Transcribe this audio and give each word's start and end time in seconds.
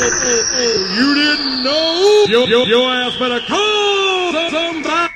You 0.00 1.14
didn't 1.14 1.62
know? 1.62 2.24
Your, 2.26 2.48
your, 2.48 2.66
your 2.66 2.90
ass 2.90 3.16
better 3.18 3.38
call 3.46 4.32
somebody. 4.48 5.10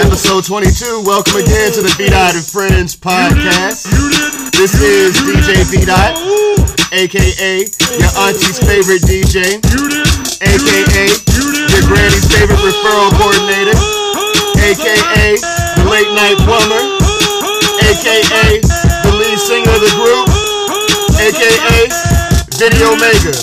Episode 0.00 0.44
22. 0.44 1.02
Welcome 1.06 1.36
again 1.36 1.70
to 1.72 1.82
the 1.82 1.94
V 1.96 2.08
Dot 2.10 2.34
and 2.34 2.44
Friends 2.44 2.96
podcast. 2.96 3.86
This 4.50 4.80
is 4.82 5.14
DJ 5.16 5.62
V 5.70 5.84
Dot, 5.86 6.16
aka 6.96 7.68
your 8.00 8.12
auntie's 8.24 8.56
favorite 8.56 9.04
DJ, 9.04 9.60
aka 10.40 11.04
your 11.68 11.84
granny's 11.84 12.24
favorite 12.32 12.56
referral 12.64 13.12
coordinator, 13.20 13.76
aka 14.64 15.36
the 15.76 15.84
late 15.92 16.08
night 16.16 16.40
plumber, 16.48 16.80
aka 17.84 18.64
the 19.04 19.12
lead 19.12 19.36
singer 19.36 19.68
of 19.76 19.80
the 19.84 19.92
group, 20.00 20.24
aka 21.20 21.84
Video 22.56 22.96
Mega. 22.96 23.36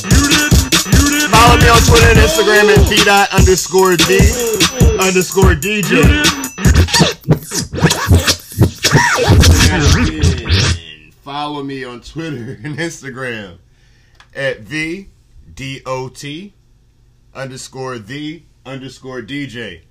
Follow 1.30 1.58
me 1.62 1.70
on 1.70 1.82
Twitter 1.85 2.10
and 2.10 2.18
Instagram 2.18 2.74
at 2.74 2.82
V 2.90 2.98
underscore 3.38 3.98
D 3.98 4.18
underscore 4.99 5.54
DJ. 5.54 6.33
Follow 11.34 11.64
me 11.64 11.84
on 11.84 12.00
Twitter 12.00 12.60
and 12.64 12.78
Instagram 12.78 13.58
at 14.36 14.60
V 14.60 15.08
D 15.52 15.82
O 15.84 16.08
T 16.08 16.54
underscore 17.34 17.98
the 17.98 18.44
underscore 18.63 19.24
DJ. 19.24 19.82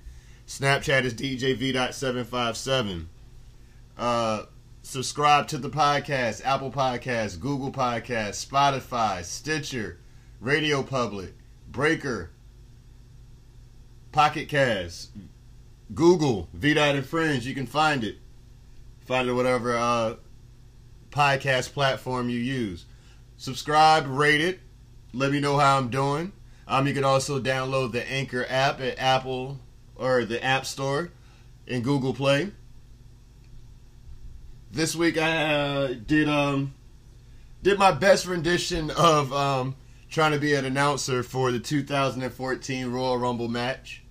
Snapchat 0.47 1.03
is 1.03 1.13
DJ 1.13 1.53
V 1.57 1.73
dot 1.73 1.93
seven 1.93 2.23
five 2.23 2.55
seven. 2.55 3.09
Uh 3.97 4.43
subscribe 4.83 5.49
to 5.49 5.57
the 5.57 5.69
podcast, 5.69 6.45
Apple 6.45 6.71
Podcasts, 6.71 7.37
Google 7.37 7.73
Podcasts, 7.73 8.47
Spotify, 8.47 9.21
Stitcher, 9.21 9.99
Radio 10.39 10.81
Public, 10.81 11.33
Breaker, 11.69 12.29
Pocket 14.13 14.47
Cast, 14.47 15.09
Google, 15.93 16.47
V 16.53 16.73
dot 16.73 16.95
and 16.95 17.05
Friends. 17.05 17.45
You 17.45 17.53
can 17.53 17.67
find 17.67 18.05
it. 18.05 18.15
Find 19.01 19.27
it 19.27 19.33
whatever 19.33 19.75
uh, 19.75 20.15
podcast 21.13 21.73
platform 21.73 22.29
you 22.29 22.39
use. 22.39 22.85
Subscribe, 23.37 24.07
rate 24.07 24.41
it. 24.41 24.59
Let 25.13 25.31
me 25.31 25.39
know 25.39 25.57
how 25.57 25.77
I'm 25.77 25.89
doing. 25.89 26.33
Um, 26.67 26.87
you 26.87 26.93
can 26.93 27.03
also 27.03 27.39
download 27.39 27.91
the 27.91 28.09
Anchor 28.09 28.45
app 28.49 28.81
at 28.81 28.97
Apple 28.97 29.59
or 29.95 30.25
the 30.25 30.43
App 30.43 30.65
Store 30.65 31.11
and 31.67 31.83
Google 31.83 32.13
Play. 32.13 32.51
This 34.71 34.95
week 34.95 35.17
I 35.17 35.53
uh, 35.53 35.93
did 35.93 36.27
um 36.27 36.73
did 37.61 37.77
my 37.77 37.91
best 37.91 38.25
rendition 38.25 38.89
of 38.91 39.31
um 39.31 39.75
trying 40.09 40.31
to 40.31 40.39
be 40.39 40.53
an 40.53 40.65
announcer 40.65 41.21
for 41.21 41.51
the 41.51 41.59
2014 41.59 42.91
Royal 42.91 43.17
Rumble 43.17 43.47
match. 43.47 44.03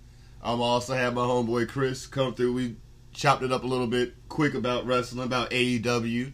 Um, 0.42 0.60
I 0.60 0.64
also 0.64 0.94
had 0.94 1.14
my 1.14 1.22
homeboy 1.22 1.68
Chris 1.68 2.06
come 2.06 2.34
through. 2.34 2.52
We 2.52 2.76
chopped 3.12 3.42
it 3.42 3.52
up 3.52 3.62
a 3.62 3.66
little 3.66 3.86
bit 3.86 4.14
quick 4.28 4.54
about 4.54 4.84
wrestling, 4.84 5.24
about 5.24 5.50
AEW, 5.50 6.32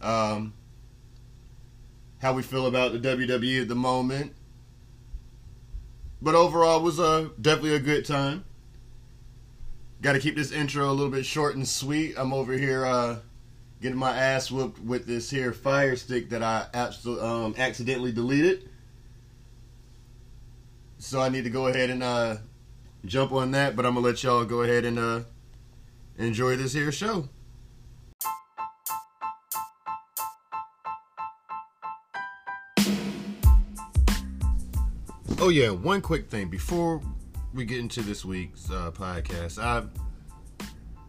um, 0.00 0.52
how 2.20 2.32
we 2.32 2.42
feel 2.42 2.66
about 2.66 2.92
the 2.92 2.98
WWE 2.98 3.62
at 3.62 3.68
the 3.68 3.74
moment. 3.74 4.34
But 6.20 6.34
overall, 6.34 6.80
it 6.80 6.82
was 6.82 6.98
a, 6.98 7.30
definitely 7.40 7.76
a 7.76 7.80
good 7.80 8.04
time. 8.04 8.44
Got 10.00 10.14
to 10.14 10.18
keep 10.20 10.36
this 10.36 10.52
intro 10.52 10.88
a 10.90 10.92
little 10.92 11.10
bit 11.10 11.24
short 11.24 11.56
and 11.56 11.66
sweet. 11.66 12.14
I'm 12.16 12.32
over 12.32 12.52
here 12.52 12.84
uh, 12.84 13.18
getting 13.80 13.98
my 13.98 14.16
ass 14.16 14.50
whooped 14.50 14.80
with 14.80 15.06
this 15.06 15.30
here 15.30 15.52
fire 15.52 15.96
stick 15.96 16.30
that 16.30 16.42
I 16.42 16.66
absolutely 16.74 17.26
um, 17.26 17.54
accidentally 17.58 18.12
deleted. 18.12 18.68
So 20.98 21.20
I 21.20 21.28
need 21.28 21.44
to 21.44 21.50
go 21.50 21.68
ahead 21.68 21.90
and 21.90 22.02
uh, 22.02 22.36
jump 23.04 23.32
on 23.32 23.52
that. 23.52 23.76
But 23.76 23.86
I'm 23.86 23.94
gonna 23.94 24.06
let 24.06 24.22
y'all 24.22 24.44
go 24.44 24.62
ahead 24.62 24.84
and 24.84 24.98
uh, 24.98 25.20
enjoy 26.16 26.56
this 26.56 26.72
here 26.72 26.90
show. 26.90 27.28
Oh 35.40 35.50
yeah, 35.50 35.70
one 35.70 36.00
quick 36.00 36.28
thing 36.28 36.48
before 36.48 37.00
we 37.54 37.64
get 37.64 37.78
into 37.78 38.02
this 38.02 38.24
week's 38.24 38.68
uh, 38.72 38.90
podcast. 38.90 39.62
I 39.62 39.84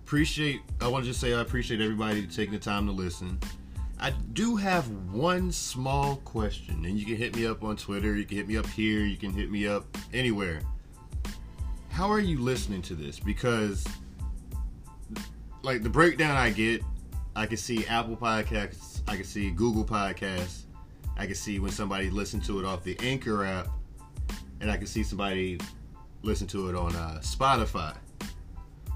appreciate. 0.03 0.62
I 0.79 0.88
want 0.88 1.03
to 1.03 1.09
just 1.09 1.19
say 1.19 1.34
I 1.34 1.41
appreciate 1.41 1.81
everybody 1.81 2.28
taking 2.28 2.53
the 2.53 2.59
time 2.59 2.85
to 2.85 2.91
listen. 2.91 3.39
I 4.00 4.12
do 4.34 4.56
have 4.56 4.88
one 5.12 5.51
small 5.51 6.18
question, 6.18 6.85
and 6.85 7.00
you 7.00 7.07
can 7.07 7.16
hit 7.16 7.35
me 7.35 7.47
up 7.47 7.63
on 7.63 7.75
Twitter. 7.75 8.16
You 8.16 8.23
can 8.23 8.38
hit 8.38 8.47
me 8.47 8.56
up 8.56 8.68
here. 8.68 9.00
You 9.00 9.18
can 9.18 9.34
hit 9.34 9.50
me 9.50 9.66
up 9.66 9.97
anywhere. 10.13 10.62
How 11.89 12.07
are 12.07 12.19
you 12.19 12.39
listening 12.39 12.84
to 12.84 12.94
this? 12.94 13.19
Because, 13.19 13.84
like 15.63 15.81
the 15.81 15.89
breakdown 15.89 16.38
I 16.38 16.51
get, 16.51 16.84
I 17.35 17.47
can 17.47 17.57
see 17.57 17.84
Apple 17.88 18.16
Podcasts, 18.16 19.01
I 19.07 19.16
can 19.16 19.25
see 19.25 19.50
Google 19.50 19.84
Podcasts, 19.84 20.66
I 21.18 21.25
can 21.25 21.34
see 21.34 21.57
when 21.59 21.72
somebody 21.72 22.12
listened 22.12 22.45
to 22.45 22.59
it 22.59 22.66
off 22.66 22.84
the 22.84 22.95
Anchor 23.01 23.44
app, 23.44 23.69
and 24.62 24.72
I 24.72 24.78
can 24.78 24.88
see 24.88 25.03
somebody 25.03 25.59
listen 26.22 26.47
to 26.47 26.70
it 26.70 26.75
on 26.75 26.96
uh, 26.96 27.20
Spotify. 27.22 27.96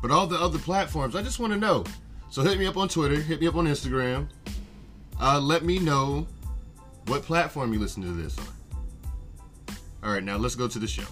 But 0.01 0.11
all 0.11 0.27
the 0.27 0.37
other 0.37 0.59
platforms, 0.59 1.15
I 1.15 1.21
just 1.21 1.39
want 1.39 1.53
to 1.53 1.59
know. 1.59 1.85
So 2.29 2.41
hit 2.41 2.59
me 2.59 2.65
up 2.65 2.77
on 2.77 2.89
Twitter, 2.89 3.15
hit 3.15 3.39
me 3.39 3.47
up 3.47 3.55
on 3.55 3.65
Instagram. 3.65 4.27
Uh, 5.21 5.39
let 5.39 5.63
me 5.63 5.79
know 5.79 6.27
what 7.05 7.21
platform 7.21 7.73
you 7.73 7.79
listen 7.79 8.03
to 8.03 8.09
this 8.09 8.37
on. 8.37 8.47
All 10.03 10.11
right, 10.11 10.23
now 10.23 10.35
let's 10.37 10.55
go 10.55 10.67
to 10.67 10.79
the 10.79 10.87
show. 10.87 11.03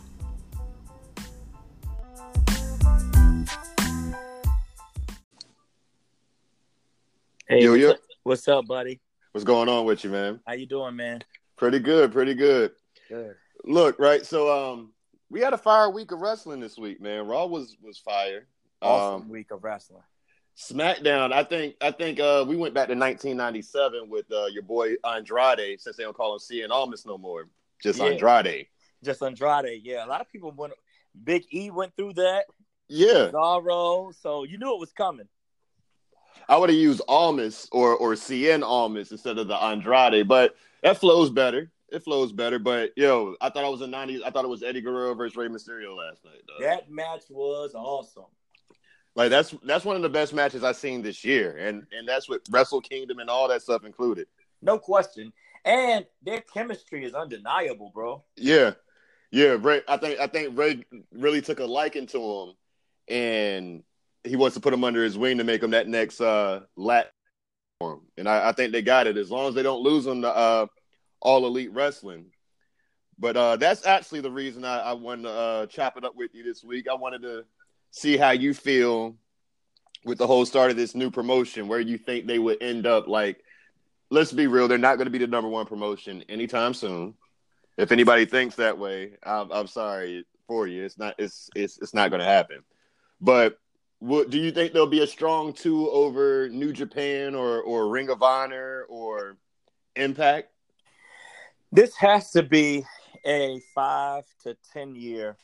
Hey, 7.47 7.63
Yo, 7.63 7.71
what's, 7.71 7.81
yo. 7.81 7.91
Up, 7.91 7.97
what's 8.23 8.47
up, 8.47 8.65
buddy? 8.65 8.99
What's 9.31 9.45
going 9.45 9.69
on 9.69 9.85
with 9.85 10.03
you, 10.03 10.09
man? 10.09 10.39
How 10.47 10.53
you 10.53 10.65
doing, 10.65 10.95
man? 10.95 11.21
Pretty 11.57 11.79
good, 11.79 12.11
pretty 12.11 12.33
good. 12.33 12.71
Good. 13.09 13.35
Look, 13.63 13.99
right. 13.99 14.25
So, 14.25 14.51
um, 14.73 14.91
we 15.29 15.39
had 15.39 15.53
a 15.53 15.57
fire 15.57 15.89
week 15.89 16.11
of 16.11 16.19
wrestling 16.19 16.59
this 16.59 16.77
week, 16.77 16.99
man. 17.01 17.25
Raw 17.27 17.45
was 17.45 17.77
was 17.81 17.97
fire. 17.97 18.47
Awesome 18.81 19.23
Um, 19.23 19.29
week 19.29 19.51
of 19.51 19.63
wrestling. 19.63 20.03
SmackDown. 20.57 21.31
I 21.31 21.43
think 21.43 21.75
I 21.81 21.91
think 21.91 22.19
uh, 22.19 22.43
we 22.47 22.57
went 22.57 22.73
back 22.73 22.87
to 22.87 22.95
1997 22.95 24.09
with 24.09 24.25
uh, 24.31 24.47
your 24.47 24.63
boy 24.63 24.95
Andrade, 25.05 25.79
since 25.79 25.95
they 25.95 26.03
don't 26.03 26.15
call 26.15 26.33
him 26.33 26.39
Cien 26.39 26.69
Almas 26.69 27.05
no 27.05 27.17
more, 27.17 27.47
just 27.81 27.99
Yeah. 27.99 28.05
Andrade. 28.05 28.67
Just 29.03 29.21
Andrade. 29.23 29.81
Yeah, 29.83 30.05
a 30.05 30.07
lot 30.07 30.21
of 30.21 30.29
people 30.29 30.51
went. 30.51 30.73
Big 31.23 31.45
E 31.53 31.71
went 31.71 31.95
through 31.95 32.13
that. 32.13 32.45
Yeah, 32.89 33.29
Zorro. 33.31 34.13
So 34.21 34.43
you 34.43 34.57
knew 34.57 34.73
it 34.75 34.79
was 34.79 34.91
coming. 34.91 35.27
I 36.49 36.57
would 36.57 36.69
have 36.69 36.77
used 36.77 37.01
Almas 37.07 37.67
or 37.71 37.95
or 37.95 38.13
Cien 38.15 38.63
Almas 38.63 39.11
instead 39.11 39.37
of 39.37 39.47
the 39.47 39.55
Andrade, 39.55 40.27
but 40.27 40.55
that 40.83 40.97
flows 40.97 41.29
better. 41.29 41.71
It 41.91 42.03
flows 42.03 42.31
better. 42.31 42.57
But 42.57 42.91
yo, 42.95 43.35
I 43.41 43.49
thought 43.49 43.65
I 43.65 43.69
was 43.69 43.81
a 43.81 43.85
90s. 43.85 44.21
I 44.25 44.29
thought 44.29 44.45
it 44.45 44.49
was 44.49 44.63
Eddie 44.63 44.81
Guerrero 44.81 45.13
versus 45.13 45.35
Rey 45.35 45.47
Mysterio 45.47 45.95
last 45.95 46.23
night. 46.23 46.41
Dog. 46.47 46.61
That 46.61 46.89
match 46.89 47.23
was 47.29 47.73
awesome. 47.75 48.25
Like 49.15 49.29
that's 49.29 49.53
that's 49.63 49.83
one 49.83 49.97
of 49.97 50.01
the 50.01 50.09
best 50.09 50.33
matches 50.33 50.63
I've 50.63 50.77
seen 50.77 51.01
this 51.01 51.25
year, 51.25 51.57
and 51.57 51.85
and 51.91 52.07
that's 52.07 52.29
with 52.29 52.41
Wrestle 52.49 52.79
Kingdom 52.79 53.19
and 53.19 53.29
all 53.29 53.49
that 53.49 53.61
stuff 53.61 53.83
included. 53.83 54.27
No 54.61 54.77
question. 54.77 55.33
And 55.65 56.05
their 56.23 56.41
chemistry 56.41 57.03
is 57.03 57.13
undeniable, 57.13 57.91
bro. 57.93 58.23
Yeah, 58.37 58.71
yeah. 59.31 59.57
Rey, 59.59 59.81
I 59.87 59.97
think 59.97 60.19
I 60.19 60.27
think 60.27 60.57
Rey 60.57 60.85
really 61.11 61.41
took 61.41 61.59
a 61.59 61.65
liking 61.65 62.07
to 62.07 62.19
him, 62.19 62.53
and 63.09 63.83
he 64.23 64.37
wants 64.37 64.55
to 64.55 64.61
put 64.61 64.73
him 64.73 64.85
under 64.85 65.03
his 65.03 65.17
wing 65.17 65.39
to 65.39 65.43
make 65.43 65.61
him 65.61 65.71
that 65.71 65.89
next 65.89 66.21
uh 66.21 66.61
lat. 66.77 67.11
And 68.17 68.29
I, 68.29 68.49
I 68.49 68.51
think 68.51 68.71
they 68.71 68.83
got 68.83 69.07
it 69.07 69.17
as 69.17 69.31
long 69.31 69.49
as 69.49 69.55
they 69.55 69.63
don't 69.63 69.81
lose 69.81 70.05
him 70.05 70.21
to 70.21 70.29
uh, 70.29 70.67
all 71.21 71.45
elite 71.45 71.71
wrestling. 71.71 72.27
But 73.19 73.37
uh, 73.37 73.55
that's 73.57 73.85
actually 73.85 74.21
the 74.21 74.31
reason 74.31 74.65
I, 74.65 74.79
I 74.79 74.93
wanted 74.93 75.23
to 75.23 75.31
uh, 75.31 75.65
chop 75.67 75.97
it 75.97 76.03
up 76.03 76.15
with 76.15 76.33
you 76.33 76.43
this 76.43 76.63
week. 76.63 76.87
I 76.89 76.95
wanted 76.95 77.21
to 77.21 77.45
see 77.91 78.17
how 78.17 78.31
you 78.31 78.53
feel 78.53 79.15
with 80.03 80.17
the 80.17 80.25
whole 80.25 80.45
start 80.45 80.71
of 80.71 80.77
this 80.77 80.95
new 80.95 81.11
promotion, 81.11 81.67
where 81.67 81.79
you 81.79 81.97
think 81.97 82.25
they 82.25 82.39
would 82.39 82.63
end 82.63 82.87
up. 82.87 83.07
Like, 83.07 83.43
let's 84.09 84.31
be 84.31 84.47
real, 84.47 84.67
they're 84.67 84.79
not 84.79 84.95
going 84.95 85.05
to 85.05 85.11
be 85.11 85.19
the 85.19 85.27
number 85.27 85.49
one 85.49 85.67
promotion 85.67 86.23
anytime 86.27 86.73
soon. 86.73 87.13
If 87.77 87.91
anybody 87.91 88.25
thinks 88.25 88.55
that 88.55 88.77
way, 88.77 89.13
I'm, 89.23 89.51
I'm 89.51 89.67
sorry 89.67 90.25
for 90.47 90.67
you. 90.67 90.83
It's 90.83 90.97
not. 90.97 91.15
It's 91.17 91.49
it's 91.55 91.79
it's 91.81 91.93
not 91.93 92.09
going 92.09 92.19
to 92.19 92.25
happen. 92.25 92.63
But 93.21 93.57
what, 93.99 94.29
do 94.29 94.39
you 94.39 94.51
think 94.51 94.73
there'll 94.73 94.87
be 94.87 95.03
a 95.03 95.07
strong 95.07 95.53
two 95.53 95.89
over 95.89 96.49
New 96.49 96.73
Japan 96.73 97.35
or 97.35 97.61
or 97.61 97.87
Ring 97.87 98.09
of 98.09 98.21
Honor 98.21 98.85
or 98.89 99.37
Impact? 99.95 100.50
This 101.71 101.95
has 101.95 102.31
to 102.31 102.43
be 102.43 102.83
a 103.25 103.61
five 103.73 104.25
to 104.43 104.57
ten 104.73 104.95
year 104.95 105.37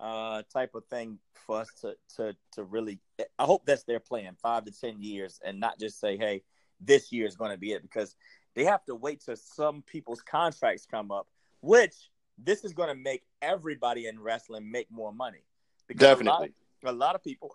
uh, 0.00 0.42
type 0.52 0.74
of 0.74 0.84
thing 0.86 1.18
for 1.34 1.60
us 1.60 1.68
to 1.80 1.94
to 2.16 2.36
to 2.52 2.64
really. 2.64 2.98
I 3.38 3.44
hope 3.44 3.64
that's 3.64 3.84
their 3.84 4.00
plan, 4.00 4.36
five 4.42 4.64
to 4.64 4.72
ten 4.72 5.00
years, 5.00 5.40
and 5.44 5.60
not 5.60 5.78
just 5.78 6.00
say, 6.00 6.16
"Hey, 6.16 6.42
this 6.80 7.12
year 7.12 7.26
is 7.26 7.36
going 7.36 7.52
to 7.52 7.56
be 7.56 7.72
it," 7.72 7.82
because 7.82 8.16
they 8.54 8.64
have 8.64 8.84
to 8.86 8.94
wait 8.94 9.22
till 9.24 9.36
some 9.36 9.82
people's 9.82 10.22
contracts 10.22 10.86
come 10.90 11.10
up, 11.10 11.28
which 11.60 11.94
this 12.38 12.64
is 12.64 12.72
going 12.72 12.88
to 12.88 13.00
make 13.00 13.22
everybody 13.42 14.06
in 14.06 14.20
wrestling 14.20 14.70
make 14.70 14.90
more 14.90 15.12
money. 15.12 15.44
Because 15.86 16.00
Definitely. 16.00 16.28
a 16.28 16.32
lot, 16.32 16.92
of, 16.92 16.94
a 16.94 16.98
lot 16.98 17.14
of 17.14 17.22
people, 17.22 17.54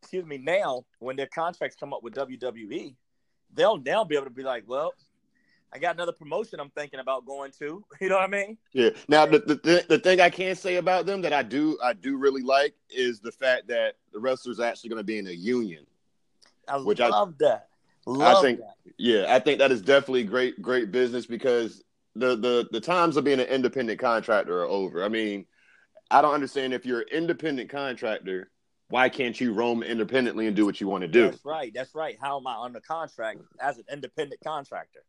excuse 0.00 0.24
me, 0.24 0.38
now 0.38 0.84
when 0.98 1.16
their 1.16 1.26
contracts 1.26 1.76
come 1.78 1.92
up 1.92 2.02
with 2.02 2.14
WWE, 2.14 2.94
they'll 3.52 3.78
now 3.78 4.04
be 4.04 4.14
able 4.14 4.26
to 4.26 4.30
be 4.30 4.42
like, 4.42 4.64
well, 4.66 4.94
I 5.74 5.78
got 5.78 5.94
another 5.94 6.12
promotion 6.12 6.60
I'm 6.60 6.70
thinking 6.70 7.00
about 7.00 7.24
going 7.24 7.50
to. 7.58 7.84
You 8.00 8.08
know 8.08 8.16
what 8.16 8.24
I 8.24 8.26
mean? 8.26 8.58
Yeah. 8.72 8.90
Now 9.08 9.26
the, 9.26 9.38
the 9.38 9.54
the 9.54 9.84
the 9.88 9.98
thing 9.98 10.20
I 10.20 10.28
can 10.28 10.54
say 10.56 10.76
about 10.76 11.06
them 11.06 11.22
that 11.22 11.32
I 11.32 11.42
do 11.42 11.78
I 11.82 11.92
do 11.92 12.16
really 12.16 12.42
like 12.42 12.74
is 12.90 13.20
the 13.20 13.32
fact 13.32 13.68
that 13.68 13.94
the 14.12 14.18
wrestlers 14.18 14.60
are 14.60 14.66
actually 14.66 14.90
going 14.90 15.00
to 15.00 15.04
be 15.04 15.18
in 15.18 15.26
a 15.28 15.32
union. 15.32 15.86
I 16.68 16.78
Which 16.78 17.00
I- 17.00 17.08
love 17.08 17.38
that. 17.38 17.68
Love 18.06 18.42
think- 18.42 18.58
that. 18.58 18.74
Yeah, 18.98 19.26
I 19.28 19.38
think 19.38 19.60
that 19.60 19.70
is 19.70 19.80
definitely 19.80 20.24
great 20.24 20.60
great 20.60 20.90
business 20.90 21.26
because 21.26 21.82
the 22.16 22.36
the 22.36 22.68
the 22.72 22.80
times 22.80 23.16
of 23.16 23.24
being 23.24 23.40
an 23.40 23.46
independent 23.46 24.00
contractor 24.00 24.62
are 24.62 24.68
over. 24.68 25.04
I 25.04 25.08
mean, 25.08 25.46
I 26.10 26.20
don't 26.20 26.34
understand 26.34 26.74
if 26.74 26.84
you're 26.84 27.02
an 27.02 27.08
independent 27.12 27.70
contractor, 27.70 28.50
why 28.88 29.08
can't 29.08 29.40
you 29.40 29.52
roam 29.54 29.82
independently 29.82 30.48
and 30.48 30.56
do 30.56 30.66
what 30.66 30.80
you 30.80 30.88
want 30.88 31.02
to 31.02 31.08
do? 31.08 31.30
That's 31.30 31.44
right. 31.44 31.72
That's 31.72 31.94
right. 31.94 32.18
How 32.20 32.38
am 32.38 32.46
I 32.46 32.56
under 32.60 32.80
contract 32.80 33.38
as 33.60 33.78
an 33.78 33.84
independent 33.90 34.40
contractor? 34.44 35.04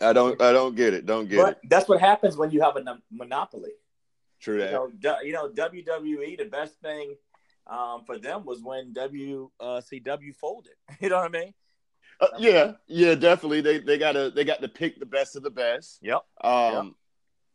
I 0.00 0.12
don't 0.12 0.40
I 0.40 0.52
don't 0.52 0.74
get 0.74 0.94
it. 0.94 1.06
Don't 1.06 1.28
get 1.28 1.36
but 1.38 1.52
it. 1.62 1.68
that's 1.68 1.88
what 1.88 2.00
happens 2.00 2.36
when 2.36 2.50
you 2.50 2.60
have 2.62 2.76
a 2.76 2.98
monopoly. 3.10 3.70
True 4.40 4.54
You 4.56 4.60
that. 4.60 4.72
know, 4.72 4.90
du- 4.98 5.26
you 5.26 5.32
know, 5.32 5.48
WWE. 5.48 6.36
The 6.38 6.44
best 6.44 6.74
thing 6.80 7.14
um, 7.66 8.04
for 8.04 8.18
them 8.18 8.44
was 8.44 8.60
when 8.62 8.92
WCW 8.92 10.34
folded. 10.38 10.72
You 11.00 11.08
know 11.08 11.16
what 11.16 11.34
I 11.34 11.40
mean? 11.40 11.54
Uh, 12.20 12.28
yeah, 12.38 12.72
yeah, 12.86 13.14
definitely. 13.14 13.60
They 13.60 13.78
they 13.78 13.98
gotta 13.98 14.30
they 14.34 14.44
got 14.44 14.62
to 14.62 14.68
pick 14.68 14.98
the 14.98 15.06
best 15.06 15.36
of 15.36 15.42
the 15.42 15.50
best. 15.50 15.98
Yep. 16.02 16.22
Um, 16.42 16.94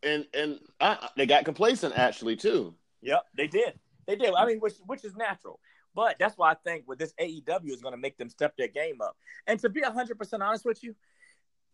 and 0.04 0.26
and 0.34 0.60
I, 0.80 1.10
they 1.18 1.26
got 1.26 1.46
complacent 1.46 1.98
actually 1.98 2.36
too. 2.36 2.76
Yep. 3.02 3.24
They 3.36 3.48
did. 3.48 3.80
They 4.08 4.16
did. 4.16 4.34
I 4.36 4.46
mean, 4.46 4.60
which 4.60 4.76
which 4.86 5.04
is 5.04 5.16
natural. 5.16 5.60
But 5.94 6.18
that's 6.20 6.38
why 6.38 6.52
I 6.52 6.56
think 6.56 6.88
with 6.88 7.00
this 7.00 7.14
AEW 7.20 7.72
is 7.72 7.82
going 7.82 7.94
to 7.94 8.00
make 8.00 8.18
them 8.18 8.30
step 8.30 8.56
their 8.58 8.68
game 8.68 9.02
up. 9.02 9.18
And 9.48 9.60
to 9.60 9.70
be 9.70 9.82
hundred 9.82 10.18
percent 10.18 10.42
honest 10.44 10.66
with 10.66 10.84
you, 10.84 10.96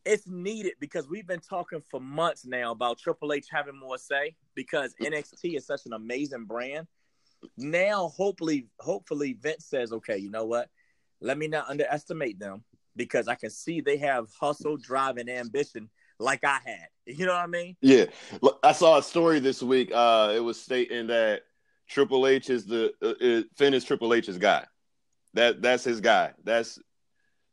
it's 0.06 0.28
needed 0.28 0.74
because 0.80 1.08
we've 1.08 1.28
been 1.28 1.40
talking 1.40 1.81
for 1.92 2.00
months 2.00 2.46
now 2.46 2.72
about 2.72 2.98
Triple 2.98 3.34
H 3.34 3.48
having 3.52 3.78
more 3.78 3.98
say 3.98 4.36
because 4.56 4.96
NXT 5.02 5.58
is 5.58 5.66
such 5.66 5.81
an 5.86 5.94
amazing 5.94 6.46
brand. 6.46 6.88
Now, 7.58 8.08
hopefully, 8.10 8.68
hopefully 8.80 9.34
Vince 9.40 9.66
says, 9.66 9.92
okay, 9.94 10.18
you 10.18 10.31
know 10.31 10.46
what? 10.46 10.69
Let 11.22 11.38
me 11.38 11.48
not 11.48 11.69
underestimate 11.69 12.40
them 12.40 12.64
because 12.96 13.28
I 13.28 13.36
can 13.36 13.50
see 13.50 13.81
they 13.81 13.98
have 13.98 14.28
hustle, 14.40 14.78
drive, 14.78 15.18
and 15.18 15.30
ambition 15.30 15.90
like 16.19 16.44
I 16.44 16.60
had. 16.66 16.88
You 17.10 17.25
know 17.25 17.31
what 17.31 17.44
I 17.44 17.48
mean? 17.48 17.78
Yeah, 17.80 18.08
I 18.64 18.74
saw 18.74 18.98
a 18.98 19.02
story 19.02 19.40
this 19.40 19.64
week. 19.64 19.94
Uh, 19.94 20.34
it 20.36 20.42
was 20.42 20.62
stating 20.62 21.08
that 21.08 21.44
Triple 21.88 22.28
H 22.28 22.50
is 22.50 22.66
the 22.66 22.92
uh, 23.01 23.07
uh, 23.07 23.44
Finn 23.56 23.74
is 23.74 23.84
Triple 23.84 24.13
H's 24.13 24.38
guy. 24.38 24.66
That 25.34 25.62
that's 25.62 25.84
his 25.84 26.01
guy. 26.01 26.34
That's 26.44 26.80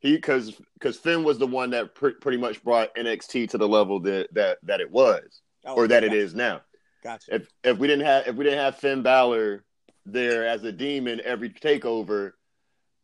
he 0.01 0.17
because 0.17 0.61
because 0.75 0.97
Finn 0.97 1.25
was 1.25 1.39
the 1.39 1.47
one 1.47 1.71
that 1.71 1.95
pr- 1.95 2.11
pretty 2.21 2.39
much 2.39 2.63
brought 2.63 2.95
NXT 2.95 3.51
to 3.51 3.59
the 3.59 3.69
level 3.69 4.01
that 4.01 4.33
that 4.35 4.59
that 4.65 4.81
it 4.81 4.91
was 4.91 5.41
Oh, 5.67 5.75
or 5.75 5.89
that 5.89 6.05
it 6.05 6.09
gotcha, 6.09 6.21
is 6.21 6.35
now. 6.35 6.61
Gotcha. 7.03 7.35
If 7.37 7.49
if 7.63 7.79
we 7.79 7.87
didn't 7.87 8.07
have 8.07 8.27
if 8.27 8.37
we 8.37 8.45
didn't 8.45 8.61
have 8.61 8.77
Finn 8.77 9.03
Balor 9.03 9.65
there 10.07 10.47
as 10.47 10.63
a 10.65 10.73
demon 10.73 11.21
every 11.25 11.51
takeover 11.51 12.33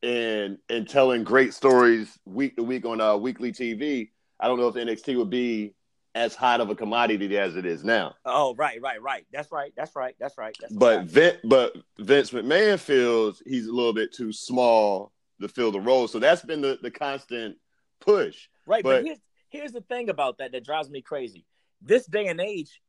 and 0.03 0.59
and 0.69 0.89
telling 0.89 1.25
great 1.25 1.55
stories 1.55 2.19
week 2.27 2.57
to 2.57 2.63
week 2.63 2.85
on 2.85 3.01
uh, 3.01 3.17
weekly 3.17 3.53
TV, 3.53 4.11
I 4.39 4.49
don't 4.49 4.59
know 4.59 4.69
if 4.69 4.75
NXT 4.75 5.17
would 5.17 5.31
be 5.31 5.75
as 6.15 6.35
hot 6.35 6.61
of 6.61 6.71
a 6.71 6.75
commodity 6.75 7.39
as 7.39 7.57
it 7.57 7.65
is 7.65 7.85
now. 7.85 8.15
Oh, 8.25 8.55
right, 8.57 8.81
right, 8.83 9.01
right. 9.01 9.27
That's 9.33 9.53
right. 9.53 9.73
That's 9.77 9.95
right. 9.95 10.15
That's 10.19 10.37
right. 10.37 10.57
That's 10.61 10.73
But 10.75 10.97
right. 10.99 11.07
Vince, 11.07 11.37
but 11.45 11.77
Vince 11.99 12.31
McMahon 12.31 12.79
feels 12.79 13.43
he's 13.47 13.67
a 13.67 13.73
little 13.73 13.93
bit 13.93 14.13
too 14.13 14.33
small 14.33 15.13
to 15.41 15.49
fill 15.49 15.71
the 15.73 15.81
role. 15.81 16.09
So 16.09 16.19
that's 16.19 16.43
been 16.43 16.61
the, 16.61 16.79
the 16.83 16.91
constant 16.91 17.57
push. 18.01 18.49
Right, 18.67 18.83
but, 18.83 18.99
But- 18.99 19.05
here's 19.05 19.19
here's 19.51 19.73
the 19.73 19.81
thing 19.83 20.09
about 20.11 20.39
that 20.39 20.53
that 20.53 20.65
drives 20.65 20.91
me 20.91 21.01
crazy. 21.03 21.47
This 21.83 22.07
day 22.07 22.27
and 22.27 22.41
age, 22.41 22.81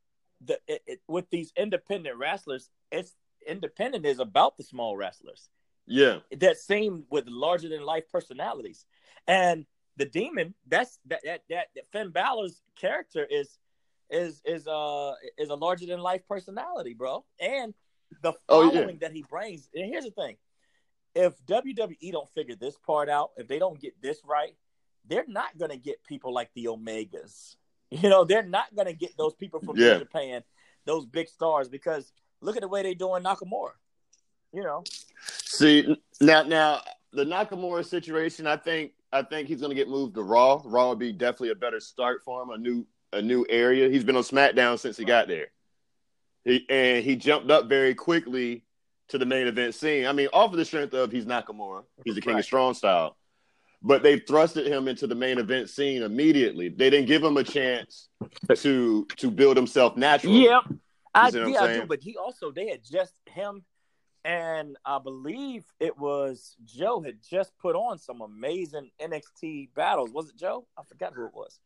the 0.44 0.59
it, 0.68 0.81
it, 0.88 1.00
with 1.07 1.29
these 1.29 1.53
independent 1.56 2.18
wrestlers, 2.18 2.69
it's 2.91 3.15
independent 3.47 4.06
is 4.06 4.19
about 4.19 4.57
the 4.57 4.63
small 4.63 4.95
wrestlers 4.97 5.50
Yeah. 5.88 6.19
that 6.31 6.57
same 6.57 7.06
with 7.09 7.27
larger 7.27 7.69
than 7.69 7.81
life 7.83 8.03
personalities, 8.12 8.85
and 9.27 9.65
the 9.97 10.05
demon 10.05 10.53
that's 10.67 10.99
that 11.07 11.21
that 11.25 11.41
that, 11.49 11.67
that 11.75 11.85
Finn 11.91 12.09
Balor's 12.11 12.61
character 12.75 13.25
is 13.29 13.57
is 14.09 14.41
is 14.45 14.67
uh 14.67 15.13
is 15.38 15.49
a 15.49 15.55
larger 15.55 15.85
than 15.85 15.99
life 15.99 16.21
personality, 16.27 16.93
bro, 16.93 17.23
and 17.39 17.73
the 18.23 18.33
Oh, 18.49 18.69
following 18.69 18.89
yeah. 19.01 19.07
that 19.07 19.13
he 19.13 19.23
brings. 19.23 19.69
And 19.73 19.85
here's 19.85 20.05
the 20.05 20.11
thing: 20.11 20.38
if 21.15 21.33
WWE 21.45 22.11
don't 22.11 22.29
figure 22.29 22.55
this 22.55 22.77
part 22.77 23.09
out, 23.09 23.31
if 23.38 23.47
they 23.47 23.59
don't 23.59 23.79
get 23.79 23.93
this 24.01 24.21
right, 24.25 24.55
they're 25.07 25.25
not 25.27 25.57
going 25.57 25.71
to 25.71 25.77
get 25.77 26.03
people 26.03 26.33
like 26.33 26.49
the 26.55 26.65
Omegas. 26.65 27.55
You 27.94 28.07
know, 28.09 28.23
they're 28.23 28.41
not 28.44 28.73
going 28.73 28.87
to 28.87 28.94
get 28.94 29.17
those 29.17 29.33
people 29.33 29.59
from 29.59 29.75
Yeah. 29.77 29.97
Japan, 29.97 30.44
those 30.85 31.05
big 31.05 31.27
stars, 31.27 31.67
because 31.67 32.13
look 32.39 32.55
at 32.55 32.61
the 32.61 32.67
way 32.69 32.83
they're 32.83 32.95
doing 32.95 33.21
Nakamura. 33.23 33.71
You 34.53 34.63
know, 34.63 34.83
See 35.44 35.97
now 36.21 36.44
now 36.44 36.81
the 37.11 37.25
Nakamura 37.25 37.85
situation, 37.85 38.47
I 38.47 38.55
think 38.55 38.94
I 39.13 39.23
think 39.23 39.47
he's 39.47 39.61
gonna 39.61 39.75
get 39.75 39.89
moved 39.89 40.15
to 40.15 40.23
Raw. 40.23 40.61
Raw 40.63 40.89
would 40.89 40.99
be 40.99 41.11
definitely 41.11 41.49
a 41.49 41.55
better 41.55 41.79
start 41.79 42.21
for 42.23 42.41
him, 42.41 42.49
a 42.49 42.57
new 42.57 42.85
a 43.13 43.21
new 43.21 43.45
area. 43.49 43.89
He's 43.89 44.03
been 44.03 44.15
on 44.15 44.23
SmackDown 44.23 44.79
since 44.79 44.95
he 44.97 45.03
got 45.05 45.27
there. 45.27 45.47
He 46.45 46.65
and 46.69 47.03
he 47.03 47.15
jumped 47.15 47.51
up 47.51 47.67
very 47.67 47.93
quickly 47.93 48.63
to 49.09 49.17
the 49.17 49.25
main 49.25 49.47
event 49.47 49.75
scene. 49.75 50.05
I 50.05 50.13
mean, 50.13 50.29
off 50.31 50.51
of 50.51 50.57
the 50.57 50.65
strength 50.65 50.93
of 50.93 51.11
he's 51.11 51.25
Nakamura, 51.25 51.83
he's 52.05 52.15
the 52.15 52.21
king 52.21 52.33
Right. 52.33 52.39
of 52.39 52.45
strong 52.45 52.73
style. 52.73 53.17
But 53.83 54.03
they 54.03 54.19
thrusted 54.19 54.67
him 54.67 54.87
into 54.87 55.07
the 55.07 55.15
main 55.15 55.39
event 55.39 55.69
scene 55.69 56.03
immediately. 56.03 56.69
They 56.69 56.89
didn't 56.89 57.07
give 57.07 57.23
him 57.23 57.35
a 57.37 57.43
chance 57.43 58.09
to 58.55 59.05
to 59.17 59.31
build 59.31 59.57
himself 59.57 59.97
naturally. 59.97 60.44
Yep. 60.45 60.61
I, 61.13 61.30
see 61.30 61.39
what 61.39 61.47
I'm 61.47 61.53
yeah, 61.53 61.63
I 61.63 61.73
do. 61.80 61.85
But 61.87 62.01
he 62.01 62.15
also 62.15 62.51
they 62.51 62.69
had 62.69 62.81
just 62.83 63.13
him 63.27 63.65
and 64.23 64.78
I 64.85 64.99
believe 64.99 65.63
it 65.80 65.97
was 65.97 66.56
Joe 66.66 67.01
had 67.01 67.19
just 67.28 67.57
put 67.57 67.75
on 67.75 67.97
some 67.97 68.21
amazing 68.21 68.90
NXT 69.01 69.73
battles. 69.75 70.11
Was 70.11 70.30
it 70.30 70.37
Joe? 70.37 70.68
I 70.78 70.83
forgot 70.83 71.13
who 71.13 71.25
it 71.25 71.33
was. 71.33 71.59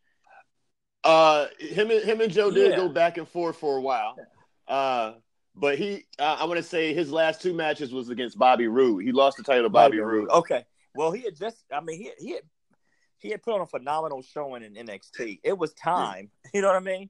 Uh, 1.03 1.47
him 1.59 1.91
and 1.91 2.03
him 2.03 2.21
and 2.21 2.31
Joe 2.31 2.49
did 2.49 2.71
Yeah. 2.71 2.77
go 2.77 2.89
back 2.89 3.17
and 3.17 3.27
forth 3.27 3.57
for 3.57 3.77
a 3.77 3.81
while. 3.81 4.15
Uh, 4.67 5.13
but 5.55 5.77
he, 5.77 6.05
uh, 6.19 6.37
I 6.39 6.45
want 6.45 6.57
to 6.57 6.63
say 6.63 6.93
his 6.93 7.11
last 7.11 7.41
two 7.41 7.53
matches 7.53 7.93
was 7.93 8.09
against 8.09 8.37
Bobby 8.37 8.67
Roode. 8.67 9.03
He 9.03 9.11
lost 9.11 9.37
the 9.37 9.43
title 9.43 9.63
to 9.63 9.69
Bobby, 9.69 9.99
Roode. 9.99 10.29
Okay. 10.29 10.65
Well, 10.95 11.11
he 11.11 11.21
had 11.23 11.35
just. 11.35 11.63
I 11.71 11.81
mean, 11.81 11.97
he 12.01 12.11
he 12.17 12.31
had 12.31 12.41
he 13.19 13.29
had 13.29 13.41
put 13.43 13.53
on 13.53 13.61
a 13.61 13.65
phenomenal 13.65 14.21
showing 14.21 14.63
in 14.63 14.73
NXT. 14.73 15.39
It 15.43 15.57
was 15.57 15.73
time. 15.73 16.29
You 16.53 16.61
know 16.61 16.67
what 16.67 16.77
I 16.77 16.79
mean? 16.79 17.09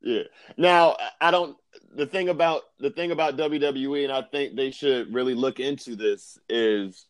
Yeah. 0.00 0.22
Now 0.56 0.96
I 1.20 1.30
don't. 1.30 1.56
The 1.96 2.06
thing 2.06 2.28
about 2.28 2.62
the 2.78 2.90
thing 2.90 3.10
about 3.10 3.36
WWE, 3.38 4.04
and 4.04 4.12
I 4.12 4.20
think 4.22 4.54
they 4.54 4.70
should 4.70 5.12
really 5.14 5.34
look 5.34 5.60
into 5.60 5.96
this 5.96 6.38
is 6.48 7.06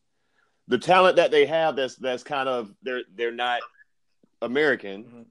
the 0.68 0.78
talent 0.78 1.16
that 1.16 1.32
they 1.32 1.44
have. 1.46 1.74
That's 1.74 1.96
that's 1.96 2.22
kind 2.22 2.48
of 2.48 2.72
they're 2.82 3.02
they're 3.16 3.32
not 3.32 3.60
American. 4.40 5.04
Mhm. 5.04 5.24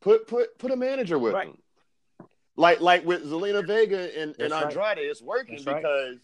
Put 0.00 0.26
put 0.26 0.58
put 0.58 0.70
a 0.70 0.76
manager 0.76 1.18
with 1.18 1.34
Right. 1.34 1.48
them. 1.48 2.28
Like 2.56 2.80
like 2.80 3.04
with 3.04 3.24
Zelina 3.24 3.66
Vega 3.66 4.18
and, 4.18 4.34
and 4.40 4.50
That's 4.52 4.74
right. 4.74 4.88
Andrade, 4.96 4.98
it's 5.10 5.20
working 5.22 5.56
That's 5.56 5.66
right. 5.66 5.82
because 5.82 6.16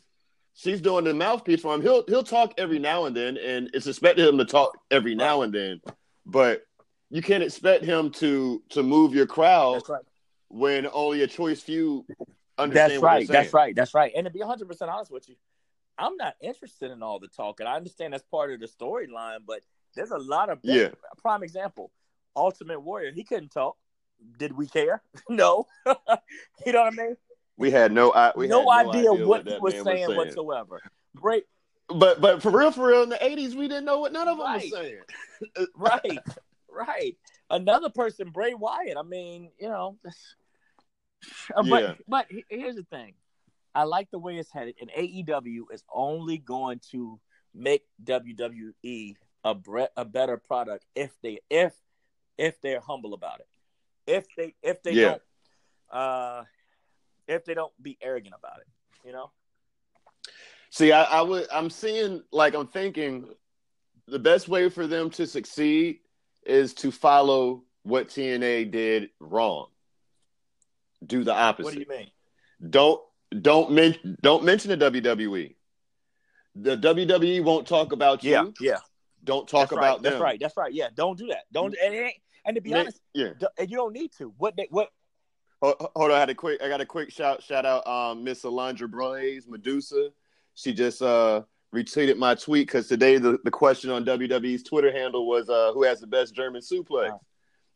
she's 0.55 0.81
doing 0.81 1.05
the 1.05 1.13
mouthpiece 1.13 1.61
for 1.61 1.75
him. 1.75 1.83
He'll 1.83 2.05
he'll 2.07 2.25
talk 2.25 2.55
every 2.57 2.79
now 2.79 3.05
and 3.05 3.15
then, 3.15 3.37
and 3.37 3.69
it's 3.75 3.87
expected 3.87 4.27
him 4.27 4.39
to 4.39 4.45
talk 4.47 4.79
every 4.91 5.15
now 5.15 5.43
and 5.43 5.53
then. 5.53 5.83
But 6.25 6.63
you 7.11 7.21
can't 7.21 7.43
expect 7.43 7.85
him 7.85 8.11
to 8.13 8.63
to 8.71 8.83
move 8.83 9.15
your 9.15 9.27
crowd 9.27 9.87
right. 9.87 10.03
when 10.49 10.89
only 10.93 11.23
a 11.23 11.27
choice 11.27 11.61
few 11.61 12.07
understand 12.59 12.93
That's 12.93 13.03
what 13.03 13.07
right. 13.09 13.29
That's 13.29 13.53
right. 13.53 13.75
That's 13.77 13.95
right. 13.95 14.13
And 14.17 14.25
to 14.27 14.31
be 14.31 14.41
100 14.41 14.67
percent 14.69 14.91
honest 14.91 15.11
with 15.11 15.29
you, 15.29 15.37
I'm 15.99 16.17
not 16.17 16.35
interested 16.41 16.91
in 16.91 17.03
all 17.03 17.19
the 17.21 17.29
talk, 17.29 17.61
and 17.61 17.69
I 17.69 17.77
understand 17.77 18.13
that's 18.13 18.25
part 18.25 18.53
of 18.53 18.61
the 18.61 18.67
storyline, 18.67 19.39
but 19.47 19.61
there's 19.95 20.11
a 20.11 20.19
lot 20.19 20.51
of 20.51 20.59
Yeah. 20.63 20.89
Prime 21.19 21.43
example, 21.43 21.91
Ultimate 22.35 22.81
Warrior. 22.81 23.13
He 23.13 23.25
couldn't 23.25 23.51
talk. 23.51 23.77
Did 24.39 24.57
we 24.57 24.67
care? 24.67 25.03
no. 25.29 25.67
you 25.87 26.73
know 26.73 26.83
what 26.83 26.93
I 26.93 26.97
mean? 26.97 27.17
We 27.57 27.71
had 27.71 27.93
no 27.93 28.11
I- 28.13 28.33
we 28.35 28.49
no, 28.49 28.69
had 28.69 28.89
idea 28.89 29.13
what 29.13 29.45
that 29.45 29.55
he 29.55 29.61
was 29.61 29.75
man 29.75 29.85
saying, 29.85 30.17
whatsoever. 30.17 30.81
Break. 31.15 31.45
But 31.89 32.21
but 32.21 32.43
for 32.43 32.51
real, 32.51 32.73
for 32.73 32.87
real, 32.89 33.03
in 33.03 33.11
the 33.11 33.25
eighties, 33.25 33.55
we 33.55 33.69
didn't 33.69 33.85
know 33.85 34.01
what 34.01 34.13
none 34.13 34.27
of 34.27 34.39
them 34.39 34.47
Right. 34.47 34.63
was 34.63 34.73
saying. 34.73 35.01
Right. 35.77 36.19
right. 36.71 37.17
Another 37.51 37.91
person, 37.91 38.31
Bray 38.31 38.55
Wyatt. 38.55 38.97
I 38.97 39.03
mean, 39.03 39.51
you 39.61 39.69
know, 39.69 39.99
but 41.55 41.67
Yeah. 41.83 41.95
but 42.09 42.27
he- 42.31 42.45
here's 42.49 42.77
the 42.77 42.85
thing. 42.85 43.15
I 43.75 43.85
like 43.85 44.11
the 44.11 44.19
way 44.19 44.37
it's 44.37 44.53
headed, 44.53 44.77
and 44.81 44.91
AEW 44.91 45.65
is 45.73 45.83
only 45.93 46.39
going 46.39 46.81
to 46.93 47.19
make 47.55 47.83
WWE 48.05 49.17
a 49.45 49.55
bre- 49.55 49.93
a 49.97 50.05
better 50.05 50.37
product 50.37 50.85
if 50.95 51.11
they 51.23 51.41
if 51.51 51.73
if 52.39 52.61
they're 52.61 52.81
humble 52.81 53.15
about 53.15 53.41
it. 53.41 53.49
If 54.07 54.27
they 54.37 54.55
if 54.63 54.83
they 54.83 54.93
Yeah. 54.93 55.05
don't 55.11 55.23
uh 55.91 56.45
if 57.27 57.45
they 57.45 57.55
don't 57.55 57.73
be 57.83 57.97
arrogant 58.01 58.35
about 58.39 58.61
it, 58.61 58.67
you 59.07 59.13
know. 59.13 59.31
See, 60.71 60.93
I, 60.93 61.05
I 61.05 61.23
would. 61.23 61.47
I'm 61.53 61.71
seeing 61.71 62.23
like 62.33 62.55
I'm 62.55 62.67
thinking 62.67 63.29
the 64.07 64.19
best 64.19 64.49
way 64.49 64.69
for 64.69 64.87
them 64.87 65.11
to 65.11 65.27
succeed 65.27 66.01
is 66.45 66.75
to 66.75 66.91
follow 66.91 67.65
what 67.85 68.09
TNA 68.09 68.71
did 68.71 69.11
wrong. 69.21 69.69
Do 71.07 71.25
the 71.25 71.35
opposite. 71.35 71.65
What 71.65 71.75
do 71.75 71.81
you 71.81 71.87
mean? 71.89 72.11
Don't 72.71 73.01
don't 73.41 73.73
men- 73.73 74.17
don't 74.23 74.45
mention 74.45 74.71
the 74.79 74.91
WWE. 74.91 75.55
The 76.57 76.77
WWE 76.77 77.43
won't 77.43 77.67
talk 77.67 77.93
about 77.93 78.23
you. 78.23 78.31
Yeah, 78.33 78.45
yeah. 78.61 78.77
Don't 79.25 79.49
talk 79.49 79.71
That's 79.71 79.73
about 79.73 79.81
right. 79.83 80.03
them. 80.03 80.13
That's 80.13 80.23
right. 80.23 80.41
That's 80.41 80.57
right. 80.57 80.73
Yeah, 80.73 80.89
don't 80.95 81.19
do 81.19 81.27
that. 81.29 81.45
Don't 81.53 81.75
and, 81.83 82.11
and 82.45 82.55
to 82.55 82.61
be 82.61 82.75
honest, 82.75 83.01
Yeah. 83.15 83.31
and 83.59 83.71
you 83.71 83.77
don't 83.77 83.93
need 83.93 84.13
to. 84.19 84.33
What 84.39 84.57
they, 84.57 84.69
what 84.71 84.89
Hold, 85.63 85.77
hold 85.97 86.11
on, 86.11 86.17
I 86.17 86.21
had 86.21 86.31
a 86.31 86.35
quick. 86.35 86.63
I 86.63 86.69
got 86.69 86.81
a 86.83 86.87
quick 86.87 87.11
shout 87.11 87.43
shout 87.43 87.65
out. 87.65 87.87
Um, 87.87 88.23
Miss 88.23 88.43
Alundra 88.43 88.89
Blayze, 88.89 89.49
Medusa. 89.49 90.11
She 90.55 90.73
just 90.75 91.01
uh 91.03 91.43
retweeted 91.75 92.17
my 92.19 92.35
tweet 92.37 92.69
because 92.69 92.87
today 92.87 93.17
the, 93.19 93.39
the 93.43 93.51
question 93.51 93.91
on 93.91 94.05
WWE's 94.05 94.63
Twitter 94.63 94.93
handle 94.93 95.27
was 95.27 95.49
uh 95.49 95.73
who 95.73 95.83
has 95.83 96.01
the 96.01 96.07
best 96.07 96.35
German 96.35 96.61
suplex, 96.61 97.11
Wow. 97.11 97.21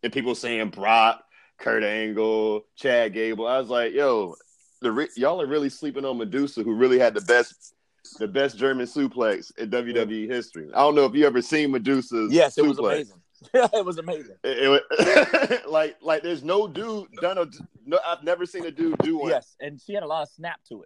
and 0.05 0.13
people 0.13 0.35
saying 0.37 0.69
Brock, 0.69 1.25
Kurt 1.59 1.83
Angle, 1.85 2.63
Chad 2.77 3.13
Gable. 3.13 3.47
I 3.47 3.59
was 3.59 3.69
like, 3.69 3.93
yo, 3.93 4.35
the 4.81 4.93
re- 4.93 5.09
y'all 5.17 5.41
are 5.43 5.47
really 5.47 5.69
sleeping 5.69 6.05
on 6.05 6.19
Medusa, 6.19 6.63
who 6.63 6.75
really 6.75 6.99
had 6.99 7.15
the 7.15 7.21
best. 7.23 7.75
The 8.19 8.29
best 8.29 8.57
German 8.57 8.87
suplex 8.87 9.55
in 9.59 9.71
WWE 9.71 10.31
history. 10.31 10.71
I 10.73 10.79
don't 10.81 10.95
know 10.95 11.05
if 11.05 11.15
you 11.15 11.27
ever 11.27 11.43
seen 11.43 11.73
Medusa's 11.73 12.33
yes, 12.33 12.57
it 12.57 12.65
was 12.65 12.79
amazing. 12.79 13.21
it 13.53 13.85
was 13.85 13.99
amazing. 13.99 14.37
It, 14.43 14.59
it 14.65 14.69
was- 14.69 15.61
like 15.69 15.97
like 16.01 16.23
there's 16.23 16.43
no 16.43 16.67
dude 16.67 17.11
done 17.21 17.37
a 17.37 17.47
no 17.85 17.99
I've 18.07 18.23
never 18.23 18.47
seen 18.47 18.65
a 18.65 18.71
dude 18.71 18.97
do 18.99 19.19
one. 19.19 19.31
Yes, 19.31 19.57
and 19.61 19.79
she 19.79 19.93
had 19.93 20.05
a 20.05 20.07
lot 20.07 20.23
of 20.23 20.31
snap 20.31 20.59
to 20.71 20.85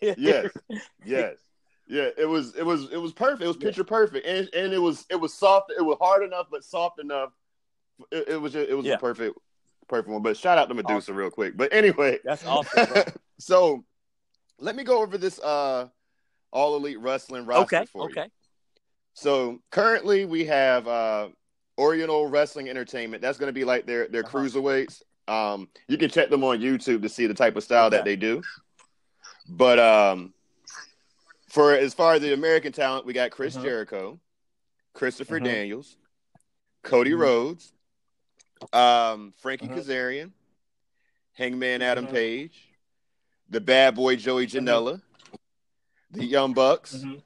it. 0.00 0.18
Yes. 0.18 0.52
Yes. 1.04 1.34
Yeah, 1.88 2.10
it 2.16 2.26
was 2.26 2.54
it 2.54 2.64
was 2.64 2.90
it 2.92 2.98
was 2.98 3.12
perfect. 3.12 3.42
It 3.42 3.48
was 3.48 3.56
picture 3.56 3.82
perfect. 3.82 4.24
And 4.26 4.48
and 4.54 4.72
it 4.72 4.78
was 4.78 5.04
it 5.10 5.16
was 5.16 5.34
soft, 5.34 5.72
it 5.76 5.82
was 5.82 5.96
hard 6.00 6.22
enough 6.22 6.46
but 6.50 6.62
soft 6.62 7.00
enough. 7.00 7.30
It, 8.10 8.28
it 8.28 8.36
was 8.40 8.52
just, 8.52 8.68
it 8.68 8.74
was 8.74 8.86
Yeah. 8.86 8.94
a 8.94 8.98
perfect 8.98 9.38
perfect 9.88 10.08
one. 10.10 10.22
But 10.22 10.36
shout 10.36 10.58
out 10.58 10.68
to 10.68 10.74
Medusa 10.74 11.12
real 11.12 11.30
quick. 11.30 11.56
But 11.56 11.72
anyway, 11.72 12.18
That's 12.24 12.44
awesome. 12.44 12.88
So 13.40 13.84
let 14.58 14.74
me 14.74 14.82
go 14.84 15.00
over 15.00 15.16
this 15.16 15.38
uh 15.38 15.88
all 16.52 16.76
elite 16.76 16.98
wrestling 16.98 17.46
roster 17.46 17.76
okay, 17.76 17.86
for 17.86 18.10
you. 18.10 18.24
So 19.14 19.60
currently 19.70 20.24
we 20.24 20.44
have 20.46 20.88
uh 20.88 21.28
Oriental 21.78 22.26
Wrestling 22.26 22.68
Entertainment. 22.68 23.22
That's 23.22 23.38
going 23.38 23.48
to 23.48 23.52
be 23.52 23.64
like 23.64 23.86
their 23.86 24.08
their 24.08 24.24
Uh-huh. 24.24 24.38
cruiserweights. 24.38 25.02
Um, 25.28 25.68
you 25.88 25.96
can 25.98 26.10
check 26.10 26.30
them 26.30 26.42
on 26.42 26.58
YouTube 26.58 27.02
to 27.02 27.08
see 27.08 27.26
the 27.26 27.34
type 27.34 27.54
of 27.56 27.62
style 27.62 27.90
that 27.90 28.04
they 28.04 28.16
do. 28.16 28.42
But 29.48 29.78
um, 29.78 30.34
for 31.48 31.72
as 31.74 31.94
far 31.94 32.14
as 32.14 32.22
the 32.22 32.32
American 32.32 32.72
talent, 32.72 33.06
we 33.06 33.12
got 33.12 33.30
Chris 33.30 33.56
Mhm. 33.56 33.62
Jericho, 33.62 34.20
Christopher 34.94 35.38
Mhm. 35.38 35.44
Daniels, 35.44 35.96
Cody 36.82 37.12
Mhm. 37.12 37.20
Rhodes, 37.20 37.72
um, 38.72 39.32
Frankie 39.38 39.68
Mhm. 39.68 39.76
Kazarian, 39.78 40.32
Hangman 41.34 41.82
Adam 41.82 42.06
Mhm. 42.06 42.12
Page, 42.12 42.68
the 43.48 43.60
Bad 43.60 43.94
Boy 43.94 44.16
Joey 44.16 44.46
Janela, 44.46 45.00
the 46.10 46.24
Young 46.24 46.52
Bucks 46.54 46.96
Mhm. 46.96 47.22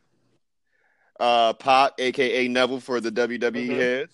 uh 1.20 1.52
PAC, 1.54 1.92
aka 1.98 2.48
Neville 2.48 2.80
for 2.80 3.00
the 3.00 3.10
WWE 3.10 3.68
Mhm. 3.68 3.76
heads. 3.76 4.12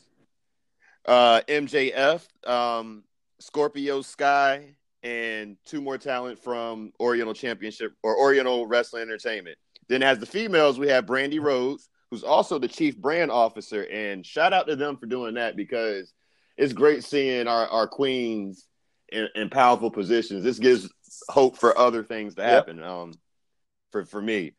Uh 1.05 1.41
MJF, 1.49 2.27
um 2.47 3.05
Scorpio 3.41 4.03
Sky, 4.03 4.75
and 5.03 5.57
two 5.65 5.81
more 5.81 5.97
talent 5.97 6.39
from 6.43 6.93
Oriental 7.01 7.35
Championship 7.35 7.93
or 8.03 8.19
Oriental 8.19 8.67
Wrestling 8.67 9.03
Entertainment. 9.03 9.57
Then 9.89 10.03
as 10.03 10.19
the 10.19 10.27
females, 10.27 10.79
we 10.79 10.89
have 10.89 11.07
Brandi 11.07 11.41
Rhodes, 11.41 11.89
who's 12.11 12.25
also 12.25 12.59
the 12.59 12.69
chief 12.69 12.97
brand 12.99 13.31
officer. 13.31 13.85
And 13.91 14.27
shout 14.27 14.53
out 14.53 14.67
to 14.67 14.77
them 14.77 14.97
for 14.99 15.07
doing 15.07 15.35
that 15.35 15.57
because 15.57 16.13
it's 16.59 16.73
great 16.75 17.05
seeing 17.05 17.47
our, 17.49 17.67
our 17.69 17.87
queens 17.87 18.67
in, 19.11 19.29
in 19.35 19.49
powerful 19.49 19.91
positions. 19.91 20.45
This 20.45 20.59
gives 20.59 20.93
hope 21.31 21.57
for 21.57 21.77
other 21.79 22.03
things 22.05 22.35
to 22.35 22.43
Yep. 22.43 22.51
happen. 22.51 22.83
Um 22.83 23.13
for 23.93 24.05
for 24.05 24.21
me. 24.21 24.53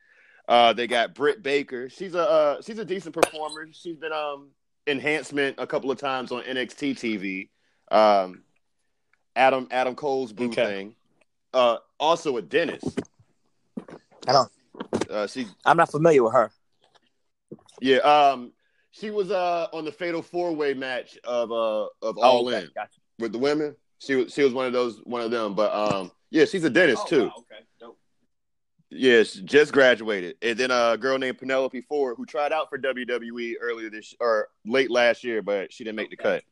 Uh, 0.48 0.74
they 0.74 0.88
got 0.88 1.13
Britt 1.13 1.44
Baker. 1.44 1.89
She's 1.89 2.15
a 2.15 2.27
uh, 2.27 2.62
she's 2.63 2.79
a 2.79 2.86
decent 2.86 3.13
performer. 3.13 3.68
She's 3.72 3.98
been 3.98 4.12
um 4.12 4.50
enhancement 4.88 5.58
a 5.60 5.68
couple 5.68 5.91
of 5.91 6.00
times 6.00 6.32
on 6.32 6.41
NXT 6.41 6.96
TV. 6.98 7.50
Um, 7.96 8.41
Adam 9.36 9.68
Adam 9.70 9.94
Cole's 9.94 10.34
boo 10.34 10.46
Okay. 10.48 10.63
thing. 10.65 10.96
Uh, 11.53 11.77
also 12.00 12.38
a 12.38 12.41
dentist. 12.41 13.00
I 14.27 14.32
don't. 14.32 14.51
Uh, 15.08 15.27
she 15.27 15.46
I'm 15.65 15.77
not 15.77 15.91
familiar 15.91 16.24
with 16.24 16.34
her. 16.34 16.51
yeah 17.79 17.98
um 17.98 18.51
she 18.91 19.12
was 19.12 19.31
uh 19.31 19.67
on 19.74 19.86
the 19.86 19.91
Fatal 19.91 20.22
Four 20.22 20.55
Way 20.55 20.74
match 20.74 21.17
of 21.24 21.51
uh 21.51 21.88
of 22.01 22.17
All 22.17 22.46
Oh, 22.46 22.48
okay, 22.48 22.63
In 22.63 22.69
Gotcha. 22.75 23.00
with 23.19 23.31
the 23.31 23.39
women. 23.39 23.75
She 24.00 24.15
was 24.15 24.34
she 24.34 24.43
was 24.43 24.53
one 24.53 24.65
of 24.65 24.74
those 24.74 25.00
one 25.03 25.22
of 25.22 25.31
them. 25.31 25.53
But 25.55 25.74
um 25.74 26.12
yeah, 26.31 26.46
she's 26.46 26.63
a 26.63 26.69
dentist 26.69 27.08
too. 27.08 27.31
Oh, 27.36 27.39
okay. 27.39 27.63
Dope. 27.79 27.98
Yes, 28.91 29.34
just 29.34 29.72
graduated, 29.72 30.38
and 30.41 30.58
then 30.58 30.72
a 30.72 30.98
girl 30.98 31.19
named 31.19 31.38
Penelope 31.38 31.81
Ford 31.81 32.15
who 32.17 32.25
tried 32.25 32.51
out 32.51 32.69
for 32.69 32.79
WWE 32.79 33.53
earlier 33.62 33.89
this 33.91 34.15
or 34.19 34.48
late 34.65 34.89
last 34.89 35.24
year, 35.24 35.43
but 35.43 35.72
she 35.72 35.84
didn't 35.84 35.98
make 35.98 36.10
the 36.10 36.17
cut. 36.17 36.43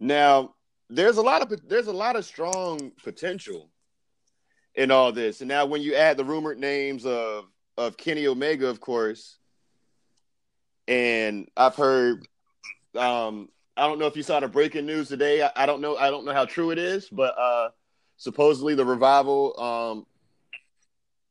Now, 0.00 0.54
there's 0.88 1.16
a 1.18 1.22
lot 1.22 1.42
of 1.42 1.68
there's 1.68 1.86
a 1.88 1.92
lot 1.92 2.16
of 2.16 2.24
strong 2.24 2.92
potential 3.02 3.70
in 4.74 4.90
all 4.90 5.12
this, 5.12 5.40
and 5.42 5.48
now 5.48 5.66
when 5.66 5.82
you 5.82 5.94
add 5.94 6.16
the 6.16 6.24
rumored 6.24 6.58
names 6.58 7.04
of 7.04 7.44
of 7.76 7.96
Kenny 7.96 8.26
Omega, 8.26 8.66
of 8.66 8.80
course, 8.80 9.38
and 10.88 11.48
I've 11.56 11.74
heard, 11.76 12.26
um, 12.96 13.48
I 13.76 13.86
don't 13.86 13.98
know 13.98 14.06
if 14.06 14.16
you 14.16 14.22
saw 14.22 14.40
the 14.40 14.48
breaking 14.48 14.86
news 14.86 15.08
today. 15.08 15.42
I, 15.42 15.50
I 15.56 15.66
don't 15.66 15.80
know, 15.80 15.96
I 15.96 16.10
don't 16.10 16.24
know 16.24 16.32
how 16.32 16.44
true 16.44 16.70
it 16.70 16.78
is, 16.78 17.08
but 17.08 17.36
uh, 17.38 17.70
supposedly 18.16 18.74
the 18.74 18.84
revival 18.84 19.60
um 19.60 20.06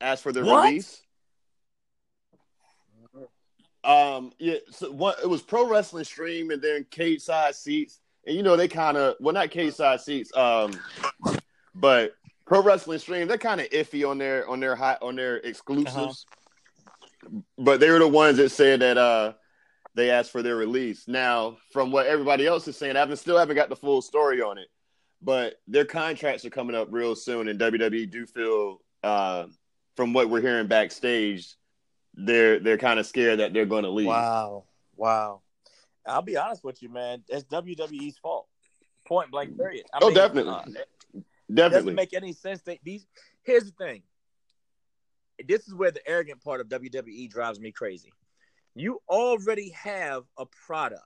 asked 0.02 0.24
for 0.24 0.32
their 0.32 0.44
What? 0.44 0.66
release. 0.66 1.02
Um, 3.84 4.32
yeah, 4.38 4.58
so 4.70 4.92
what 4.92 5.20
it 5.24 5.28
was 5.28 5.42
pro 5.42 5.68
wrestling 5.68 6.04
stream 6.04 6.52
and 6.52 6.62
then 6.62 6.86
cage 6.92 7.22
side 7.22 7.56
seats, 7.56 8.00
and 8.28 8.36
you 8.36 8.44
know 8.44 8.56
they 8.56 8.68
kind 8.68 8.96
of 8.96 9.16
well 9.20 9.34
not 9.34 9.50
cage 9.50 9.74
side 9.74 10.02
seats, 10.02 10.36
um, 10.38 10.72
but 11.74 12.14
pro 12.46 12.62
wrestling 12.62 13.00
stream 13.00 13.28
they're 13.28 13.38
kind 13.40 13.60
of 13.62 13.68
iffy 13.70 14.08
on 14.08 14.20
their 14.20 14.48
on 14.48 14.60
their 14.60 14.76
high 14.76 14.98
on 15.02 15.16
their 15.16 15.38
exclusives. 15.38 16.26
But 17.58 17.80
they 17.80 17.90
were 17.90 18.00
the 18.00 18.08
ones 18.08 18.38
that 18.38 18.50
said 18.50 18.82
that 18.82 18.98
uh 19.00 19.34
they 19.96 20.10
asked 20.10 20.32
for 20.32 20.42
their 20.42 20.56
release. 20.56 21.08
Now, 21.08 21.58
from 21.72 21.92
what 21.92 22.08
everybody 22.08 22.46
else 22.48 22.68
is 22.68 22.78
saying, 22.78 22.96
I 22.96 23.00
haven't 23.00 23.18
still 23.18 23.38
haven't 23.38 23.56
got 23.56 23.70
the 23.70 23.76
full 23.76 24.02
story 24.02 24.42
on 24.42 24.58
it, 24.58 24.68
but 25.22 25.56
their 25.68 25.86
contracts 25.86 26.46
are 26.46 26.50
coming 26.50 26.76
up 26.76 26.88
real 26.92 27.16
soon, 27.16 27.48
and 27.50 27.60
WWE 27.60 28.10
do 28.10 28.26
feel, 28.26 28.82
uh, 29.04 29.46
from 29.98 30.14
what 30.14 30.30
we're 30.30 30.42
hearing 30.42 30.68
backstage, 30.68 31.56
they're 32.14 32.60
they're 32.60 32.78
kind 32.78 33.00
of 33.00 33.06
scared 33.06 33.40
that 33.40 33.54
they're 33.54 33.66
going 33.66 33.84
to 33.84 33.90
leave. 33.90 34.08
Wow. 34.08 34.66
Wow. 34.96 35.42
I'll 36.06 36.22
be 36.22 36.36
honest 36.38 36.64
with 36.64 36.82
you, 36.82 36.90
man. 36.90 37.24
It's 37.30 37.44
WWE's 37.46 38.18
fault. 38.18 38.48
Point 39.06 39.32
blank. 39.32 39.56
Period. 39.58 39.86
I 39.94 40.00
Oh, 40.02 40.08
mean, 40.08 40.16
definitely. 40.16 40.52
uh, 40.54 40.64
it 41.16 41.24
Definitely. 41.54 41.70
doesn't 41.80 41.96
make 41.96 42.14
any 42.14 42.34
sense. 42.34 42.62
That 42.62 42.80
these. 42.84 43.06
Here's 43.44 43.66
the 43.66 43.72
thing. 43.72 44.04
This 45.48 45.68
is 45.68 45.74
where 45.74 45.92
the 45.92 46.08
arrogant 46.08 46.42
part 46.44 46.62
of 46.62 46.68
WWE 46.68 47.30
drives 47.30 47.60
me 47.60 47.72
crazy. 47.72 48.12
You 48.76 49.02
already 49.10 49.70
have 49.72 50.24
a 50.38 50.46
product, 50.46 51.06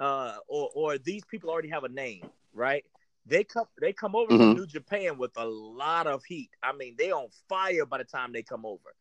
uh, 0.00 0.36
or 0.48 0.70
or 0.74 0.98
these 0.98 1.24
people 1.24 1.50
already 1.50 1.68
have 1.70 1.84
a 1.84 1.88
name, 1.88 2.28
right? 2.52 2.84
They 3.26 3.44
come 3.44 3.66
they 3.80 3.92
come 3.92 4.14
over 4.14 4.32
Mhm. 4.32 4.38
from 4.38 4.54
New 4.54 4.66
Japan 4.66 5.18
with 5.18 5.32
a 5.36 5.44
lot 5.46 6.06
of 6.06 6.24
heat. 6.24 6.50
I 6.62 6.72
mean, 6.72 6.94
they 6.96 7.10
on 7.10 7.28
fire 7.48 7.86
by 7.86 7.98
the 7.98 8.04
time 8.04 8.32
they 8.32 8.42
come 8.42 8.64
over. 8.66 8.94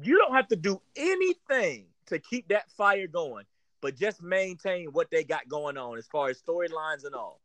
You 0.00 0.18
don't 0.18 0.34
have 0.34 0.48
to 0.48 0.56
do 0.56 0.80
anything 0.96 1.86
to 2.06 2.18
keep 2.18 2.48
that 2.48 2.70
fire 2.72 3.06
going, 3.06 3.46
but 3.80 3.96
just 3.96 4.22
maintain 4.22 4.92
what 4.92 5.10
they 5.10 5.24
got 5.24 5.48
going 5.48 5.76
on 5.76 5.98
as 5.98 6.06
far 6.06 6.28
as 6.28 6.40
storylines 6.42 7.04
and 7.04 7.14
all. 7.14 7.40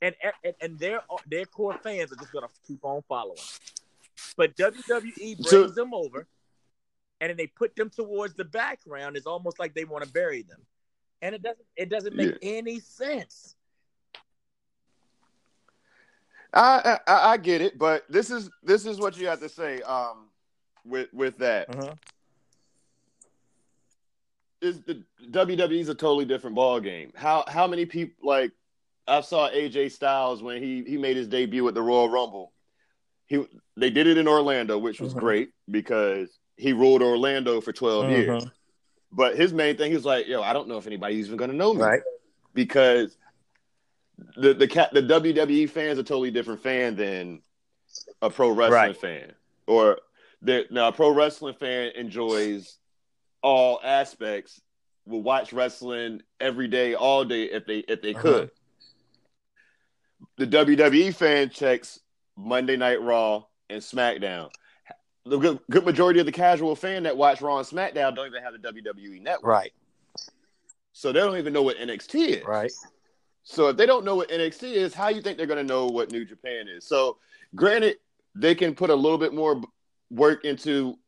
And 0.00 0.14
and, 0.44 0.54
and 0.60 0.78
their 0.78 1.02
their 1.26 1.46
core 1.46 1.78
fans 1.78 2.12
are 2.12 2.16
just 2.16 2.32
gonna 2.32 2.48
keep 2.66 2.84
on 2.84 3.02
following. 3.02 3.38
But 4.36 4.56
WWE 4.56 5.34
brings 5.34 5.50
So- 5.50 5.68
them 5.68 5.92
over, 5.94 6.26
and 7.22 7.30
then 7.30 7.36
they 7.36 7.46
put 7.46 7.76
them 7.76 7.88
towards 7.88 8.34
the 8.34 8.44
background. 8.44 9.16
It's 9.16 9.26
almost 9.26 9.60
like 9.60 9.74
they 9.74 9.84
want 9.84 10.04
to 10.04 10.12
bury 10.12 10.42
them. 10.42 10.60
and 11.22 11.36
it 11.36 11.42
doesn't 11.42 11.66
it 11.76 11.88
doesn't 11.88 12.16
make 12.16 12.36
any 12.42 12.80
sense. 12.80 13.54
I, 16.52 16.98
I 17.06 17.12
I 17.32 17.36
get 17.38 17.62
it, 17.62 17.78
but 17.78 18.04
this 18.10 18.28
is 18.30 18.50
this 18.64 18.84
is 18.86 18.98
what 18.98 19.16
you 19.16 19.28
have 19.28 19.38
to 19.40 19.48
say. 19.48 19.80
Um, 19.82 20.28
with 20.84 21.08
with 21.14 21.38
that, 21.38 21.68
Mhm. 21.70 21.96
is 24.60 24.80
the 24.82 25.02
WWE's 25.30 25.88
a 25.88 25.94
totally 25.94 26.24
different 26.24 26.56
ball 26.56 26.80
game. 26.80 27.12
How 27.14 27.44
how 27.46 27.66
many 27.68 27.86
people 27.86 28.16
like 28.28 28.50
I 29.06 29.20
saw 29.20 29.48
AJ 29.48 29.92
Styles 29.92 30.42
when 30.42 30.60
he 30.62 30.82
he 30.84 30.98
made 30.98 31.16
his 31.16 31.28
debut 31.28 31.66
at 31.68 31.74
the 31.74 31.82
Royal 31.82 32.08
Rumble. 32.08 32.52
He 33.26 33.46
they 33.76 33.90
did 33.90 34.06
it 34.08 34.18
in 34.18 34.26
Orlando, 34.28 34.76
which 34.76 35.00
was 35.00 35.14
Mhm. 35.14 35.20
great 35.20 35.50
because 35.70 36.36
he 36.56 36.72
ruled 36.72 37.02
Orlando 37.02 37.60
for 37.60 37.72
12 37.72 38.10
years. 38.10 38.44
Mhm. 38.44 38.52
But 39.10 39.36
his 39.36 39.52
main 39.52 39.76
thing, 39.76 39.92
is 39.92 40.04
like, 40.04 40.26
"Yo, 40.26 40.40
I 40.42 40.52
don't 40.52 40.68
know 40.68 40.78
if 40.78 40.86
anybody's 40.86 41.26
even 41.26 41.36
going 41.36 41.50
to 41.50 41.56
know 41.56 41.74
me." 41.74 41.82
Right. 41.82 42.02
because 42.54 43.16
the 44.36 44.52
the 44.54 44.68
cat 44.68 44.92
the 44.92 45.00
WWE 45.02 45.66
fans 45.68 45.98
a 45.98 46.02
totally 46.02 46.30
different 46.30 46.60
fan 46.62 46.94
than 46.96 47.42
a 48.20 48.28
pro 48.30 48.50
wrestling 48.50 48.72
Right. 48.72 48.96
fan. 48.96 49.34
Or 49.66 49.98
the 50.42 50.66
now 50.70 50.88
a 50.88 50.92
pro 50.92 51.10
wrestling 51.10 51.54
fan 51.54 51.92
enjoys 51.94 52.78
all 53.42 53.80
aspects, 53.82 54.60
will 55.06 55.22
watch 55.22 55.52
wrestling 55.52 56.22
every 56.40 56.68
day, 56.68 56.94
all 56.94 57.24
day 57.24 57.44
if 57.44 57.66
they 57.66 57.78
if 57.78 58.02
they 58.02 58.12
Uh-huh. 58.14 58.22
could. 58.22 58.50
The 60.36 60.46
WWE 60.46 61.10
fan 61.14 61.50
checks 61.50 62.00
Monday 62.36 62.76
Night 62.76 63.00
Raw 63.00 63.44
and 63.68 63.82
SmackDown. 63.82 64.50
The 65.24 65.38
good, 65.38 65.60
good 65.70 65.84
majority 65.84 66.18
of 66.20 66.26
the 66.26 66.32
casual 66.32 66.74
fan 66.74 67.04
that 67.04 67.16
watch 67.16 67.40
Raw 67.40 67.58
and 67.58 67.66
SmackDown 67.66 68.14
don't 68.14 68.26
even 68.26 68.42
have 68.42 68.54
the 68.54 68.58
WWE 68.58 69.22
network. 69.22 69.44
Right. 69.44 69.72
So 70.92 71.12
they 71.12 71.20
don't 71.20 71.38
even 71.38 71.52
know 71.52 71.62
what 71.62 71.76
NXT 71.76 72.40
is. 72.40 72.44
Right. 72.44 72.72
So 73.44 73.68
if 73.68 73.76
they 73.76 73.86
don't 73.86 74.04
know 74.04 74.16
what 74.16 74.30
NXT 74.30 74.72
is, 74.74 74.94
how 74.94 75.08
you 75.08 75.22
think 75.22 75.36
they're 75.36 75.46
going 75.46 75.64
to 75.64 75.72
know 75.72 75.86
what 75.86 76.12
New 76.12 76.24
Japan 76.24 76.66
is? 76.68 76.86
So 76.86 77.18
granted, 77.54 77.96
they 78.34 78.54
can 78.54 78.74
put 78.74 78.90
a 78.90 78.94
little 78.94 79.18
bit 79.18 79.34
more 79.34 79.62
work 80.10 80.44
into 80.44 80.98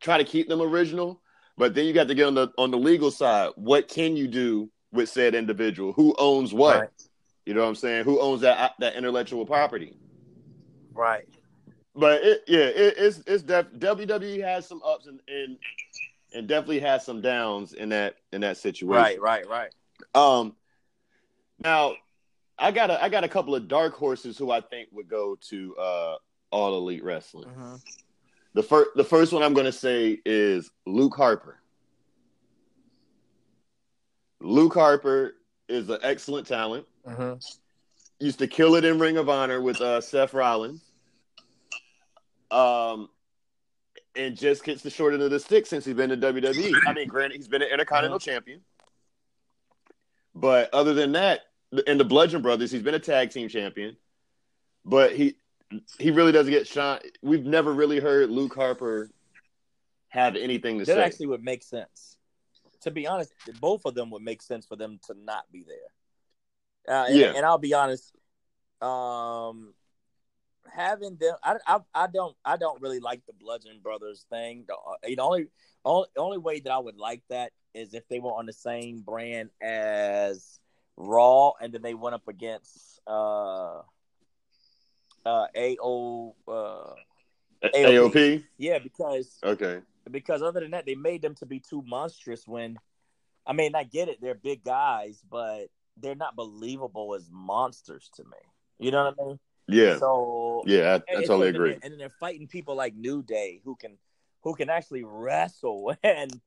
try 0.00 0.18
to 0.18 0.24
keep 0.24 0.48
them 0.48 0.60
original, 0.60 1.20
but 1.56 1.74
then 1.74 1.86
you 1.86 1.92
got 1.92 2.08
to 2.08 2.14
get 2.14 2.26
on 2.26 2.34
the 2.34 2.48
on 2.58 2.70
the 2.70 2.78
legal 2.78 3.10
side. 3.10 3.50
What 3.56 3.88
can 3.88 4.16
you 4.16 4.28
do 4.28 4.70
with 4.92 5.08
said 5.08 5.34
individual? 5.34 5.92
Who 5.92 6.14
owns 6.18 6.52
what? 6.52 6.80
Right. 6.80 6.90
You 7.44 7.54
know 7.54 7.62
what 7.62 7.68
I'm 7.68 7.74
saying? 7.76 8.04
Who 8.04 8.20
owns 8.20 8.40
that 8.42 8.74
that 8.80 8.96
intellectual 8.96 9.46
property? 9.46 9.96
Right. 10.92 11.28
But 11.96 12.22
it, 12.22 12.44
yeah, 12.46 12.58
it, 12.58 12.94
it's 12.98 13.22
it's 13.26 13.42
def, 13.42 13.66
WWE 13.78 14.42
has 14.44 14.68
some 14.68 14.82
ups 14.84 15.06
and, 15.06 15.18
and 15.28 15.56
and 16.34 16.46
definitely 16.46 16.80
has 16.80 17.04
some 17.04 17.22
downs 17.22 17.72
in 17.72 17.88
that 17.88 18.16
in 18.32 18.42
that 18.42 18.58
situation. 18.58 18.88
Right. 18.88 19.20
Right. 19.20 19.48
Right. 19.48 19.70
Um, 20.14 20.54
now 21.64 21.94
I 22.58 22.70
got 22.70 22.90
a 22.90 23.02
I 23.02 23.08
got 23.08 23.24
a 23.24 23.28
couple 23.28 23.54
of 23.54 23.66
dark 23.66 23.94
horses 23.94 24.36
who 24.36 24.50
I 24.50 24.60
think 24.60 24.90
would 24.92 25.08
go 25.08 25.38
to 25.48 25.76
uh 25.76 26.16
all 26.50 26.76
elite 26.76 27.02
wrestling. 27.02 27.48
Mhm. 27.48 27.82
The 28.52 28.62
first 28.62 28.90
the 28.94 29.04
first 29.04 29.32
one 29.32 29.42
I'm 29.42 29.54
going 29.54 29.66
to 29.66 29.72
say 29.72 30.18
is 30.26 30.70
Luke 30.84 31.14
Harper. 31.16 31.60
Luke 34.40 34.74
Harper 34.74 35.34
is 35.68 35.88
an 35.88 35.98
excellent 36.02 36.46
talent. 36.46 36.86
Mhm. 37.06 37.42
Used 38.20 38.38
to 38.38 38.46
kill 38.46 38.74
it 38.74 38.84
in 38.84 38.98
Ring 38.98 39.16
of 39.16 39.28
Honor 39.28 39.60
with 39.60 39.80
uh, 39.80 40.00
Seth 40.00 40.34
Rollins. 40.34 40.82
Um, 42.56 43.08
and 44.14 44.36
just 44.36 44.64
gets 44.64 44.82
the 44.82 44.90
short 44.90 45.12
end 45.12 45.22
of 45.22 45.30
the 45.30 45.38
stick 45.38 45.66
since 45.66 45.84
he's 45.84 45.94
been 45.94 46.10
in 46.10 46.20
WWE. 46.20 46.72
I 46.86 46.92
mean, 46.94 47.08
granted, 47.08 47.36
he's 47.36 47.48
been 47.48 47.62
an 47.62 47.68
Intercontinental 47.70 48.18
Champion, 48.18 48.60
but 50.34 50.72
other 50.72 50.94
than 50.94 51.12
that, 51.12 51.40
in 51.86 51.98
the 51.98 52.04
Bludgeon 52.04 52.40
Brothers, 52.42 52.70
he's 52.70 52.82
been 52.82 52.94
a 52.94 52.98
tag 52.98 53.30
team 53.30 53.48
champion. 53.48 53.96
But 54.84 55.14
he 55.16 55.36
he 55.98 56.10
really 56.12 56.32
doesn't 56.32 56.52
get 56.52 56.66
shot. 56.66 57.02
We've 57.22 57.44
never 57.44 57.72
really 57.72 57.98
heard 57.98 58.30
Luke 58.30 58.54
Harper 58.54 59.10
have 60.08 60.36
anything 60.36 60.78
to 60.78 60.84
That 60.84 60.92
say. 60.92 60.94
That 60.94 61.04
actually 61.04 61.26
would 61.26 61.42
make 61.42 61.62
sense. 61.62 62.16
To 62.82 62.90
be 62.90 63.06
honest, 63.06 63.32
both 63.60 63.84
of 63.84 63.94
them 63.94 64.10
would 64.10 64.22
make 64.22 64.42
sense 64.42 64.64
for 64.64 64.76
them 64.76 65.00
to 65.08 65.14
not 65.14 65.50
be 65.50 65.64
there. 65.66 66.96
Uh, 66.96 67.06
and, 67.08 67.18
Yeah. 67.18 67.32
and 67.34 67.44
I'll 67.44 67.58
be 67.58 67.74
honest, 67.74 68.14
um, 68.80 69.74
having 70.74 71.16
them, 71.16 71.34
I, 71.42 71.56
I, 71.66 71.78
I 71.94 72.06
don't, 72.06 72.36
I 72.44 72.56
don't 72.56 72.80
really 72.80 73.00
like 73.00 73.24
the 73.26 73.32
Bludgeon 73.32 73.80
Brothers 73.82 74.26
thing. 74.30 74.64
The, 74.66 74.74
uh, 74.74 74.94
the 75.04 75.18
only, 75.18 75.46
only, 75.84 76.08
only 76.16 76.38
way 76.38 76.60
that 76.60 76.70
I 76.72 76.78
would 76.78 76.96
like 76.98 77.22
that 77.30 77.52
is 77.74 77.94
if 77.94 78.08
they 78.08 78.20
were 78.20 78.32
on 78.32 78.46
the 78.46 78.52
same 78.52 79.00
brand 79.00 79.50
as 79.60 80.58
Raw, 80.96 81.52
and 81.60 81.72
then 81.72 81.82
they 81.82 81.94
went 81.94 82.14
up 82.14 82.26
against 82.28 83.00
uh, 83.06 83.80
uh, 85.26 85.46
AO, 85.56 86.34
uh, 86.48 86.94
AOP. 87.74 88.44
yeah, 88.58 88.78
because 88.78 89.38
Okay. 89.44 89.80
because 90.10 90.42
other 90.42 90.60
than 90.60 90.70
that, 90.70 90.86
they 90.86 90.94
made 90.94 91.22
them 91.22 91.34
to 91.36 91.46
be 91.46 91.60
too 91.60 91.82
monstrous. 91.86 92.46
When 92.46 92.78
I 93.46 93.52
mean, 93.52 93.74
I 93.74 93.84
get 93.84 94.08
it; 94.08 94.20
they're 94.20 94.34
big 94.34 94.64
guys, 94.64 95.22
but 95.30 95.66
they're 95.96 96.14
not 96.14 96.36
believable 96.36 97.14
as 97.14 97.28
monsters 97.30 98.10
to 98.14 98.24
me. 98.24 98.38
You 98.78 98.90
know 98.90 99.04
what 99.04 99.14
I 99.20 99.24
mean? 99.24 99.38
Yeah. 99.68 99.98
So 99.98 100.62
Yeah, 100.66 100.80
I, 100.80 100.90
I 100.90 100.94
and- 100.94 101.02
and 101.08 101.26
totally 101.26 101.48
agree. 101.48 101.70
they're- 101.70 101.80
And 101.82 101.92
then 101.92 101.98
they're 101.98 102.10
fighting 102.20 102.46
people 102.46 102.74
like 102.76 102.94
New 102.94 103.22
Day 103.22 103.60
who 103.64 103.76
can 103.76 103.98
who 104.42 104.54
can 104.54 104.70
actually 104.70 105.04
wrestle. 105.04 105.94
And 106.04 106.40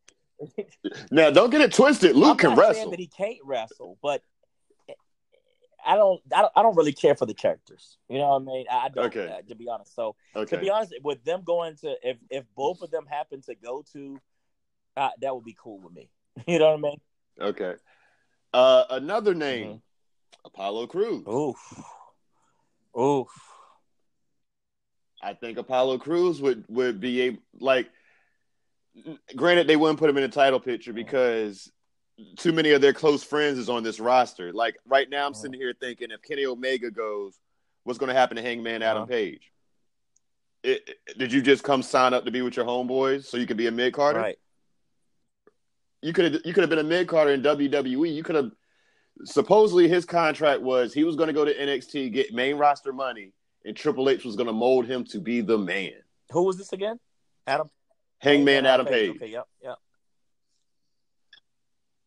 Now, 1.12 1.32
don't 1.32 1.50
get 1.50 1.60
it 1.60 1.74
twisted. 1.74 2.16
Luke 2.16 2.40
can 2.40 2.56
wrestle. 2.56 2.92
that 2.92 3.00
he 3.00 3.08
can't 3.08 3.40
wrestle, 3.44 3.98
but 4.02 4.24
I 5.86 5.96
don't, 5.96 6.22
I 6.34 6.42
don't, 6.42 6.52
I 6.56 6.62
don't 6.62 6.76
really 6.78 6.92
care 6.94 7.16
for 7.16 7.26
the 7.26 7.34
characters. 7.34 7.98
You 8.10 8.20
know 8.20 8.30
what 8.30 8.42
I 8.42 8.46
mean? 8.46 8.66
I 8.72 8.90
don't, 8.90 9.06
Okay. 9.08 9.28
uh, 9.28 9.42
to 9.50 9.56
be 9.56 9.68
honest. 9.70 9.96
So 9.96 10.16
okay. 10.36 10.56
to 10.56 10.62
be 10.62 10.70
honest, 10.70 10.94
with 11.04 11.24
them 11.26 11.42
going 11.44 11.76
to, 11.78 11.96
if 12.04 12.18
if 12.30 12.46
both 12.56 12.82
of 12.82 12.90
them 12.92 13.06
happen 13.06 13.42
to 13.44 13.56
go 13.56 13.84
to, 13.94 14.18
uh, 14.98 15.10
that 15.22 15.34
would 15.36 15.44
be 15.46 15.58
cool 15.62 15.80
with 15.80 15.94
me. 15.94 16.10
You 16.48 16.60
know 16.60 16.72
what 16.72 16.80
I 16.80 16.82
mean? 16.82 16.98
Okay. 17.42 17.74
Uh, 18.54 18.84
another 18.92 19.34
name, 19.34 19.68
Mhm. 19.68 19.82
Apollo 20.46 20.88
Crews. 20.88 21.28
Oof, 21.28 21.84
oof. 22.98 23.28
I 25.22 25.34
think 25.34 25.58
Apollo 25.58 25.98
Crews 26.00 26.42
would 26.42 26.64
would 26.70 27.00
be 27.00 27.22
able 27.22 27.40
like. 27.60 27.90
Granted, 29.36 29.68
they 29.68 29.76
wouldn't 29.78 30.00
put 30.00 30.10
him 30.10 30.18
in 30.18 30.24
the 30.24 30.30
title 30.30 30.60
picture 30.60 30.92
because 30.94 31.72
too 32.38 32.52
many 32.52 32.72
of 32.72 32.82
their 32.82 32.92
close 32.94 33.24
friends 33.24 33.58
is 33.58 33.70
on 33.70 33.84
this 33.84 34.00
roster. 34.00 34.52
Like 34.52 34.76
right 34.86 35.10
now, 35.10 35.26
I'm 35.26 35.32
Uh-huh. 35.32 35.42
sitting 35.42 35.60
here 35.60 35.74
thinking 35.80 36.12
if 36.12 36.22
Kenny 36.22 36.46
Omega 36.46 36.92
goes, 36.92 37.38
what's 37.84 38.00
going 38.00 38.10
to 38.10 38.14
happen 38.14 38.36
to 38.36 38.42
Hangman 38.42 38.82
Adam 38.82 39.04
Uh-huh. 39.04 39.10
Page? 39.10 39.52
It, 40.64 40.90
it- 41.08 41.18
did 41.18 41.32
you 41.32 41.42
just 41.42 41.64
come 41.64 41.82
sign 41.82 42.14
up 42.14 42.26
to 42.26 42.32
be 42.32 42.42
with 42.42 42.58
your 42.58 42.66
homeboys 42.66 43.26
so 43.26 43.38
you 43.38 43.46
could 43.46 43.56
be 43.58 43.68
a 43.68 43.72
mid 43.72 43.94
carder? 43.94 44.20
Right. 44.20 44.40
you 46.02 46.12
could 46.14 46.34
have 46.34 46.42
you 46.46 46.54
could 46.54 46.62
have 46.62 46.70
been 46.70 46.80
a 46.80 46.84
mid 46.84 47.08
carder 47.08 47.32
in 47.32 47.42
WWE. 47.42 48.14
You 48.14 48.24
could 48.24 48.36
have 48.36 48.52
supposedly 49.26 49.88
his 49.88 50.06
contract 50.06 50.62
was 50.62 50.94
he 50.94 51.04
was 51.04 51.16
going 51.16 51.28
to 51.28 51.34
go 51.34 51.46
to 51.46 51.54
NXT 51.54 52.12
get 52.14 52.34
main 52.34 52.56
roster 52.58 52.94
money, 52.94 53.34
and 53.66 53.76
Triple 53.76 54.10
H 54.10 54.24
was 54.26 54.36
going 54.36 54.48
to 54.48 54.54
mold 54.54 54.86
him 54.86 55.04
to 55.06 55.20
be 55.20 55.42
the 55.42 55.58
man. 55.58 55.92
Who 56.32 56.44
was 56.44 56.58
this 56.58 56.72
again? 56.74 57.00
Adam. 57.48 57.70
Hangman 58.20 58.66
Adam 58.66 58.86
Page. 58.86 59.16
Okay. 59.16 59.28
Yep. 59.28 59.48
Yep. 59.64 59.78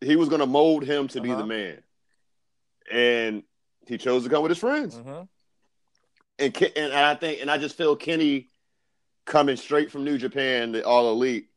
He 0.00 0.16
was 0.16 0.28
going 0.28 0.40
to 0.40 0.46
mold 0.46 0.84
him 0.84 1.08
to 1.08 1.20
be 1.20 1.30
Uh-huh. 1.30 1.40
the 1.42 1.46
man, 1.46 1.82
and 2.90 3.42
he 3.86 3.98
chose 3.98 4.24
to 4.24 4.28
come 4.30 4.42
with 4.42 4.50
his 4.50 4.58
friends. 4.58 4.96
hmm 4.96 5.22
And 6.38 6.62
and 6.76 6.92
I 6.92 7.14
think 7.14 7.40
and 7.40 7.50
I 7.50 7.58
just 7.58 7.76
feel 7.76 7.94
Kenny 7.96 8.48
coming 9.24 9.56
straight 9.56 9.90
from 9.92 10.04
New 10.04 10.18
Japan, 10.18 10.72
the 10.72 10.84
All 10.84 11.10
Elite. 11.12 11.48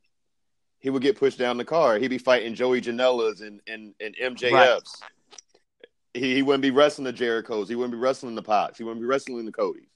He 0.80 0.92
would 0.92 1.02
get 1.02 1.18
pushed 1.18 1.40
down 1.40 1.58
the 1.58 1.66
car. 1.66 1.98
He'd 1.98 2.10
be 2.10 2.20
fighting 2.20 2.54
Joey 2.54 2.82
Janela's 2.82 3.42
and 3.42 3.60
and, 3.68 3.96
and 4.00 4.16
MJF's. 4.16 5.02
He, 6.16 6.36
he 6.36 6.42
wouldn't 6.42 6.62
be 6.62 6.72
wrestling 6.72 7.06
the 7.06 7.14
Jerichos. 7.14 7.68
He 7.68 7.76
wouldn't 7.76 7.92
be 7.92 8.00
wrestling 8.00 8.36
the 8.36 8.42
PACs. 8.42 8.78
He 8.78 8.84
wouldn't 8.84 9.02
be 9.02 9.08
wrestling 9.08 9.46
the 9.46 9.52
Codys. 9.52 9.88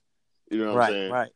You 0.51 0.65
know 0.65 0.73
what 0.73 0.83
I'm 0.83 0.91
saying? 0.91 1.11
Right. 1.11 1.31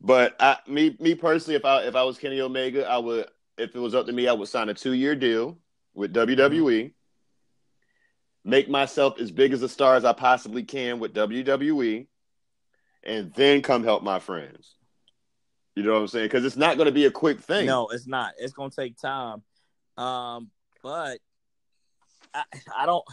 But 0.00 0.36
I, 0.40 0.58
me, 0.66 0.96
me 0.98 1.14
personally, 1.14 1.56
if 1.56 1.64
I 1.64 1.82
if 1.82 1.94
I 1.94 2.02
was 2.02 2.18
Kenny 2.18 2.40
Omega, 2.40 2.86
I 2.86 2.98
would. 2.98 3.26
If 3.56 3.74
it 3.76 3.78
was 3.78 3.94
up 3.94 4.06
to 4.06 4.12
me, 4.12 4.26
I 4.26 4.32
would 4.32 4.48
sign 4.48 4.68
a 4.68 4.74
two 4.74 4.92
year 4.92 5.14
deal 5.14 5.58
with 5.94 6.12
WWE. 6.12 6.92
Make 8.44 8.68
myself 8.68 9.20
as 9.20 9.30
big 9.30 9.52
as 9.52 9.62
a 9.62 9.68
star 9.68 9.94
as 9.94 10.04
I 10.04 10.12
possibly 10.12 10.64
can 10.64 10.98
with 10.98 11.14
WWE, 11.14 12.06
and 13.04 13.32
then 13.34 13.62
come 13.62 13.84
help 13.84 14.02
my 14.02 14.18
friends. 14.18 14.74
You 15.74 15.84
know 15.84 15.94
what 15.94 16.00
I'm 16.00 16.08
saying? 16.08 16.26
Because 16.26 16.44
it's 16.44 16.56
not 16.56 16.76
going 16.76 16.86
to 16.86 16.92
be 16.92 17.06
a 17.06 17.10
quick 17.10 17.40
thing. 17.40 17.66
No, 17.66 17.88
it's 17.88 18.06
not. 18.06 18.34
It's 18.38 18.52
gonna 18.52 18.70
take 18.70 18.98
time. 18.98 19.42
Um, 19.96 20.50
but 20.82 21.18
I, 22.34 22.44
I 22.78 22.86
don't. 22.86 23.04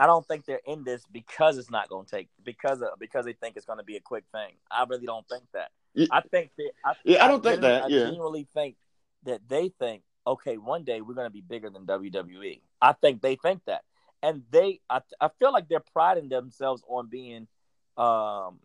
I 0.00 0.06
don't 0.06 0.26
think 0.26 0.46
they're 0.46 0.60
in 0.66 0.82
this 0.82 1.04
because 1.12 1.58
it's 1.58 1.70
not 1.70 1.88
going 1.88 2.06
to 2.06 2.10
take 2.10 2.28
because 2.44 2.82
of, 2.82 2.88
because 2.98 3.24
they 3.24 3.34
think 3.34 3.56
it's 3.56 3.66
going 3.66 3.78
to 3.78 3.84
be 3.84 3.96
a 3.96 4.00
quick 4.00 4.24
thing. 4.32 4.54
I 4.70 4.84
really 4.88 5.06
don't 5.06 5.28
think 5.28 5.44
that. 5.52 5.70
Yeah. 5.94 6.06
I 6.10 6.22
think 6.22 6.50
that. 6.58 6.70
I, 6.84 6.94
Yeah, 7.04 7.24
I 7.24 7.28
don't 7.28 7.42
think 7.42 7.60
genuinely- 7.60 7.80
that, 7.80 7.84
I 7.84 7.88
yeah. 7.88 8.04
genuinely 8.06 8.48
think 8.52 8.76
that 9.24 9.40
they 9.48 9.68
think 9.68 10.02
okay, 10.26 10.56
one 10.56 10.84
day 10.84 11.00
we're 11.00 11.14
going 11.14 11.26
to 11.26 11.32
be 11.32 11.40
bigger 11.40 11.70
than 11.70 11.86
WWE. 11.86 12.60
I 12.80 12.92
think 12.92 13.22
they 13.22 13.36
think 13.36 13.62
that, 13.66 13.82
and 14.22 14.42
they, 14.50 14.80
I, 14.88 15.00
I 15.20 15.28
feel 15.38 15.52
like 15.52 15.68
they're 15.68 15.80
priding 15.92 16.28
themselves 16.28 16.82
on 16.88 17.08
being, 17.08 17.48
um, 17.96 18.60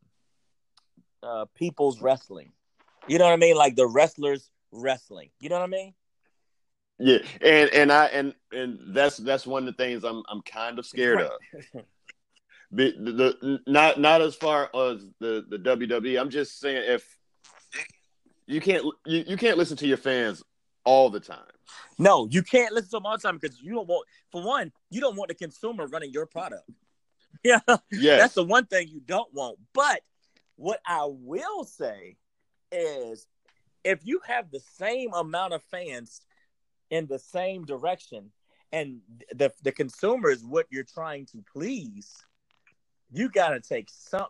uh, 1.24 1.46
people's 1.56 2.02
wrestling. 2.02 2.52
You 3.08 3.18
know 3.18 3.26
what 3.26 3.34
I 3.34 3.38
mean? 3.38 3.56
Like 3.56 3.76
the 3.76 3.88
wrestlers 3.88 4.50
wrestling. 4.72 5.30
You 5.40 5.50
know 5.50 5.56
what 5.56 5.64
I 5.64 5.68
mean? 5.68 5.94
Yeah, 7.00 7.20
and 7.42 7.70
and 7.72 7.92
I 7.92 8.06
and 8.08 8.34
and 8.52 8.80
that's 8.88 9.18
that's 9.18 9.46
one 9.46 9.68
of 9.68 9.76
the 9.78 9.84
things 9.84 10.04
I'm 10.04 10.24
I'm 10.30 10.42
kind 10.42 10.80
of 10.80 10.86
scared 10.86 11.18
Right. 11.18 11.30
of. 11.76 11.86
The, 12.70 12.92
the, 13.00 13.12
the 13.14 13.60
not 13.66 13.98
not 13.98 14.22
as 14.22 14.36
far 14.36 14.64
as 14.76 15.06
the 15.22 15.46
the 15.50 15.58
WWE. 15.58 16.20
I'm 16.20 16.30
just 16.30 16.60
saying 16.60 16.84
if 16.86 17.18
you 18.46 18.60
can't 18.60 18.84
you, 19.06 19.24
you 19.26 19.38
can't 19.38 19.58
listen 19.58 19.78
to 19.78 19.88
your 19.88 19.96
fans 19.96 20.44
all 20.84 21.10
the 21.10 21.22
time. 21.22 21.40
No, 21.98 22.28
you 22.30 22.44
can't 22.44 22.74
listen 22.74 22.90
to 22.90 22.98
them 22.98 23.06
all 23.06 23.16
the 23.18 23.22
time 23.22 23.38
because 23.38 23.62
you 23.62 23.74
don't 23.74 23.88
want. 23.88 24.06
For 24.34 24.44
one, 24.44 24.74
you 24.90 25.00
don't 25.00 25.16
want 25.16 25.30
the 25.30 25.36
consumer 25.36 25.88
running 25.88 26.12
your 26.12 26.26
product. 26.26 26.70
Yeah, 27.44 27.60
Yes, 27.92 28.20
that's 28.20 28.34
the 28.34 28.44
one 28.44 28.66
thing 28.66 28.90
you 28.90 29.00
don't 29.00 29.34
want. 29.34 29.60
But 29.74 30.02
what 30.58 30.82
I 30.86 31.06
will 31.08 31.64
say 31.64 32.18
is, 32.72 33.28
if 33.86 34.06
you 34.06 34.20
have 34.28 34.52
the 34.52 34.60
same 34.78 35.14
amount 35.14 35.54
of 35.54 35.64
fans 35.64 36.20
in 36.90 37.08
the 37.08 37.20
same 37.20 37.66
direction, 37.66 38.32
and 38.72 39.00
the 39.34 39.52
the 39.64 39.72
consumer 39.72 40.30
is 40.30 40.44
what 40.44 40.66
you're 40.70 40.84
trying 40.84 41.26
to 41.28 41.44
please, 41.52 42.16
you 43.12 43.30
got 43.30 43.50
to 43.50 43.60
take 43.60 43.90
some. 43.90 44.28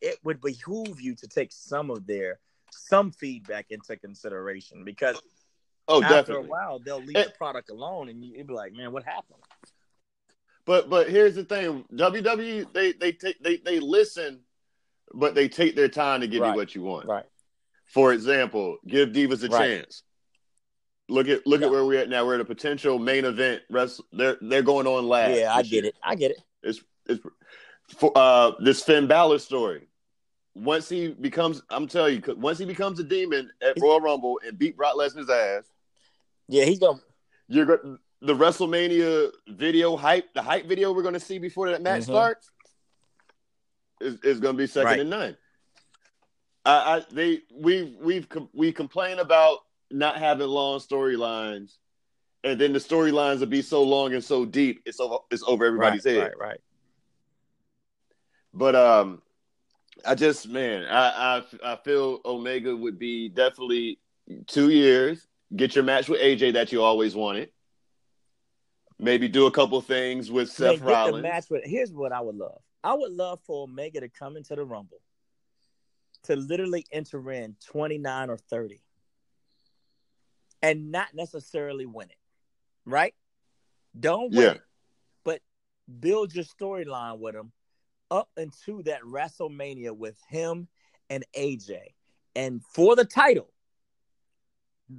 It 0.00 0.18
would 0.24 0.40
behoove 0.40 1.00
you 1.00 1.14
to 1.16 1.26
take 1.26 1.52
some 1.52 1.90
of 1.90 2.06
their 2.06 2.38
some 2.70 3.10
feedback 3.12 3.66
into 3.70 3.96
consideration 3.96 4.84
because 4.84 5.20
oh 5.88 6.02
after 6.02 6.14
definitely. 6.14 6.46
a 6.46 6.50
while 6.50 6.78
they'll 6.78 7.02
leave 7.02 7.14
the 7.14 7.32
product 7.36 7.70
alone, 7.70 8.08
and 8.08 8.22
you'd 8.24 8.46
be 8.46 8.54
like, 8.54 8.72
"Man, 8.72 8.92
what 8.92 9.04
happened?" 9.04 9.42
But 10.64 10.90
but 10.90 11.08
here's 11.08 11.34
the 11.34 11.44
thing: 11.44 11.84
WWE 11.94 12.72
they 12.72 12.92
they 12.92 13.12
take 13.12 13.42
they 13.42 13.56
they 13.56 13.80
listen, 13.80 14.40
but 15.14 15.34
they 15.34 15.48
take 15.48 15.74
their 15.76 15.88
time 15.88 16.20
to 16.20 16.26
give 16.28 16.42
Right. 16.42 16.50
you 16.50 16.56
what 16.56 16.74
you 16.74 16.82
want. 16.82 17.06
Right. 17.06 17.24
For 17.86 18.12
example, 18.12 18.76
give 18.86 19.10
Divas 19.10 19.42
a 19.44 19.48
Right. 19.48 19.80
chance. 19.80 20.02
Look 21.08 21.28
at 21.28 21.46
look 21.46 21.60
Yeah. 21.60 21.66
at 21.68 21.72
where 21.72 21.84
we're 21.84 22.00
at 22.00 22.08
now. 22.08 22.26
We're 22.26 22.34
at 22.34 22.40
a 22.40 22.44
potential 22.44 22.98
main 22.98 23.24
event. 23.24 23.62
Rest, 23.70 24.00
they're 24.12 24.36
they're 24.42 24.62
going 24.62 24.86
on 24.86 25.08
last. 25.08 25.38
Yeah, 25.38 25.54
I 25.54 25.62
get 25.62 25.72
year. 25.72 25.84
it. 25.86 25.94
I 26.02 26.14
get 26.14 26.32
it. 26.32 26.38
It's 26.62 26.80
it's 27.06 27.22
for 27.98 28.12
uh 28.14 28.52
this 28.60 28.82
Finn 28.82 29.06
Balor 29.06 29.38
story. 29.38 29.88
Once 30.54 30.88
he 30.88 31.08
becomes, 31.08 31.62
I'm 31.70 31.86
telling 31.86 32.16
you, 32.26 32.34
once 32.36 32.58
he 32.58 32.64
becomes 32.64 32.98
a 32.98 33.04
demon 33.04 33.50
at 33.62 33.80
Royal 33.80 34.00
Rumble 34.00 34.40
and 34.44 34.58
beat 34.58 34.76
Brock 34.76 34.96
Lesnar's 34.96 35.30
ass, 35.30 35.64
Yeah, 36.48 36.64
he's 36.64 36.80
gonna. 36.80 37.00
you're 37.48 37.64
go- 37.64 37.98
the 38.20 38.34
WrestleMania 38.34 39.30
video 39.48 39.96
hype, 39.96 40.34
the 40.34 40.42
hype 40.42 40.66
video 40.66 40.92
we're 40.92 41.02
going 41.02 41.14
to 41.14 41.20
see 41.20 41.38
before 41.38 41.70
that 41.70 41.80
match 41.82 42.00
Mhm. 42.02 42.04
starts, 42.06 42.50
is, 44.00 44.18
is 44.24 44.40
going 44.40 44.56
to 44.56 44.58
be 44.58 44.66
second 44.66 44.86
Right. 44.86 44.96
to 44.96 45.04
none. 45.04 45.36
I, 46.66 46.96
I 46.96 47.04
they 47.12 47.42
we 47.54 47.96
we've 48.00 48.26
we 48.52 48.72
complain 48.72 49.20
about 49.20 49.58
not 49.90 50.18
having 50.18 50.46
long 50.46 50.80
storylines, 50.80 51.76
and 52.44 52.60
then 52.60 52.72
the 52.72 52.78
storylines 52.78 53.40
will 53.40 53.46
be 53.46 53.62
so 53.62 53.82
long 53.82 54.14
and 54.14 54.22
so 54.22 54.44
deep, 54.44 54.82
it's 54.84 55.00
over 55.00 55.18
it's 55.30 55.42
over 55.46 55.66
everybody's 55.66 56.04
right, 56.04 56.14
head. 56.14 56.22
Right, 56.22 56.38
right. 56.38 56.60
But 58.54 58.74
um, 58.74 59.22
I 60.04 60.14
just 60.14 60.48
man, 60.48 60.84
I, 60.84 61.42
I 61.64 61.72
I 61.72 61.76
feel 61.76 62.20
Omega 62.24 62.74
would 62.74 62.98
be 62.98 63.28
definitely 63.28 63.98
two 64.46 64.70
years. 64.70 65.26
Get 65.54 65.74
your 65.74 65.84
match 65.84 66.08
with 66.08 66.20
AJ 66.20 66.54
that 66.54 66.72
you 66.72 66.82
always 66.82 67.14
wanted. 67.14 67.50
Maybe 68.98 69.28
do 69.28 69.46
a 69.46 69.50
couple 69.50 69.80
things 69.80 70.30
with 70.30 70.48
Man, 70.48 70.70
Seth 70.70 70.78
get 70.78 70.82
Rollins. 70.82 71.16
the 71.16 71.22
match 71.22 71.44
with. 71.50 71.62
Here's 71.64 71.92
what 71.92 72.12
I 72.12 72.20
would 72.20 72.36
love. 72.36 72.60
I 72.82 72.94
would 72.94 73.12
love 73.12 73.40
for 73.46 73.64
Omega 73.64 74.00
to 74.00 74.08
come 74.08 74.36
into 74.36 74.54
the 74.54 74.64
Rumble, 74.64 75.00
to 76.24 76.36
literally 76.36 76.86
enter 76.92 77.30
in 77.32 77.56
29 77.66 78.30
or 78.30 78.36
30, 78.36 78.80
and 80.62 80.90
not 80.90 81.08
necessarily 81.14 81.86
win 81.86 82.08
it. 82.10 82.16
Right? 82.84 83.14
Don't 83.98 84.32
win 84.32 84.42
Yeah. 84.42 84.50
it, 84.52 84.62
but 85.24 85.40
build 86.00 86.34
your 86.34 86.44
storyline 86.44 87.18
with 87.18 87.34
him 87.34 87.52
up 88.10 88.30
into 88.36 88.82
that 88.84 89.02
WrestleMania 89.02 89.96
with 89.96 90.18
him 90.28 90.68
and 91.10 91.24
AJ, 91.36 91.78
and 92.36 92.62
for 92.64 92.96
the 92.96 93.04
title 93.04 93.50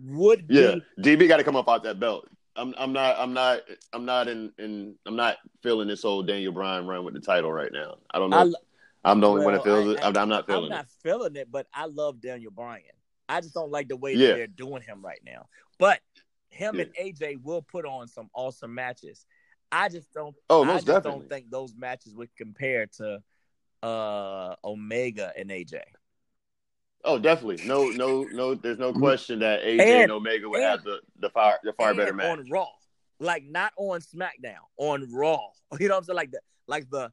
would 0.06 0.46
Yeah, 0.50 0.76
be 0.76 1.16
DB 1.16 1.28
got 1.28 1.38
to 1.38 1.44
come 1.44 1.56
up 1.56 1.70
out 1.70 1.84
that 1.84 2.00
belt. 2.00 2.28
I'm 2.56 2.74
I'm 2.78 2.92
not 2.92 3.16
I'm 3.18 3.34
not 3.34 3.62
I'm 3.94 4.06
not 4.06 4.28
in 4.28 4.52
in 4.58 4.96
I'm 5.06 5.16
not 5.16 5.38
feeling 5.64 5.88
this 5.88 6.04
old 6.04 6.28
Daniel 6.28 6.52
Bryan 6.52 6.86
run 6.88 7.04
with 7.06 7.14
the 7.14 7.20
title 7.20 7.52
right 7.52 7.72
now. 7.72 7.96
I 8.12 8.20
don't 8.20 8.30
know. 8.30 8.38
I, 9.04 9.12
I'm 9.12 9.22
the 9.22 9.28
only 9.30 9.46
one 9.46 9.54
that 9.54 9.64
feels 9.64 9.88
I- 9.88 9.92
it. 9.94 10.00
I'm, 10.04 10.18
I'm 10.18 10.30
not 10.30 10.46
feeling 10.46 10.64
I'm 10.66 10.70
not 10.70 10.86
it. 10.86 10.92
feeling 11.02 11.36
it, 11.36 11.52
but 11.52 11.68
I 11.74 11.86
love 11.86 12.20
Daniel 12.20 12.52
Bryan. 12.52 12.84
I 13.30 13.40
just 13.42 13.54
don't 13.54 13.72
like 13.72 13.88
the 13.88 13.96
way 13.96 14.14
Yeah. 14.14 14.28
that 14.30 14.36
they're 14.38 14.48
doing 14.48 14.82
him 14.82 15.02
right 15.02 15.22
now. 15.24 15.48
But 15.78 16.02
him 16.50 16.76
Yeah. 16.76 16.84
and 16.84 16.96
AJ 16.96 17.38
will 17.44 17.62
put 17.62 17.86
on 17.86 18.08
some 18.08 18.30
awesome 18.34 18.74
matches. 18.74 19.26
I 19.72 19.88
just 19.88 20.12
don't. 20.14 20.36
Oh, 20.50 20.66
most 20.66 20.72
I 20.72 20.76
just 20.78 20.88
definitely. 20.88 21.20
don't 21.22 21.30
think 21.30 21.50
those 21.52 21.76
matches 21.76 22.16
would 22.16 22.36
compare 22.36 22.88
to 22.98 23.22
uh 23.84 24.56
Omega 24.66 25.32
and 25.38 25.50
AJ. 25.52 25.80
Oh, 27.06 27.18
definitely. 27.18 27.66
No, 27.66 27.86
no, 27.90 28.24
no. 28.24 28.56
There's 28.56 28.78
no 28.80 28.92
question 29.06 29.40
that 29.40 29.62
AJ 29.62 29.80
and. 29.80 29.82
And- 29.82 30.12
Omega 30.12 30.50
would 30.50 30.60
and- 30.62 30.70
have 30.70 30.84
the 30.84 31.00
the 31.20 31.30
far 31.30 31.60
the 31.64 31.74
far 31.74 31.90
And 31.90 31.98
better 31.98 32.14
match. 32.14 32.40
on 32.40 32.50
Raw, 32.50 32.68
like 33.20 33.44
not 33.46 33.72
on 33.78 34.02
SmackDown, 34.02 34.58
on 34.78 35.08
Raw. 35.14 35.48
You 35.80 35.88
know 35.88 35.94
what 35.94 36.00
I'm 36.00 36.04
saying? 36.06 36.16
Like 36.18 36.32
the 36.32 36.42
like 36.68 36.90
the 36.90 37.12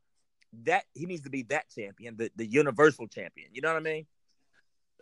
that 0.65 0.85
he 0.95 1.05
needs 1.05 1.21
to 1.23 1.31
be 1.31 1.43
that 1.45 1.67
champion, 1.69 2.17
the 2.17 2.31
the 2.37 2.47
Universal 2.47 3.09
champion. 3.09 3.49
You 3.53 3.61
know 3.61 3.69
what 3.73 3.81
I 3.81 3.85
mean? 3.85 4.07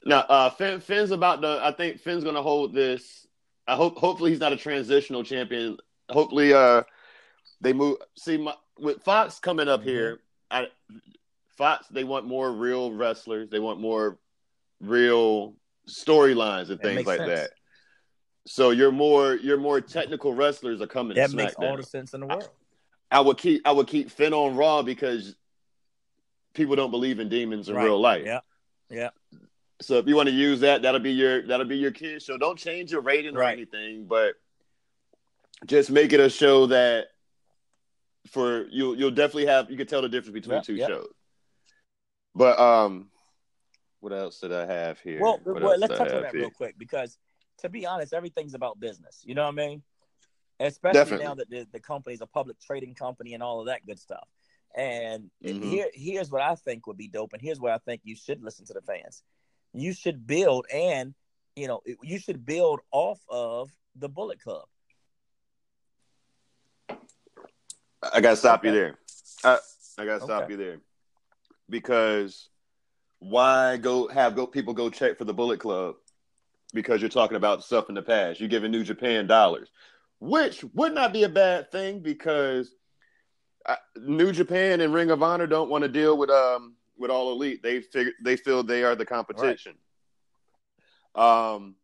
Now, 0.05 0.21
uh, 0.21 0.51
Finn, 0.51 0.81
Finn's 0.81 1.11
about 1.11 1.43
to. 1.43 1.61
I 1.63 1.73
think 1.73 2.01
Finn's 2.01 2.25
going 2.25 2.37
to 2.37 2.43
hold 2.43 2.75
this. 2.75 3.27
I 3.67 3.75
hope. 3.77 3.97
Hopefully, 3.97 4.31
he's 4.31 4.41
not 4.41 4.53
a 4.53 4.57
transitional 4.57 5.25
champion. 5.25 5.79
Hopefully, 6.11 6.53
uh, 6.53 6.83
they 7.61 7.73
move. 7.73 7.99
See, 8.19 8.37
my, 8.37 8.55
with 8.79 9.03
Fox 9.03 9.39
coming 9.39 9.69
up 9.69 9.81
Mhm. 9.81 9.85
here, 9.85 10.21
I 10.51 10.69
Fox 11.57 11.87
they 11.89 12.05
want 12.05 12.27
more 12.27 12.53
real 12.53 12.93
wrestlers. 12.93 13.49
They 13.49 13.61
want 13.61 13.81
more 13.81 14.19
real 14.81 15.55
storylines 15.89 16.69
and 16.71 16.79
That 16.79 16.83
things 16.83 17.07
like 17.07 17.19
sense. 17.19 17.31
that. 17.31 17.51
So 18.47 18.71
your 18.71 18.93
more 18.93 19.37
your 19.37 19.57
more 19.57 19.81
technical 19.81 20.35
wrestlers 20.35 20.83
are 20.83 20.87
coming. 20.87 21.17
That 21.17 21.33
makes 21.33 21.55
all 21.55 21.77
the 21.77 21.83
sense 21.83 22.13
in 22.13 22.21
the 22.21 22.27
world. 22.27 22.51
I 23.11 23.21
would 23.21 23.39
keep 23.39 23.67
I 23.67 23.73
would 23.73 23.87
keep 23.87 24.11
Finn 24.11 24.35
on 24.35 24.57
Raw 24.57 24.83
because 24.83 25.35
people 26.53 26.77
don't 26.77 26.91
believe 26.91 27.21
in 27.21 27.29
demons 27.31 27.69
in 27.71 27.77
Right. 27.77 27.85
real 27.85 27.99
life. 28.01 28.27
Yeah. 28.27 28.41
Yeah. 28.91 29.11
So 29.81 29.99
if 29.99 30.07
you 30.07 30.17
want 30.17 30.29
to 30.29 30.35
use 30.35 30.61
that, 30.61 30.83
that'll 30.83 31.01
be 31.01 31.13
your 31.13 31.47
that'll 31.47 31.67
be 31.67 31.77
your 31.77 31.91
kid 31.91 32.23
show. 32.23 32.39
Don't 32.39 32.59
change 32.59 32.93
your 32.93 33.01
rating 33.01 33.37
or 33.37 33.43
anything, 33.43 34.07
but 34.07 34.35
just 35.67 35.91
make 35.91 36.13
it 36.13 36.21
a 36.21 36.31
show 36.31 36.67
that 36.67 37.07
for 38.29 38.67
you'll 38.71 38.97
you'll 38.97 39.11
definitely 39.11 39.47
have 39.47 39.71
you 39.71 39.77
can 39.77 39.87
tell 39.87 40.03
the 40.03 40.09
difference 40.09 40.35
between 40.35 40.57
Yeah, 40.57 40.63
two 40.63 40.75
yeah. 40.75 40.87
shows. 40.87 41.13
But 42.35 42.59
um, 42.59 43.11
what 44.01 44.13
else 44.13 44.41
did 44.41 44.53
I 44.53 44.67
have 44.67 45.01
here? 45.01 45.21
Well, 45.21 45.41
well 45.45 45.79
let's 45.79 45.97
touch 45.99 46.13
on 46.13 46.23
that 46.23 46.33
here? 46.33 46.43
real 46.43 46.51
quick 46.51 46.77
because, 46.79 47.19
to 47.59 47.69
be 47.69 47.87
honest, 47.87 48.13
everything's 48.13 48.55
about 48.55 48.81
business. 48.81 49.23
You 49.25 49.35
know 49.35 49.45
what 49.45 49.53
I 49.53 49.67
mean? 49.67 49.83
Especially 50.61 50.99
Definitely. 50.99 51.27
now 51.27 51.35
that 51.35 51.51
the, 51.51 51.67
the 51.73 51.81
company's 51.81 52.21
a 52.21 52.27
public 52.27 52.61
trading 52.61 52.95
company 52.95 53.35
and 53.35 53.43
all 53.43 53.61
of 53.61 53.67
that 53.67 53.87
good 53.87 53.99
stuff. 53.99 54.27
And 54.77 55.31
Mhm. 55.45 55.71
here, 55.71 55.89
here's 55.95 56.31
what 56.31 56.43
I 56.43 56.55
think 56.57 56.87
would 56.87 56.97
be 56.97 57.09
dope, 57.09 57.33
and 57.33 57.43
here's 57.43 57.61
where 57.61 57.73
I 57.73 57.79
think 57.79 58.01
you 58.05 58.17
should 58.17 58.43
listen 58.43 58.65
to 58.67 58.73
the 58.73 58.83
fans. 58.83 59.23
You 59.75 59.93
should 59.93 60.27
build, 60.27 60.67
and 60.73 61.15
you 61.57 61.69
know, 61.69 61.83
you 62.03 62.19
should 62.19 62.47
build 62.47 62.81
off 62.93 63.21
of 63.29 63.71
the 63.97 64.09
Bullet 64.09 64.41
Club. 64.41 64.65
I 68.13 68.21
gotta 68.21 68.37
stop 68.37 68.65
you 68.65 68.73
there. 68.73 68.99
I, 69.45 69.59
I 69.99 70.05
gotta 70.05 70.21
stop 70.21 70.45
Okay. 70.45 70.53
you 70.53 70.59
there 70.59 70.79
because 71.69 72.49
why 73.19 73.77
go 73.79 74.09
have 74.09 74.37
go 74.37 74.47
people 74.47 74.75
go 74.75 74.91
check 74.91 75.17
for 75.19 75.25
the 75.25 75.35
Bullet 75.35 75.61
Club 75.61 75.97
because 76.73 77.01
you're 77.01 77.09
talking 77.11 77.37
about 77.37 77.65
stuff 77.65 77.89
in 77.89 77.95
the 77.95 78.03
past. 78.03 78.41
You're 78.41 78.49
giving 78.49 78.71
New 78.71 78.85
Japan 78.85 79.27
dollars, 79.27 79.71
which 80.21 80.65
would 80.75 80.95
not 80.95 81.13
be 81.13 81.25
a 81.25 81.29
bad 81.29 81.71
thing 81.71 82.01
because 82.01 82.75
uh, 83.67 83.77
New 83.97 84.33
Japan 84.33 84.81
and 84.81 84.93
Ring 84.93 85.11
of 85.11 85.23
Honor 85.23 85.47
don't 85.47 85.71
want 85.71 85.83
to 85.83 85.89
deal 85.89 86.17
with 86.19 86.31
um 86.31 86.75
with 86.97 87.11
All 87.11 87.33
Elite. 87.33 87.63
They 87.63 87.81
figure 87.81 88.13
they 88.23 88.37
feel 88.37 88.63
they 88.63 88.85
are 88.85 88.95
the 88.95 89.07
competition. 89.07 89.75
Um, 91.15 91.77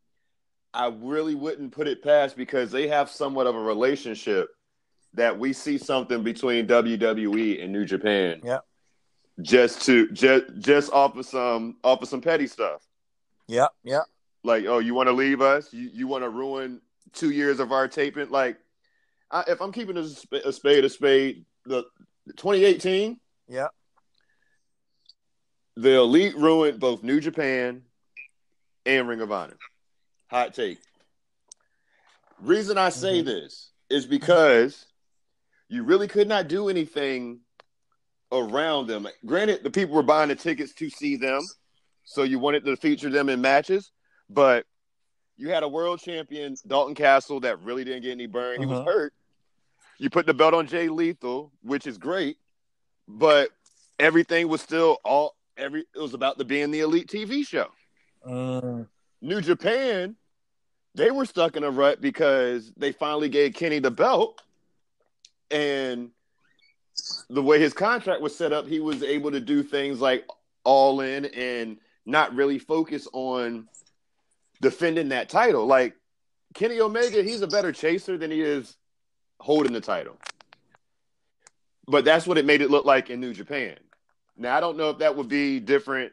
I 0.72 0.88
really 0.88 1.34
wouldn't 1.34 1.72
put 1.72 1.88
it 1.88 2.02
past 2.02 2.36
because 2.36 2.70
they 2.70 2.88
have 2.88 3.10
somewhat 3.10 3.46
of 3.46 3.54
a 3.54 3.60
relationship 3.60 4.48
that 5.14 5.38
we 5.38 5.52
see 5.52 5.78
something 5.78 6.22
between 6.22 6.66
WWE 6.66 7.62
and 7.62 7.72
New 7.72 7.84
Japan. 7.84 8.40
Yeah. 8.44 8.58
Just 9.40 9.82
to 9.86 10.10
just 10.10 10.44
just 10.58 10.92
off 10.92 11.16
of 11.16 11.26
some 11.26 11.76
off 11.82 12.02
of 12.02 12.08
some 12.08 12.20
petty 12.20 12.46
stuff. 12.46 12.86
Yeah, 13.48 13.68
yeah. 13.82 14.02
Like, 14.44 14.66
oh, 14.66 14.78
you 14.78 14.94
want 14.94 15.08
to 15.08 15.12
leave 15.12 15.40
us? 15.40 15.72
You 15.72 15.90
you 15.92 16.06
want 16.06 16.24
to 16.24 16.28
ruin 16.30 16.80
two 17.12 17.30
years 17.30 17.58
of 17.58 17.72
our 17.72 17.88
taping. 17.88 18.30
Like, 18.30 18.58
I, 19.30 19.44
if 19.48 19.60
I'm 19.62 19.72
keeping 19.72 19.96
a, 19.96 20.06
sp- 20.06 20.44
a 20.44 20.52
spade 20.52 20.84
a 20.84 20.90
spade, 20.90 21.44
the 21.64 21.84
2018, 22.36 23.18
Yeah. 23.48 23.68
The 25.76 25.96
elite 25.96 26.37
ruined 26.37 26.80
both 26.80 27.02
New 27.02 27.20
Japan 27.20 27.83
and 28.87 29.09
Ring 29.09 29.20
of 29.20 29.33
Honor. 29.33 29.59
Hot 30.30 30.54
take. 30.54 30.78
Reason 32.40 32.78
I 32.78 32.88
say 32.88 33.22
Mhm. 33.22 33.26
this 33.26 33.72
is 33.88 34.06
because 34.06 34.87
you 35.68 35.85
really 35.85 36.09
could 36.09 36.28
not 36.28 36.48
do 36.48 36.68
anything 36.68 37.40
around 38.33 38.87
them. 38.87 39.06
Granted, 39.26 39.62
the 39.62 39.70
people 39.70 39.94
were 39.94 40.02
buying 40.02 40.28
the 40.28 40.37
tickets 40.37 40.72
to 40.74 40.88
see 40.88 41.16
them, 41.16 41.42
so 42.04 42.22
you 42.22 42.38
wanted 42.38 42.64
to 42.64 42.76
feature 42.76 43.11
them 43.11 43.28
in 43.28 43.40
matches, 43.40 43.90
but 44.28 44.66
you 45.37 45.48
had 45.50 45.62
a 45.62 45.68
world 45.68 46.00
champion, 46.00 46.56
Dalton 46.66 46.94
Castle, 46.94 47.40
that 47.40 47.61
really 47.62 47.85
didn't 47.85 48.02
get 48.02 48.12
any 48.12 48.26
burn. 48.26 48.61
He 48.61 48.66
was 48.66 48.78
Mhm. 48.80 48.85
hurt. 48.85 49.14
You 49.98 50.11
put 50.11 50.26
the 50.26 50.35
belt 50.35 50.54
on 50.54 50.66
Jay 50.66 50.88
Lethal, 50.88 51.52
which 51.62 51.87
is 51.87 51.98
great, 51.98 52.38
but 53.06 53.50
everything 53.98 54.48
was 54.48 54.62
still 54.62 54.98
all 55.04 55.37
every 55.60 55.84
it 55.94 56.00
was 56.00 56.14
about 56.14 56.38
to 56.38 56.44
be 56.44 56.60
in 56.60 56.70
the 56.70 56.80
elite 56.80 57.08
TV 57.08 57.46
show. 57.46 57.68
Mm, 58.26 58.86
New 59.20 59.40
Japan, 59.40 60.16
they 60.94 61.10
were 61.10 61.24
stuck 61.24 61.56
in 61.56 61.64
a 61.64 61.70
rut 61.70 62.00
because 62.00 62.72
they 62.76 62.92
finally 62.92 63.28
gave 63.28 63.54
Kenny 63.54 63.78
the 63.78 63.90
belt, 63.90 64.40
and 65.50 66.10
the 67.28 67.42
way 67.42 67.60
his 67.60 67.72
contract 67.72 68.20
was 68.20 68.34
set 68.34 68.52
up, 68.52 68.66
he 68.66 68.80
was 68.80 69.02
able 69.02 69.30
to 69.30 69.40
do 69.40 69.62
things 69.62 70.00
like 70.00 70.26
all 70.64 71.00
in 71.00 71.26
and 71.26 71.78
not 72.06 72.34
really 72.34 72.58
focus 72.58 73.06
on 73.12 73.68
defending 74.60 75.10
that 75.10 75.28
title. 75.28 75.66
Like 75.66 75.94
Kenny 76.54 76.80
Omega, 76.80 77.22
he's 77.22 77.42
a 77.42 77.46
better 77.46 77.72
chaser 77.72 78.18
than 78.18 78.30
he 78.30 78.40
is 78.40 78.76
holding 79.38 79.72
the 79.72 79.80
title. 79.80 80.16
But 81.86 82.04
that's 82.04 82.26
what 82.26 82.38
it 82.38 82.44
made 82.44 82.62
it 82.62 82.70
look 82.70 82.84
like 82.84 83.10
in 83.10 83.20
New 83.20 83.32
Japan. 83.32 83.76
Now 84.40 84.57
I 84.57 84.61
don't 84.61 84.79
know 84.79 84.88
if 84.88 84.98
that 84.98 85.16
would 85.16 85.29
be 85.29 85.61
different 85.61 86.12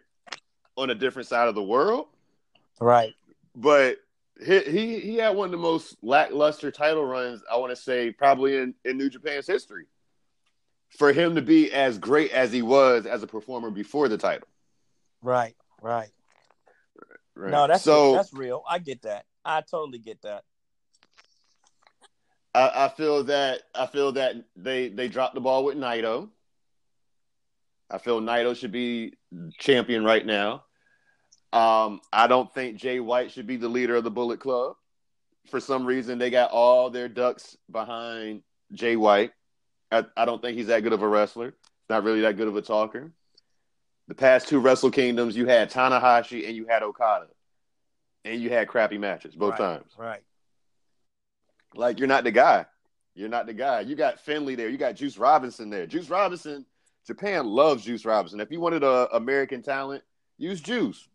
on 0.76 0.90
a 0.90 0.96
different 0.96 1.30
side 1.30 1.48
of 1.48 1.56
the 1.56 1.64
world, 1.64 2.08
right. 2.82 3.16
but 3.56 3.98
he 4.46 4.60
he, 4.60 5.00
he 5.00 5.16
had 5.16 5.36
one 5.36 5.46
of 5.46 5.52
the 5.52 5.58
most 5.58 5.96
lackluster 6.04 6.70
title 6.70 7.06
runs 7.06 7.42
I 7.52 7.56
want 7.56 7.72
to 7.72 7.76
say 7.76 8.12
probably 8.12 8.58
in, 8.58 8.76
in 8.84 8.98
New 8.98 9.10
Japan's 9.10 9.48
history. 9.48 9.86
For 10.90 11.12
him 11.12 11.36
to 11.36 11.42
be 11.42 11.72
as 11.72 11.98
great 11.98 12.32
as 12.32 12.52
he 12.52 12.62
was 12.62 13.06
as 13.06 13.24
a 13.24 13.28
performer 13.28 13.70
before 13.72 14.08
the 14.08 14.18
title, 14.18 14.48
Right. 15.22 15.56
Right. 15.82 16.10
right? 17.36 17.52
No, 17.52 17.68
that's 17.68 17.84
so 17.84 18.14
that's 18.14 18.34
real. 18.34 18.64
I 18.70 18.80
get 18.80 19.04
that. 19.04 19.26
I 19.44 19.62
totally 19.62 20.00
get 20.00 20.22
that. 20.24 20.44
I, 22.54 22.86
I 22.86 22.90
feel 22.90 23.24
that 23.26 23.62
I 23.76 23.86
feel 23.86 24.12
that 24.14 24.36
they 24.56 24.90
they 24.90 25.08
dropped 25.08 25.36
the 25.36 25.42
ball 25.42 25.64
with 25.64 25.78
Naito. 25.78 26.30
I 27.90 27.98
feel 27.98 28.22
Naito 28.22 28.56
should 28.56 28.72
be 28.72 29.14
champion 29.58 30.04
right 30.04 30.26
now. 30.26 30.64
Um, 31.54 32.02
I 32.12 32.28
don't 32.28 32.54
think 32.54 32.78
Jay 32.78 33.00
White 33.00 33.32
should 33.32 33.48
be 33.48 33.58
the 33.58 33.70
leader 33.70 33.96
of 33.96 34.04
the 34.04 34.12
Bullet 34.12 34.40
Club. 34.40 34.76
For 35.50 35.60
some 35.60 35.86
reason, 35.86 36.18
they 36.18 36.30
got 36.30 36.52
all 36.52 36.90
their 36.90 37.08
ducks 37.08 37.56
behind 37.72 38.44
Jay 38.74 38.98
White. 38.98 39.32
I, 39.92 40.06
I 40.18 40.26
don't 40.26 40.42
think 40.42 40.58
he's 40.58 40.68
that 40.68 40.84
good 40.84 40.92
of 40.92 41.02
a 41.02 41.08
wrestler. 41.08 41.54
Not 41.90 42.04
really 42.04 42.22
that 42.22 42.36
good 42.36 42.50
of 42.50 42.58
a 42.58 42.62
talker. 42.62 43.14
The 44.10 44.16
past 44.16 44.50
two 44.50 44.60
Wrestle 44.60 44.92
Kingdoms, 44.92 45.38
you 45.38 45.48
had 45.48 45.72
Tanahashi 45.72 46.46
and 46.48 46.56
you 46.56 46.66
had 46.68 46.84
Okada, 46.84 47.28
and 48.26 48.42
you 48.42 48.50
had 48.50 48.68
crappy 48.68 48.98
matches 48.98 49.36
both 49.36 49.52
right. 49.52 49.80
times. 49.80 49.92
Right. 49.98 50.24
Like 51.76 52.00
you're 52.00 52.08
not 52.08 52.24
the 52.26 52.32
guy. 52.32 52.66
You're 53.16 53.30
not 53.30 53.46
the 53.48 53.54
guy. 53.54 53.82
You 53.82 53.96
got 53.96 54.20
Finlay 54.20 54.56
there. 54.56 54.70
You 54.70 54.78
got 54.78 54.96
Juice 54.96 55.18
Robinson 55.18 55.70
there. 55.70 55.88
Juice 55.88 56.10
Robinson, 56.10 56.66
Japan 57.08 57.48
loves 57.48 57.86
Juice 57.86 58.06
Robinson. 58.06 58.40
If 58.42 58.52
you 58.52 58.60
wanted 58.60 58.84
a 58.84 59.08
American 59.16 59.64
talent, 59.64 60.04
use 60.38 60.62
Juice. 60.62 61.08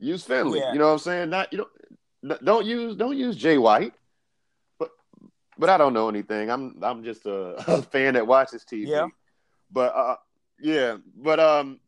Use 0.00 0.24
Finlay. 0.24 0.58
Yeah. 0.58 0.72
You 0.72 0.80
know 0.80 0.88
what 0.88 0.92
I'm 0.92 0.98
saying? 0.98 1.30
Not 1.30 1.50
you 1.52 1.58
don't 1.58 1.70
don't 2.44 2.66
use 2.66 2.96
don't 2.96 3.16
use 3.16 3.36
Jay 3.36 3.56
White. 3.56 3.94
But 4.78 4.90
but 5.56 5.70
I 5.70 5.78
don't 5.78 5.94
know 5.94 6.08
anything. 6.08 6.50
I'm 6.50 6.80
I'm 6.82 7.04
just 7.04 7.24
a, 7.26 7.54
a 7.72 7.82
fan 7.82 8.14
that 8.14 8.26
watches 8.26 8.66
TV. 8.70 8.88
Yeah. 8.88 9.06
But 9.70 9.94
uh 9.94 10.16
yeah, 10.60 10.96
but 11.16 11.38
um 11.38 11.78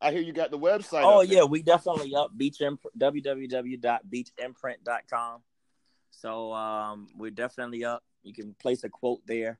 I 0.00 0.12
hear 0.12 0.22
you 0.22 0.32
got 0.32 0.50
the 0.50 0.58
website. 0.58 1.02
Oh 1.04 1.20
yeah, 1.20 1.44
we 1.44 1.62
definitely 1.62 2.14
up 2.14 2.30
beach 2.34 2.62
imp- 2.62 2.86
www.beachimprint.com. 2.98 5.42
So 6.10 6.52
um, 6.52 7.08
we're 7.16 7.30
definitely 7.30 7.84
up. 7.84 8.02
You 8.22 8.32
can 8.32 8.54
place 8.54 8.84
a 8.84 8.88
quote 8.88 9.20
there, 9.26 9.58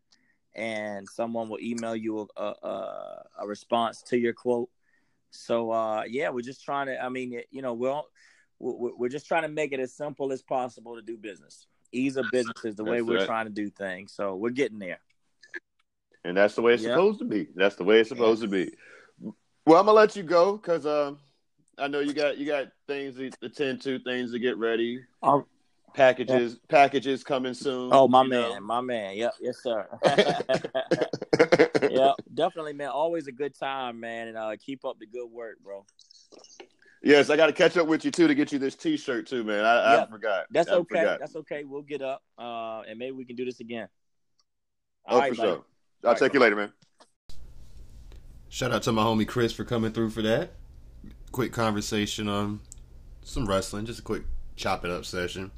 and 0.54 1.08
someone 1.08 1.48
will 1.48 1.60
email 1.60 1.94
you 1.96 2.28
a 2.36 2.42
a, 2.42 3.24
a 3.40 3.46
response 3.46 4.02
to 4.02 4.18
your 4.18 4.32
quote. 4.32 4.68
So 5.30 5.70
uh, 5.70 6.04
yeah, 6.08 6.30
we're 6.30 6.40
just 6.42 6.64
trying 6.64 6.86
to. 6.86 7.02
I 7.02 7.08
mean, 7.08 7.40
you 7.50 7.62
know, 7.62 7.74
we're 7.74 7.90
all- 7.90 8.08
we're 8.58 8.94
we're 8.94 9.08
just 9.08 9.26
trying 9.26 9.42
to 9.42 9.48
make 9.48 9.72
it 9.72 9.80
as 9.80 9.94
simple 9.94 10.32
as 10.32 10.42
possible 10.42 10.96
to 10.96 11.02
do 11.02 11.16
business. 11.16 11.66
Ease 11.92 12.16
of 12.16 12.30
business 12.30 12.64
is 12.64 12.74
the 12.74 12.84
way 12.84 13.00
we're 13.00 13.24
trying 13.26 13.46
to 13.46 13.52
do 13.52 13.70
things. 13.70 14.12
So 14.12 14.36
we're 14.36 14.50
getting 14.50 14.78
there. 14.78 15.00
And 16.24 16.36
that's 16.36 16.54
the 16.54 16.62
way 16.62 16.74
it's 16.74 16.82
Yeah. 16.82 16.90
supposed 16.90 17.20
to 17.20 17.24
be. 17.24 17.48
That's 17.54 17.76
the 17.76 17.84
way 17.84 18.00
it's 18.00 18.10
supposed 18.10 18.42
to 18.42 18.48
be. 18.48 18.70
Well, 19.66 19.80
I'm 19.80 19.86
gonna 19.86 19.92
let 19.92 20.14
you 20.14 20.22
go 20.22 20.56
because 20.56 20.84
um, 20.84 21.18
I 21.78 21.88
know 21.88 22.00
you 22.00 22.12
got 22.12 22.36
you 22.36 22.44
got 22.46 22.66
things 22.86 23.16
to 23.16 23.30
attend 23.42 23.80
to, 23.82 23.98
things 24.00 24.32
to 24.32 24.38
get 24.38 24.58
ready. 24.58 25.00
Oh, 25.22 25.46
Packages, 25.94 26.58
packages 26.68 27.24
coming 27.24 27.54
soon. 27.54 27.90
oh 27.92 28.06
my 28.06 28.22
man, 28.22 28.50
know. 28.50 28.60
my 28.60 28.80
man. 28.80 29.16
Yep, 29.16 29.34
yes 29.40 29.62
sir. 29.62 29.86
yep, 31.90 32.14
definitely, 32.34 32.72
man. 32.72 32.88
Always 32.88 33.26
a 33.26 33.32
good 33.32 33.58
time, 33.58 33.98
man, 34.00 34.28
and 34.28 34.36
uh, 34.36 34.52
keep 34.64 34.84
up 34.84 34.98
the 34.98 35.06
good 35.06 35.26
work, 35.26 35.58
bro. 35.62 35.84
yes, 37.02 37.28
I 37.30 37.36
got 37.36 37.46
to 37.46 37.52
catch 37.52 37.76
up 37.76 37.86
with 37.86 38.04
you 38.04 38.10
too 38.10 38.28
to 38.28 38.34
get 38.34 38.52
you 38.52 38.58
this 38.58 38.76
T-shirt 38.76 39.26
too, 39.26 39.42
man. 39.44 39.64
I, 39.64 39.94
Yeah. 39.94 40.02
I 40.02 40.06
forgot. 40.10 40.46
That's 40.50 40.68
I 40.68 40.74
okay. 40.74 40.98
forgot. 41.00 41.18
That's 41.20 41.36
okay. 41.36 41.64
We'll 41.64 41.82
get 41.82 42.02
up, 42.02 42.22
uh, 42.38 42.82
and 42.88 42.98
maybe 42.98 43.12
we 43.12 43.24
can 43.24 43.36
do 43.36 43.44
this 43.44 43.60
again. 43.60 43.88
Oh, 45.08 45.14
All 45.14 45.20
right, 45.20 45.30
for 45.30 45.36
buddy. 45.36 45.48
sure. 45.48 45.64
I'll 46.04 46.10
right, 46.10 46.18
check 46.18 46.32
you 46.32 46.38
bro. 46.40 46.46
later, 46.46 46.56
man. 46.56 46.72
Shout 48.48 48.72
out 48.72 48.82
to 48.84 48.92
my 48.92 49.02
homie 49.02 49.26
Chris 49.26 49.52
for 49.52 49.64
coming 49.64 49.92
through 49.92 50.10
for 50.10 50.22
that. 50.22 50.52
Quick 51.32 51.52
conversation 51.52 52.28
on 52.28 52.60
some 53.22 53.46
wrestling, 53.46 53.86
just 53.86 54.00
a 54.00 54.02
quick 54.02 54.22
chop 54.56 54.84
it 54.84 54.90
up 54.90 55.04
session. 55.04 55.50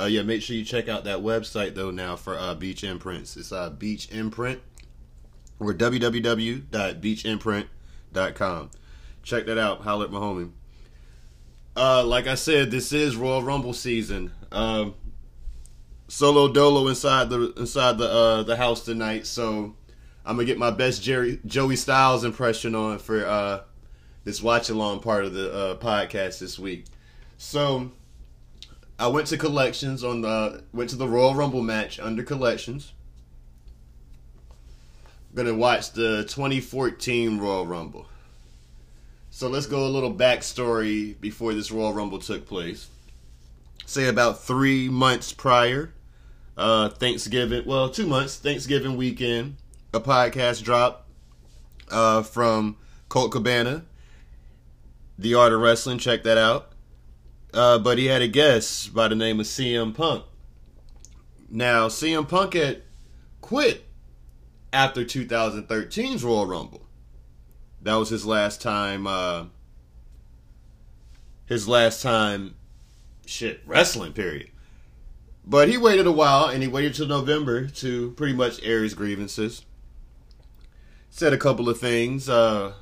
Uh, 0.00 0.06
yeah, 0.06 0.22
make 0.22 0.40
sure 0.40 0.56
you 0.56 0.64
check 0.64 0.88
out 0.88 1.04
that 1.04 1.18
website 1.18 1.74
though 1.74 1.90
now 1.90 2.16
for 2.16 2.38
uh, 2.38 2.54
Beach 2.54 2.82
Imprints. 2.84 3.36
It's 3.36 3.52
uh, 3.52 3.68
Beach 3.68 4.10
Imprint 4.10 4.62
or 5.58 5.74
www.beachimprint.com. 5.74 8.70
Check 9.22 9.44
that 9.46 9.58
out. 9.58 9.82
Holler 9.82 10.06
at 10.06 10.10
my 10.10 10.18
homie. 10.18 10.52
Uh, 11.76 12.02
like 12.04 12.26
I 12.26 12.34
said, 12.34 12.70
this 12.70 12.94
is 12.94 13.14
Royal 13.14 13.42
Rumble 13.42 13.74
season. 13.74 14.32
Um, 14.50 14.94
solo 16.08 16.50
dolo 16.50 16.88
inside 16.88 17.28
the 17.28 17.52
inside 17.58 17.98
the 17.98 18.10
uh, 18.10 18.42
the 18.42 18.56
house 18.56 18.82
tonight, 18.82 19.26
so 19.26 19.74
I'm 20.24 20.36
gonna 20.36 20.46
get 20.46 20.56
my 20.56 20.70
best 20.70 21.02
Jerry 21.02 21.40
Joey 21.44 21.76
Styles 21.76 22.24
impression 22.24 22.74
on 22.74 22.98
for 22.98 23.26
uh, 23.26 23.60
this 24.24 24.42
watch 24.42 24.70
along 24.70 25.00
part 25.00 25.26
of 25.26 25.34
the 25.34 25.52
uh, 25.52 25.76
podcast 25.76 26.38
this 26.38 26.58
week. 26.58 26.86
So 27.36 27.90
I 29.00 29.06
went 29.06 29.28
to 29.28 29.38
collections 29.38 30.04
on 30.04 30.20
the 30.20 30.62
went 30.74 30.90
to 30.90 30.96
the 30.96 31.08
Royal 31.08 31.34
Rumble 31.34 31.62
match 31.62 31.98
under 31.98 32.22
collections. 32.22 32.92
I'm 35.30 35.36
Gonna 35.36 35.54
watch 35.54 35.92
the 35.92 36.24
2014 36.24 37.38
Royal 37.38 37.66
Rumble. 37.66 38.06
So 39.30 39.48
let's 39.48 39.64
go 39.64 39.86
a 39.86 39.88
little 39.88 40.12
backstory 40.12 41.18
before 41.18 41.54
this 41.54 41.70
Royal 41.70 41.94
Rumble 41.94 42.18
took 42.18 42.46
place. 42.46 42.88
Say 43.86 44.06
about 44.06 44.42
three 44.42 44.90
months 44.90 45.32
prior, 45.32 45.94
uh, 46.58 46.90
Thanksgiving, 46.90 47.64
well, 47.64 47.88
two 47.88 48.06
months, 48.06 48.36
Thanksgiving 48.36 48.98
weekend, 48.98 49.56
a 49.94 50.00
podcast 50.00 50.62
dropped 50.62 51.08
uh, 51.90 52.22
from 52.22 52.76
Colt 53.08 53.32
Cabana, 53.32 53.84
The 55.18 55.34
Art 55.34 55.54
of 55.54 55.60
Wrestling. 55.60 55.96
Check 55.96 56.22
that 56.24 56.36
out. 56.36 56.69
Uh, 57.52 57.78
but 57.78 57.98
he 57.98 58.06
had 58.06 58.22
a 58.22 58.28
guest 58.28 58.94
by 58.94 59.08
the 59.08 59.14
name 59.14 59.40
of 59.40 59.46
CM 59.46 59.94
Punk. 59.94 60.24
Now, 61.48 61.88
CM 61.88 62.28
Punk 62.28 62.54
had 62.54 62.82
quit 63.40 63.84
after 64.72 65.04
2013's 65.04 66.22
Royal 66.22 66.46
Rumble. 66.46 66.86
That 67.82 67.94
was 67.94 68.10
his 68.10 68.24
last 68.24 68.60
time. 68.60 69.06
Uh, 69.06 69.46
his 71.46 71.66
last 71.66 72.02
time, 72.02 72.54
shit, 73.26 73.60
wrestling. 73.66 74.12
Period. 74.12 74.50
But 75.44 75.68
he 75.68 75.76
waited 75.76 76.06
a 76.06 76.12
while, 76.12 76.46
and 76.46 76.62
he 76.62 76.68
waited 76.68 76.94
till 76.94 77.08
November 77.08 77.66
to 77.66 78.12
pretty 78.12 78.34
much 78.34 78.62
air 78.62 78.82
his 78.82 78.94
grievances. 78.94 79.64
Said 81.08 81.32
a 81.32 81.38
couple 81.38 81.68
of 81.68 81.80
things, 81.80 82.28
uh, 82.28 82.74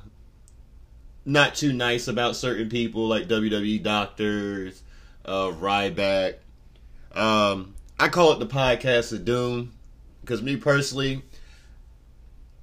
not 1.29 1.53
too 1.53 1.71
nice 1.71 2.07
about 2.07 2.35
certain 2.35 2.69
people 2.69 3.07
like 3.07 3.27
WWE 3.27 3.83
doctors, 3.83 4.81
uh, 5.25 5.51
Ryback. 5.51 6.35
Um, 7.13 7.75
I 7.99 8.09
call 8.09 8.33
it 8.33 8.39
the 8.39 8.47
podcast 8.47 9.13
of 9.13 9.25
doom 9.25 9.71
because 10.21 10.41
me 10.41 10.57
personally, 10.57 11.21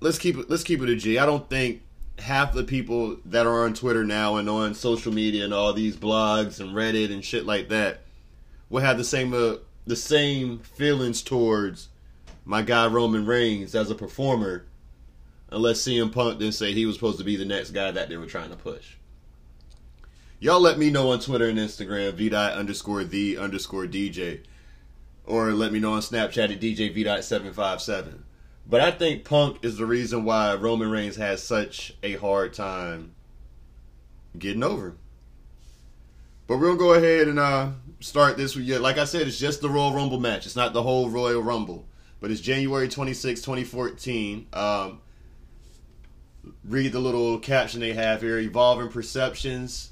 let's 0.00 0.18
keep 0.18 0.36
it 0.36 0.50
let's 0.50 0.64
keep 0.64 0.82
it 0.82 0.88
a 0.88 0.96
G. 0.96 1.18
I 1.18 1.26
don't 1.26 1.48
think 1.48 1.82
half 2.18 2.54
the 2.54 2.64
people 2.64 3.18
that 3.26 3.46
are 3.46 3.64
on 3.64 3.74
Twitter 3.74 4.04
now 4.04 4.36
and 4.36 4.50
on 4.50 4.74
social 4.74 5.12
media 5.12 5.44
and 5.44 5.54
all 5.54 5.72
these 5.72 5.96
blogs 5.96 6.58
and 6.58 6.70
Reddit 6.70 7.12
and 7.12 7.24
shit 7.24 7.46
like 7.46 7.68
that 7.68 8.00
will 8.68 8.82
have 8.82 8.98
the 8.98 9.04
same 9.04 9.32
uh, 9.32 9.56
the 9.86 9.96
same 9.96 10.58
feelings 10.58 11.22
towards 11.22 11.88
my 12.44 12.62
guy 12.62 12.88
Roman 12.88 13.26
Reigns 13.26 13.76
as 13.76 13.90
a 13.90 13.94
performer, 13.94 14.64
unless 15.50 15.82
CM 15.82 16.12
Punk 16.12 16.38
didn't 16.38 16.54
say 16.54 16.72
he 16.72 16.86
was 16.86 16.96
supposed 16.96 17.18
to 17.18 17.24
be 17.24 17.36
the 17.36 17.44
next 17.44 17.70
guy 17.70 17.90
that 17.90 18.08
they 18.08 18.16
were 18.16 18.26
trying 18.26 18.50
to 18.50 18.56
push. 18.56 18.94
Y'all 20.38 20.60
let 20.60 20.78
me 20.78 20.90
know 20.90 21.10
on 21.12 21.20
Twitter 21.20 21.48
and 21.48 21.58
Instagram, 21.58 22.12
VDOT 22.12 22.56
underscore 22.56 23.04
the 23.04 23.38
underscore 23.38 23.86
DJ. 23.86 24.40
Or 25.24 25.52
let 25.52 25.72
me 25.72 25.80
know 25.80 25.94
on 25.94 26.02
Snapchat 26.02 26.52
at 26.52 26.60
DJ 26.60 26.94
VDOT757. 26.94 28.18
But 28.68 28.80
I 28.80 28.90
think 28.90 29.24
Punk 29.24 29.64
is 29.64 29.76
the 29.76 29.86
reason 29.86 30.24
why 30.24 30.54
Roman 30.54 30.90
Reigns 30.90 31.16
has 31.16 31.42
such 31.42 31.94
a 32.02 32.14
hard 32.16 32.52
time 32.52 33.14
getting 34.38 34.62
over. 34.62 34.96
But 36.46 36.58
we're 36.58 36.66
gonna 36.66 36.78
go 36.78 36.94
ahead 36.94 37.28
and 37.28 37.38
uh, 37.38 37.70
start 38.00 38.36
this 38.36 38.54
with. 38.54 38.68
Like 38.68 38.98
I 38.98 39.04
said, 39.04 39.26
it's 39.26 39.38
just 39.38 39.60
the 39.60 39.68
Royal 39.68 39.94
Rumble 39.94 40.20
match. 40.20 40.46
It's 40.46 40.56
not 40.56 40.72
the 40.72 40.82
whole 40.82 41.10
Royal 41.10 41.42
Rumble. 41.42 41.86
But 42.20 42.30
it's 42.30 42.40
January 42.40 42.88
26, 42.88 43.40
2014. 43.40 44.46
Um, 44.52 45.00
read 46.68 46.92
the 46.92 47.00
little 47.00 47.38
caption 47.38 47.80
they 47.80 47.92
have 47.92 48.22
here 48.22 48.38
Evolving 48.38 48.88
Perceptions. 48.88 49.90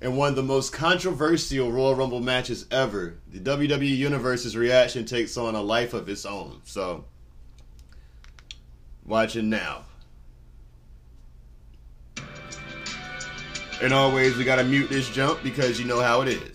And 0.00 0.16
one 0.16 0.30
of 0.30 0.36
the 0.36 0.42
most 0.42 0.72
controversial 0.72 1.70
Royal 1.70 1.94
Rumble 1.94 2.20
matches 2.20 2.64
ever. 2.70 3.16
The 3.30 3.38
WWE 3.38 3.96
Universe's 3.96 4.56
reaction 4.56 5.04
takes 5.04 5.36
on 5.36 5.54
a 5.54 5.60
life 5.60 5.92
of 5.92 6.08
its 6.08 6.24
own. 6.24 6.62
So, 6.64 7.04
watch 9.04 9.36
it 9.36 9.42
now. 9.42 9.84
And 13.82 13.92
always, 13.92 14.36
we 14.36 14.44
gotta 14.44 14.64
mute 14.64 14.88
this 14.88 15.08
jump 15.10 15.42
because 15.42 15.78
you 15.78 15.86
know 15.86 16.00
how 16.00 16.22
it 16.22 16.28
is. 16.28 16.49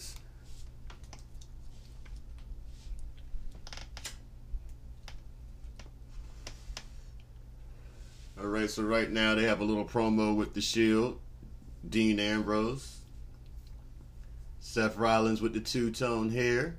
Alright, 8.65 8.73
so 8.73 8.81
right 8.81 9.11
now 9.11 9.35
they 9.35 9.43
have 9.43 9.59
a 9.59 9.63
little 9.63 9.85
promo 9.85 10.35
with 10.35 10.55
the 10.55 10.61
Shield, 10.61 11.19
Dean 11.87 12.19
Ambrose, 12.19 12.97
Seth 14.59 14.97
Rollins 14.97 15.39
with 15.39 15.53
the 15.53 15.59
two 15.59 15.91
tone 15.91 16.31
hair. 16.31 16.75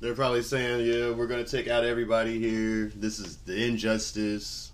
They're 0.00 0.14
probably 0.14 0.42
saying, 0.42 0.84
yeah, 0.84 1.12
we're 1.12 1.28
to 1.28 1.44
take 1.44 1.66
out 1.66 1.82
everybody 1.82 2.38
here. 2.38 2.92
This 2.94 3.20
is 3.20 3.38
the 3.38 3.68
injustice. 3.68 4.72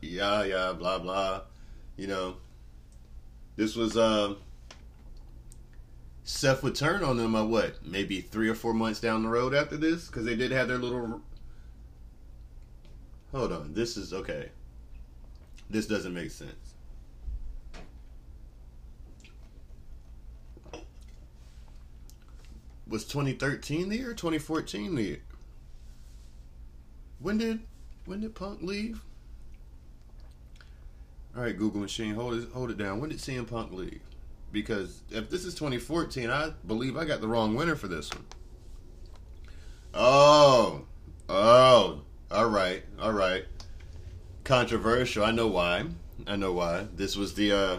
Yeah, 0.00 0.44
yeah, 0.44 0.72
blah, 0.72 0.98
blah. 0.98 1.42
You 1.98 2.06
know, 2.06 2.36
this 3.56 3.76
was, 3.76 3.98
uh, 3.98 4.36
Seth 6.24 6.62
would 6.62 6.74
turn 6.74 7.04
on 7.04 7.18
them, 7.18 7.34
uh, 7.34 7.44
what, 7.44 7.84
maybe 7.84 8.22
three 8.22 8.48
or 8.48 8.54
four 8.54 8.72
months 8.72 8.98
down 8.98 9.24
the 9.24 9.28
road 9.28 9.52
after 9.52 9.76
this? 9.76 10.06
Because 10.06 10.24
they 10.24 10.36
did 10.36 10.52
have 10.52 10.68
their 10.68 10.78
little. 10.78 11.20
Hold 13.32 13.52
on. 13.52 13.74
This 13.74 13.96
is, 13.96 14.12
okay. 14.12 14.50
This 15.70 15.86
doesn't 15.86 16.14
make 16.14 16.30
sense. 16.30 16.74
was 22.88 23.04
2013 23.04 23.88
the 23.88 23.96
year 23.96 24.14
2014 24.14 24.94
the 24.94 25.02
year 25.02 25.20
when 27.18 27.36
did 27.36 27.60
when 28.06 28.20
did 28.20 28.34
punk 28.34 28.62
leave 28.62 29.02
all 31.36 31.42
right 31.42 31.58
google 31.58 31.80
machine 31.80 32.14
hold 32.14 32.34
it 32.34 32.48
hold 32.52 32.70
it 32.70 32.78
down 32.78 33.00
when 33.00 33.10
did 33.10 33.18
cm 33.18 33.46
punk 33.46 33.72
leave 33.72 34.00
because 34.52 35.02
if 35.10 35.28
this 35.28 35.44
is 35.44 35.54
2014 35.54 36.30
i 36.30 36.50
believe 36.66 36.96
i 36.96 37.04
got 37.04 37.20
the 37.20 37.28
wrong 37.28 37.54
winner 37.54 37.76
for 37.76 37.88
this 37.88 38.10
one 38.10 38.24
oh 39.92 40.82
oh 41.28 42.00
all 42.30 42.48
right 42.48 42.84
all 43.00 43.12
right 43.12 43.44
controversial 44.44 45.24
i 45.24 45.30
know 45.30 45.46
why 45.46 45.84
i 46.26 46.36
know 46.36 46.52
why 46.52 46.86
this 46.94 47.16
was 47.16 47.34
the 47.34 47.52
uh 47.52 47.78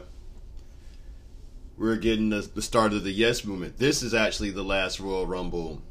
we're 1.80 1.96
getting 1.96 2.30
the, 2.30 2.42
the 2.54 2.62
start 2.62 2.92
of 2.92 3.06
the 3.06 3.12
Yes 3.12 3.46
movement. 3.46 3.78
This 3.78 4.04
is 4.04 4.14
actually 4.14 4.52
the 4.52 4.64
last 4.64 5.00
Royal 5.00 5.26
Rumble 5.26 5.82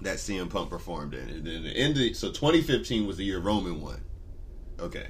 that 0.00 0.18
CM 0.18 0.48
Punk 0.48 0.70
performed 0.70 1.14
in. 1.14 1.28
And 1.28 1.46
then 1.46 1.64
the 1.64 1.70
end 1.70 1.98
of, 1.98 2.16
so 2.16 2.28
2015 2.28 3.06
was 3.06 3.16
the 3.16 3.24
year 3.24 3.40
Roman 3.40 3.80
won. 3.80 4.00
Okay. 4.78 5.08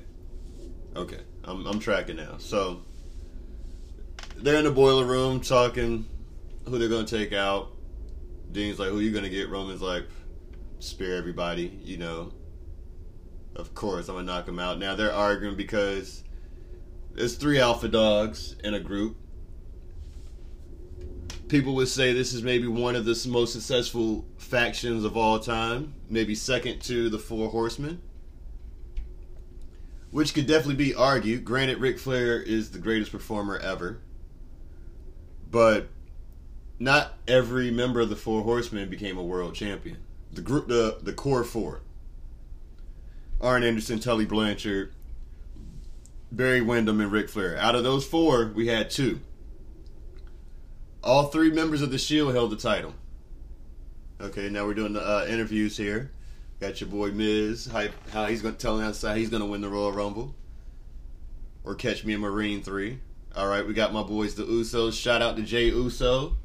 Okay. 0.97 1.21
I'm, 1.45 1.67
I'm 1.67 1.79
tracking 1.79 2.17
now. 2.17 2.37
So 2.39 2.83
they're 4.37 4.57
in 4.57 4.65
the 4.65 4.71
boiler 4.71 5.05
room 5.05 5.41
talking 5.41 6.09
who 6.67 6.79
they're 6.79 6.89
going 6.89 7.05
to 7.05 7.19
take 7.19 7.35
out. 7.35 7.73
Dean's 8.53 8.79
like, 8.79 8.89
who 8.89 9.01
you 9.01 9.11
going 9.11 9.25
to 9.25 9.31
get? 9.31 9.51
Roman's 9.51 9.83
like, 9.83 10.05
spare 10.79 11.17
everybody, 11.17 11.79
you 11.83 11.99
know. 11.99 12.33
Of 13.57 13.75
course, 13.75 14.09
I'm 14.09 14.17
to 14.17 14.23
knock 14.23 14.49
him 14.49 14.59
out. 14.59 14.79
Now 14.79 14.95
they're 14.95 15.13
arguing 15.13 15.57
because 15.57 16.25
there's 17.13 17.37
three 17.37 17.61
alpha 17.61 17.89
dogs 17.89 18.57
in 18.65 18.75
a 18.75 18.81
group 18.81 19.17
people 21.49 21.75
would 21.75 21.89
say 21.89 22.13
this 22.13 22.33
is 22.33 22.43
maybe 22.43 22.67
one 22.67 22.97
of 22.97 23.05
the 23.05 23.29
most 23.29 23.53
successful 23.53 24.25
factions 24.39 25.05
of 25.05 25.17
all 25.17 25.39
time, 25.39 25.95
maybe 26.09 26.35
second 26.35 26.81
to 26.83 27.09
the 27.09 27.19
Four 27.19 27.49
Horsemen, 27.51 28.01
which 30.11 30.35
could 30.35 30.47
definitely 30.47 30.75
be 30.75 30.95
argued. 30.95 31.45
Granted, 31.45 31.79
Ric 31.79 31.99
Flair 31.99 32.41
is 32.41 32.71
the 32.71 32.79
greatest 32.79 33.13
performer 33.13 33.59
ever, 33.59 34.01
but 35.51 35.89
not 36.79 37.19
every 37.29 37.71
member 37.71 38.01
of 38.01 38.09
the 38.09 38.17
Four 38.17 38.43
Horsemen 38.43 38.89
became 38.89 39.19
a 39.19 39.23
world 39.23 39.55
champion. 39.55 39.99
The 40.33 40.43
group, 40.43 40.67
the 40.67 40.99
the 41.01 41.13
core 41.13 41.45
four: 41.45 41.83
Arn 43.41 43.63
Anderson, 43.63 43.99
Tully 43.99 44.25
Blanchard, 44.25 44.93
Barry 46.33 46.61
Windham, 46.61 47.01
and 47.01 47.13
Ric 47.13 47.29
Flair. 47.29 47.57
Out 47.59 47.75
of 47.75 47.85
those 47.85 48.07
four, 48.07 48.53
we 48.55 48.67
had 48.67 48.91
two. 48.91 49.21
All 51.03 51.25
three 51.25 51.51
members 51.51 51.83
of 51.83 51.91
the 51.91 51.99
Shield 51.99 52.35
held 52.35 52.51
the 52.51 52.57
title. 52.57 52.95
Okay, 54.21 54.49
now 54.49 54.65
we're 54.65 54.75
doing 54.75 54.95
the 54.95 55.03
uh, 55.03 55.27
interviews 55.29 55.77
here. 55.77 56.11
Got 56.61 56.81
your 56.81 56.89
boy 56.89 57.11
Miz, 57.11 57.67
how, 57.67 57.87
how 58.11 58.27
he's 58.27 58.41
going 58.41 58.55
to 58.55 58.61
tell 58.61 58.81
us 58.81 59.03
how 59.03 59.15
he's 59.15 59.29
going 59.29 59.43
to 59.43 59.49
win 59.49 59.61
the 59.61 59.69
Royal 59.69 59.93
Rumble, 59.93 60.35
or 61.63 61.75
catch 61.75 62.05
me 62.05 62.15
in 62.15 62.21
Marine 62.21 62.63
Three. 62.63 63.01
All 63.37 63.49
right, 63.49 63.67
we 63.67 63.75
got 63.75 63.93
my 63.93 64.03
boys 64.03 64.35
the 64.35 64.45
Usos. 64.45 64.99
Shout 64.99 65.21
out 65.21 65.37
to 65.37 65.43
Jey 65.43 65.67
Uso 65.67 66.37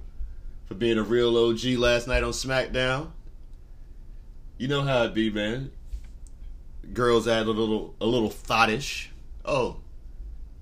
for 0.66 0.74
being 0.74 0.98
a 0.98 1.04
real 1.04 1.38
OG 1.38 1.64
last 1.78 2.08
night 2.08 2.24
on 2.24 2.32
SmackDown. 2.32 3.12
You 4.58 4.68
know 4.68 4.82
how 4.82 5.04
it 5.04 5.14
be, 5.14 5.30
man. 5.30 5.72
Girls 6.94 7.28
add 7.28 7.46
a 7.46 7.52
little 7.52 7.96
a 8.02 8.06
little 8.06 8.30
thottish. 8.30 9.10
Oh, 9.46 9.78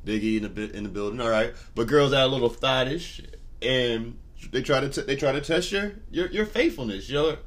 Biggie 0.06 0.42
in 0.42 0.54
the 0.54 0.76
in 0.76 0.84
the 0.84 0.90
building. 0.90 1.20
All 1.20 1.30
right, 1.30 1.54
but 1.76 1.88
girls 1.88 2.14
add 2.14 2.26
a 2.26 2.28
little 2.28 2.50
thottish 2.50 3.22
and 3.62 4.18
they 4.52 4.62
try 4.62 4.80
to 4.80 4.90
t- 4.90 5.02
they 5.02 5.16
try 5.16 5.32
to 5.32 5.42
test 5.42 5.72
your 5.72 5.94
your, 6.12 6.28
your 6.28 6.46
faithfulness, 6.46 7.10
your 7.10 7.38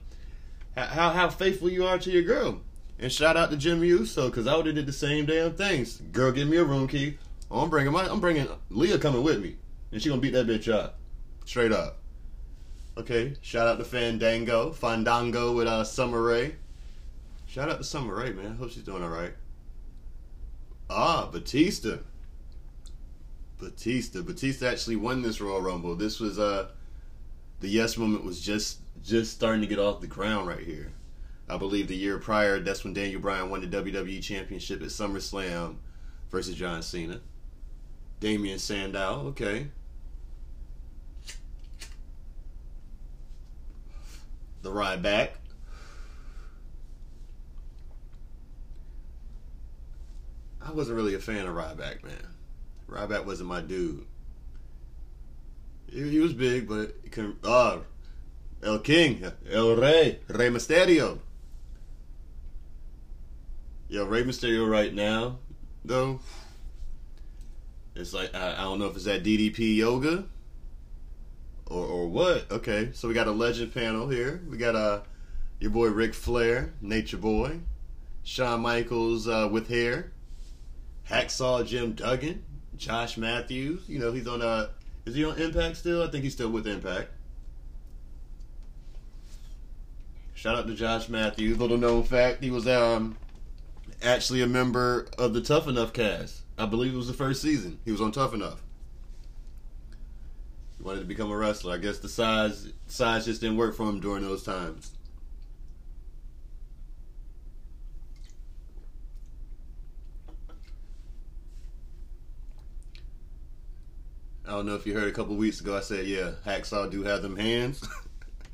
how 0.76 1.11
how 1.11 1.28
faithful 1.30 1.70
you 1.70 1.87
are 1.87 1.98
to 1.98 2.11
your 2.11 2.22
girl. 2.22 2.61
And 2.98 3.11
shout 3.11 3.37
out 3.37 3.50
to 3.50 3.56
Jimmy 3.56 3.88
Uso 3.88 4.28
because 4.28 4.46
I 4.46 4.56
would 4.56 4.66
have 4.66 4.74
did 4.74 4.87
the 4.87 4.92
same 4.92 5.24
damn 5.24 5.54
things. 5.54 6.02
Girl, 6.12 6.33
give 6.33 6.48
me 6.48 6.59
a 6.59 6.64
room 6.64 6.87
key. 6.87 7.16
Oh, 7.50 7.62
I'm 7.62 7.70
bringing 7.70 7.92
my 7.92 8.06
I'm 8.06 8.20
bringing 8.20 8.46
Leah 8.68 8.98
coming 8.98 9.22
with 9.22 9.42
me, 9.42 9.56
and 9.90 10.02
she 10.02 10.09
gonna 10.11 10.20
beat 10.20 10.35
that 10.35 10.46
bitch 10.46 10.72
up, 10.72 10.98
straight 11.44 11.73
up. 11.73 11.98
Okay, 12.98 13.37
shout 13.40 13.66
out 13.66 13.79
to 13.79 13.85
Fandango, 13.85 14.73
Fandango 14.73 15.52
with 15.52 15.66
uh 15.66 15.85
Summer 15.85 16.21
Rae. 16.21 16.56
Shout 17.51 17.69
out 17.69 17.79
to 17.79 17.85
Summer 17.85 18.15
Rae, 18.15 18.33
man. 18.33 18.53
I 18.53 18.55
hope 18.55 18.71
she's 18.71 18.85
doing 18.85 19.03
all 19.03 19.09
right. 19.09 19.33
Ah, 20.88 21.29
Batista. 21.33 21.96
Batista. 23.59 24.23
Batista 24.23 24.69
actually 24.69 24.94
won 24.94 25.21
this 25.21 25.40
Royal 25.40 25.61
Rumble. 25.61 25.96
This 25.96 26.21
was 26.21 26.38
uh 26.38 26.69
the 27.59 27.67
yes 27.67 27.96
moment 27.96 28.25
was 28.25 28.40
just 28.40 28.79
just 29.03 29.33
starting 29.33 29.63
to 29.63 29.67
get 29.67 29.81
off 29.81 30.01
the 30.01 30.07
ground 30.07 30.46
right 30.46 30.65
here. 30.65 30.92
I 31.48 31.57
believe 31.57 31.88
the 31.88 31.96
year 31.96 32.19
prior, 32.19 32.61
that's 32.61 32.85
when 32.85 32.92
Daniel 32.92 33.21
Bryan 33.21 33.51
won 33.51 33.69
the 33.69 33.83
WWE 33.83 34.23
Championship 34.23 34.81
at 34.81 34.88
SummerSlam 34.88 35.75
versus 36.31 36.55
John 36.55 36.83
Cena. 36.83 37.21
Damien 38.21 38.61
Sandow, 38.61 39.27
okay. 39.31 39.67
The 44.63 44.71
ride 44.71 45.03
back. 45.03 45.40
I 50.71 50.73
wasn't 50.73 50.96
really 50.96 51.14
a 51.14 51.18
fan 51.18 51.46
of 51.46 51.54
Ryback, 51.54 52.04
man. 52.04 52.27
Ryback 52.88 53.25
wasn't 53.25 53.48
my 53.48 53.60
dude. 53.60 54.06
He, 55.90 56.10
he 56.10 56.21
was 56.21 56.33
big, 56.33 56.68
but 56.68 56.94
he. 57.02 57.33
Ah, 57.42 57.81
El 58.62 58.79
King, 58.79 59.25
El 59.50 59.75
Rey, 59.75 60.21
Rey 60.29 60.48
Mysterio. 60.48 61.18
Yo, 63.88 64.04
Rey 64.04 64.23
Mysterio 64.23 64.71
right 64.71 64.94
now, 64.94 65.38
though. 65.85 66.21
It's 67.96 68.14
like 68.14 68.33
I, 68.33 68.52
I 68.52 68.62
don't 68.62 68.79
know 68.79 68.87
if 68.87 68.94
it's 68.94 69.06
that 69.06 69.25
DDP 69.25 69.75
yoga 69.75 70.25
or 71.66 71.85
or 71.85 72.06
what. 72.06 72.48
Okay, 72.52 72.90
so 72.92 73.08
we 73.08 73.14
got 73.14 73.27
a 73.27 73.33
legend 73.33 73.75
panel 73.75 74.08
here. 74.08 74.40
We 74.48 74.56
got 74.56 74.77
uh 74.77 75.00
your 75.58 75.73
boy 75.73 75.88
Ric 75.88 76.14
Flair, 76.14 76.75
Nature 76.81 77.16
Boy, 77.16 77.58
Shawn 78.23 78.60
Michaels 78.60 79.27
uh, 79.27 79.48
with 79.50 79.68
hair, 79.68 80.12
Hacksaw 81.11 81.67
Jim 81.67 81.92
Duggan, 81.92 82.44
Josh 82.77 83.17
Matthews. 83.17 83.83
You 83.88 83.98
know 83.98 84.13
he's 84.13 84.29
on 84.29 84.42
uh 84.42 84.69
is 85.04 85.15
he 85.15 85.25
on 85.25 85.38
Impact 85.38 85.77
still? 85.77 86.02
I 86.02 86.08
think 86.08 86.25
he's 86.25 86.35
still 86.35 86.50
with 86.50 86.67
Impact. 86.67 87.11
Shout 90.35 90.56
out 90.56 90.67
to 90.69 90.75
Josh 90.75 91.08
Matthews. 91.08 91.58
Little 91.58 91.77
known 91.77 92.04
fact, 92.04 92.42
he 92.42 92.50
was 92.50 92.67
um 92.69 93.17
actually 94.02 94.40
a 94.40 94.46
member 94.46 95.08
of 95.19 95.35
the 95.35 95.40
Tough 95.42 95.67
Enough 95.67 95.92
cast. 95.92 96.42
I 96.56 96.67
believe 96.67 96.94
it 96.94 96.96
was 96.96 97.08
the 97.08 97.13
first 97.13 97.42
season. 97.42 97.79
He 97.85 97.90
was 97.90 98.00
on 98.00 98.13
Tough 98.13 98.33
Enough. 98.33 98.63
He 100.79 100.85
wanted 100.85 101.00
to 101.00 101.06
become 101.06 101.31
a 101.31 101.37
wrestler. 101.37 101.75
I 101.75 101.79
guess 101.79 101.98
the 101.98 102.08
size 102.08 102.73
size 102.87 103.27
just 103.27 103.40
didn't 103.40 103.56
work 103.56 103.75
for 103.75 103.88
him 103.88 103.98
during 103.98 104.23
those 104.23 104.44
times. 104.44 104.92
I 114.51 114.55
don't 114.55 114.67
know 114.67 114.75
if 114.75 114.85
you 114.85 114.94
heard 114.94 115.07
a 115.07 115.13
couple 115.13 115.37
weeks 115.37 115.61
ago. 115.61 115.77
I 115.77 115.81
said, 115.81 116.07
yeah, 116.07 116.33
Hacksaw 116.44 116.90
do 116.90 117.05
have 117.05 117.23
them 117.23 117.37
hands, 117.37 117.88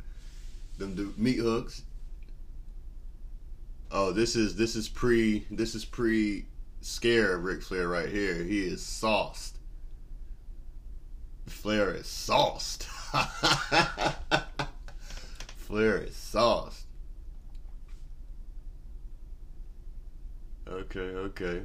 them 0.78 0.94
do 0.94 1.14
meat 1.16 1.38
hooks. 1.38 1.84
Oh, 3.90 4.12
this 4.12 4.36
is 4.36 4.56
this 4.56 4.76
is 4.76 4.90
pre 4.90 5.46
this 5.50 5.74
is 5.74 5.86
pre 5.86 6.44
scare 6.82 7.38
Ric 7.38 7.62
Flair 7.62 7.88
right 7.88 8.10
here. 8.10 8.34
He 8.34 8.60
is 8.66 8.84
sauced. 8.84 9.56
Flair 11.46 11.94
is 11.94 12.06
sauced. 12.06 12.82
Flair 15.56 15.96
is 16.02 16.14
sauced. 16.14 16.84
Okay, 20.68 21.00
okay. 21.00 21.62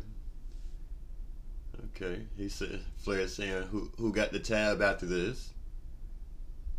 Okay. 1.96 2.24
He 2.38 2.50
said 2.50 2.82
Flair 2.98 3.28
saying 3.28 3.64
who 3.64 3.92
who 3.98 4.12
got 4.12 4.32
the 4.32 4.40
tab 4.40 4.82
after 4.82 5.06
this. 5.06 5.52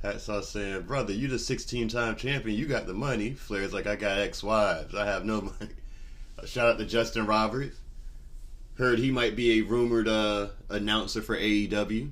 Hacksaw 0.03 0.43
saying, 0.43 0.83
Brother, 0.83 1.13
you 1.13 1.29
the 1.29 1.39
sixteen 1.39 1.89
time 1.89 2.17
champion, 2.17 2.59
you 2.59 2.67
got 2.67 2.87
the 2.87 2.95
money. 2.95 3.35
Flair's 3.35 3.73
like, 3.73 3.87
I 3.87 3.95
got 3.95 4.19
ex 4.19 4.43
wives, 4.43 4.95
I 4.95 5.07
have 5.07 5.25
no 5.25 5.41
money. 5.43 5.73
Uh, 6.39 6.47
shout 6.47 6.69
out 6.69 6.79
to 6.79 6.85
Justin 6.85 7.27
Roberts. 7.27 7.77
Heard 8.79 8.99
he 8.99 9.11
might 9.13 9.37
be 9.37 9.59
a 9.59 9.63
rumored 9.63 10.09
uh, 10.09 10.49
announcer 10.71 11.23
for 11.23 11.37
AEW. 11.37 12.11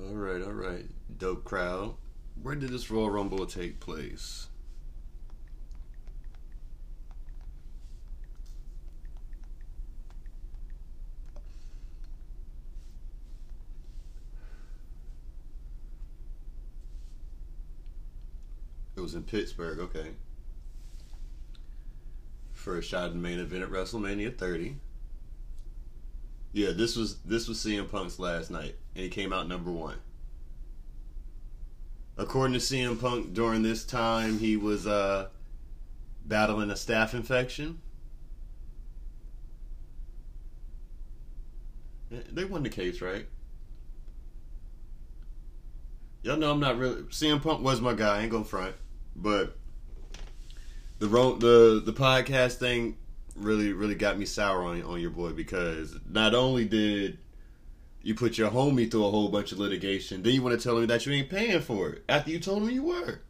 Alright, 0.00 0.42
alright. 0.42 0.86
Dope 1.18 1.44
crowd. 1.44 1.94
Where 2.42 2.56
did 2.56 2.70
this 2.70 2.90
Royal 2.90 3.10
Rumble 3.10 3.46
take 3.46 3.80
place? 3.80 4.48
Was 19.04 19.14
in 19.14 19.22
Pittsburgh, 19.22 19.78
okay. 19.78 20.12
First 22.52 22.88
shot 22.88 23.10
in 23.10 23.20
main 23.20 23.38
event 23.38 23.62
at 23.62 23.70
WrestleMania 23.70 24.36
30. 24.36 24.78
Yeah, 26.52 26.70
this 26.72 26.96
was 26.96 27.18
this 27.18 27.46
was 27.46 27.58
CM 27.58 27.90
Punk's 27.90 28.18
last 28.18 28.50
night, 28.50 28.76
and 28.94 29.04
he 29.04 29.10
came 29.10 29.32
out 29.32 29.46
number 29.46 29.70
one. 29.70 29.98
According 32.16 32.54
to 32.54 32.60
CM 32.60 32.98
Punk, 32.98 33.34
during 33.34 33.62
this 33.62 33.84
time 33.84 34.38
he 34.38 34.56
was 34.56 34.86
uh, 34.86 35.28
battling 36.24 36.70
a 36.70 36.74
staph 36.74 37.12
infection. 37.12 37.80
They 42.10 42.44
won 42.44 42.62
the 42.62 42.68
case, 42.68 43.00
right? 43.00 43.26
Y'all 46.22 46.36
know 46.36 46.52
I'm 46.52 46.60
not 46.60 46.78
really. 46.78 47.02
CM 47.04 47.42
Punk 47.42 47.62
was 47.62 47.82
my 47.82 47.92
guy. 47.92 48.18
I 48.18 48.22
ain't 48.22 48.30
gonna 48.30 48.44
front, 48.44 48.76
but 49.16 49.56
the 50.98 51.06
the 51.06 51.82
the 51.84 51.92
podcast 51.92 52.54
thing 52.54 52.96
really 53.36 53.72
really 53.72 53.94
got 53.94 54.18
me 54.18 54.24
sour 54.24 54.64
on 54.64 54.82
on 54.82 55.00
your 55.00 55.10
boy 55.10 55.30
because 55.30 55.96
not 56.08 56.34
only 56.34 56.64
did 56.64 57.18
you 58.02 58.14
put 58.14 58.36
your 58.36 58.50
homie 58.50 58.90
through 58.90 59.06
a 59.06 59.10
whole 59.10 59.28
bunch 59.28 59.50
of 59.50 59.58
litigation, 59.58 60.22
then 60.22 60.34
you 60.34 60.42
want 60.42 60.58
to 60.58 60.62
tell 60.62 60.78
me 60.78 60.86
that 60.86 61.06
you 61.06 61.12
ain't 61.12 61.30
paying 61.30 61.60
for 61.60 61.88
it 61.88 62.04
after 62.06 62.30
you 62.30 62.38
told 62.38 62.62
him 62.62 62.70
you 62.70 62.82
were. 62.84 63.20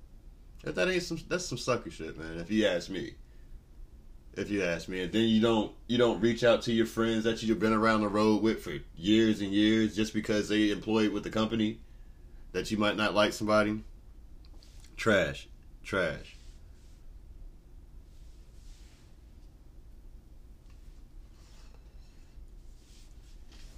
If 0.64 0.74
that 0.74 0.89
ain't 0.89 1.03
some 1.03 1.18
that's 1.28 1.47
some 1.47 1.59
sucker 1.59 1.91
shit, 1.91 2.18
man. 2.18 2.39
If 2.39 2.51
you 2.51 2.66
ask 2.66 2.91
me. 2.91 3.14
If 4.37 4.51
you 4.51 4.64
ask 4.64 4.89
me, 4.89 5.01
and 5.03 5.12
then 5.12 5.28
you 5.28 5.41
don't 5.41 5.72
you 5.87 5.97
don't 5.97 6.20
reach 6.20 6.43
out 6.43 6.62
to 6.62 6.72
your 6.72 6.87
friends 6.87 7.22
that 7.22 7.41
you've 7.43 7.61
been 7.61 7.72
around 7.72 8.01
the 8.01 8.09
road 8.09 8.43
with 8.43 8.64
for 8.64 8.72
years 8.97 9.41
and 9.41 9.53
years 9.53 9.95
just 9.95 10.12
because 10.12 10.49
they 10.49 10.70
employed 10.70 11.12
with 11.12 11.22
the 11.22 11.30
company 11.30 11.78
that 12.51 12.68
you 12.72 12.76
might 12.76 12.97
not 12.97 13.14
like 13.14 13.32
somebody. 13.32 13.85
Trash, 14.97 15.47
trash. 15.85 16.37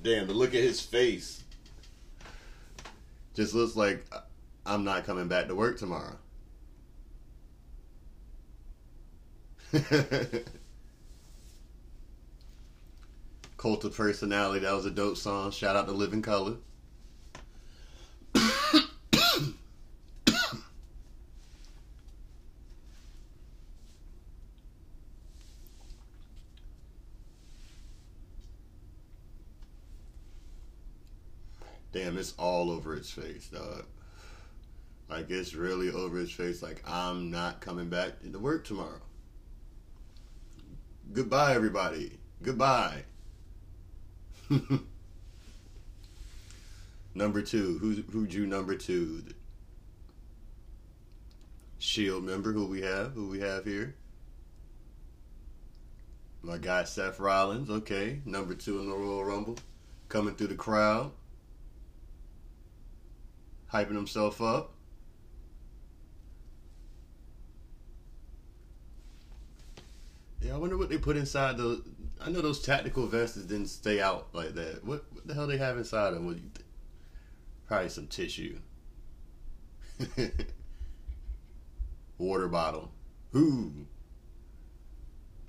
Damn, 0.02 0.28
to 0.28 0.32
look 0.32 0.54
at 0.54 0.62
his 0.62 0.80
face 0.80 1.42
just 3.34 3.54
looks 3.54 3.76
like 3.76 4.04
I'm 4.64 4.82
not 4.84 5.04
coming 5.04 5.28
back 5.28 5.48
to 5.48 5.54
work 5.54 5.78
tomorrow. 5.78 6.16
Cult 13.58 13.84
of 13.84 13.96
Personality, 13.96 14.60
that 14.60 14.72
was 14.72 14.86
a 14.86 14.90
dope 14.90 15.16
song. 15.16 15.50
Shout 15.50 15.76
out 15.76 15.86
to 15.86 15.92
Living 15.92 16.22
Colour. 16.22 16.54
Damn, 31.96 32.18
it's 32.18 32.34
all 32.36 32.70
over 32.70 32.94
his 32.94 33.10
face, 33.10 33.48
dog. 33.48 33.86
Like 35.08 35.30
it's 35.30 35.54
really 35.54 35.90
over 35.90 36.18
his 36.18 36.30
face. 36.30 36.62
Like 36.62 36.82
I'm 36.86 37.30
not 37.30 37.62
coming 37.62 37.88
back 37.88 38.20
to 38.20 38.38
work 38.38 38.66
tomorrow. 38.66 39.00
Goodbye, 41.10 41.54
everybody. 41.54 42.18
Goodbye. 42.42 43.04
number 47.14 47.40
two. 47.40 47.78
Who 47.78 47.92
who'd 48.12 48.34
you 48.34 48.46
number 48.46 48.74
two? 48.74 49.24
Shield 51.78 52.24
member. 52.24 52.52
Who 52.52 52.66
we 52.66 52.82
have? 52.82 53.12
Who 53.12 53.28
we 53.28 53.40
have 53.40 53.64
here? 53.64 53.94
My 56.42 56.58
guy 56.58 56.84
Seth 56.84 57.18
Rollins. 57.18 57.70
Okay, 57.70 58.20
number 58.26 58.54
two 58.54 58.80
in 58.80 58.90
the 58.90 58.94
Royal 58.94 59.24
Rumble, 59.24 59.56
coming 60.10 60.34
through 60.34 60.48
the 60.48 60.56
crowd 60.56 61.10
hyping 63.76 63.94
himself 63.94 64.40
up. 64.40 64.72
Yeah, 70.40 70.54
I 70.54 70.58
wonder 70.58 70.76
what 70.76 70.88
they 70.88 70.98
put 70.98 71.16
inside 71.16 71.56
the. 71.56 71.82
I 72.20 72.30
know 72.30 72.40
those 72.40 72.62
tactical 72.62 73.06
vests 73.06 73.36
didn't 73.36 73.66
stay 73.66 74.00
out 74.00 74.28
like 74.32 74.54
that. 74.54 74.84
What, 74.84 75.04
what 75.12 75.26
the 75.26 75.34
hell 75.34 75.46
they 75.46 75.58
have 75.58 75.76
inside 75.76 76.12
them? 76.12 76.26
What? 76.26 76.36
Probably 77.66 77.88
some 77.88 78.06
tissue. 78.06 78.58
Water 82.18 82.48
bottle. 82.48 82.90
Ooh. 83.34 83.86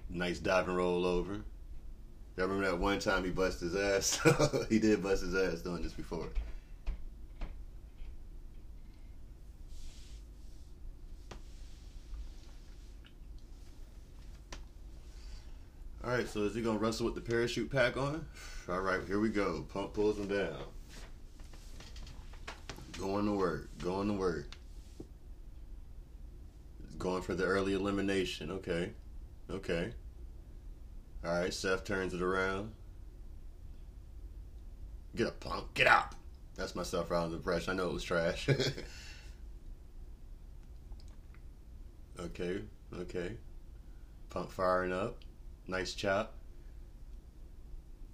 Nice 0.10 0.40
dive 0.40 0.68
and 0.68 0.76
roll 0.76 1.06
over. 1.06 1.42
Y'all 2.36 2.48
remember 2.48 2.66
that 2.66 2.80
one 2.80 3.00
time 3.00 3.24
he 3.24 3.30
busted 3.30 3.72
his 3.72 3.76
ass? 3.76 4.20
he 4.70 4.80
did 4.80 5.04
bust 5.04 5.24
his 5.24 5.36
ass 5.36 5.62
doing 5.62 5.84
this 5.84 5.94
before. 5.94 6.30
All 16.08 16.14
right, 16.14 16.30
so 16.30 16.44
is 16.44 16.56
he 16.56 16.62
gonna 16.62 16.80
wrestle 16.80 17.06
with 17.06 17.16
the 17.16 17.22
parachute 17.22 17.70
pack 17.70 17.98
on? 17.98 18.26
All 18.70 18.80
right, 18.80 19.02
here 19.06 19.20
we 19.20 19.28
go. 19.28 19.66
Punk 19.74 19.94
pulls 19.94 20.18
him 20.18 20.30
down. 20.30 20.56
Going 22.98 23.26
to 23.26 23.34
work. 23.34 23.68
Going 23.80 24.08
to 24.08 24.14
work. 24.14 24.48
Going 26.98 27.22
for 27.22 27.36
the 27.36 27.44
early 27.44 27.74
elimination. 27.74 28.52
Okay. 28.52 28.94
Okay. 29.52 29.92
All 31.26 31.42
right. 31.42 31.54
Seth 31.54 31.84
turns 31.84 32.14
it 32.14 32.22
around. 32.22 32.72
Get 35.14 35.28
up, 35.28 35.42
punk. 35.42 35.74
Get 35.74 35.88
out. 35.88 36.16
That's 36.56 36.74
my 36.74 36.84
Seth 36.84 37.10
Rollins 37.10 37.34
impression. 37.34 37.74
I 37.74 37.76
know 37.76 37.90
it 37.90 37.94
was 37.94 38.04
trash. 38.04 38.48
okay. 42.20 42.62
Okay. 42.98 43.34
Punk 44.30 44.52
firing 44.52 44.94
up. 44.94 45.18
Nice 45.68 45.94
chop. 45.94 46.34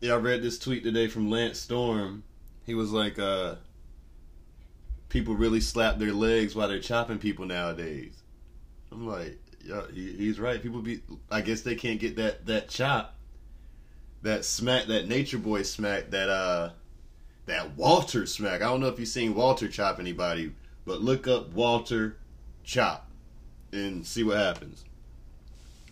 Yeah, 0.01 0.13
I 0.13 0.17
read 0.17 0.41
this 0.41 0.59
tweet 0.59 0.83
today 0.83 1.07
from 1.07 1.29
Lance 1.29 1.59
Storm. 1.59 2.23
He 2.65 2.73
was 2.73 2.91
like, 2.91 3.19
uh, 3.19 3.55
people 5.09 5.35
really 5.35 5.61
slap 5.61 5.99
their 5.99 6.11
legs 6.11 6.55
while 6.55 6.67
they're 6.67 6.79
chopping 6.79 7.19
people 7.19 7.45
nowadays. 7.45 8.23
I'm 8.91 9.07
like, 9.07 9.39
yeah, 9.63 9.83
he, 9.93 10.13
he's 10.13 10.39
right. 10.39 10.61
People 10.61 10.81
be, 10.81 11.01
I 11.31 11.41
guess 11.41 11.61
they 11.61 11.75
can't 11.75 11.99
get 11.99 12.15
that 12.17 12.45
that 12.47 12.67
chop, 12.69 13.15
that 14.23 14.43
smack, 14.43 14.87
that 14.87 15.07
Nature 15.07 15.37
Boy 15.37 15.61
smack, 15.61 16.09
that 16.09 16.29
uh, 16.29 16.71
that 17.45 17.77
Walter 17.77 18.25
smack. 18.25 18.61
I 18.61 18.65
don't 18.65 18.81
know 18.81 18.87
if 18.87 18.99
you've 18.99 19.07
seen 19.07 19.35
Walter 19.35 19.67
chop 19.67 19.99
anybody, 19.99 20.51
but 20.85 21.01
look 21.01 21.27
up 21.27 21.53
Walter 21.53 22.17
chop 22.63 23.09
and 23.71 24.05
see 24.05 24.23
what 24.23 24.37
happens. 24.37 24.83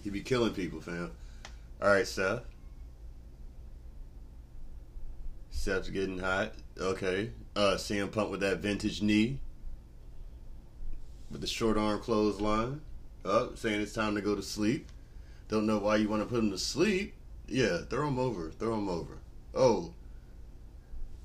He 0.03 0.09
be 0.09 0.21
killing 0.21 0.53
people, 0.53 0.81
fam. 0.81 1.11
All 1.81 1.89
right, 1.89 2.07
Seth. 2.07 2.43
Seth's 5.49 5.89
getting 5.89 6.19
hot. 6.19 6.53
Okay. 6.79 7.31
Uh, 7.55 7.75
CM 7.75 8.11
Punk 8.11 8.29
with 8.29 8.41
that 8.41 8.59
vintage 8.59 9.01
knee. 9.01 9.39
With 11.31 11.41
the 11.41 11.47
short 11.47 11.77
arm 11.77 11.99
clothesline. 11.99 12.81
Up, 13.23 13.51
oh, 13.51 13.51
saying 13.55 13.81
it's 13.81 13.93
time 13.93 14.15
to 14.15 14.21
go 14.21 14.35
to 14.35 14.41
sleep. 14.43 14.89
Don't 15.47 15.65
know 15.65 15.77
why 15.79 15.97
you 15.97 16.07
want 16.07 16.21
to 16.21 16.27
put 16.27 16.39
him 16.39 16.51
to 16.51 16.57
sleep. 16.57 17.13
Yeah, 17.47 17.79
throw 17.89 18.07
him 18.07 18.19
over. 18.19 18.51
Throw 18.51 18.75
him 18.75 18.89
over. 18.89 19.17
Oh. 19.53 19.93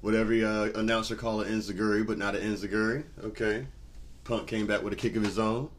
What 0.00 0.14
every 0.14 0.44
uh, 0.44 0.64
announcer 0.74 1.16
call 1.16 1.40
an 1.40 1.52
enziguri, 1.52 2.06
but 2.06 2.18
not 2.18 2.34
an 2.34 2.42
enziguri. 2.42 3.04
Okay. 3.24 3.66
Punk 4.24 4.46
came 4.46 4.66
back 4.66 4.82
with 4.82 4.92
a 4.92 4.96
kick 4.96 5.16
of 5.16 5.22
his 5.22 5.38
own. 5.38 5.70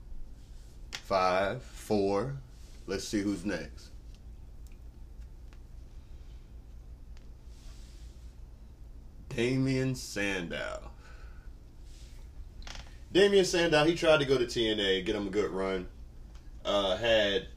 Five, 0.91 1.63
four. 1.63 2.37
Let's 2.87 3.07
see 3.07 3.21
who's 3.21 3.45
next. 3.45 3.89
Damien 9.37 9.93
Sandow. 9.93 10.89
Damien 13.11 13.45
Sandow, 13.45 13.85
he 13.85 13.93
tried 13.93 14.17
to 14.17 14.25
go 14.25 14.35
to 14.35 14.45
TNA, 14.45 15.05
get 15.05 15.15
him 15.15 15.27
a 15.27 15.29
good 15.29 15.51
run. 15.51 15.87
Uh, 16.65 16.97
had 16.97 17.47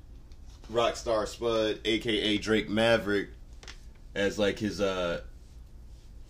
Rockstar 0.71 1.27
Spud, 1.27 1.81
aka 1.87 2.37
Drake 2.37 2.69
Maverick, 2.69 3.31
as 4.15 4.39
like 4.39 4.59
his 4.59 4.83
uh 4.83 5.23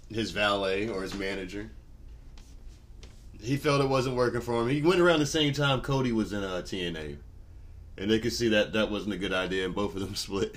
his 0.09 0.30
valet 0.30 0.88
or 0.88 1.03
his 1.03 1.16
manager. 1.16 1.68
He 3.42 3.57
felt 3.57 3.80
it 3.80 3.88
wasn't 3.88 4.14
working 4.14 4.42
for 4.42 4.62
him. 4.62 4.68
He 4.68 4.82
went 4.82 5.01
around 5.01 5.18
the 5.18 5.26
same 5.26 5.53
time 5.53 5.80
Cody 5.80 6.12
was 6.12 6.32
in 6.32 6.44
uh, 6.44 6.62
TNA, 6.64 7.16
and 7.98 8.09
they 8.09 8.20
could 8.20 8.32
see 8.32 8.51
that 8.51 8.72
that 8.74 8.88
wasn't 8.88 9.14
a 9.14 9.18
good 9.18 9.32
idea, 9.32 9.64
and 9.64 9.74
both 9.74 9.96
of 9.96 10.01
them 10.01 10.14
split. 10.14 10.55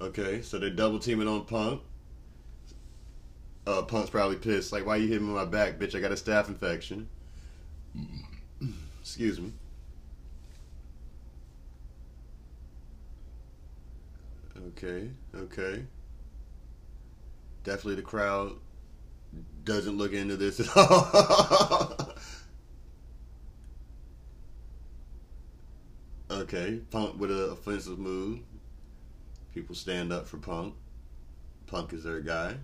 Okay, 0.00 0.40
so 0.40 0.58
they're 0.58 0.70
double 0.70 0.98
teaming 0.98 1.28
on 1.28 1.44
Punk. 1.44 1.82
Uh, 3.70 3.82
Punk's 3.82 4.10
probably 4.10 4.34
pissed. 4.34 4.72
Like, 4.72 4.84
why 4.84 4.96
you 4.96 5.06
hitting 5.06 5.28
my 5.28 5.44
back, 5.44 5.78
bitch? 5.78 5.94
I 5.94 6.00
got 6.00 6.10
a 6.10 6.16
staph 6.16 6.48
infection. 6.48 7.08
Excuse 9.00 9.40
me. 9.40 9.52
Okay, 14.68 15.10
okay. 15.36 15.84
Definitely 17.62 17.94
the 17.94 18.02
crowd 18.02 18.54
doesn't 19.62 19.96
look 19.96 20.14
into 20.14 20.36
this 20.36 20.58
at 20.58 20.76
all. 20.76 21.96
okay, 26.42 26.80
Punk 26.90 27.20
with 27.20 27.30
an 27.30 27.52
offensive 27.52 28.00
move. 28.00 28.40
People 29.54 29.76
stand 29.76 30.12
up 30.12 30.26
for 30.26 30.38
Punk. 30.38 30.74
Punk 31.68 31.92
is 31.92 32.02
their 32.02 32.20
guy. 32.20 32.56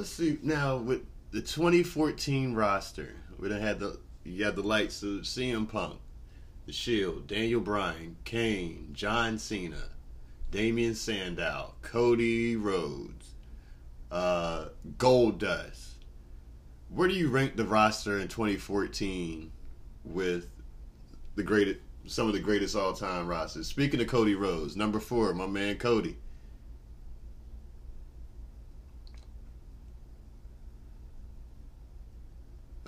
Let's 0.00 0.12
see 0.12 0.38
now 0.42 0.78
with 0.78 1.02
the 1.30 1.42
2014 1.42 2.54
roster. 2.54 3.16
We 3.38 3.50
done 3.50 3.60
had 3.60 3.80
the 3.80 3.98
you 4.24 4.46
had 4.46 4.56
the 4.56 4.62
likes 4.62 5.02
of 5.02 5.24
CM 5.24 5.68
Punk, 5.68 6.00
The 6.64 6.72
Shield, 6.72 7.26
Daniel 7.26 7.60
Bryan, 7.60 8.16
Kane, 8.24 8.92
John 8.94 9.38
Cena, 9.38 9.90
Damien 10.50 10.94
Sandow, 10.94 11.74
Cody 11.82 12.56
Rhodes, 12.56 13.34
uh, 14.10 14.68
Goldust. 14.96 15.96
Where 16.88 17.06
do 17.06 17.12
you 17.12 17.28
rank 17.28 17.56
the 17.56 17.66
roster 17.66 18.20
in 18.20 18.28
2014 18.28 19.52
with 20.06 20.48
the 21.34 21.42
greatest, 21.42 21.80
some 22.06 22.26
of 22.26 22.32
the 22.32 22.40
greatest 22.40 22.74
all-time 22.74 23.26
rosters? 23.26 23.66
Speaking 23.66 24.00
of 24.00 24.06
Cody 24.06 24.34
Rhodes, 24.34 24.78
number 24.78 24.98
four, 24.98 25.34
my 25.34 25.46
man 25.46 25.76
Cody. 25.76 26.16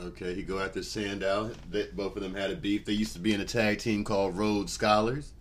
Okay, 0.07 0.35
he 0.35 0.43
go 0.43 0.59
after 0.59 0.83
Sandow. 0.83 1.53
They, 1.71 1.87
both 1.93 2.17
of 2.17 2.23
them 2.23 2.35
had 2.35 2.51
a 2.51 2.57
beef. 2.57 2.85
They 2.85 2.93
used 2.93 3.13
to 3.13 3.21
be 3.21 3.33
in 3.33 3.41
a 3.41 3.45
tag 3.45 3.79
team 3.79 4.03
called 4.03 4.37
Rhodes 4.37 4.73
Scholars. 4.73 5.33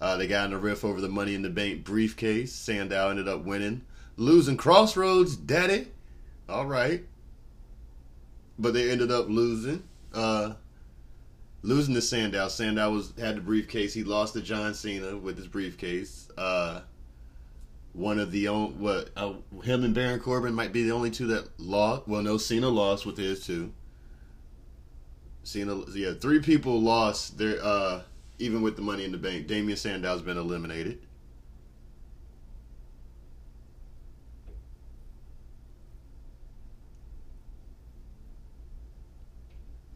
Uh, 0.00 0.16
they 0.16 0.26
got 0.26 0.46
in 0.46 0.52
a 0.52 0.58
riff 0.58 0.84
over 0.84 1.00
the 1.00 1.08
Money 1.08 1.34
in 1.34 1.42
the 1.42 1.50
Bank 1.50 1.84
briefcase. 1.84 2.52
Sandow 2.52 3.08
ended 3.08 3.26
up 3.26 3.44
winning, 3.44 3.82
losing 4.16 4.56
Crossroads, 4.56 5.34
daddy. 5.36 5.88
All 6.48 6.66
right, 6.66 7.04
but 8.58 8.74
they 8.74 8.90
ended 8.90 9.10
up 9.10 9.28
losing. 9.28 9.82
Uh, 10.12 10.54
losing 11.62 11.94
to 11.94 12.02
Sandow. 12.02 12.48
Sandow 12.48 12.90
was 12.90 13.14
had 13.18 13.36
the 13.36 13.40
briefcase. 13.40 13.94
He 13.94 14.04
lost 14.04 14.34
to 14.34 14.42
John 14.42 14.74
Cena 14.74 15.16
with 15.16 15.38
his 15.38 15.46
briefcase. 15.46 16.28
Uh, 16.36 16.80
one 17.92 18.18
of 18.18 18.30
the 18.30 18.48
only 18.48 18.74
what 18.74 19.10
uh, 19.16 19.32
him 19.62 19.84
and 19.84 19.94
Baron 19.94 20.20
Corbin 20.20 20.54
might 20.54 20.72
be 20.72 20.84
the 20.84 20.92
only 20.92 21.10
two 21.10 21.26
that 21.28 21.48
lost. 21.58 22.06
Well, 22.06 22.22
no, 22.22 22.36
Cena 22.36 22.68
lost 22.68 23.04
with 23.06 23.16
his 23.16 23.44
too. 23.44 23.72
Cena, 25.42 25.82
yeah, 25.94 26.12
three 26.12 26.40
people 26.40 26.80
lost 26.80 27.38
their 27.38 27.62
uh, 27.62 28.02
even 28.38 28.62
with 28.62 28.76
the 28.76 28.82
Money 28.82 29.04
in 29.04 29.12
the 29.12 29.18
Bank. 29.18 29.46
Damien 29.46 29.76
Sandow's 29.76 30.22
been 30.22 30.38
eliminated. 30.38 31.00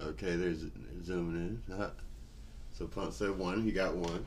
Okay, 0.01 0.37
there's 0.37 0.65
zooming 1.03 1.61
in. 1.69 1.75
Uh-huh. 1.75 1.91
So 2.77 2.87
Punk 2.87 3.13
said 3.13 3.39
one. 3.39 3.63
He 3.63 3.73
got 3.73 3.95
one. 3.95 4.25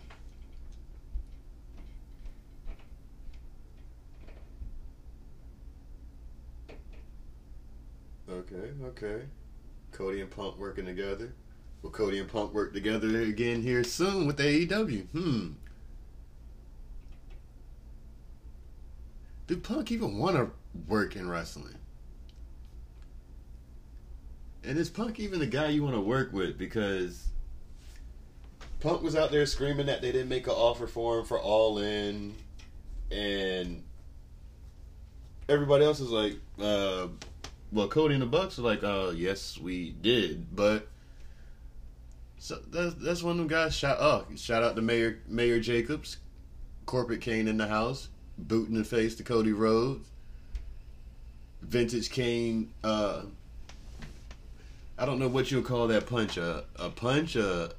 Okay, 8.30 8.72
okay. 8.86 9.22
Cody 9.92 10.22
and 10.22 10.30
Punk 10.30 10.58
working 10.58 10.86
together. 10.86 11.34
Will 11.82 11.92
Cody 11.92 12.20
and 12.20 12.30
Punk 12.30 12.54
work 12.54 12.74
together 12.74 13.22
again 13.22 13.62
here 13.62 13.84
soon 13.84 14.28
with 14.28 14.38
AEW? 14.38 15.08
Hmm. 15.10 15.52
Do 19.48 19.58
Punk 19.58 19.92
even 19.92 20.18
want 20.18 20.36
to 20.36 20.52
work 20.88 21.16
in 21.16 21.30
wrestling? 21.30 21.76
And 24.64 24.78
is 24.78 24.90
Punk 24.90 25.20
even 25.20 25.40
the 25.40 25.48
guy 25.48 25.70
you 25.70 25.84
want 25.84 25.96
to 25.96 26.02
work 26.02 26.34
with? 26.34 26.58
Because 26.58 27.30
Punk 28.82 29.02
was 29.02 29.16
out 29.16 29.32
there 29.32 29.46
screaming 29.46 29.86
that 29.86 30.02
they 30.02 30.12
didn't 30.12 30.28
make 30.28 30.48
an 30.48 30.54
offer 30.54 30.88
for 30.88 31.20
him 31.20 31.26
for 31.26 31.40
All 31.40 31.80
In, 31.80 32.36
and 33.10 33.82
everybody 35.48 35.86
else 35.86 36.02
is 36.02 36.10
like, 36.10 36.36
uh, 36.62 37.08
well, 37.72 37.88
Cody 37.88 38.14
and 38.14 38.22
the 38.22 38.28
Bucks 38.28 38.60
are 38.60 38.64
like, 38.64 38.84
uh, 38.84 39.12
yes, 39.16 39.58
we 39.58 39.92
did, 40.02 40.56
but 40.56 40.88
so 42.40 42.60
that's 42.70 42.94
that's 42.96 43.24
one 43.24 43.32
of 43.32 43.38
them 43.38 43.48
guys. 43.48 43.76
Shout 43.76 43.98
oh, 44.00 44.26
shout 44.36 44.64
out 44.64 44.76
to 44.76 44.82
Mayor 44.82 45.20
Mayor 45.28 45.60
Jacobs, 45.60 46.18
corporate 46.86 47.22
Kane 47.22 47.48
in 47.48 47.58
the 47.58 47.68
house, 47.68 48.10
booting 48.38 48.76
the 48.76 48.84
face 48.84 49.16
to 49.16 49.24
Cody 49.24 49.54
Rhodes, 49.54 50.08
vintage 51.62 52.10
Kane. 52.10 52.72
Uh, 52.84 53.24
I 54.98 55.06
don't 55.06 55.20
know 55.20 55.28
what 55.28 55.52
you'll 55.52 55.64
call 55.64 55.88
that 55.88 56.06
punch. 56.06 56.38
A 56.38 56.66
a 56.78 56.90
punch. 56.90 57.36
A 57.36 57.72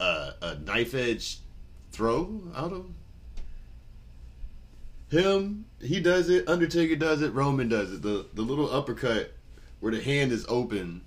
a, 0.00 0.32
a 0.42 0.54
knife 0.56 0.94
edge 0.94 1.38
throw 1.92 2.40
out 2.54 2.72
of 2.72 2.86
him. 5.10 5.64
He 5.80 6.00
does 6.00 6.28
it. 6.28 6.48
Undertaker 6.48 6.96
does 6.96 7.22
it. 7.22 7.32
Roman 7.32 7.68
does 7.68 7.92
it. 7.92 8.02
The 8.02 8.26
the 8.34 8.42
little 8.42 8.72
uppercut 8.72 9.32
where 9.80 9.92
the 9.92 10.02
hand 10.02 10.32
is 10.32 10.44
open, 10.48 11.02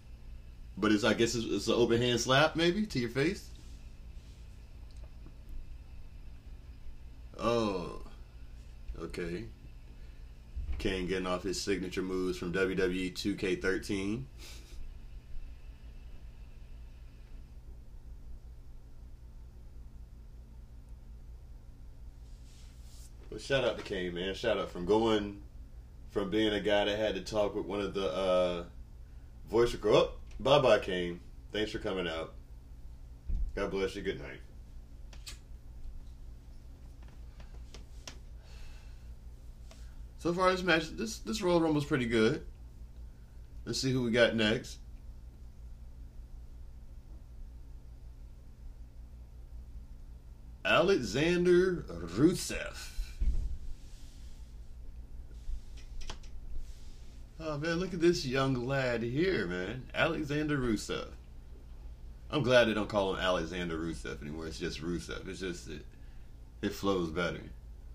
but 0.78 0.92
it's 0.92 1.04
I 1.04 1.14
guess 1.14 1.36
it's, 1.36 1.46
it's 1.46 1.68
an 1.68 1.74
open 1.74 2.02
hand 2.02 2.20
slap 2.20 2.56
maybe 2.56 2.86
to 2.86 3.00
your 3.00 3.10
face. 3.10 3.50
Oh, 7.40 8.02
okay. 9.00 9.46
Kane 10.78 11.08
getting 11.08 11.28
off 11.28 11.44
his 11.44 11.62
signature 11.62 12.02
moves 12.02 12.38
from 12.38 12.54
WWE 12.54 13.14
2K13. 13.14 14.24
Shout 23.42 23.66
out 23.66 23.78
to 23.78 23.84
Kane, 23.84 24.14
man. 24.14 24.36
Shout 24.36 24.60
out 24.60 24.70
from 24.70 24.86
going 24.86 25.42
from 26.12 26.30
being 26.30 26.54
a 26.54 26.60
guy 26.60 26.86
that 26.86 26.98
had 26.98 27.16
to 27.16 27.22
talk 27.22 27.56
with 27.56 27.66
one 27.66 27.82
of 27.82 27.94
the 27.96 28.08
uh, 28.08 28.64
voice 29.50 29.74
record. 29.74 29.96
Oh, 29.96 30.12
bye 30.40 30.60
bye, 30.60 30.78
Kane. 30.78 31.20
Thanks 31.52 31.72
for 31.72 31.80
coming 31.80 32.08
out. 32.08 32.34
God 33.56 33.72
bless 33.72 33.96
you. 33.96 34.04
Good 34.04 34.22
night. 34.22 34.40
So 40.20 40.32
far, 40.34 40.52
this 40.52 40.62
match, 40.62 40.90
this 40.92 41.18
this 41.18 41.42
Royal 41.42 41.60
Rumble's 41.60 41.86
pretty 41.86 42.06
good. 42.06 42.46
Let's 43.66 43.82
see 43.82 43.92
who 43.92 44.04
we 44.04 44.12
got 44.12 44.36
next. 44.36 44.78
Alexander 50.64 51.86
Rusev. 51.90 53.01
Oh 57.44 57.58
man, 57.58 57.78
look 57.78 57.94
at 57.94 58.00
this 58.00 58.24
young 58.24 58.54
lad 58.68 59.02
here, 59.02 59.48
man. 59.48 59.84
Alexander 59.96 60.60
Rusev. 60.60 61.08
I'm 62.30 62.44
glad 62.44 62.66
they 62.66 62.76
don't 62.76 62.88
call 62.88 63.16
him 63.16 63.20
Alexander 63.20 63.80
Rusev 63.80 64.22
anymore. 64.22 64.46
It's 64.46 64.60
just 64.60 64.80
Rusev. 64.80 65.28
It's 65.28 65.40
just 65.40 65.68
it, 65.68 65.84
it 66.62 66.72
flows 66.72 67.10
better. 67.10 67.42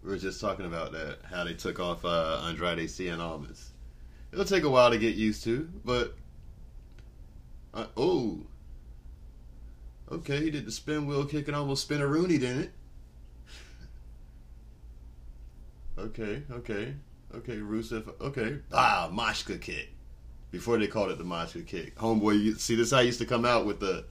We 0.02 0.10
were 0.10 0.18
just 0.18 0.40
talking 0.40 0.66
about 0.66 0.90
that, 0.92 1.18
how 1.30 1.44
they 1.44 1.54
took 1.54 1.78
off 1.78 2.04
uh, 2.04 2.42
Andrade 2.44 2.88
Cien 2.88 3.20
Almas. 3.20 3.70
It'll 4.32 4.44
take 4.44 4.64
a 4.64 4.68
while 4.68 4.90
to 4.90 4.98
get 4.98 5.14
used 5.14 5.44
to, 5.44 5.68
but 5.84 6.16
uh, 7.72 7.86
oh, 7.96 8.40
okay, 10.10 10.42
he 10.42 10.50
did 10.50 10.66
the 10.66 10.72
spin 10.72 11.06
wheel 11.06 11.24
kick 11.24 11.46
and 11.46 11.56
almost 11.56 11.88
spinaroonie, 11.88 12.40
didn't 12.40 12.62
it? 12.62 12.72
Okay, 15.98 16.42
okay, 16.50 16.94
okay, 17.38 17.56
Rusev. 17.56 18.08
Okay, 18.20 18.58
ah, 18.72 19.10
Machka 19.12 19.60
kick. 19.60 19.90
Before 20.50 20.78
they 20.78 20.86
called 20.86 21.10
it 21.10 21.18
the 21.18 21.24
Machka 21.24 21.66
kick, 21.66 21.96
homeboy. 21.96 22.42
You, 22.42 22.54
see, 22.54 22.74
this 22.74 22.90
how 22.90 23.00
he 23.00 23.06
used 23.06 23.18
to 23.20 23.26
come 23.26 23.44
out 23.44 23.66
with 23.66 23.80
the 23.80 24.04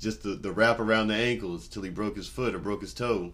just 0.00 0.22
the 0.22 0.30
the 0.30 0.52
wrap 0.52 0.78
around 0.78 1.08
the 1.08 1.14
ankles 1.14 1.68
till 1.68 1.82
he 1.82 1.90
broke 1.90 2.16
his 2.16 2.28
foot 2.28 2.54
or 2.54 2.58
broke 2.58 2.82
his 2.82 2.94
toe. 2.94 3.32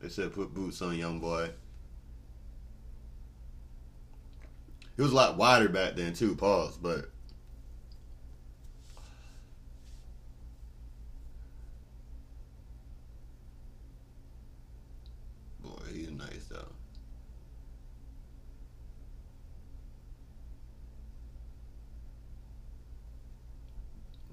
They 0.00 0.08
said 0.08 0.32
put 0.32 0.54
boots 0.54 0.80
on, 0.80 0.96
young 0.96 1.20
boy. 1.20 1.50
It 4.96 5.02
was 5.02 5.12
a 5.12 5.14
lot 5.14 5.36
wider 5.36 5.68
back 5.68 5.94
then 5.96 6.12
too. 6.12 6.34
Pause, 6.34 6.78
but 6.78 7.10
boy, 15.62 15.70
he's 15.92 16.10
nice 16.10 16.46
though. 16.50 16.68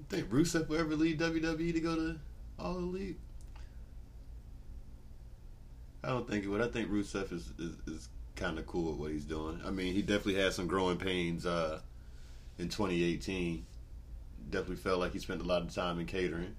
Think 0.08 0.30
Rusev 0.30 0.68
will 0.68 0.78
ever 0.78 0.94
leave 0.94 1.18
WWE 1.18 1.72
to 1.72 1.80
go 1.80 1.96
to 1.96 2.16
All 2.58 2.78
Elite? 2.78 3.18
I 6.04 6.08
don't 6.08 6.28
think 6.28 6.44
it 6.44 6.48
would. 6.48 6.60
I 6.60 6.68
think 6.68 6.88
Rusev 6.88 7.32
is 7.32 7.50
is, 7.58 7.76
is 7.88 8.08
kind 8.36 8.58
of 8.58 8.66
cool 8.66 8.92
with 8.92 9.00
what 9.00 9.10
he's 9.10 9.24
doing. 9.24 9.60
I 9.66 9.70
mean, 9.70 9.92
he 9.92 10.02
definitely 10.02 10.40
had 10.40 10.52
some 10.52 10.68
growing 10.68 10.98
pains 10.98 11.44
uh, 11.44 11.80
in 12.58 12.68
2018. 12.68 13.66
Definitely 14.50 14.76
felt 14.76 15.00
like 15.00 15.12
he 15.12 15.18
spent 15.18 15.40
a 15.40 15.44
lot 15.44 15.62
of 15.62 15.74
time 15.74 15.98
in 15.98 16.06
catering, 16.06 16.54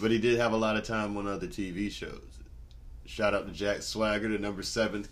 but 0.00 0.10
he 0.10 0.18
did 0.18 0.38
have 0.38 0.54
a 0.54 0.56
lot 0.56 0.76
of 0.76 0.84
time 0.84 1.14
on 1.18 1.26
other 1.26 1.46
TV 1.46 1.90
shows. 1.90 2.22
Shout 3.04 3.34
out 3.34 3.46
to 3.46 3.52
Jack 3.52 3.82
Swagger, 3.82 4.28
the 4.28 4.38
number 4.38 4.62
seven, 4.62 5.06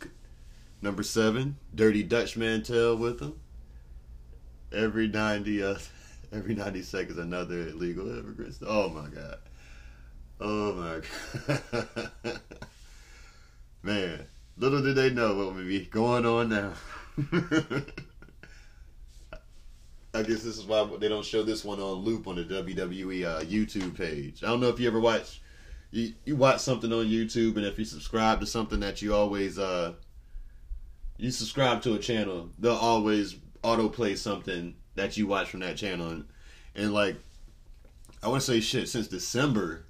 number 0.80 1.02
seven, 1.02 1.56
Dirty 1.74 2.02
Dutch 2.02 2.38
Mantell 2.38 2.96
with 2.96 3.20
him. 3.20 3.38
Every 4.72 5.06
ninety, 5.06 5.62
every 6.34 6.54
ninety 6.54 6.82
seconds, 6.82 7.18
another 7.18 7.68
illegal 7.68 8.10
immigrant. 8.10 8.56
Oh 8.66 8.88
my 8.88 9.08
god. 9.08 9.38
Oh 10.40 10.72
my 10.74 11.00
god. 12.24 12.40
Man, 13.82 14.26
little 14.56 14.82
did 14.82 14.96
they 14.96 15.10
know 15.10 15.34
what 15.34 15.54
would 15.54 15.68
be 15.68 15.84
going 15.86 16.26
on 16.26 16.48
now. 16.48 16.72
I 20.14 20.22
guess 20.22 20.42
this 20.42 20.58
is 20.58 20.64
why 20.64 20.88
they 20.98 21.08
don't 21.08 21.24
show 21.24 21.42
this 21.42 21.64
one 21.64 21.80
on 21.80 22.04
loop 22.04 22.28
on 22.28 22.36
the 22.36 22.44
WWE 22.44 23.24
uh, 23.24 23.40
YouTube 23.40 23.96
page. 23.96 24.44
I 24.44 24.46
don't 24.46 24.60
know 24.60 24.68
if 24.68 24.78
you 24.78 24.86
ever 24.86 25.00
watch 25.00 25.40
you, 25.90 26.14
you 26.24 26.36
watch 26.36 26.60
something 26.60 26.92
on 26.92 27.06
YouTube 27.06 27.56
and 27.56 27.64
if 27.64 27.78
you 27.78 27.84
subscribe 27.84 28.40
to 28.40 28.46
something 28.46 28.80
that 28.80 29.02
you 29.02 29.14
always 29.14 29.58
uh 29.58 29.92
you 31.16 31.30
subscribe 31.30 31.82
to 31.82 31.94
a 31.94 31.98
channel, 31.98 32.50
they'll 32.58 32.74
always 32.74 33.34
autoplay 33.62 34.16
something 34.16 34.74
that 34.94 35.16
you 35.16 35.26
watch 35.26 35.48
from 35.48 35.60
that 35.60 35.76
channel 35.76 36.08
and, 36.08 36.24
and 36.74 36.92
like 36.92 37.16
I 38.22 38.28
want 38.28 38.40
to 38.42 38.46
say 38.46 38.60
shit 38.60 38.88
since 38.88 39.08
December 39.08 39.86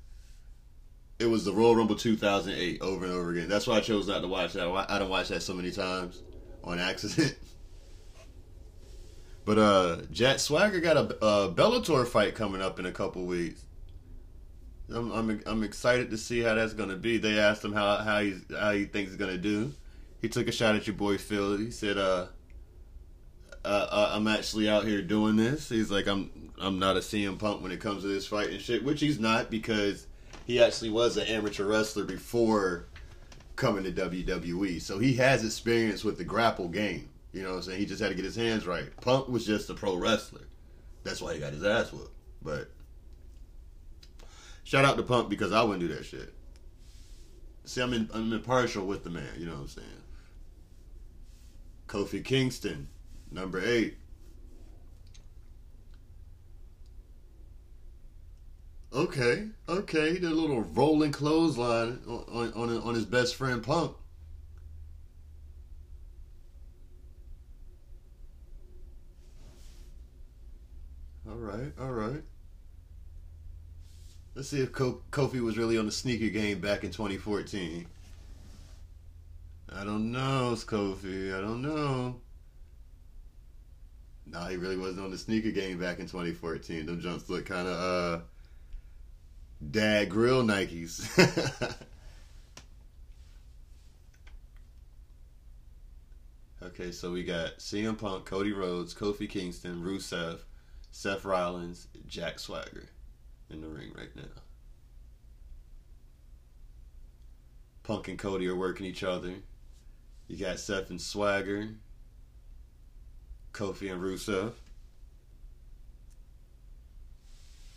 it 1.18 1.26
was 1.26 1.44
the 1.44 1.52
Royal 1.52 1.76
Rumble 1.76 1.94
2008 1.94 2.82
over 2.82 3.04
and 3.04 3.14
over 3.14 3.30
again. 3.30 3.48
That's 3.48 3.66
why 3.66 3.76
I 3.76 3.80
chose 3.80 4.08
not 4.08 4.22
to 4.22 4.28
watch 4.28 4.54
that. 4.54 4.66
I 4.88 4.98
don't 4.98 5.08
watch 5.08 5.28
that 5.28 5.42
so 5.42 5.54
many 5.54 5.70
times 5.70 6.22
on 6.62 6.78
accident. 6.78 7.36
But 9.44 9.58
uh, 9.58 9.96
Jack 10.10 10.38
Swagger 10.38 10.80
got 10.80 10.96
a, 10.96 11.24
a 11.24 11.52
Bellator 11.52 12.06
fight 12.06 12.34
coming 12.34 12.62
up 12.62 12.78
in 12.78 12.86
a 12.86 12.92
couple 12.92 13.24
weeks. 13.24 13.60
I'm, 14.90 15.10
I'm 15.12 15.42
I'm 15.46 15.62
excited 15.62 16.10
to 16.10 16.18
see 16.18 16.40
how 16.40 16.54
that's 16.54 16.74
gonna 16.74 16.96
be. 16.96 17.18
They 17.18 17.38
asked 17.38 17.64
him 17.64 17.72
how 17.72 17.96
how 17.98 18.20
he's 18.20 18.42
how 18.58 18.72
he 18.72 18.84
thinks 18.84 19.10
he's 19.10 19.18
gonna 19.18 19.38
do. 19.38 19.72
He 20.20 20.28
took 20.28 20.48
a 20.48 20.52
shot 20.52 20.76
at 20.76 20.86
your 20.86 20.96
boy 20.96 21.18
Phil. 21.18 21.58
He 21.58 21.70
said, 21.70 21.98
uh, 21.98 22.26
uh, 23.64 24.12
"I'm 24.14 24.26
actually 24.26 24.68
out 24.68 24.84
here 24.84 25.02
doing 25.02 25.36
this." 25.36 25.68
He's 25.68 25.90
like, 25.90 26.06
"I'm 26.06 26.52
I'm 26.58 26.78
not 26.78 26.96
a 26.96 27.00
CM 27.00 27.38
Punk 27.38 27.62
when 27.62 27.72
it 27.72 27.80
comes 27.80 28.02
to 28.02 28.08
this 28.08 28.26
fight 28.26 28.50
and 28.50 28.60
shit," 28.60 28.84
which 28.84 29.00
he's 29.00 29.18
not 29.18 29.50
because 29.50 30.06
he 30.46 30.62
actually 30.62 30.90
was 30.90 31.16
an 31.16 31.26
amateur 31.26 31.64
wrestler 31.64 32.04
before 32.04 32.86
coming 33.56 33.84
to 33.84 33.92
WWE. 33.92 34.80
So 34.80 34.98
he 34.98 35.14
has 35.14 35.44
experience 35.44 36.04
with 36.04 36.18
the 36.18 36.24
grapple 36.24 36.68
game. 36.68 37.08
You 37.32 37.42
know 37.42 37.50
what 37.50 37.56
I'm 37.56 37.62
saying? 37.62 37.80
He 37.80 37.86
just 37.86 38.00
had 38.00 38.10
to 38.10 38.14
get 38.14 38.24
his 38.24 38.36
hands 38.36 38.66
right. 38.66 38.94
Punk 39.00 39.28
was 39.28 39.46
just 39.46 39.70
a 39.70 39.74
pro 39.74 39.96
wrestler. 39.96 40.42
That's 41.02 41.20
why 41.20 41.34
he 41.34 41.40
got 41.40 41.52
his 41.52 41.64
ass 41.64 41.92
whooped. 41.92 42.14
But 42.42 42.70
shout 44.62 44.84
out 44.84 44.96
to 44.96 45.02
Punk 45.02 45.28
because 45.28 45.52
I 45.52 45.62
wouldn't 45.62 45.80
do 45.80 45.94
that 45.94 46.04
shit. 46.04 46.32
See, 47.64 47.80
I'm 47.80 47.92
in, 47.94 48.10
I'm 48.12 48.32
impartial 48.32 48.86
with 48.86 49.04
the 49.04 49.10
man. 49.10 49.28
You 49.38 49.46
know 49.46 49.52
what 49.52 49.62
I'm 49.62 49.68
saying? 49.68 49.88
Kofi 51.88 52.24
Kingston, 52.24 52.88
number 53.34 53.60
eight. 53.62 53.96
Okay, 58.92 59.48
okay, 59.68 60.12
he 60.12 60.20
did 60.20 60.30
a 60.30 60.34
little 60.34 60.62
rolling 60.62 61.10
clothesline 61.10 61.98
on 62.06 62.52
on, 62.54 62.78
on, 62.78 62.94
his 62.94 63.04
best 63.04 63.34
friend 63.34 63.60
Punk. 63.60 63.96
All 71.28 71.34
right, 71.34 71.72
all 71.80 71.90
right. 71.90 72.22
Let's 74.36 74.48
see 74.48 74.60
if 74.60 74.70
Kofi 74.70 75.40
was 75.40 75.58
really 75.58 75.76
on 75.76 75.86
the 75.86 75.92
sneaker 75.92 76.28
game 76.28 76.60
back 76.60 76.84
in 76.84 76.90
2014. 76.90 77.86
I 79.72 79.84
don't 79.84 80.12
know, 80.12 80.52
Kofi. 80.54 81.36
I 81.36 81.40
don't 81.40 81.62
know. 81.62 82.20
Nah, 84.34 84.48
he 84.48 84.56
really 84.56 84.76
wasn't 84.76 85.04
on 85.04 85.12
the 85.12 85.18
sneaker 85.18 85.52
game 85.52 85.78
back 85.78 86.00
in 86.00 86.06
2014. 86.06 86.86
Them 86.86 87.00
jumps 87.00 87.30
look 87.30 87.46
kind 87.46 87.68
of 87.68 87.78
uh, 87.78 88.20
dad 89.70 90.10
grill 90.10 90.42
Nikes. 90.42 91.06
okay, 96.64 96.90
so 96.90 97.12
we 97.12 97.22
got 97.22 97.58
CM 97.58 97.96
Punk, 97.96 98.24
Cody 98.24 98.50
Rhodes, 98.50 98.92
Kofi 98.92 99.30
Kingston, 99.30 99.80
Rusev, 99.84 100.40
Seth 100.90 101.24
Rollins, 101.24 101.86
Jack 102.08 102.40
Swagger 102.40 102.88
in 103.50 103.60
the 103.60 103.68
ring 103.68 103.92
right 103.96 104.16
now. 104.16 104.22
Punk 107.84 108.08
and 108.08 108.18
Cody 108.18 108.48
are 108.48 108.56
working 108.56 108.84
each 108.84 109.04
other. 109.04 109.34
You 110.26 110.44
got 110.44 110.58
Seth 110.58 110.90
and 110.90 111.00
Swagger, 111.00 111.68
Kofi 113.54 113.90
and 113.90 114.02
Rusev. 114.02 114.52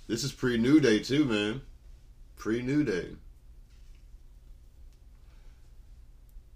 This 0.07 0.23
is 0.23 0.32
pre 0.32 0.57
New 0.57 0.80
Day 0.80 0.99
too, 0.99 1.23
man. 1.23 1.61
Pre 2.36 2.63
New 2.63 2.84
Day. 2.84 3.09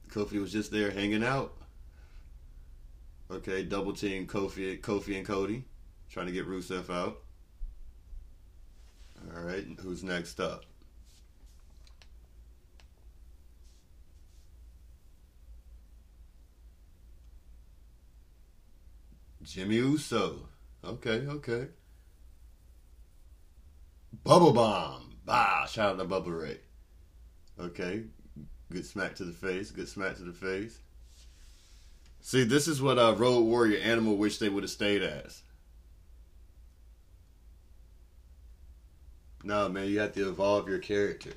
Kofi 0.09 0.41
was 0.41 0.51
just 0.51 0.71
there 0.71 0.91
hanging 0.91 1.23
out. 1.23 1.53
Okay, 3.29 3.63
double 3.63 3.93
team 3.93 4.25
Kofi, 4.27 4.81
Kofi 4.81 5.15
and 5.15 5.25
Cody, 5.25 5.63
trying 6.09 6.25
to 6.25 6.33
get 6.33 6.47
Rusev 6.47 6.89
out. 6.89 7.19
All 9.35 9.43
right, 9.43 9.65
who's 9.81 10.03
next 10.03 10.39
up? 10.39 10.65
Jimmy 19.43 19.75
Uso. 19.75 20.47
Okay, 20.83 21.25
okay. 21.27 21.67
Bubba 24.25 24.53
Bomb. 24.53 25.15
Bah, 25.25 25.65
shout 25.65 25.93
out 25.93 25.99
to 25.99 26.05
Bubba 26.05 26.41
Ray. 26.41 26.57
Okay, 27.59 28.03
good 28.71 28.85
smack 28.85 29.15
to 29.15 29.23
the 29.23 29.31
face. 29.31 29.71
Good 29.71 29.87
smack 29.87 30.15
to 30.17 30.23
the 30.23 30.33
face. 30.33 30.79
See, 32.21 32.43
this 32.43 32.67
is 32.67 32.81
what 32.81 32.99
uh, 32.99 33.15
Road 33.17 33.41
Warrior 33.41 33.79
Animal 33.79 34.15
wish 34.15 34.37
they 34.37 34.49
would 34.49 34.63
have 34.63 34.69
stayed 34.69 35.01
as. 35.01 35.41
No, 39.43 39.69
man, 39.69 39.87
you 39.87 39.99
have 39.99 40.13
to 40.13 40.29
evolve 40.29 40.69
your 40.69 40.79
character. 40.79 41.31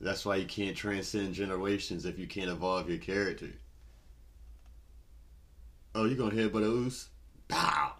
That's 0.00 0.26
why 0.26 0.36
you 0.36 0.46
can't 0.46 0.76
transcend 0.76 1.34
generations 1.34 2.04
if 2.04 2.18
you 2.18 2.26
can't 2.26 2.50
evolve 2.50 2.88
your 2.88 2.98
character. 2.98 3.50
Oh, 5.98 6.04
you 6.04 6.14
gonna 6.14 6.34
headbutt 6.34 6.62
a 6.62 6.66
oos? 6.66 7.08
Pow! 7.48 7.94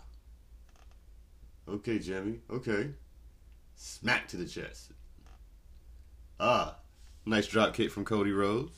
Okay, 1.66 1.98
Jimmy. 1.98 2.40
Okay. 2.50 2.90
Smack 3.74 4.28
to 4.28 4.36
the 4.36 4.44
chest. 4.44 4.90
Ah, 6.38 6.76
nice 7.24 7.46
drop 7.46 7.72
kick 7.72 7.90
from 7.90 8.04
Cody 8.04 8.32
Rhodes. 8.32 8.74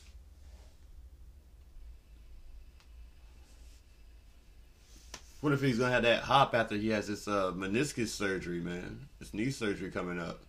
What 5.41 5.53
if 5.53 5.63
he's 5.63 5.81
gonna 5.81 5.91
have 5.91 6.05
that 6.05 6.23
hop 6.23 6.55
after 6.55 6.77
he 6.77 6.91
has 6.91 7.09
this 7.09 7.27
uh, 7.27 7.51
meniscus 7.51 8.09
surgery, 8.11 8.61
man? 8.61 9.09
This 9.19 9.35
knee 9.35 9.51
surgery 9.51 9.91
coming 9.91 10.21
up. 10.21 10.45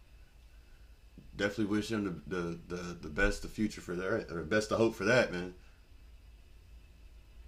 Definitely 1.35 1.75
wish 1.75 1.89
him 1.89 2.21
the 2.27 2.35
the, 2.35 2.59
the, 2.67 2.81
the 3.01 3.09
best 3.09 3.43
of 3.43 3.49
future 3.49 3.81
for 3.81 3.95
that, 3.95 4.31
or 4.31 4.43
best 4.43 4.71
of 4.71 4.77
hope 4.77 4.93
for 4.93 5.05
that, 5.05 5.31
man. 5.31 5.55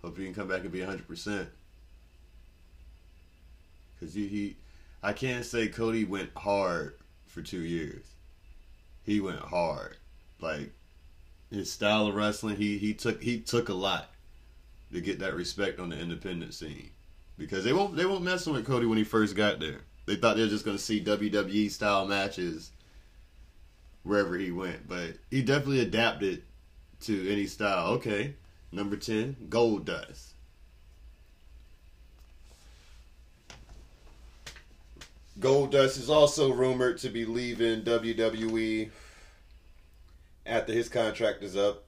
Hope 0.01 0.17
he 0.17 0.25
can 0.25 0.33
come 0.33 0.47
back 0.47 0.61
and 0.61 0.71
be 0.71 0.81
hundred 0.81 1.07
percent. 1.07 1.49
Cause 3.99 4.13
he, 4.15 4.27
he, 4.27 4.55
I 5.03 5.13
can't 5.13 5.45
say 5.45 5.67
Cody 5.67 6.05
went 6.05 6.31
hard 6.35 6.95
for 7.27 7.41
two 7.41 7.61
years. 7.61 8.03
He 9.03 9.19
went 9.19 9.39
hard, 9.39 9.97
like 10.39 10.71
his 11.51 11.71
style 11.71 12.07
of 12.07 12.15
wrestling. 12.15 12.55
He 12.55 12.77
he 12.77 12.93
took 12.93 13.21
he 13.21 13.39
took 13.39 13.69
a 13.69 13.73
lot 13.73 14.09
to 14.91 15.01
get 15.01 15.19
that 15.19 15.35
respect 15.35 15.79
on 15.79 15.89
the 15.89 15.99
independent 15.99 16.53
scene 16.53 16.89
because 17.37 17.63
they 17.63 17.73
won't 17.73 17.95
they 17.95 18.05
won't 18.05 18.23
messing 18.23 18.53
with 18.53 18.65
Cody 18.65 18.85
when 18.85 18.97
he 18.97 19.03
first 19.03 19.35
got 19.35 19.59
there. 19.59 19.81
They 20.05 20.15
thought 20.15 20.35
they 20.35 20.43
were 20.43 20.49
just 20.49 20.65
gonna 20.65 20.77
see 20.77 21.03
WWE 21.03 21.69
style 21.69 22.07
matches 22.07 22.71
wherever 24.03 24.35
he 24.35 24.51
went, 24.51 24.87
but 24.87 25.11
he 25.29 25.41
definitely 25.41 25.81
adapted 25.81 26.43
to 27.01 27.31
any 27.31 27.45
style. 27.45 27.93
Okay, 27.93 28.33
number 28.71 28.95
ten, 28.95 29.35
Goldust. 29.49 30.31
Gold 35.39 35.71
Dust 35.71 35.97
is 35.97 36.09
also 36.09 36.53
rumored 36.53 36.99
to 36.99 37.09
be 37.09 37.25
leaving 37.25 37.81
WWE 37.81 38.91
after 40.45 40.71
his 40.71 40.87
contract 40.87 41.43
is 41.43 41.57
up. 41.57 41.85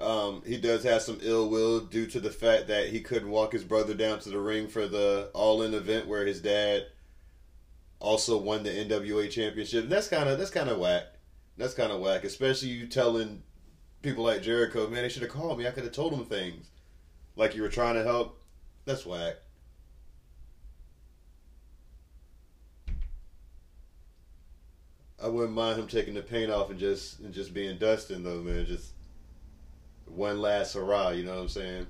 Um, 0.00 0.42
he 0.44 0.56
does 0.56 0.82
have 0.82 1.02
some 1.02 1.18
ill 1.22 1.48
will 1.48 1.80
due 1.80 2.06
to 2.06 2.18
the 2.18 2.30
fact 2.30 2.66
that 2.68 2.88
he 2.88 3.00
couldn't 3.00 3.30
walk 3.30 3.52
his 3.52 3.62
brother 3.62 3.94
down 3.94 4.18
to 4.20 4.30
the 4.30 4.40
ring 4.40 4.66
for 4.66 4.88
the 4.88 5.30
All 5.32 5.62
In 5.62 5.74
event 5.74 6.08
where 6.08 6.26
his 6.26 6.40
dad 6.40 6.86
also 8.00 8.36
won 8.36 8.64
the 8.64 8.70
NWA 8.70 9.30
championship. 9.30 9.84
And 9.84 9.92
that's 9.92 10.08
kind 10.08 10.28
of 10.28 10.38
that's 10.38 10.50
kind 10.50 10.68
of 10.68 10.78
whack. 10.78 11.04
That's 11.56 11.74
kind 11.74 11.92
of 11.92 12.00
whack, 12.00 12.24
especially 12.24 12.70
you 12.70 12.88
telling 12.88 13.44
people 14.02 14.24
like 14.24 14.42
Jericho, 14.42 14.88
man, 14.88 15.02
they 15.02 15.08
should 15.08 15.22
have 15.22 15.30
called 15.30 15.58
me. 15.58 15.66
I 15.66 15.70
could 15.70 15.84
have 15.84 15.92
told 15.92 16.12
them 16.12 16.24
things 16.24 16.66
like 17.36 17.54
you 17.54 17.62
were 17.62 17.68
trying 17.68 17.94
to 17.94 18.02
help. 18.02 18.40
That's 18.84 19.06
whack. 19.06 19.36
I 25.22 25.28
wouldn't 25.28 25.54
mind 25.54 25.78
him 25.78 25.86
taking 25.86 26.14
the 26.14 26.22
paint 26.22 26.50
off 26.50 26.70
and 26.70 26.80
just 26.80 27.20
and 27.20 27.32
just 27.32 27.54
being 27.54 27.78
Dustin 27.78 28.24
though, 28.24 28.40
man. 28.40 28.66
Just 28.66 28.92
one 30.06 30.40
last 30.40 30.74
hurrah, 30.74 31.10
you 31.10 31.22
know 31.22 31.36
what 31.36 31.42
I'm 31.42 31.48
saying? 31.48 31.86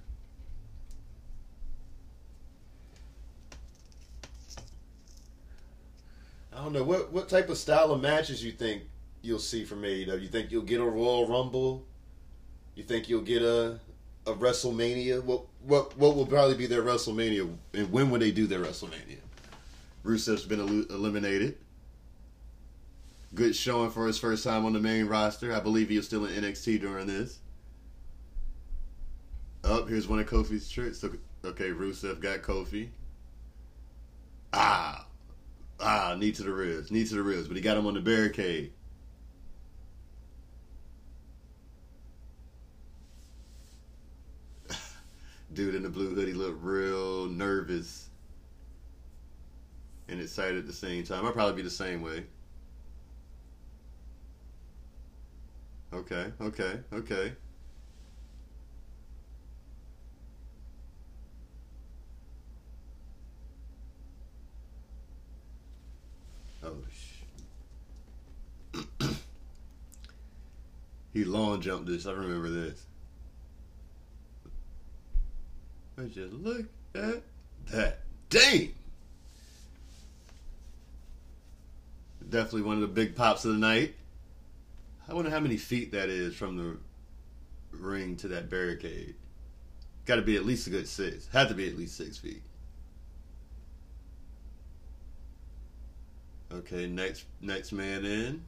I 6.52 6.62
don't 6.62 6.74
know 6.74 6.84
what 6.84 7.10
what 7.10 7.30
type 7.30 7.48
of 7.48 7.56
style 7.56 7.90
of 7.90 8.02
matches 8.02 8.44
you 8.44 8.52
think 8.52 8.82
you'll 9.22 9.38
see 9.38 9.64
from 9.64 9.80
AEW. 9.80 10.20
You 10.20 10.28
think 10.28 10.50
you'll 10.50 10.62
get 10.62 10.82
a 10.82 10.84
Royal 10.84 11.26
Rumble? 11.26 11.86
You 12.74 12.82
think 12.82 13.08
you'll 13.08 13.22
get 13.22 13.42
a 13.42 13.78
a 14.26 14.32
WrestleMania? 14.32 15.22
What 15.24 15.44
what 15.62 15.96
what 15.96 16.16
will 16.16 16.26
probably 16.26 16.56
be 16.56 16.66
their 16.66 16.82
WrestleMania, 16.82 17.54
and 17.74 17.92
when 17.92 18.10
will 18.10 18.20
they 18.20 18.30
do 18.30 18.46
their 18.46 18.60
WrestleMania? 18.60 19.18
Rusev's 20.04 20.44
been 20.44 20.60
el- 20.60 20.96
eliminated. 20.96 21.58
Good 23.34 23.56
showing 23.56 23.90
for 23.90 24.06
his 24.06 24.18
first 24.18 24.44
time 24.44 24.66
on 24.66 24.72
the 24.72 24.80
main 24.80 25.06
roster. 25.06 25.54
I 25.54 25.60
believe 25.60 25.88
he 25.88 25.96
was 25.96 26.06
still 26.06 26.26
in 26.26 26.42
NXT 26.42 26.80
during 26.80 27.06
this. 27.06 27.38
Up 29.64 29.70
oh, 29.70 29.84
here's 29.86 30.08
one 30.08 30.18
of 30.18 30.26
Kofi's 30.26 30.68
tricks. 30.68 31.04
Okay, 31.44 31.70
Rusev 31.70 32.20
got 32.20 32.42
Kofi. 32.42 32.88
Ah, 34.52 35.06
ah, 35.80 36.14
knee 36.18 36.32
to 36.32 36.42
the 36.42 36.52
ribs, 36.52 36.90
knee 36.90 37.04
to 37.04 37.14
the 37.14 37.22
ribs, 37.22 37.48
but 37.48 37.56
he 37.56 37.62
got 37.62 37.76
him 37.76 37.86
on 37.86 37.94
the 37.94 38.00
barricade. 38.00 38.72
Dude 45.52 45.74
in 45.74 45.82
the 45.82 45.90
blue 45.90 46.14
hoodie 46.14 46.32
looked 46.32 46.62
real 46.62 47.26
nervous 47.26 48.08
and 50.08 50.20
excited 50.20 50.58
at 50.58 50.66
the 50.66 50.72
same 50.72 51.04
time. 51.04 51.26
I'd 51.26 51.34
probably 51.34 51.56
be 51.56 51.62
the 51.62 51.70
same 51.70 52.00
way. 52.00 52.24
Okay, 55.92 56.32
okay, 56.40 56.78
okay. 56.92 57.32
Oh, 66.64 66.76
sh- 66.90 67.24
he 71.12 71.24
long 71.24 71.60
jumped 71.60 71.86
this. 71.88 72.06
I 72.06 72.12
remember 72.12 72.48
this. 72.48 72.86
I 75.98 76.02
just 76.04 76.32
look 76.32 76.66
at 76.94 77.22
that. 77.70 78.00
Dang! 78.30 78.74
Definitely 82.28 82.62
one 82.62 82.76
of 82.76 82.80
the 82.82 82.88
big 82.88 83.14
pops 83.14 83.44
of 83.44 83.52
the 83.52 83.58
night. 83.58 83.94
I 85.08 85.14
wonder 85.14 85.30
how 85.30 85.40
many 85.40 85.56
feet 85.56 85.92
that 85.92 86.08
is 86.08 86.34
from 86.34 86.56
the 86.56 86.76
ring 87.76 88.16
to 88.16 88.28
that 88.28 88.48
barricade. 88.48 89.14
Got 90.06 90.16
to 90.16 90.22
be 90.22 90.36
at 90.36 90.46
least 90.46 90.66
a 90.66 90.70
good 90.70 90.88
six. 90.88 91.28
Had 91.28 91.48
to 91.48 91.54
be 91.54 91.68
at 91.68 91.76
least 91.76 91.96
six 91.96 92.18
feet. 92.18 92.42
Okay, 96.50 96.86
next 96.86 97.24
next 97.40 97.72
man 97.72 98.04
in. 98.04 98.42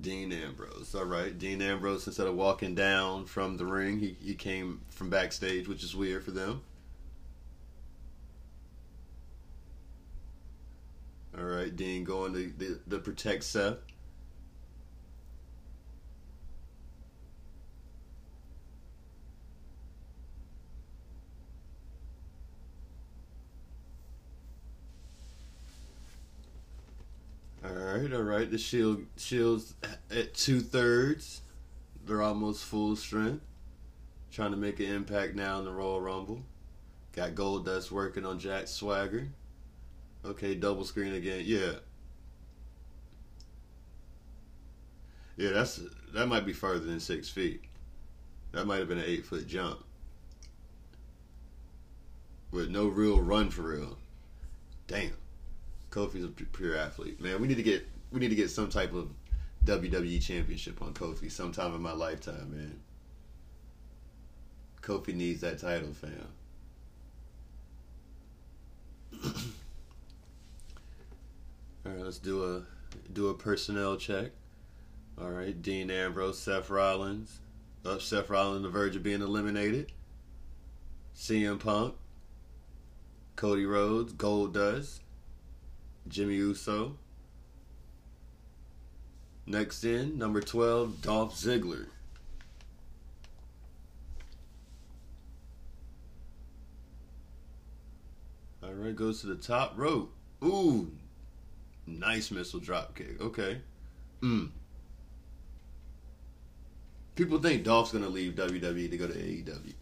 Dean 0.00 0.32
Ambrose. 0.58 0.94
All 0.94 1.04
right, 1.04 1.36
Dean 1.38 1.62
Ambrose. 1.62 2.06
Instead 2.06 2.26
of 2.26 2.34
walking 2.34 2.74
down 2.74 3.26
from 3.26 3.56
the 3.56 3.66
ring, 3.66 3.98
he 3.98 4.16
he 4.20 4.34
came 4.34 4.80
from 4.88 5.10
backstage, 5.10 5.68
which 5.68 5.84
is 5.84 5.94
weird 5.94 6.24
for 6.24 6.30
them. 6.30 6.62
All 11.36 11.44
right, 11.44 11.74
Dean 11.74 12.04
going 12.04 12.32
to, 12.32 12.52
the, 12.58 12.80
to 12.90 12.98
protect 12.98 13.44
Seth. 13.44 13.76
All 27.64 28.22
right. 28.22 28.37
Right. 28.48 28.52
The 28.52 28.58
shield 28.58 29.04
shields 29.16 29.74
at 30.10 30.34
two 30.34 30.60
thirds. 30.60 31.42
They're 32.06 32.22
almost 32.22 32.64
full 32.64 32.96
strength. 32.96 33.44
Trying 34.30 34.52
to 34.52 34.56
make 34.56 34.80
an 34.80 34.86
impact 34.86 35.34
now 35.34 35.58
in 35.58 35.64
the 35.64 35.72
Royal 35.72 36.00
Rumble. 36.00 36.40
Got 37.12 37.34
Goldust 37.34 37.90
working 37.90 38.24
on 38.24 38.38
Jack 38.38 38.68
Swagger. 38.68 39.28
Okay, 40.24 40.54
double 40.54 40.84
screen 40.84 41.14
again. 41.14 41.42
Yeah. 41.44 41.72
Yeah, 45.36 45.50
that's 45.50 45.80
that 46.14 46.26
might 46.26 46.46
be 46.46 46.52
further 46.52 46.84
than 46.84 47.00
six 47.00 47.28
feet. 47.28 47.62
That 48.52 48.66
might 48.66 48.78
have 48.78 48.88
been 48.88 48.98
an 48.98 49.04
eight 49.06 49.26
foot 49.26 49.46
jump. 49.46 49.84
With 52.50 52.70
no 52.70 52.88
real 52.88 53.20
run 53.20 53.50
for 53.50 53.62
real. 53.62 53.98
Damn. 54.86 55.12
Kofi's 55.90 56.24
a 56.24 56.28
pure 56.28 56.76
athlete. 56.76 57.20
Man, 57.20 57.40
we 57.40 57.48
need 57.48 57.56
to 57.56 57.62
get 57.62 57.86
we 58.10 58.20
need 58.20 58.28
to 58.28 58.34
get 58.34 58.50
some 58.50 58.68
type 58.68 58.92
of 58.94 59.10
WWE 59.64 60.22
championship 60.22 60.80
on 60.80 60.94
Kofi 60.94 61.30
sometime 61.30 61.74
in 61.74 61.82
my 61.82 61.92
lifetime, 61.92 62.50
man. 62.50 62.80
Kofi 64.80 65.14
needs 65.14 65.40
that 65.42 65.58
title, 65.58 65.92
fam. 65.92 66.28
All 71.84 71.92
right, 71.92 72.04
let's 72.04 72.18
do 72.18 72.44
a 72.44 72.62
do 73.12 73.28
a 73.28 73.34
personnel 73.34 73.96
check. 73.96 74.30
All 75.20 75.30
right, 75.30 75.60
Dean 75.60 75.90
Ambrose, 75.90 76.38
Seth 76.38 76.70
Rollins, 76.70 77.40
up 77.84 78.00
Seth 78.00 78.30
Rollins 78.30 78.56
on 78.56 78.62
the 78.62 78.68
verge 78.68 78.96
of 78.96 79.02
being 79.02 79.20
eliminated. 79.20 79.92
CM 81.16 81.58
Punk, 81.58 81.94
Cody 83.34 83.66
Rhodes, 83.66 84.12
Goldust, 84.12 85.00
Jimmy 86.06 86.34
Uso. 86.34 86.96
Next 89.48 89.82
in, 89.82 90.18
number 90.18 90.42
12, 90.42 91.00
Dolph 91.00 91.34
Ziggler. 91.34 91.86
All 98.62 98.74
right, 98.74 98.94
goes 98.94 99.22
to 99.22 99.26
the 99.28 99.36
top 99.36 99.72
rope. 99.76 100.12
Ooh, 100.44 100.92
nice 101.86 102.30
missile 102.30 102.60
drop 102.60 102.94
kick. 102.94 103.18
Okay. 103.22 103.62
Mm. 104.20 104.50
People 107.14 107.38
think 107.38 107.64
Dolph's 107.64 107.92
gonna 107.92 108.08
leave 108.08 108.34
WWE 108.34 108.90
to 108.90 108.96
go 108.98 109.06
to 109.06 109.14
AEW. 109.14 109.72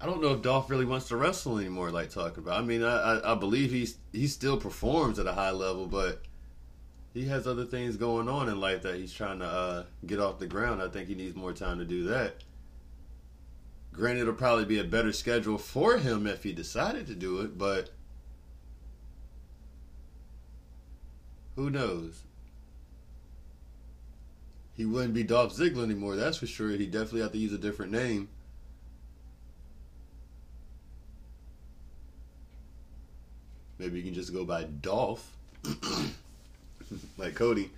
I 0.00 0.06
don't 0.06 0.22
know 0.22 0.32
if 0.32 0.42
Dolph 0.42 0.70
really 0.70 0.84
wants 0.84 1.08
to 1.08 1.16
wrestle 1.16 1.58
anymore. 1.58 1.90
Like 1.90 2.10
talking 2.10 2.44
about, 2.44 2.60
I 2.60 2.62
mean, 2.62 2.84
I, 2.84 3.18
I, 3.18 3.32
I 3.32 3.34
believe 3.34 3.72
he's 3.72 3.96
he 4.12 4.28
still 4.28 4.58
performs 4.58 5.18
at 5.18 5.26
a 5.26 5.32
high 5.32 5.50
level, 5.50 5.88
but 5.88 6.22
he 7.14 7.26
has 7.26 7.46
other 7.46 7.64
things 7.64 7.96
going 7.96 8.28
on 8.28 8.48
in 8.48 8.60
life 8.60 8.82
that 8.82 8.96
he's 8.96 9.12
trying 9.12 9.38
to 9.38 9.46
uh, 9.46 9.84
get 10.04 10.18
off 10.18 10.40
the 10.40 10.48
ground. 10.48 10.82
I 10.82 10.88
think 10.88 11.08
he 11.08 11.14
needs 11.14 11.36
more 11.36 11.52
time 11.52 11.78
to 11.78 11.84
do 11.84 12.02
that. 12.08 12.42
Granted, 13.92 14.22
it'll 14.22 14.34
probably 14.34 14.64
be 14.64 14.80
a 14.80 14.84
better 14.84 15.12
schedule 15.12 15.56
for 15.56 15.98
him 15.98 16.26
if 16.26 16.42
he 16.42 16.52
decided 16.52 17.06
to 17.06 17.14
do 17.14 17.40
it, 17.40 17.56
but 17.56 17.90
who 21.54 21.70
knows? 21.70 22.24
He 24.72 24.84
wouldn't 24.84 25.14
be 25.14 25.22
Dolph 25.22 25.56
Ziggler 25.56 25.84
anymore, 25.84 26.16
that's 26.16 26.38
for 26.38 26.48
sure. 26.48 26.70
He 26.70 26.86
definitely 26.86 27.20
have 27.20 27.30
to 27.30 27.38
use 27.38 27.52
a 27.52 27.58
different 27.58 27.92
name. 27.92 28.28
Maybe 33.78 33.98
you 33.98 34.04
can 34.04 34.14
just 34.14 34.32
go 34.32 34.44
by 34.44 34.64
Dolph, 34.64 35.36
like 37.18 37.34
Cody. 37.34 37.70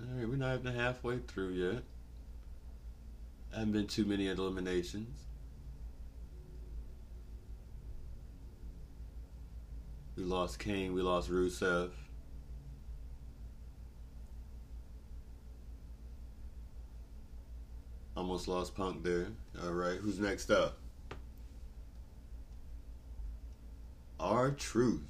All 0.00 0.16
right, 0.16 0.28
we're 0.28 0.36
not 0.36 0.60
even 0.60 0.74
halfway 0.74 1.18
through 1.18 1.50
yet. 1.50 1.82
Haven't 3.52 3.72
been 3.72 3.86
too 3.86 4.04
many 4.04 4.28
eliminations. 4.28 5.24
We 10.16 10.24
lost 10.24 10.58
Kane. 10.58 10.94
We 10.94 11.02
lost 11.02 11.30
Rusev. 11.30 11.90
Almost 18.16 18.48
lost 18.48 18.74
Punk 18.74 19.04
there. 19.04 19.28
All 19.62 19.70
right, 19.70 19.96
who's 19.96 20.18
next 20.18 20.50
up? 20.50 20.76
R-Truth. 24.20 25.02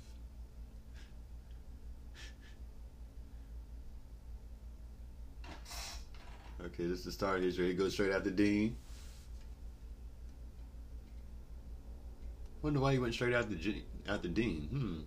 Okay, 6.64 6.86
this 6.86 6.98
is 7.00 7.04
the 7.04 7.12
start. 7.12 7.42
He's 7.42 7.59
ready 7.59 7.72
to 7.72 7.78
go 7.78 7.88
straight 7.88 8.12
after 8.12 8.30
Dean. 8.30 8.76
Wonder 12.62 12.80
why 12.80 12.92
he 12.92 12.98
went 12.98 13.14
straight 13.14 13.34
after 13.34 13.54
G- 13.54 13.84
after 14.06 14.28
Dean. 14.28 14.68
Hmm. 14.68 14.98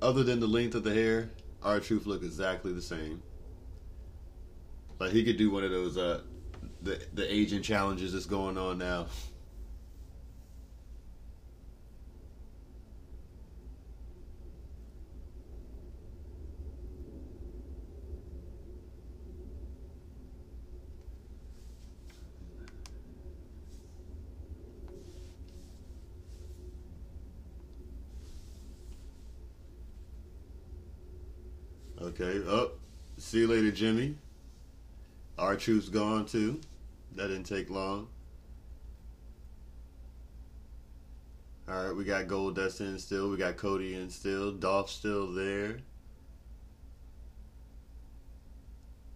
Other 0.00 0.22
than 0.22 0.40
the 0.40 0.46
length 0.46 0.74
of 0.74 0.84
the 0.84 0.94
hair, 0.94 1.30
R-Truth 1.62 2.06
look 2.06 2.22
exactly 2.22 2.72
the 2.72 2.82
same. 2.82 3.22
Like 4.98 5.12
he 5.12 5.24
could 5.24 5.36
do 5.36 5.50
one 5.50 5.64
of 5.64 5.70
those 5.70 5.96
uh 5.98 6.22
the 6.82 7.00
the 7.12 7.32
aging 7.32 7.62
challenges 7.62 8.12
that's 8.12 8.26
going 8.26 8.56
on 8.56 8.78
now. 8.78 9.06
Okay, 32.00 32.38
up. 32.40 32.46
Oh, 32.48 32.70
see 33.18 33.35
you 33.46 33.54
later, 33.54 33.70
Jimmy. 33.70 34.16
R-Truth's 35.38 35.88
gone 35.88 36.26
too. 36.26 36.60
That 37.14 37.28
didn't 37.28 37.44
take 37.44 37.70
long. 37.70 38.08
All 41.68 41.86
right, 41.86 41.96
we 41.96 42.04
got 42.04 42.26
Goldust 42.26 42.80
in 42.80 42.98
still. 42.98 43.30
We 43.30 43.36
got 43.36 43.56
Cody 43.56 43.94
in 43.94 44.10
still. 44.10 44.52
Dolph 44.52 44.90
still 44.90 45.32
there. 45.32 45.78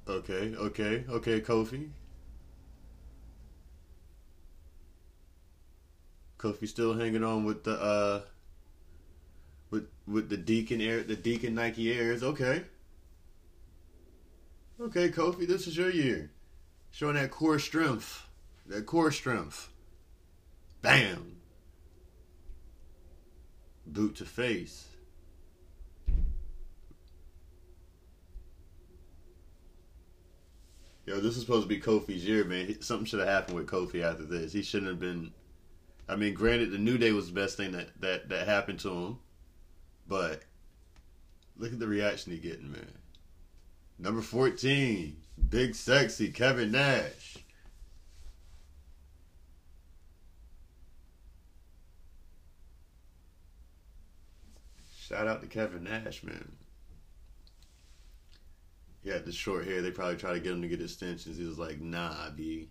Okay, 0.08 0.54
okay, 0.56 1.04
okay, 1.08 1.40
Kofi. 1.40 1.90
Kofi 6.38 6.66
still 6.66 6.94
hanging 6.94 7.22
on 7.22 7.44
with 7.44 7.64
the 7.64 7.80
uh 7.80 8.22
with 9.70 9.88
with 10.08 10.28
the 10.28 10.36
Deacon 10.36 10.80
Air 10.80 11.02
the 11.02 11.14
Deacon 11.14 11.54
Nike 11.54 11.92
Airs. 11.92 12.22
Okay. 12.22 12.64
Okay, 14.80 15.10
Kofi, 15.10 15.46
this 15.46 15.66
is 15.66 15.76
your 15.76 15.90
year. 15.90 16.30
Showing 16.90 17.16
that 17.16 17.30
core 17.30 17.58
strength. 17.58 18.26
That 18.66 18.86
core 18.86 19.12
strength. 19.12 19.68
Bam. 20.80 21.36
Boot 23.86 24.16
to 24.16 24.24
face. 24.24 24.86
Yo, 31.04 31.20
this 31.20 31.36
is 31.36 31.42
supposed 31.42 31.64
to 31.64 31.68
be 31.68 31.80
Kofi's 31.80 32.24
year, 32.24 32.44
man. 32.44 32.80
Something 32.80 33.04
should 33.04 33.20
have 33.20 33.28
happened 33.28 33.56
with 33.56 33.66
Kofi 33.66 34.02
after 34.02 34.24
this. 34.24 34.52
He 34.52 34.62
shouldn't 34.62 34.90
have 34.90 35.00
been. 35.00 35.32
I 36.08 36.16
mean, 36.16 36.32
granted, 36.32 36.70
the 36.70 36.78
New 36.78 36.96
Day 36.96 37.12
was 37.12 37.26
the 37.26 37.38
best 37.38 37.56
thing 37.56 37.72
that 37.72 37.88
that 38.00 38.30
that 38.30 38.48
happened 38.48 38.78
to 38.80 38.90
him, 38.90 39.18
but 40.08 40.42
look 41.58 41.72
at 41.72 41.78
the 41.78 41.86
reaction 41.86 42.32
he 42.32 42.38
getting, 42.38 42.72
man. 42.72 42.86
Number 44.00 44.22
14, 44.22 45.14
Big 45.50 45.74
Sexy 45.74 46.30
Kevin 46.30 46.72
Nash. 46.72 47.36
Shout 54.98 55.26
out 55.26 55.42
to 55.42 55.48
Kevin 55.48 55.84
Nash, 55.84 56.22
man. 56.22 56.52
He 59.02 59.10
had 59.10 59.26
the 59.26 59.32
short 59.32 59.66
hair. 59.66 59.82
They 59.82 59.90
probably 59.90 60.16
tried 60.16 60.34
to 60.34 60.40
get 60.40 60.52
him 60.52 60.62
to 60.62 60.68
get 60.68 60.80
extensions. 60.80 61.36
He 61.36 61.44
was 61.44 61.58
like, 61.58 61.80
nah, 61.80 62.30
B. 62.30 62.70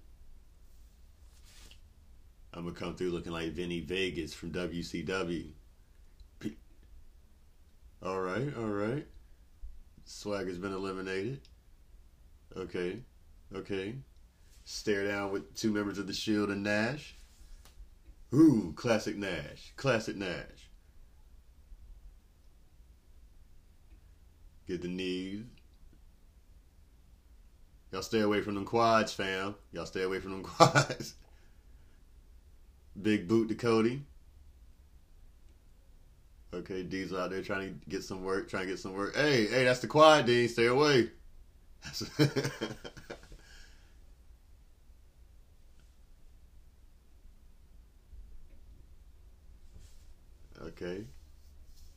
I'm 2.54 2.64
going 2.64 2.74
to 2.74 2.80
come 2.80 2.96
through 2.96 3.12
looking 3.12 3.34
like 3.34 3.52
Vinny 3.52 3.82
Vegas 3.82 4.34
from 4.34 4.52
WCW. 4.52 5.52
All 8.02 8.22
right, 8.22 8.56
all 8.58 8.64
right. 8.64 9.06
Swagger's 10.10 10.58
been 10.58 10.74
eliminated. 10.74 11.40
Okay, 12.58 13.04
okay. 13.56 13.94
Stare 14.66 15.08
down 15.08 15.32
with 15.32 15.54
two 15.56 15.72
members 15.72 16.00
of 16.00 16.08
the 16.08 16.14
Shield 16.14 16.50
and 16.50 16.64
Nash. 16.64 17.16
Ooh, 18.34 18.74
classic 18.76 19.16
Nash. 19.16 19.72
Classic 19.78 20.16
Nash. 20.16 20.72
Get 24.68 24.82
the 24.82 24.88
knees. 24.88 25.44
Y'all 27.92 28.02
stay 28.02 28.22
away 28.22 28.42
from 28.42 28.56
them 28.56 28.66
quads, 28.66 29.14
fam. 29.14 29.54
Y'all 29.72 29.86
stay 29.86 30.02
away 30.02 30.20
from 30.20 30.32
them 30.32 30.44
quads. 30.44 31.14
Big 33.00 33.28
boot 33.28 33.48
to 33.50 33.56
Cody. 33.56 34.02
Okay, 36.54 36.84
Diesel 36.84 37.20
out 37.20 37.30
there 37.30 37.42
trying 37.44 37.68
to 37.68 37.76
get 37.90 38.04
some 38.04 38.24
work, 38.24 38.50
trying 38.50 38.64
to 38.64 38.70
get 38.70 38.80
some 38.80 38.94
work. 38.94 39.16
Hey, 39.16 39.46
hey, 39.46 39.66
that's 39.66 39.82
the 39.82 39.88
quad, 39.88 40.26
D. 40.26 40.48
Stay 40.48 40.66
away. 40.66 41.10
okay. 50.64 51.04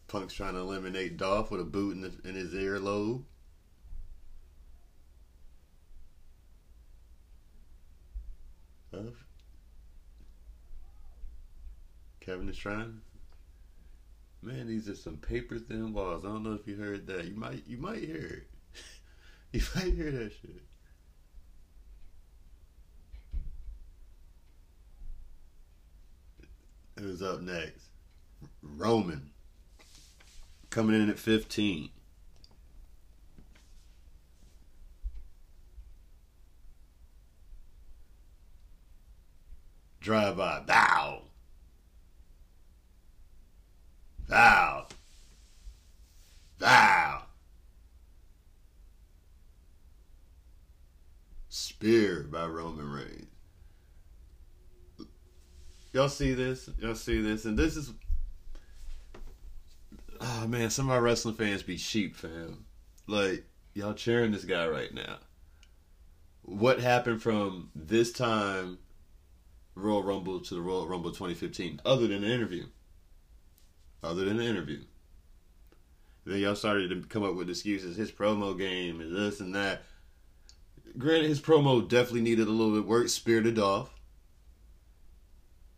Punk's 0.09 0.35
trying 0.35 0.53
to 0.53 0.61
eliminate 0.61 1.17
Dolph 1.17 1.51
with 1.51 1.63
a 1.63 1.65
boot 1.65 1.97
in, 1.97 2.03
the, 2.03 2.13
in 2.29 2.35
his 2.35 2.53
earlobe. 2.53 3.23
Kevin 12.21 12.49
is 12.49 12.57
trying. 12.57 13.01
Man, 14.43 14.67
these 14.67 14.89
are 14.89 14.97
some 14.97 15.19
paper 15.19 15.59
thin 15.59 15.93
walls. 15.93 16.25
I 16.25 16.29
don't 16.29 16.43
know 16.43 16.55
if 16.55 16.67
you 16.67 16.75
heard 16.75 17.07
that. 17.07 17.25
You 17.27 17.37
might 17.37 17.63
you 17.67 17.79
might 17.79 18.01
hear 18.03 18.43
it. 18.43 18.51
you 19.53 19.63
might 19.77 19.95
hear 19.95 20.11
that 20.11 20.33
shit. 20.33 20.63
Who's 26.99 27.23
up 27.23 27.41
next? 27.41 27.87
Roman. 28.63 29.31
Coming 30.71 31.01
in 31.01 31.11
at 31.11 31.19
15. 31.19 31.91
Drive 40.01 40.37
by. 40.37 40.61
Bow. 40.67 41.22
Bow. 44.33 44.87
Bow. 46.59 47.25
Spear 51.51 52.23
by 52.31 52.47
Roman 52.47 52.91
Reigns. 52.91 53.27
Y'all 55.93 56.09
see 56.09 56.33
this? 56.33 56.71
Y'all 56.79 56.95
see 56.95 57.21
this? 57.21 57.45
And 57.45 57.59
this 57.59 57.77
is. 57.77 57.93
Oh 60.19 60.47
man, 60.49 60.71
some 60.71 60.87
of 60.87 60.93
our 60.93 61.03
wrestling 61.03 61.35
fans 61.35 61.63
be 61.63 61.77
sheep, 61.77 62.17
fam. 62.17 62.65
Like, 63.07 63.45
y'all 63.75 63.93
cheering 63.93 64.33
this 64.33 64.47
guy 64.47 64.67
right 64.67 64.95
now. 64.95 65.19
What 66.41 66.81
happened 66.81 67.21
from 67.21 67.69
this 67.75 68.13
time 68.13 68.79
Royal 69.75 70.03
Rumble 70.03 70.41
to 70.41 70.55
the 70.55 70.63
Royal 70.63 70.89
Rumble 70.89 71.11
2015, 71.11 71.83
other 71.85 72.07
than 72.07 72.23
the 72.23 72.33
interview. 72.33 72.65
Other 74.03 74.25
than 74.25 74.39
the 74.39 74.45
interview. 74.45 74.81
Then 76.25 76.39
y'all 76.39 76.57
started 76.57 76.91
to 76.91 77.09
come 77.09 77.25
up 77.25 77.35
with 77.35 77.51
excuses. 77.51 77.97
His 77.97 78.13
promo 78.13 78.57
game 78.57 79.01
and 79.01 79.15
this 79.15 79.41
and 79.41 79.55
that. 79.55 79.83
Granted, 80.99 81.29
his 81.29 81.41
promo 81.41 81.87
definitely 81.87 82.21
needed 82.23 82.49
a 82.49 82.51
little 82.51 82.75
bit 82.75 82.87
work, 82.87 83.09
spirited 83.09 83.59
off. 83.59 83.91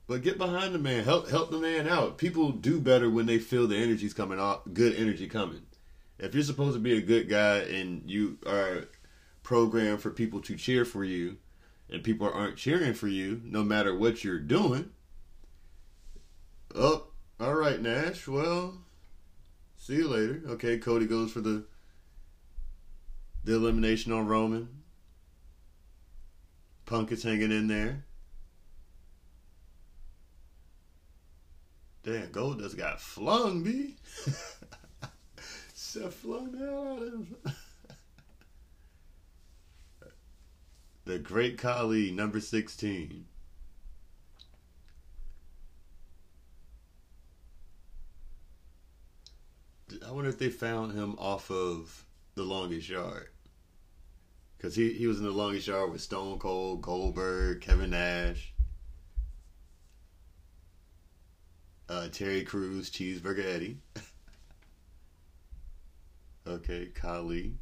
But 0.06 0.22
get 0.22 0.38
behind 0.38 0.74
the 0.74 0.78
man. 0.78 1.04
Help 1.04 1.30
help 1.30 1.50
the 1.50 1.58
man 1.58 1.88
out. 1.88 2.18
People 2.18 2.52
do 2.52 2.80
better 2.80 3.08
when 3.08 3.26
they 3.26 3.38
feel 3.38 3.66
the 3.66 3.76
energy's 3.76 4.12
coming 4.12 4.38
off 4.38 4.60
good 4.72 4.94
energy 4.96 5.28
coming. 5.28 5.62
If 6.18 6.34
you're 6.34 6.44
supposed 6.44 6.74
to 6.74 6.80
be 6.80 6.96
a 6.96 7.02
good 7.02 7.28
guy 7.28 7.58
and 7.58 8.02
you 8.10 8.38
are 8.46 8.84
programmed 9.42 10.00
for 10.00 10.10
people 10.10 10.40
to 10.42 10.56
cheer 10.56 10.84
for 10.84 11.04
you, 11.04 11.38
and 11.90 12.02
people 12.02 12.30
aren't 12.30 12.56
cheering 12.56 12.94
for 12.94 13.08
you 13.08 13.40
no 13.44 13.62
matter 13.62 13.96
what 13.96 14.24
you're 14.24 14.38
doing. 14.38 14.90
Oh, 16.74 17.06
all 17.40 17.54
right, 17.54 17.80
Nash. 17.80 18.28
Well, 18.28 18.74
see 19.76 19.96
you 19.96 20.08
later. 20.08 20.42
Okay, 20.50 20.78
Cody 20.78 21.06
goes 21.06 21.32
for 21.32 21.40
the 21.40 21.64
the 23.44 23.54
elimination 23.54 24.12
on 24.12 24.26
Roman. 24.26 24.68
Punk 26.86 27.12
is 27.12 27.22
hanging 27.22 27.50
in 27.50 27.68
there. 27.68 28.04
Damn, 32.02 32.28
Goldust 32.28 32.76
got 32.76 33.00
flung, 33.00 33.62
B. 33.62 33.96
Seth 35.74 36.14
flung 36.14 36.52
the 36.52 36.58
hell 36.58 36.92
out 36.92 37.02
of 37.02 37.12
him. 37.12 37.36
The 41.06 41.18
Great 41.18 41.58
Khali, 41.58 42.10
number 42.10 42.40
16. 42.40 43.26
I 50.06 50.10
wonder 50.10 50.30
if 50.30 50.38
they 50.38 50.50
found 50.50 50.92
him 50.92 51.16
off 51.18 51.50
of 51.50 52.04
The 52.34 52.42
Longest 52.42 52.88
Yard. 52.88 53.28
Because 54.56 54.74
he, 54.74 54.92
he 54.94 55.06
was 55.06 55.18
in 55.18 55.24
The 55.24 55.30
Longest 55.30 55.66
Yard 55.66 55.92
with 55.92 56.00
Stone 56.00 56.38
Cold, 56.38 56.82
Goldberg, 56.82 57.60
Kevin 57.60 57.90
Nash, 57.90 58.54
uh, 61.88 62.08
Terry 62.08 62.44
Crews, 62.44 62.90
Cheeseburger 62.90 63.44
Eddie. 63.44 63.78
okay, 66.46 66.86
Khali. 66.94 67.54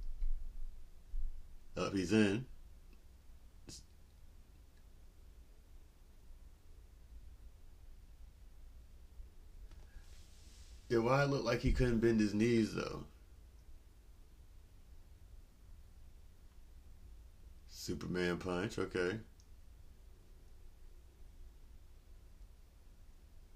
Up, 1.77 1.91
oh, 1.93 1.97
he's 1.97 2.13
in. 2.13 2.45
Yeah, 10.93 10.99
why 10.99 11.23
it 11.23 11.31
looked 11.31 11.47
like 11.47 11.61
he 11.61 11.73
couldn't 11.73 12.01
bend 12.01 12.21
his 12.21 12.35
knees 12.35 12.75
though? 12.75 13.05
Superman 17.71 18.37
punch, 18.37 18.79
okay. 18.79 19.17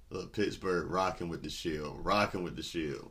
Look, 0.09 0.32
Pittsburgh 0.32 0.91
rocking 0.91 1.28
with 1.28 1.43
the 1.43 1.51
shield, 1.51 2.03
rocking 2.03 2.43
with 2.43 2.57
the 2.57 2.62
shield. 2.62 3.11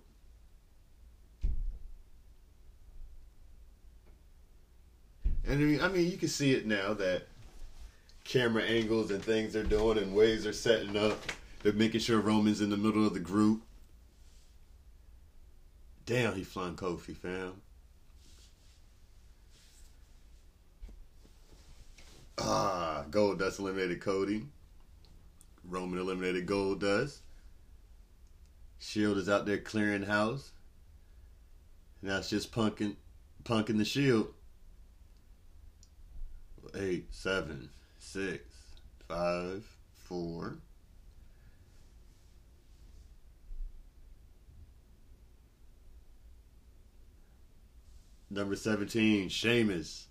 And 5.47 5.53
I 5.53 5.55
mean, 5.55 5.81
I 5.81 5.87
mean, 5.87 6.09
you 6.09 6.17
can 6.17 6.29
see 6.29 6.53
it 6.53 6.65
now 6.65 6.95
that 6.95 7.27
camera 8.23 8.63
angles 8.63 9.11
and 9.11 9.23
things 9.23 9.53
they're 9.53 9.61
doing 9.61 9.99
and 9.99 10.15
ways 10.15 10.45
they're 10.45 10.53
setting 10.53 10.97
up. 10.97 11.31
They're 11.61 11.73
making 11.73 11.99
sure 11.99 12.19
Roman's 12.19 12.61
in 12.61 12.71
the 12.71 12.77
middle 12.77 13.05
of 13.05 13.13
the 13.13 13.19
group. 13.19 13.61
Damn, 16.05 16.35
he 16.35 16.43
flung 16.43 16.75
Kofi, 16.75 17.17
fam. 17.17 17.53
Ah, 22.37 23.05
Goldust 23.09 23.59
eliminated 23.59 24.01
Cody. 24.01 24.45
Roman 25.63 25.99
eliminated 25.99 26.45
Goldust. 26.45 27.19
Shield 28.77 29.17
is 29.17 29.29
out 29.29 29.47
there 29.47 29.57
clearing 29.57 30.03
house. 30.03 30.51
Now 32.03 32.17
it's 32.17 32.29
just 32.29 32.51
punking, 32.51 32.97
punking 33.43 33.79
the 33.79 33.85
Shield. 33.85 34.27
Eight, 36.75 37.07
seven, 37.09 37.69
six, 37.97 38.43
five, 39.07 39.65
four, 39.95 40.57
Number 48.35 48.57
17, 48.57 49.29
Sheamus. 49.29 50.07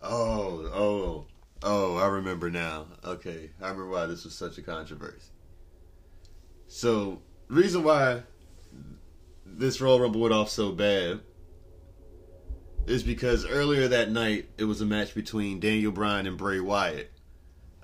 Oh, 0.00 0.70
oh, 0.72 1.26
oh, 1.62 1.98
I 1.98 2.06
remember 2.06 2.50
now. 2.50 2.86
Okay, 3.04 3.50
I 3.60 3.64
remember 3.64 3.90
why 3.90 4.06
this 4.06 4.24
was 4.24 4.34
such 4.34 4.56
a 4.56 4.62
controversy. 4.62 5.28
So, 6.66 7.20
reason 7.48 7.84
why 7.84 8.22
this 9.44 9.82
Royal 9.82 10.00
Rumble 10.00 10.22
went 10.22 10.32
off 10.32 10.48
so 10.48 10.72
bad 10.72 11.20
is 12.86 13.02
because 13.02 13.44
earlier 13.44 13.86
that 13.88 14.10
night 14.10 14.48
it 14.56 14.64
was 14.64 14.80
a 14.80 14.86
match 14.86 15.14
between 15.14 15.60
Daniel 15.60 15.92
Bryan 15.92 16.26
and 16.26 16.38
Bray 16.38 16.58
Wyatt. 16.58 17.12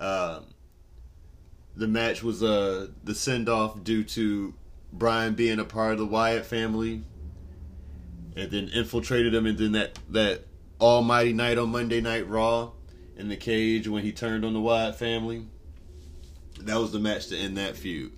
Um, 0.00 0.46
the 1.76 1.86
match 1.86 2.22
was 2.22 2.42
uh, 2.42 2.86
the 3.04 3.14
send 3.14 3.50
off 3.50 3.84
due 3.84 4.02
to 4.02 4.54
Bryan 4.94 5.34
being 5.34 5.58
a 5.58 5.64
part 5.66 5.92
of 5.92 5.98
the 5.98 6.06
Wyatt 6.06 6.46
family 6.46 7.04
and 8.36 8.50
then 8.50 8.68
infiltrated 8.68 9.34
him, 9.34 9.46
and 9.46 9.58
then 9.58 9.72
that 9.72 9.98
that 10.10 10.44
Almighty 10.80 11.32
night 11.32 11.58
on 11.58 11.70
Monday 11.70 12.00
Night 12.00 12.28
Raw, 12.28 12.70
in 13.16 13.28
the 13.28 13.36
cage 13.36 13.88
when 13.88 14.02
he 14.02 14.12
turned 14.12 14.44
on 14.44 14.52
the 14.52 14.60
Wyatt 14.60 14.96
family. 14.96 15.46
That 16.60 16.78
was 16.78 16.92
the 16.92 16.98
match 16.98 17.28
to 17.28 17.36
end 17.36 17.56
that 17.56 17.76
feud. 17.76 18.12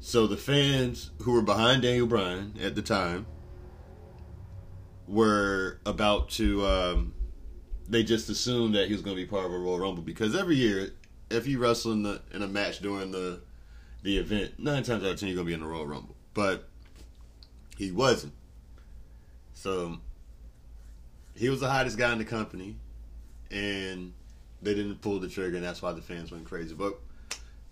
So 0.00 0.26
the 0.26 0.36
fans 0.36 1.10
who 1.22 1.32
were 1.32 1.42
behind 1.42 1.82
Daniel 1.82 2.06
Bryan 2.06 2.54
at 2.62 2.74
the 2.74 2.82
time 2.82 3.26
were 5.06 5.80
about 5.84 6.30
to. 6.30 6.64
Um, 6.64 7.14
they 7.88 8.02
just 8.02 8.28
assumed 8.28 8.74
that 8.74 8.86
he 8.86 8.92
was 8.92 9.02
going 9.02 9.16
to 9.16 9.22
be 9.22 9.28
part 9.28 9.44
of 9.44 9.52
a 9.52 9.58
Royal 9.58 9.78
Rumble 9.78 10.02
because 10.02 10.34
every 10.34 10.56
year, 10.56 10.92
if 11.30 11.46
you 11.46 11.58
wrestle 11.58 11.92
in, 11.92 12.02
the, 12.02 12.20
in 12.34 12.42
a 12.42 12.48
match 12.48 12.80
during 12.80 13.10
the 13.12 13.40
the 14.02 14.18
event, 14.18 14.58
nine 14.58 14.82
times 14.82 15.04
out 15.04 15.10
of 15.10 15.20
ten 15.20 15.28
you're 15.28 15.36
going 15.36 15.46
to 15.46 15.50
be 15.50 15.54
in 15.54 15.60
the 15.60 15.66
Royal 15.66 15.86
Rumble. 15.86 16.16
But 16.34 16.68
he 17.76 17.90
wasn't. 17.90 18.32
So 19.66 19.98
he 21.34 21.48
was 21.48 21.58
the 21.58 21.68
hottest 21.68 21.98
guy 21.98 22.12
in 22.12 22.18
the 22.18 22.24
company, 22.24 22.76
and 23.50 24.12
they 24.62 24.74
didn't 24.74 25.00
pull 25.00 25.18
the 25.18 25.28
trigger, 25.28 25.56
and 25.56 25.64
that's 25.64 25.82
why 25.82 25.90
the 25.90 26.00
fans 26.00 26.30
went 26.30 26.44
crazy. 26.44 26.72
But 26.72 26.96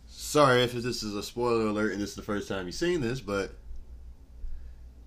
sorry 0.08 0.64
if 0.64 0.72
this 0.72 1.04
is 1.04 1.14
a 1.14 1.22
spoiler 1.22 1.68
alert 1.68 1.92
and 1.92 2.02
this 2.02 2.10
is 2.10 2.16
the 2.16 2.22
first 2.22 2.48
time 2.48 2.66
you've 2.66 2.74
seen 2.74 3.00
this, 3.00 3.20
but 3.20 3.52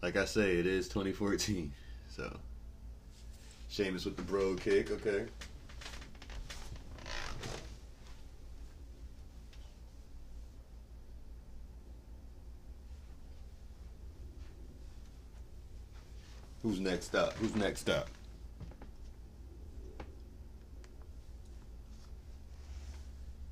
like 0.02 0.16
I 0.16 0.24
say, 0.24 0.56
it 0.60 0.66
is 0.66 0.88
2014. 0.88 1.74
So 2.08 2.40
Sheamus 3.68 4.06
with 4.06 4.16
the 4.16 4.24
bro 4.24 4.56
kick, 4.56 4.90
okay. 4.90 5.26
Who's 16.68 16.82
next 16.82 17.16
up? 17.16 17.32
Who's 17.36 17.56
next 17.56 17.90
up? 17.90 18.10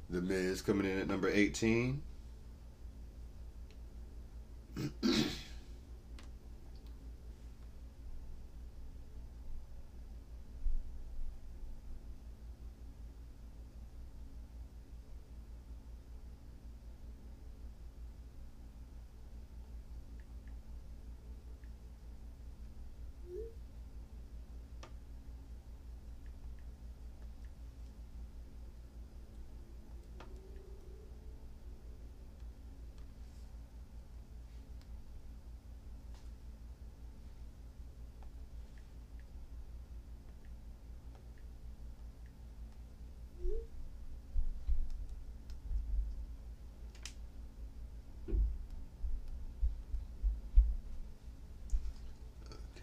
The 0.10 0.20
Miz 0.20 0.62
coming 0.62 0.86
in 0.86 1.00
at 1.00 1.08
number 1.08 1.30
18. 1.30 2.02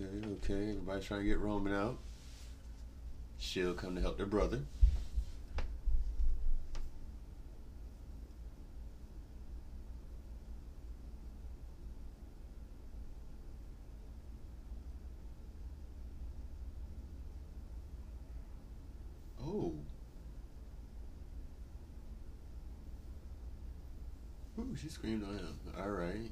Okay, 0.02 0.26
okay. 0.32 0.70
Everybody's 0.70 1.04
trying 1.04 1.20
to 1.20 1.26
get 1.26 1.38
Roman 1.38 1.74
out. 1.74 1.98
She'll 3.38 3.74
come 3.74 3.94
to 3.94 4.00
help 4.00 4.16
their 4.16 4.26
brother. 4.26 4.60
Oh. 19.40 19.74
Ooh, 24.58 24.76
she 24.80 24.88
screamed 24.88 25.24
on 25.24 25.38
him. 25.38 25.58
All 25.78 25.90
right. 25.90 26.30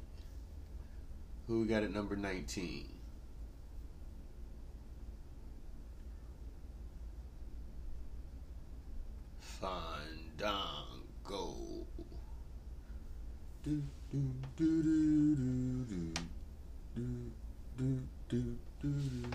Who 1.47 1.67
got 1.67 1.83
at 1.83 1.93
number 1.93 2.17
19? 2.17 2.87
Fandango. 9.61 10.65
Do, 13.63 13.83
do, 14.11 14.19
do, 14.57 14.83
do, 14.83 15.35
do, 15.35 15.85
do. 15.85 16.13
Do, 16.97 17.03
do, 17.77 18.01
do, 18.29 18.57
do, 18.81 18.89
do. 18.89 19.29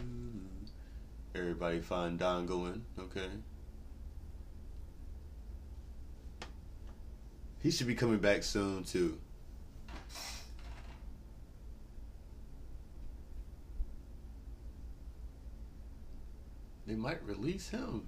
Everybody 1.35 1.79
fandangoing, 1.79 2.81
okay. 2.97 3.29
He 7.61 7.69
should 7.69 7.85
be 7.85 7.93
coming 7.93 8.17
back 8.17 8.41
soon 8.41 8.83
too. 8.83 9.19
They 16.87 16.95
might 16.95 17.23
release 17.23 17.69
him 17.69 18.07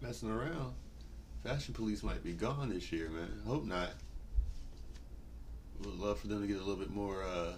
messing 0.00 0.30
around. 0.30 0.74
Fashion 1.42 1.74
Police 1.74 2.02
might 2.02 2.22
be 2.22 2.32
gone 2.32 2.70
this 2.70 2.92
year, 2.92 3.10
man. 3.10 3.42
Hope 3.46 3.64
not. 3.64 3.90
Would 5.84 5.94
love 5.98 6.18
for 6.18 6.26
them 6.26 6.42
to 6.42 6.46
get 6.46 6.56
a 6.56 6.60
little 6.60 6.76
bit 6.76 6.90
more, 6.90 7.22
uh, 7.22 7.52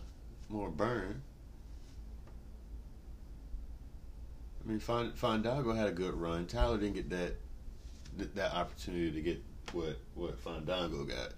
more 0.49 0.71
burn. 0.71 1.23
I 4.65 4.69
mean, 4.69 4.79
Fandango 4.79 5.73
had 5.73 5.89
a 5.89 5.93
good 5.93 6.15
run. 6.15 6.47
Tyler 6.47 6.79
didn't 6.79 6.95
get 6.95 7.11
that 7.11 7.35
that 8.35 8.55
opportunity 8.55 9.11
to 9.11 9.21
get 9.21 9.43
what 9.73 9.97
what 10.15 10.39
Fandango 10.39 11.05
got. 11.05 11.33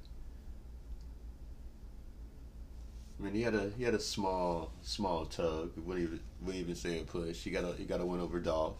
I 3.18 3.22
mean, 3.22 3.34
he 3.34 3.42
had 3.42 3.54
a 3.54 3.70
he 3.78 3.84
had 3.84 3.94
a 3.94 4.00
small 4.00 4.72
small 4.82 5.24
tug. 5.24 5.72
Wouldn't 5.76 6.04
even 6.04 6.20
wouldn't 6.42 6.62
even 6.62 6.74
say 6.74 7.00
a 7.00 7.04
push. 7.04 7.42
He 7.42 7.50
got 7.50 7.64
a 7.64 7.72
he 7.74 7.84
got 7.84 8.00
a 8.00 8.06
win 8.06 8.20
over 8.20 8.40
Dolph. 8.40 8.76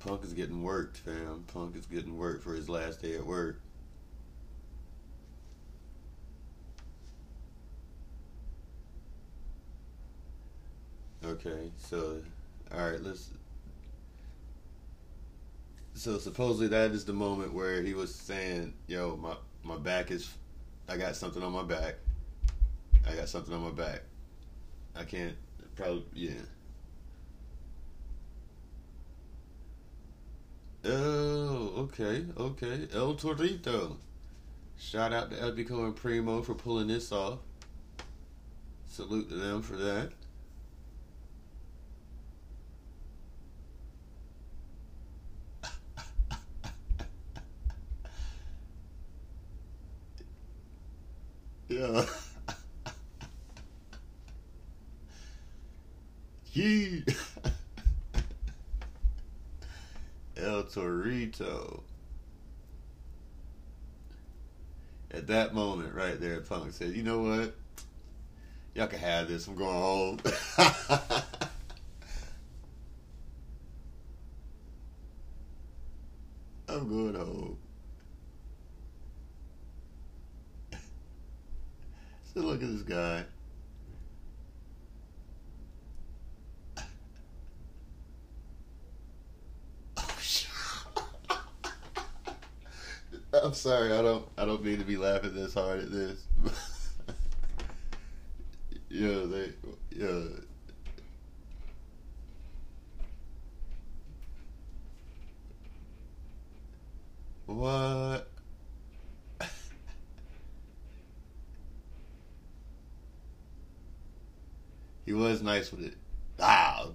Punk 0.00 0.24
is 0.24 0.32
getting 0.32 0.62
worked, 0.62 0.96
fam. 0.96 1.44
Punk 1.52 1.76
is 1.76 1.84
getting 1.86 2.16
worked 2.16 2.42
for 2.42 2.54
his 2.54 2.68
last 2.68 3.02
day 3.02 3.14
at 3.14 3.24
work. 3.24 3.60
Okay, 11.22 11.70
so, 11.76 12.22
alright, 12.74 13.02
let's. 13.02 13.28
So, 15.92 16.16
supposedly, 16.16 16.68
that 16.68 16.92
is 16.92 17.04
the 17.04 17.12
moment 17.12 17.52
where 17.52 17.82
he 17.82 17.92
was 17.92 18.14
saying, 18.14 18.72
Yo, 18.86 19.16
my, 19.16 19.34
my 19.62 19.76
back 19.76 20.10
is. 20.10 20.34
I 20.88 20.96
got 20.96 21.14
something 21.14 21.42
on 21.42 21.52
my 21.52 21.62
back. 21.62 21.96
I 23.08 23.14
got 23.14 23.28
something 23.28 23.52
on 23.52 23.62
my 23.62 23.70
back. 23.70 24.00
I 24.96 25.04
can't. 25.04 25.36
Probably, 25.76 26.04
yeah. 26.14 26.32
Oh, 30.84 31.72
okay, 31.76 32.24
okay. 32.36 32.88
El 32.94 33.14
Torito. 33.14 33.96
Shout 34.78 35.12
out 35.12 35.30
to 35.30 35.36
Epico 35.36 35.84
and 35.84 35.94
Primo 35.94 36.42
for 36.42 36.54
pulling 36.54 36.88
this 36.88 37.12
off. 37.12 37.38
Salute 38.86 39.28
to 39.28 39.34
them 39.36 39.62
for 39.62 39.76
that. 39.76 40.10
yeah. 51.68 52.04
Yee. 56.52 57.04
El 60.40 60.64
Torito. 60.64 61.82
At 65.10 65.26
that 65.26 65.54
moment, 65.54 65.94
right 65.94 66.20
there, 66.20 66.40
Punk 66.40 66.72
said, 66.72 66.94
"You 66.94 67.02
know 67.02 67.20
what? 67.20 67.54
Y'all 68.74 68.86
can 68.86 69.00
have 69.00 69.28
this. 69.28 69.46
I'm 69.46 69.56
going 69.56 69.74
home." 69.74 70.20
I'm 76.68 76.88
going 76.88 77.14
home. 77.16 77.58
so 82.32 82.40
look 82.40 82.62
at 82.62 82.68
this 82.68 82.82
guy. 82.82 83.24
I'm 93.50 93.54
sorry. 93.54 93.92
I 93.92 94.00
don't. 94.00 94.24
I 94.38 94.44
don't 94.44 94.62
mean 94.64 94.78
to 94.78 94.84
be 94.84 94.96
laughing 94.96 95.34
this 95.34 95.54
hard 95.54 95.80
at 95.80 95.90
this. 95.90 96.24
yeah, 98.88 99.24
they. 99.24 99.52
Yeah. 99.90 100.20
What? 107.46 108.30
he 115.04 115.12
was 115.12 115.42
nice 115.42 115.72
with 115.72 115.86
it. 115.86 115.94
Ah, 116.38 116.86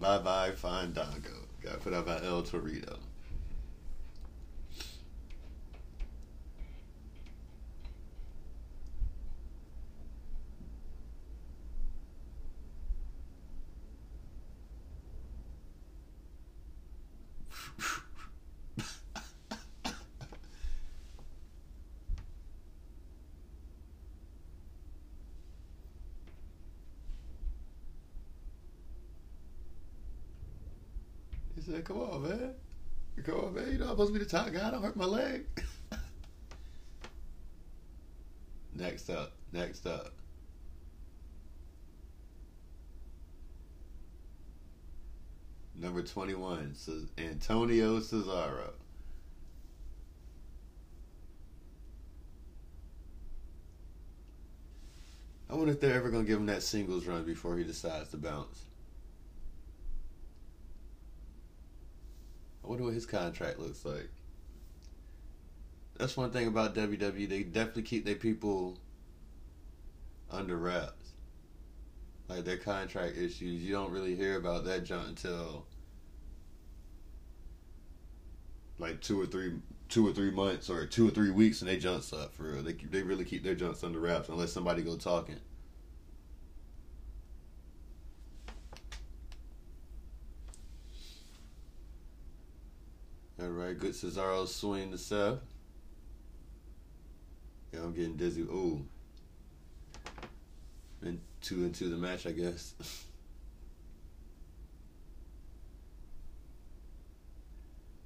bye 0.00 0.16
bye, 0.20 0.52
Fandango. 0.52 1.48
Got 1.62 1.82
put 1.82 1.92
out 1.92 2.06
by 2.06 2.22
El 2.24 2.42
Torito. 2.44 2.96
He 31.78 31.84
said, 31.84 31.86
"Come 31.86 32.00
on, 32.00 32.08
oh, 32.10 32.18
man. 32.18 32.54
Come 33.24 33.34
on, 33.36 33.44
oh, 33.44 33.50
man. 33.50 33.70
You 33.70 33.78
know 33.78 33.84
I'm 33.84 33.90
supposed 33.90 34.12
to 34.12 34.18
be 34.18 34.24
the 34.24 34.30
top 34.30 34.52
guy. 34.52 34.70
Don't 34.70 34.82
hurt 34.82 34.96
my 34.96 35.04
leg." 35.04 35.46
next 38.74 39.08
up. 39.10 39.32
Next 39.52 39.86
up. 39.86 40.12
Number 45.76 46.02
21, 46.02 46.74
Antonio 47.16 48.00
Cesaro. 48.00 48.72
I 55.48 55.54
wonder 55.54 55.72
if 55.72 55.80
they're 55.80 55.94
ever 55.94 56.10
going 56.10 56.24
to 56.24 56.28
give 56.28 56.40
him 56.40 56.46
that 56.46 56.64
singles 56.64 57.06
run 57.06 57.22
before 57.22 57.56
he 57.56 57.62
decides 57.62 58.10
to 58.10 58.16
bounce. 58.16 58.62
Wonder 62.68 62.84
what 62.84 62.92
his 62.92 63.06
contract 63.06 63.58
looks 63.58 63.82
like. 63.86 64.10
That's 65.96 66.18
one 66.18 66.30
thing 66.30 66.48
about 66.48 66.74
WWE. 66.74 67.26
They 67.26 67.42
definitely 67.42 67.82
keep 67.82 68.04
their 68.04 68.14
people 68.14 68.76
under 70.30 70.58
wraps. 70.58 71.12
Like 72.28 72.44
their 72.44 72.58
contract 72.58 73.16
issues, 73.16 73.62
you 73.62 73.72
don't 73.72 73.90
really 73.90 74.14
hear 74.14 74.36
about 74.36 74.66
that 74.66 74.84
junk 74.84 75.08
until 75.08 75.64
like 78.78 79.00
two 79.00 79.18
or 79.18 79.24
three, 79.24 79.54
two 79.88 80.06
or 80.06 80.12
three 80.12 80.30
months 80.30 80.68
or 80.68 80.84
two 80.84 81.08
or 81.08 81.10
three 81.10 81.30
weeks, 81.30 81.62
and 81.62 81.70
they 81.70 81.78
jumps 81.78 82.12
up 82.12 82.34
for 82.34 82.52
real. 82.52 82.62
They 82.62 82.74
they 82.74 83.02
really 83.02 83.24
keep 83.24 83.44
their 83.44 83.54
jumps 83.54 83.82
under 83.82 83.98
wraps 83.98 84.28
unless 84.28 84.52
somebody 84.52 84.82
go 84.82 84.96
talking. 84.98 85.40
All 93.40 93.48
right, 93.48 93.78
good 93.78 93.92
Cesaro 93.92 94.48
swing 94.48 94.90
to 94.90 94.98
Seth. 94.98 95.38
Yeah, 97.72 97.80
I'm 97.80 97.92
getting 97.92 98.16
dizzy. 98.16 98.42
Ooh. 98.42 98.84
Been 101.00 101.20
two 101.40 101.62
into 101.64 101.88
the 101.88 101.96
match, 101.96 102.26
I 102.26 102.32
guess. 102.32 102.74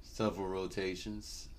Several 0.03 0.47
rotations. 0.47 1.49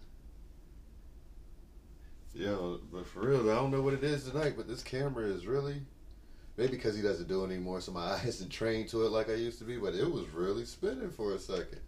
Yeah, 2.32 2.76
but 2.92 3.06
for 3.06 3.28
real, 3.28 3.50
I 3.50 3.56
don't 3.56 3.72
know 3.72 3.82
what 3.82 3.94
it 3.94 4.04
is 4.04 4.28
tonight, 4.28 4.54
but 4.56 4.68
this 4.68 4.84
camera 4.84 5.24
is 5.24 5.46
really. 5.46 5.82
Maybe 6.56 6.76
because 6.76 6.94
he 6.94 7.02
doesn't 7.02 7.26
do 7.26 7.42
it 7.42 7.48
anymore, 7.48 7.80
so 7.80 7.90
my 7.90 8.00
eyes 8.12 8.26
isn't 8.26 8.52
trained 8.52 8.88
to 8.90 9.04
it 9.06 9.10
like 9.10 9.28
I 9.28 9.34
used 9.34 9.58
to 9.58 9.64
be, 9.64 9.78
but 9.78 9.94
it 9.94 10.08
was 10.08 10.28
really 10.28 10.64
spinning 10.64 11.10
for 11.10 11.32
a 11.32 11.38
second. 11.40 11.80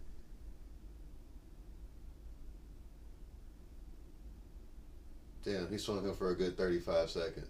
Damn, 5.47 5.69
he 5.69 5.77
swung 5.77 6.03
him 6.03 6.13
for 6.13 6.31
a 6.31 6.35
good 6.35 6.57
35 6.57 7.09
seconds. 7.09 7.47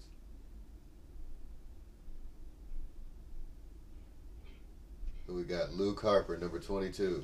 we 5.27 5.41
got 5.43 5.73
Luke 5.73 5.99
Harper, 5.99 6.37
number 6.37 6.59
22. 6.59 7.23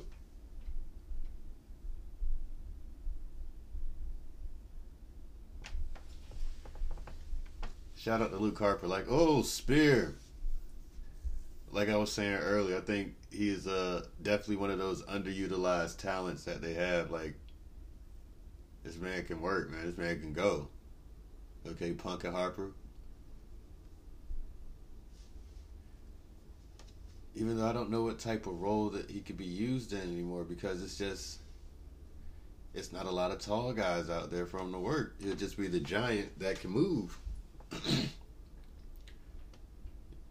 Shout 7.96 8.20
out 8.20 8.32
to 8.32 8.36
Luke 8.36 8.58
Harper. 8.58 8.88
Like, 8.88 9.06
oh, 9.08 9.42
Spear. 9.42 10.16
Like 11.70 11.88
I 11.88 11.96
was 11.96 12.12
saying 12.12 12.34
earlier, 12.34 12.76
I 12.76 12.80
think 12.80 13.14
he's 13.30 13.68
uh, 13.68 14.04
definitely 14.22 14.56
one 14.56 14.70
of 14.70 14.78
those 14.78 15.02
underutilized 15.04 15.98
talents 15.98 16.44
that 16.44 16.60
they 16.60 16.74
have. 16.74 17.12
Like, 17.12 17.36
this 18.84 18.98
man 18.98 19.24
can 19.24 19.40
work, 19.40 19.70
man. 19.70 19.86
This 19.86 19.96
man 19.96 20.20
can 20.20 20.32
go. 20.32 20.68
Okay, 21.66 21.92
Punk 21.92 22.24
and 22.24 22.34
Harper. 22.34 22.72
Even 27.34 27.58
though 27.58 27.66
I 27.66 27.72
don't 27.72 27.90
know 27.90 28.02
what 28.02 28.18
type 28.18 28.46
of 28.46 28.60
role 28.60 28.90
that 28.90 29.10
he 29.10 29.20
could 29.20 29.38
be 29.38 29.44
used 29.44 29.92
in 29.92 30.00
anymore 30.00 30.44
because 30.44 30.82
it's 30.82 30.96
just 30.96 31.38
it's 32.74 32.92
not 32.92 33.06
a 33.06 33.10
lot 33.10 33.30
of 33.30 33.40
tall 33.40 33.72
guys 33.72 34.10
out 34.10 34.30
there 34.30 34.46
for 34.46 34.60
him 34.60 34.72
to 34.72 34.78
work. 34.78 35.16
He'll 35.20 35.34
just 35.34 35.56
be 35.56 35.66
the 35.66 35.80
giant 35.80 36.38
that 36.38 36.60
can 36.60 36.70
move. 36.70 37.18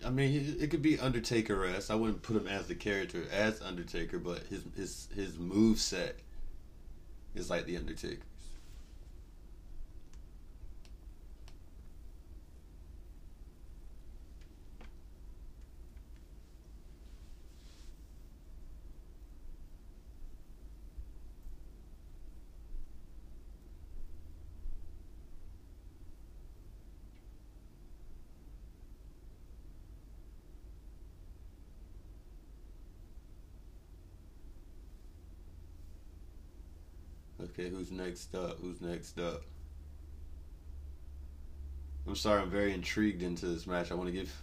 I 0.05 0.09
mean, 0.09 0.57
it 0.59 0.69
could 0.69 0.81
be 0.81 0.99
Undertaker 0.99 1.65
I 1.89 1.95
wouldn't 1.95 2.21
put 2.21 2.35
him 2.35 2.47
as 2.47 2.67
the 2.67 2.75
character 2.75 3.23
as 3.31 3.61
Undertaker, 3.61 4.19
but 4.19 4.43
his 4.43 4.63
his 4.75 5.07
his 5.15 5.39
move 5.39 5.79
set 5.79 6.19
is 7.35 7.49
like 7.49 7.65
the 7.65 7.77
Undertaker. 7.77 8.21
Okay, 37.63 37.73
who's 37.73 37.91
next 37.91 38.35
up? 38.35 38.59
Who's 38.61 38.81
next 38.81 39.17
up? 39.19 39.43
I'm 42.05 42.15
sorry, 42.15 42.41
I'm 42.41 42.49
very 42.49 42.73
intrigued 42.73 43.23
into 43.23 43.45
this 43.45 43.65
match. 43.65 43.89
I 43.89 43.93
want 43.93 44.07
to 44.07 44.13
give 44.13 44.33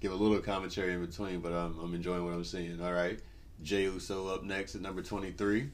give 0.00 0.12
a 0.12 0.14
little 0.14 0.38
commentary 0.38 0.94
in 0.94 1.04
between, 1.04 1.40
but 1.40 1.52
I'm 1.52 1.78
I'm 1.78 1.94
enjoying 1.94 2.24
what 2.24 2.32
I'm 2.32 2.44
seeing. 2.44 2.80
All 2.80 2.92
right, 2.92 3.20
Jey 3.62 3.82
Uso 3.82 4.28
up 4.28 4.42
next 4.42 4.74
at 4.74 4.80
number 4.80 5.02
23. 5.02 5.68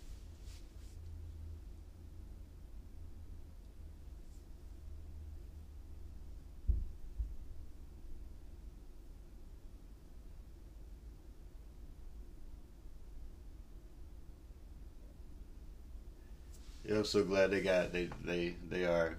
I'm 17.02 17.06
so 17.06 17.24
glad 17.24 17.50
they 17.50 17.62
got 17.62 17.92
they 17.92 18.10
they 18.24 18.54
they 18.70 18.84
are 18.84 19.16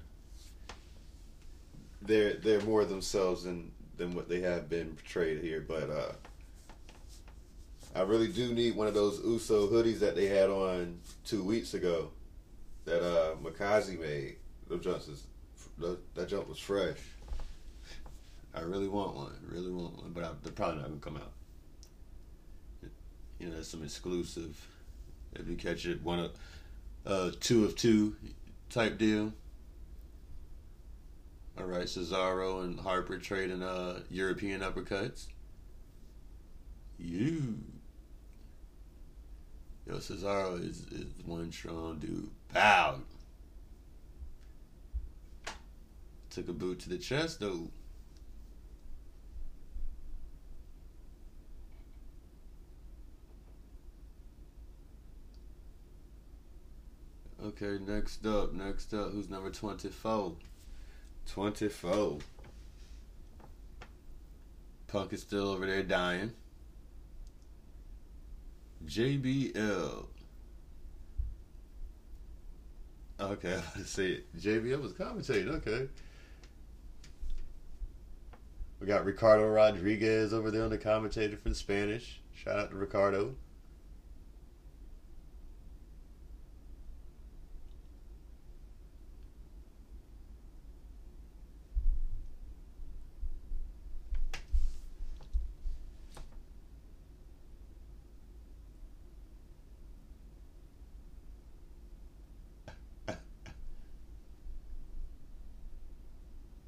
they're 2.02 2.36
they're 2.36 2.62
more 2.62 2.86
themselves 2.86 3.44
than 3.44 3.74
than 3.98 4.16
what 4.16 4.30
they 4.30 4.40
have 4.40 4.70
been 4.70 4.96
portrayed 4.96 5.42
here. 5.44 5.60
But 5.68 5.90
uh 5.90 6.14
I 7.94 8.04
really 8.04 8.30
do 8.30 8.54
need 8.54 8.78
one 8.78 8.88
of 8.88 8.94
those 8.94 9.20
Uso 9.26 9.68
hoodies 9.68 10.00
that 10.00 10.16
they 10.16 10.28
had 10.28 10.50
on 10.50 10.98
two 11.26 11.44
weeks 11.44 11.74
ago 11.74 12.12
that 12.86 13.06
uh 13.06 13.36
Makazi 13.44 14.00
made. 14.00 14.38
Those 14.70 14.82
jumps 14.82 15.10
is, 15.10 15.28
that 16.16 16.30
jump 16.30 16.48
was 16.48 16.60
fresh. 16.60 17.00
I 18.56 18.62
really 18.62 18.88
want 18.88 19.14
one. 19.14 19.36
Really 19.52 19.72
want 19.72 19.98
one, 19.98 20.12
but 20.14 20.24
I, 20.24 20.30
they're 20.42 20.54
probably 20.54 20.78
not 20.78 20.88
gonna 20.88 21.02
come 21.02 21.18
out. 21.18 21.34
You 23.40 23.50
know, 23.50 23.58
that's 23.58 23.68
some 23.68 23.84
exclusive. 23.84 24.66
If 25.34 25.50
you 25.50 25.58
catch 25.58 25.86
it, 25.86 26.02
one 26.02 26.20
of 26.20 26.32
uh, 27.06 27.32
two 27.40 27.66
of 27.66 27.76
two, 27.76 28.16
type 28.70 28.98
deal. 28.98 29.34
All 31.58 31.66
right, 31.66 31.86
Cesaro 31.86 32.64
and 32.64 32.80
Harper 32.80 33.18
trading 33.18 33.62
uh 33.62 34.00
European 34.10 34.62
uppercuts. 34.62 35.28
You. 36.98 37.60
Yo, 39.86 39.96
Cesaro 39.96 40.58
is, 40.68 40.88
is 40.92 41.14
one 41.26 41.52
strong 41.52 42.00
dude. 42.00 42.30
Pow. 42.54 43.00
Took 46.30 46.48
a 46.48 46.54
boot 46.54 46.80
to 46.82 46.90
the 46.90 46.98
chest 46.98 47.40
though. 47.40 47.70
Okay, 57.62 57.78
next 57.86 58.26
up, 58.26 58.52
next 58.54 58.96
up, 58.96 59.12
who's 59.12 59.30
number 59.30 59.52
24? 59.52 60.34
24. 61.28 62.18
Punk 64.88 65.14
is 65.14 65.22
still 65.22 65.50
over 65.50 65.68
there 65.68 65.84
dying. 65.84 66.34
JBL. 68.88 70.06
Okay, 73.20 73.54
I 73.76 73.78
was 73.78 73.90
say 73.90 74.08
it. 74.08 74.36
JBL 74.36 74.82
was 74.82 74.94
commentating, 74.94 75.50
okay. 75.50 75.88
We 78.80 78.88
got 78.88 79.06
Ricardo 79.06 79.48
Rodriguez 79.48 80.34
over 80.34 80.50
there 80.50 80.64
on 80.64 80.72
the 80.72 80.80
commentator 80.80 81.38
for 81.38 81.50
the 81.50 81.56
Spanish. 81.56 82.20
Shout 82.34 82.58
out 82.58 82.72
to 82.72 82.78
Ricardo. 82.78 83.36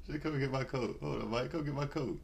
Should 0.06 0.22
come 0.22 0.32
and 0.32 0.40
get 0.40 0.52
my 0.52 0.62
coat. 0.62 0.98
Hold 1.02 1.22
on, 1.22 1.30
Mike. 1.30 1.50
Come 1.50 1.64
get 1.64 1.74
my 1.74 1.84
coat. 1.84 2.20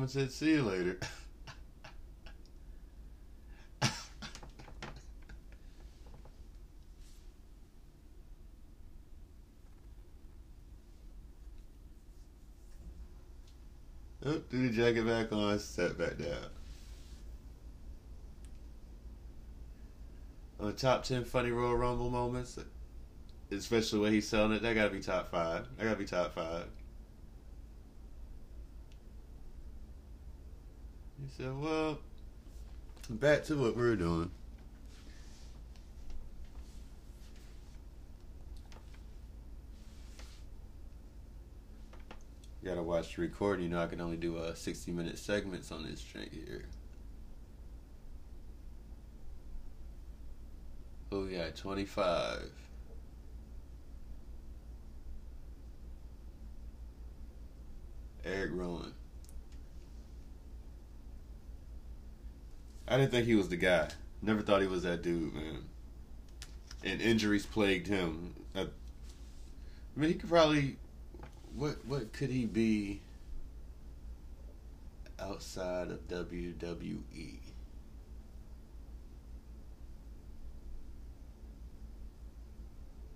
Roman 0.00 0.08
said, 0.08 0.32
"See 0.32 0.52
you 0.52 0.62
later." 0.62 0.98
oh, 14.24 14.40
threw 14.48 14.68
the 14.68 14.74
jacket 14.74 15.04
back 15.04 15.30
on, 15.32 15.58
sat 15.58 15.98
back 15.98 16.16
down. 16.16 16.48
on 20.58 20.68
the 20.68 20.72
top 20.72 21.04
ten 21.04 21.24
funny 21.24 21.50
Royal 21.50 21.76
Rumble 21.76 22.08
moments, 22.08 22.58
especially 23.50 23.98
when 23.98 24.14
he's 24.14 24.26
selling 24.26 24.52
it, 24.52 24.62
that 24.62 24.74
gotta 24.74 24.88
be 24.88 25.00
top 25.00 25.30
five. 25.30 25.66
That 25.76 25.84
gotta 25.84 25.96
be 25.96 26.06
top 26.06 26.34
five. 26.34 26.68
He 31.20 31.28
said, 31.36 31.60
"Well, 31.60 31.98
back 33.08 33.44
to 33.44 33.56
what 33.56 33.76
we 33.76 33.82
are 33.82 33.96
doing." 33.96 34.30
You 42.62 42.68
gotta 42.68 42.82
watch 42.82 43.16
the 43.16 43.22
recording. 43.22 43.64
You 43.64 43.70
know, 43.70 43.82
I 43.82 43.86
can 43.86 44.00
only 44.00 44.16
do 44.16 44.38
uh, 44.38 44.54
60 44.54 44.92
minute 44.92 45.18
segments 45.18 45.72
on 45.72 45.84
this 45.84 46.02
drink 46.02 46.32
here. 46.32 46.66
Oh 51.12 51.26
yeah, 51.26 51.50
25. 51.50 52.50
Eric 58.24 58.50
Rowan. 58.52 58.92
I 62.90 62.96
didn't 62.96 63.12
think 63.12 63.26
he 63.26 63.36
was 63.36 63.48
the 63.48 63.56
guy. 63.56 63.88
Never 64.20 64.42
thought 64.42 64.60
he 64.60 64.66
was 64.66 64.82
that 64.82 65.02
dude, 65.02 65.32
man. 65.32 65.62
And 66.82 67.00
injuries 67.00 67.46
plagued 67.46 67.86
him. 67.86 68.34
I, 68.54 68.62
I 68.62 68.66
mean, 69.94 70.10
he 70.10 70.14
could 70.16 70.28
probably. 70.28 70.76
What 71.54 71.84
what 71.86 72.12
could 72.12 72.30
he 72.30 72.46
be 72.46 73.00
outside 75.20 75.90
of 75.90 76.08
WWE? 76.08 77.36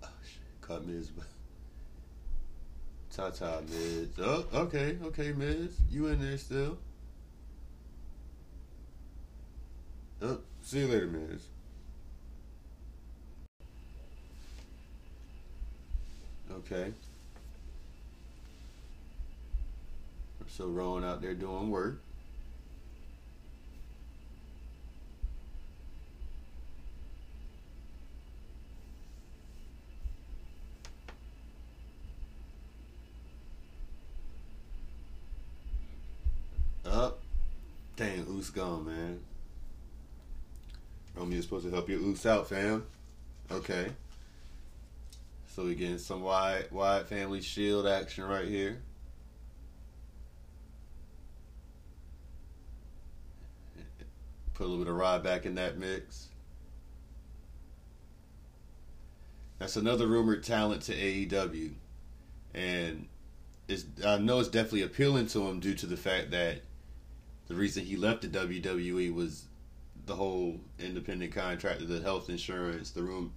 Oh 0.03 0.07
shit, 0.23 0.61
cut 0.61 0.85
Miz. 0.85 1.11
Ta-ta, 3.11 3.61
Miz. 3.69 4.07
Oh, 4.19 4.45
okay, 4.53 4.97
okay, 5.03 5.31
Miz. 5.33 5.77
You 5.89 6.07
in 6.07 6.21
there 6.21 6.37
still. 6.37 6.77
Oh, 10.21 10.39
see 10.61 10.79
you 10.79 10.87
later, 10.87 11.07
Miz. 11.07 11.47
Okay. 16.51 16.93
So 20.47 20.67
Rowan 20.67 21.03
out 21.03 21.21
there 21.21 21.33
doing 21.33 21.69
work. 21.69 21.99
Up. 36.85 37.19
Dang, 37.97 38.25
Oos 38.29 38.49
gone, 38.49 38.85
man. 38.85 39.19
Romeo 41.15 41.41
supposed 41.41 41.65
to 41.65 41.71
help 41.71 41.89
your 41.89 41.99
Oos 41.99 42.25
out, 42.25 42.47
fam. 42.49 42.85
Okay. 43.51 43.87
So 45.55 45.63
we 45.63 45.75
getting 45.75 45.97
some 45.97 46.21
Wyatt 46.21 46.71
Wyatt 46.71 47.07
family 47.07 47.41
shield 47.41 47.87
action 47.87 48.25
right 48.25 48.47
here. 48.47 48.81
Put 54.53 54.65
a 54.65 54.67
little 54.67 54.83
bit 54.83 54.91
of 54.91 54.99
Ryback 54.99 55.45
in 55.45 55.55
that 55.55 55.77
mix. 55.77 56.27
That's 59.59 59.77
another 59.77 60.07
rumored 60.07 60.43
talent 60.43 60.81
to 60.83 60.93
AEW. 60.93 61.71
And 62.53 63.07
it's 63.67 63.85
I 64.05 64.17
know 64.17 64.39
it's 64.39 64.49
definitely 64.49 64.83
appealing 64.83 65.27
to 65.27 65.47
him 65.47 65.59
due 65.59 65.75
to 65.75 65.85
the 65.85 65.97
fact 65.97 66.31
that 66.31 66.61
the 67.47 67.55
reason 67.55 67.85
he 67.85 67.95
left 67.95 68.21
the 68.21 68.27
WWE 68.27 69.13
was 69.13 69.45
the 70.05 70.15
whole 70.15 70.59
independent 70.79 71.33
contractor, 71.33 71.85
the 71.85 72.01
health 72.01 72.29
insurance, 72.29 72.91
the 72.91 73.01
room, 73.01 73.33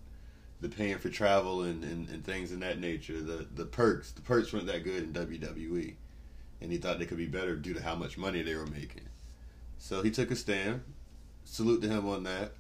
the 0.61 0.69
paying 0.69 0.99
for 0.99 1.09
travel 1.09 1.62
and, 1.62 1.85
and, 1.85 2.09
and 2.09 2.24
things 2.24 2.53
in 2.53 2.61
that 2.61 2.81
nature. 2.81 3.20
The 3.20 3.47
the 3.55 3.65
perks, 3.65 4.12
the 4.12 4.23
perks 4.23 4.53
weren't 4.53 4.66
that 4.66 4.85
good 4.85 5.03
in 5.03 5.12
WWE, 5.12 5.95
and 6.61 6.73
he 6.73 6.78
thought 6.78 6.99
they 6.99 7.07
could 7.07 7.19
be 7.19 7.27
better 7.27 7.57
due 7.57 7.74
to 7.74 7.82
how 7.82 7.95
much 7.95 8.19
money 8.19 8.43
they 8.43 8.55
were 8.55 8.66
making. 8.66 9.09
So 9.78 10.03
he 10.03 10.11
took 10.11 10.31
a 10.31 10.36
stand. 10.36 10.82
Salute 11.45 11.81
to 11.82 11.89
him 11.89 12.07
on 12.07 12.24
that. 12.24 12.53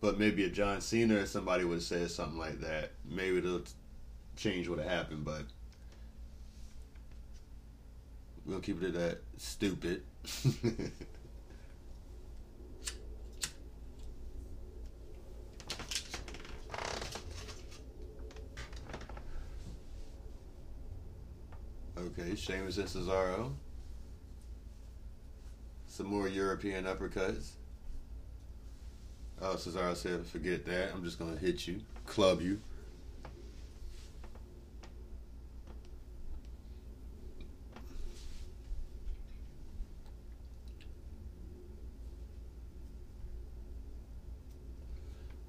But 0.00 0.18
maybe 0.18 0.44
a 0.44 0.50
John 0.50 0.82
Cena 0.82 1.20
or 1.20 1.26
somebody 1.26 1.64
would 1.64 1.76
have 1.76 1.82
said 1.82 2.10
something 2.10 2.38
like 2.38 2.60
that, 2.60 2.90
maybe 3.08 3.40
the 3.40 3.62
change 4.36 4.68
would 4.68 4.78
have 4.78 4.90
happened. 4.90 5.24
But 5.24 5.44
we'll 8.44 8.60
keep 8.60 8.82
it 8.82 8.88
at 8.88 8.94
that. 8.94 9.22
Stupid. 9.38 10.02
okay, 21.98 22.34
Sheamus 22.34 22.78
and 22.78 22.88
Cesaro. 22.88 23.52
Some 25.86 26.06
more 26.06 26.26
European 26.26 26.84
uppercuts. 26.84 27.50
Oh, 29.42 29.56
Cesaro 29.56 29.94
said, 29.94 30.24
forget 30.26 30.64
that. 30.66 30.92
I'm 30.94 31.04
just 31.04 31.18
going 31.18 31.34
to 31.34 31.38
hit 31.38 31.66
you, 31.68 31.80
club 32.06 32.40
you. 32.40 32.60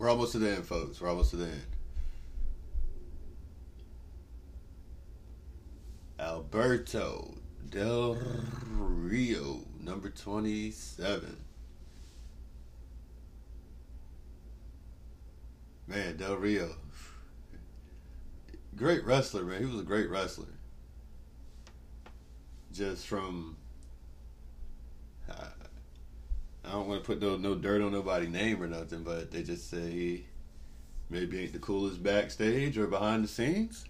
We're 0.06 0.11
almost 0.11 0.34
to 0.34 0.38
the 0.38 0.52
end, 0.52 0.68
folks. 0.68 1.02
We're 1.02 1.10
almost 1.10 1.32
to 1.32 1.38
the 1.38 1.45
end. 1.45 1.64
Alberto 6.19 7.34
Del 7.72 8.15
Rio, 8.69 9.61
number 9.82 10.11
27. 10.11 11.38
Man, 15.88 16.18
Del 16.18 16.36
Rio. 16.36 16.76
Great 18.76 19.03
wrestler, 19.06 19.44
man. 19.44 19.60
He 19.60 19.65
was 19.65 19.80
a 19.80 19.84
great 19.84 20.11
wrestler. 20.11 20.53
Just 22.72 23.07
from. 23.07 23.57
Uh, 25.27 25.65
I 26.68 26.72
don't 26.72 26.88
want 26.88 27.04
to 27.04 27.06
put 27.06 27.22
no, 27.22 27.38
no 27.38 27.56
dirt 27.56 27.82
on 27.82 27.92
nobody's 27.92 28.30
name 28.30 28.62
or 28.62 28.68
nothing, 28.68 29.04
but 29.04 29.32
they 29.32 29.44
just 29.44 29.70
say 29.70 29.92
he 29.92 30.26
maybe 31.10 31.40
ain't 31.40 31.54
the 31.54 31.60
coolest 31.60 32.02
backstage 32.02 32.78
or 32.78 32.88
behind 32.88 33.24
the 33.24 33.28
scenes. 33.28 33.86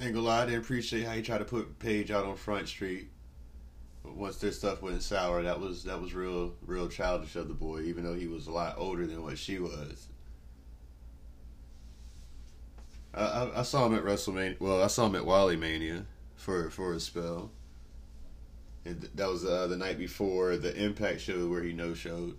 Ain't 0.00 0.14
gonna 0.14 0.26
lie, 0.26 0.42
I 0.42 0.46
didn't 0.46 0.62
appreciate 0.62 1.04
how 1.04 1.12
he 1.12 1.22
tried 1.22 1.38
to 1.38 1.44
put 1.44 1.78
Paige 1.78 2.10
out 2.10 2.24
on 2.24 2.36
Front 2.36 2.68
Street. 2.68 3.08
But 4.02 4.16
once 4.16 4.38
their 4.38 4.50
stuff 4.50 4.82
went 4.82 5.02
sour, 5.02 5.42
that 5.42 5.60
was 5.60 5.84
that 5.84 6.00
was 6.00 6.12
real 6.12 6.54
real 6.66 6.88
childish 6.88 7.36
of 7.36 7.48
the 7.48 7.54
boy, 7.54 7.82
even 7.82 8.04
though 8.04 8.14
he 8.14 8.26
was 8.26 8.48
a 8.48 8.52
lot 8.52 8.74
older 8.78 9.06
than 9.06 9.22
what 9.22 9.38
she 9.38 9.58
was. 9.58 10.08
I, 13.14 13.22
I, 13.22 13.60
I 13.60 13.62
saw 13.62 13.86
him 13.86 13.94
at 13.94 14.02
WrestleMania. 14.02 14.58
Well, 14.58 14.82
I 14.82 14.88
saw 14.88 15.06
him 15.06 15.14
at 15.14 15.24
Wally 15.24 15.56
Mania 15.56 16.06
for 16.34 16.68
for 16.70 16.94
a 16.94 17.00
spell. 17.00 17.50
And 18.84 19.08
that 19.14 19.28
was 19.28 19.44
uh, 19.44 19.66
the 19.68 19.76
night 19.76 19.98
before 19.98 20.56
the 20.56 20.74
Impact 20.74 21.20
show 21.20 21.46
where 21.46 21.62
he 21.62 21.72
no 21.72 21.94
showed. 21.94 22.36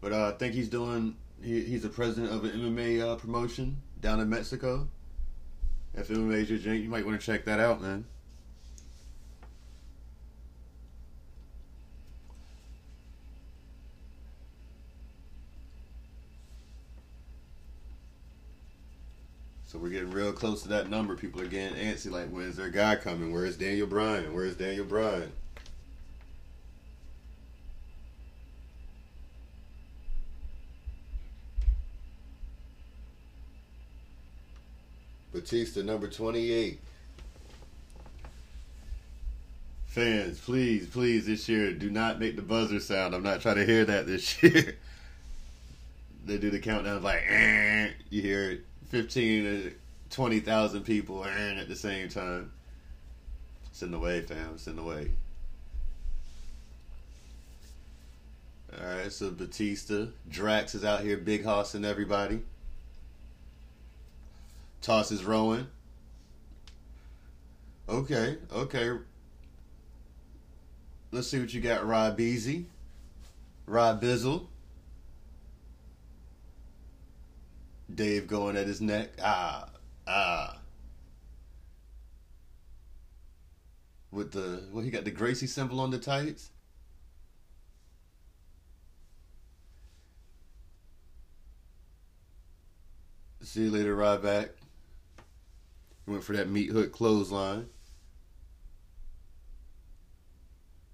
But 0.00 0.12
uh, 0.12 0.28
I 0.28 0.38
think 0.38 0.54
he's 0.54 0.68
doing. 0.68 1.16
He, 1.42 1.62
he's 1.62 1.82
the 1.82 1.88
president 1.88 2.32
of 2.32 2.44
an 2.44 2.50
MMA 2.52 3.00
uh, 3.00 3.16
promotion 3.16 3.82
down 4.00 4.20
in 4.20 4.28
Mexico. 4.28 4.88
If 5.94 6.08
MMA's 6.08 6.48
your 6.48 6.58
drink, 6.58 6.82
you 6.82 6.88
might 6.88 7.04
want 7.04 7.20
to 7.20 7.24
check 7.24 7.44
that 7.44 7.60
out, 7.60 7.82
man. 7.82 8.04
So 19.72 19.78
we're 19.78 19.88
getting 19.88 20.10
real 20.10 20.34
close 20.34 20.60
to 20.64 20.68
that 20.68 20.90
number. 20.90 21.16
People 21.16 21.40
are 21.40 21.46
getting 21.46 21.78
antsy, 21.78 22.10
like, 22.10 22.28
when's 22.28 22.58
their 22.58 22.68
guy 22.68 22.94
coming? 22.94 23.32
Where's 23.32 23.56
Daniel 23.56 23.86
Bryan? 23.86 24.34
Where's 24.34 24.54
Daniel 24.54 24.84
Bryan? 24.84 25.32
Batista, 35.32 35.80
number 35.80 36.06
28. 36.06 36.78
Fans, 39.86 40.38
please, 40.38 40.86
please, 40.86 41.24
this 41.24 41.48
year, 41.48 41.72
do 41.72 41.88
not 41.88 42.20
make 42.20 42.36
the 42.36 42.42
buzzer 42.42 42.78
sound. 42.78 43.14
I'm 43.14 43.22
not 43.22 43.40
trying 43.40 43.56
to 43.56 43.64
hear 43.64 43.86
that 43.86 44.06
this 44.06 44.42
year. 44.42 44.76
they 46.26 46.36
do 46.36 46.50
the 46.50 46.58
countdown 46.58 47.02
like, 47.02 47.22
eh, 47.26 47.88
you 48.10 48.20
hear 48.20 48.50
it 48.50 48.66
15 48.92 49.44
to 49.44 49.72
20,000 50.10 50.82
people 50.82 51.24
eh, 51.24 51.54
at 51.54 51.66
the 51.66 51.74
same 51.74 52.10
time. 52.10 52.52
It's 53.70 53.82
in 53.82 53.90
the 53.90 53.98
way, 53.98 54.20
fam. 54.20 54.50
It's 54.54 54.66
in 54.66 54.76
the 54.76 54.82
way. 54.82 55.10
All 58.78 58.86
right, 58.86 59.10
so 59.10 59.30
Batista, 59.30 60.08
Drax 60.28 60.74
is 60.74 60.84
out 60.84 61.00
here 61.00 61.16
big 61.16 61.42
hossing 61.42 61.86
everybody. 61.86 62.42
Tosses 64.82 65.24
Rowan. 65.24 65.68
Okay, 67.88 68.36
okay. 68.52 68.90
Let's 71.12 71.28
see 71.28 71.40
what 71.40 71.54
you 71.54 71.62
got, 71.62 71.86
Rob 71.86 72.18
Beasy. 72.18 72.64
Rob 73.66 74.02
Bizzle. 74.02 74.48
Dave 77.94 78.26
going 78.26 78.56
at 78.56 78.66
his 78.66 78.80
neck. 78.80 79.10
Ah, 79.22 79.68
ah. 80.06 80.58
With 84.10 84.32
the 84.32 84.64
well, 84.72 84.84
he 84.84 84.90
got 84.90 85.04
the 85.04 85.10
Gracie 85.10 85.46
symbol 85.46 85.80
on 85.80 85.90
the 85.90 85.98
tights. 85.98 86.50
See 93.42 93.62
you 93.62 93.70
later, 93.70 93.96
Ryback. 93.96 94.50
Went 96.06 96.24
for 96.24 96.32
that 96.34 96.48
meat 96.48 96.70
hook 96.70 96.92
clothesline. 96.92 97.68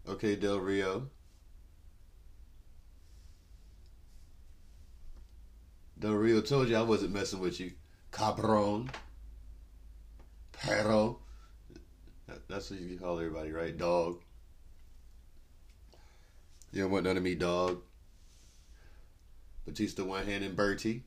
Okay, 0.09 0.37
Del 0.37 0.59
Rio. 0.59 1.09
Del 5.99 6.13
Rio 6.13 6.41
told 6.41 6.69
you 6.69 6.77
I 6.77 6.83
wasn't 6.83 7.13
messing 7.13 7.41
with 7.41 7.59
you. 7.59 7.73
Cabron. 8.13 8.91
Perro. 10.53 11.19
That's 12.49 12.71
what 12.71 12.81
you 12.81 12.99
call 12.99 13.19
everybody, 13.19 13.53
right? 13.53 13.77
Dog. 13.77 14.21
You 16.73 16.83
don't 16.83 16.91
want 16.91 17.05
none 17.05 17.17
of 17.17 17.23
me, 17.23 17.35
dog. 17.35 17.83
Batista 19.65 20.05
one 20.05 20.27
hand 20.27 20.45
and 20.45 20.57
Bertie. 20.57 21.05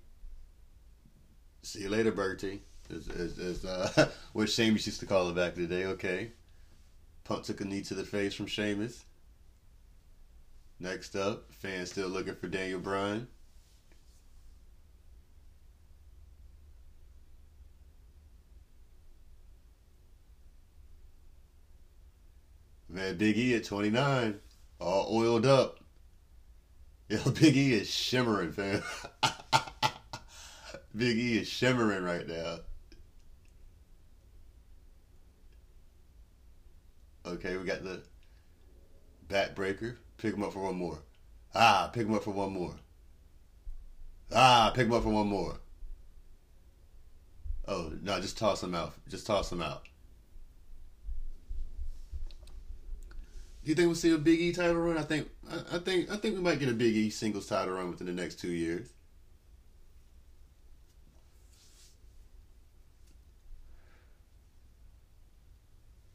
See 1.63 1.81
you 1.81 1.89
later, 1.89 2.11
Bertie. 2.11 2.61
As, 2.89 3.07
as 3.39 3.63
uh, 3.63 4.09
what 4.33 4.49
Sheamus 4.49 4.85
used 4.85 4.99
to 4.99 5.05
call 5.05 5.29
it 5.29 5.35
back 5.35 5.55
in 5.55 5.67
the 5.67 5.75
day. 5.75 5.85
Okay. 5.85 6.31
Punk 7.23 7.43
took 7.43 7.61
a 7.61 7.65
knee 7.65 7.81
to 7.83 7.93
the 7.93 8.03
face 8.03 8.33
from 8.33 8.47
Sheamus. 8.47 9.05
Next 10.79 11.15
up, 11.15 11.53
fans 11.53 11.91
still 11.91 12.09
looking 12.09 12.35
for 12.35 12.47
Daniel 12.47 12.79
Bryan. 12.79 13.27
Man, 22.91 23.15
Big 23.15 23.37
E 23.37 23.55
at 23.55 23.63
29, 23.63 24.39
all 24.81 25.15
oiled 25.15 25.45
up. 25.45 25.79
Yo, 27.09 27.19
Big 27.31 27.55
E 27.55 27.73
is 27.73 27.89
shimmering, 27.89 28.51
fam. 28.51 28.83
Big 30.95 31.17
E 31.17 31.37
is 31.39 31.47
shimmering 31.47 32.03
right 32.03 32.27
now. 32.27 32.57
Okay, 37.25 37.55
we 37.55 37.63
got 37.63 37.83
the 37.83 38.01
backbreaker. 39.29 39.95
Pick 40.17 40.33
him 40.33 40.43
up 40.43 40.51
for 40.51 40.63
one 40.63 40.75
more. 40.75 40.99
Ah, 41.55 41.89
pick 41.93 42.07
him 42.07 42.13
up 42.13 42.23
for 42.25 42.31
one 42.31 42.51
more. 42.51 42.75
Ah, 44.33 44.71
pick 44.75 44.87
him 44.87 44.93
up 44.93 45.03
for 45.03 45.09
one 45.09 45.27
more. 45.27 45.55
Oh 47.67 47.93
no, 48.01 48.19
just 48.19 48.37
toss 48.37 48.61
him 48.61 48.75
out. 48.75 48.93
Just 49.07 49.27
toss 49.27 49.49
him 49.49 49.61
out. 49.61 49.83
Do 53.63 53.69
you 53.69 53.75
think 53.75 53.87
we'll 53.87 53.95
see 53.95 54.11
a 54.11 54.17
Big 54.17 54.39
E 54.41 54.51
title 54.51 54.75
run? 54.75 54.97
I 54.97 55.03
think 55.03 55.29
I, 55.49 55.75
I 55.75 55.79
think 55.79 56.09
I 56.11 56.17
think 56.17 56.35
we 56.35 56.41
might 56.41 56.59
get 56.59 56.69
a 56.69 56.73
Big 56.73 56.95
E 56.95 57.09
singles 57.09 57.47
title 57.47 57.75
run 57.75 57.89
within 57.91 58.07
the 58.07 58.13
next 58.13 58.39
two 58.39 58.51
years. 58.51 58.89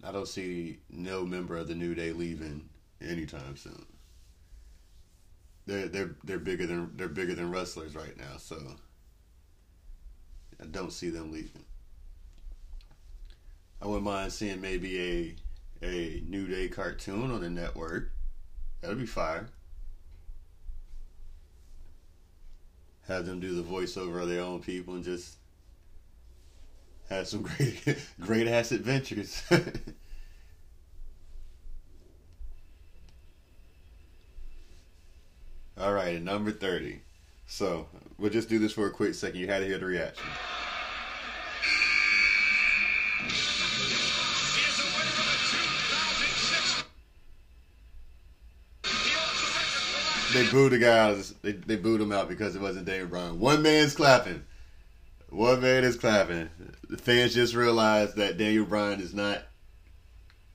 I 0.02 0.12
don't 0.12 0.28
see 0.28 0.78
no 0.89 1.24
member 1.24 1.56
of 1.56 1.68
the 1.68 1.74
New 1.74 1.94
Day 1.94 2.12
leaving 2.12 2.68
anytime 3.01 3.56
soon. 3.56 3.86
They're 5.66 5.89
they're 5.89 6.16
they're 6.24 6.39
bigger 6.39 6.66
than 6.66 6.93
they're 6.97 7.09
bigger 7.09 7.35
than 7.35 7.51
wrestlers 7.51 7.94
right 7.94 8.16
now, 8.16 8.39
so 8.39 8.56
I 10.60 10.66
don't 10.66 10.93
see 10.93 11.10
them 11.10 11.32
leaving. 11.32 11.64
I 13.82 13.86
wouldn't 13.86 14.05
mind 14.05 14.32
seeing 14.32 14.60
maybe 14.60 15.01
a 15.01 15.35
a 15.82 16.22
New 16.26 16.46
Day 16.46 16.68
cartoon 16.68 17.30
on 17.30 17.40
the 17.40 17.50
network. 17.50 18.10
That'd 18.80 18.98
be 18.98 19.06
fire. 19.06 19.48
Have 23.08 23.26
them 23.26 23.40
do 23.40 23.54
the 23.54 23.62
voiceover 23.62 24.22
of 24.22 24.28
their 24.28 24.42
own 24.42 24.60
people 24.60 24.94
and 24.94 25.04
just 25.04 25.36
have 27.08 27.28
some 27.28 27.42
great 27.56 27.98
great 28.20 28.48
ass 28.48 28.72
adventures. 28.72 29.42
All 35.78 35.92
right, 35.92 36.22
number 36.22 36.52
30. 36.52 37.02
So, 37.46 37.86
we'll 38.16 38.30
just 38.30 38.48
do 38.48 38.58
this 38.58 38.72
for 38.72 38.86
a 38.86 38.90
quick 38.90 39.14
second. 39.14 39.38
You 39.38 39.46
had 39.46 39.58
to 39.58 39.66
hear 39.66 39.78
the 39.78 39.84
reaction. 39.84 40.24
They 50.36 50.50
booed 50.50 50.72
the 50.72 50.78
guys. 50.78 51.32
They 51.40 51.52
they 51.52 51.76
booed 51.76 52.02
him 52.02 52.12
out 52.12 52.28
because 52.28 52.54
it 52.54 52.60
wasn't 52.60 52.84
Daniel 52.84 53.06
Bryan. 53.06 53.40
One 53.40 53.62
man's 53.62 53.94
clapping. 53.94 54.44
One 55.30 55.62
man 55.62 55.82
is 55.82 55.96
clapping. 55.96 56.50
The 56.90 56.98
fans 56.98 57.32
just 57.32 57.54
realized 57.54 58.16
that 58.16 58.36
Daniel 58.36 58.66
Bryan 58.66 59.00
is 59.00 59.14
not 59.14 59.44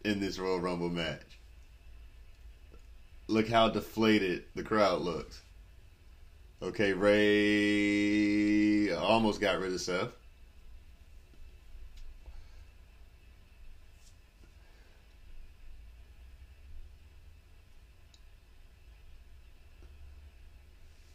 in 0.06 0.20
this 0.20 0.38
Royal 0.38 0.60
Rumble 0.60 0.90
match. 0.90 1.40
Look 3.28 3.50
how 3.50 3.70
deflated 3.70 4.44
the 4.54 4.62
crowd 4.62 5.02
looks. 5.02 5.42
Okay, 6.62 6.94
Rey 6.94 8.92
almost 8.94 9.42
got 9.42 9.60
rid 9.60 9.74
of 9.74 9.82
Seth. 9.82 10.10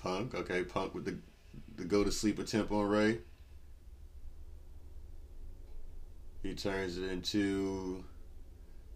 Punk, 0.06 0.36
okay, 0.36 0.62
Punk 0.62 0.94
with 0.94 1.04
the 1.04 1.16
the 1.76 1.84
go 1.84 2.04
to 2.04 2.12
sleep 2.12 2.38
attempt 2.38 2.70
on 2.70 2.86
Rey. 2.86 3.18
He 6.44 6.54
turns 6.54 6.96
it 6.96 7.10
into 7.10 8.04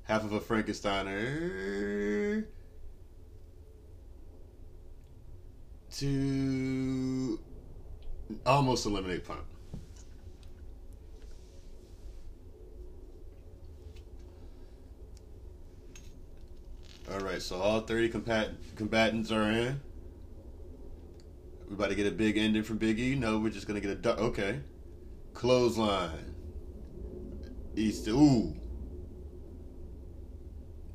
half 0.05 0.23
of 0.23 0.33
a 0.33 0.39
Frankensteiner 0.39 2.45
to 5.97 7.41
almost 8.47 8.87
eliminate 8.87 9.25
Punk. 9.25 9.41
All 17.11 17.19
right, 17.19 17.43
so 17.43 17.57
all 17.57 17.81
30 17.81 18.11
combat- 18.11 18.53
combatants 18.77 19.33
are 19.33 19.51
in. 19.51 19.81
We 21.71 21.77
about 21.77 21.91
to 21.91 21.95
get 21.95 22.09
a 22.09 22.11
big 22.11 22.37
ending 22.37 22.65
from 22.65 22.79
Big 22.79 22.99
E. 22.99 23.15
No, 23.15 23.39
we're 23.39 23.51
just 23.51 23.69
gonna 23.69 23.81
get 23.81 23.93
a 23.93 23.95
du- 23.95 24.17
okay. 24.17 24.61
Clothesline. 25.35 26.35
East. 27.77 28.09
Ooh. 28.09 28.57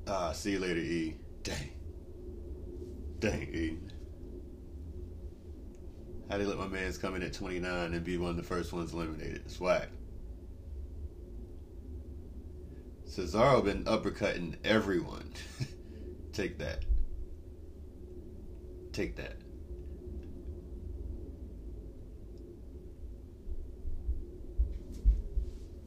Ah, 0.05 0.33
see 0.33 0.51
you 0.51 0.59
later, 0.59 0.81
E. 0.81 1.15
Dang. 1.43 1.69
Dang, 3.19 3.43
E. 3.43 3.77
How 6.29 6.37
they 6.37 6.43
let 6.43 6.57
my 6.57 6.67
man's 6.67 6.97
come 6.97 7.15
in 7.15 7.23
at 7.23 7.31
29 7.31 7.93
and 7.93 8.03
be 8.03 8.17
one 8.17 8.31
of 8.31 8.35
the 8.35 8.43
first 8.43 8.73
ones 8.73 8.91
eliminated? 8.91 9.43
Whack. 9.57 9.87
Cesaro 13.07 13.63
been 13.63 13.85
uppercutting 13.85 14.57
everyone. 14.65 15.31
Take 16.33 16.57
that. 16.57 16.83
Take 18.91 19.15
that. 19.15 19.44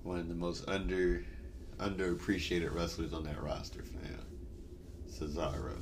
One 0.09 0.19
of 0.21 0.29
the 0.29 0.35
most 0.35 0.67
under 0.67 1.23
underappreciated 1.77 2.75
wrestlers 2.75 3.13
on 3.13 3.25
that 3.25 3.43
roster, 3.43 3.83
fam. 3.83 4.25
Cesaro. 5.07 5.77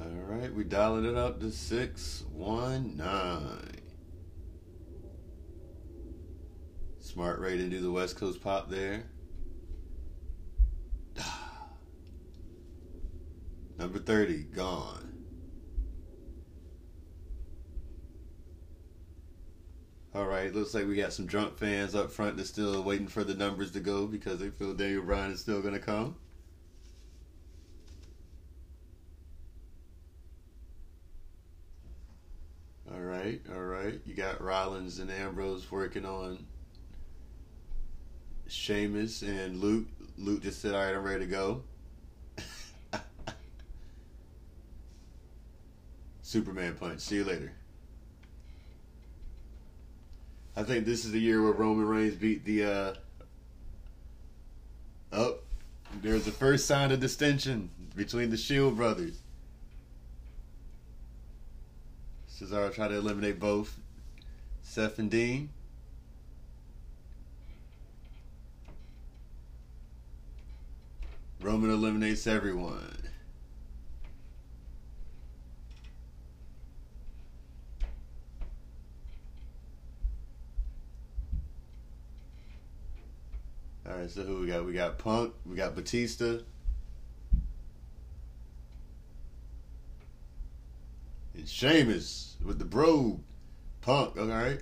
All 0.00 0.08
right, 0.08 0.52
we 0.52 0.64
dialing 0.64 1.04
it 1.04 1.14
up 1.14 1.38
to 1.38 1.52
six 1.52 2.24
one 2.32 2.96
nine. 2.96 3.76
Smart 6.98 7.38
Rey 7.38 7.56
to 7.56 7.68
do 7.68 7.80
the 7.80 7.92
West 7.92 8.16
Coast 8.16 8.42
pop 8.42 8.68
there. 8.68 9.04
Number 13.78 14.00
30, 14.00 14.42
gone. 14.42 15.11
All 20.14 20.26
right, 20.26 20.54
looks 20.54 20.74
like 20.74 20.86
we 20.86 20.94
got 20.96 21.14
some 21.14 21.24
drunk 21.24 21.56
fans 21.56 21.94
up 21.94 22.10
front 22.10 22.36
that's 22.36 22.50
still 22.50 22.82
waiting 22.82 23.06
for 23.08 23.24
the 23.24 23.32
numbers 23.32 23.70
to 23.70 23.80
go 23.80 24.06
because 24.06 24.40
they 24.40 24.50
feel 24.50 24.74
Daniel 24.74 25.02
Bryan 25.02 25.32
is 25.32 25.40
still 25.40 25.62
going 25.62 25.72
to 25.72 25.80
come. 25.80 26.16
All 32.92 33.00
right, 33.00 33.40
all 33.54 33.62
right. 33.62 33.98
You 34.04 34.14
got 34.14 34.42
Rollins 34.42 34.98
and 34.98 35.10
Ambrose 35.10 35.70
working 35.70 36.04
on 36.04 36.44
Sheamus 38.48 39.22
and 39.22 39.60
Luke. 39.60 39.86
Luke 40.18 40.42
just 40.42 40.60
said, 40.60 40.74
"All 40.74 40.84
right, 40.84 40.94
I'm 40.94 41.02
ready 41.02 41.20
to 41.20 41.30
go." 41.30 41.62
Superman 46.22 46.74
punch. 46.78 47.00
See 47.00 47.16
you 47.16 47.24
later. 47.24 47.52
I 50.54 50.62
think 50.62 50.84
this 50.84 51.04
is 51.04 51.12
the 51.12 51.20
year 51.20 51.42
where 51.42 51.52
Roman 51.52 51.86
Reigns 51.86 52.14
beat 52.14 52.44
the. 52.44 52.64
uh 52.64 52.94
Oh, 55.12 55.36
there's 56.00 56.24
the 56.24 56.32
first 56.32 56.66
sign 56.66 56.90
of 56.90 57.00
distinction 57.00 57.70
between 57.94 58.30
the 58.30 58.36
Shield 58.36 58.76
brothers. 58.76 59.18
Cesaro 62.30 62.72
tried 62.72 62.88
to 62.88 62.94
eliminate 62.96 63.38
both 63.38 63.78
Seth 64.62 64.98
and 64.98 65.10
Dean. 65.10 65.50
Roman 71.40 71.70
eliminates 71.70 72.26
everyone. 72.26 73.01
All 83.92 83.98
right, 83.98 84.10
so 84.10 84.22
who 84.22 84.40
we 84.40 84.46
got? 84.46 84.64
We 84.64 84.72
got 84.72 84.96
Punk. 84.96 85.34
We 85.44 85.54
got 85.54 85.74
Batista. 85.74 86.38
And 91.34 91.46
Sheamus 91.46 92.36
with 92.42 92.58
the 92.58 92.64
bro. 92.64 93.20
Punk, 93.82 94.16
all 94.16 94.26
right. 94.26 94.60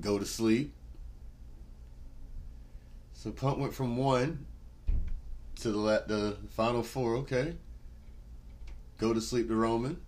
Go 0.00 0.18
to 0.18 0.24
sleep. 0.24 0.72
So 3.12 3.30
Punk 3.30 3.58
went 3.58 3.74
from 3.74 3.96
one 3.96 4.46
to 5.60 5.70
the 5.70 6.04
the 6.06 6.36
final 6.50 6.82
four. 6.82 7.16
Okay. 7.16 7.54
Go 8.96 9.14
to 9.14 9.20
sleep 9.20 9.48
to 9.48 9.54
Roman. 9.54 10.00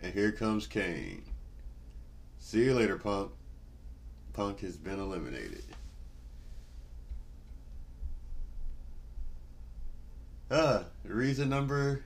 And 0.00 0.12
here 0.12 0.32
comes 0.32 0.66
Kane. 0.66 1.27
See 2.48 2.64
you 2.64 2.72
later, 2.72 2.96
Punk. 2.96 3.30
Punk 4.32 4.60
has 4.60 4.78
been 4.78 4.98
eliminated. 4.98 5.64
Uh, 10.50 10.84
reason 11.04 11.50
number 11.50 12.04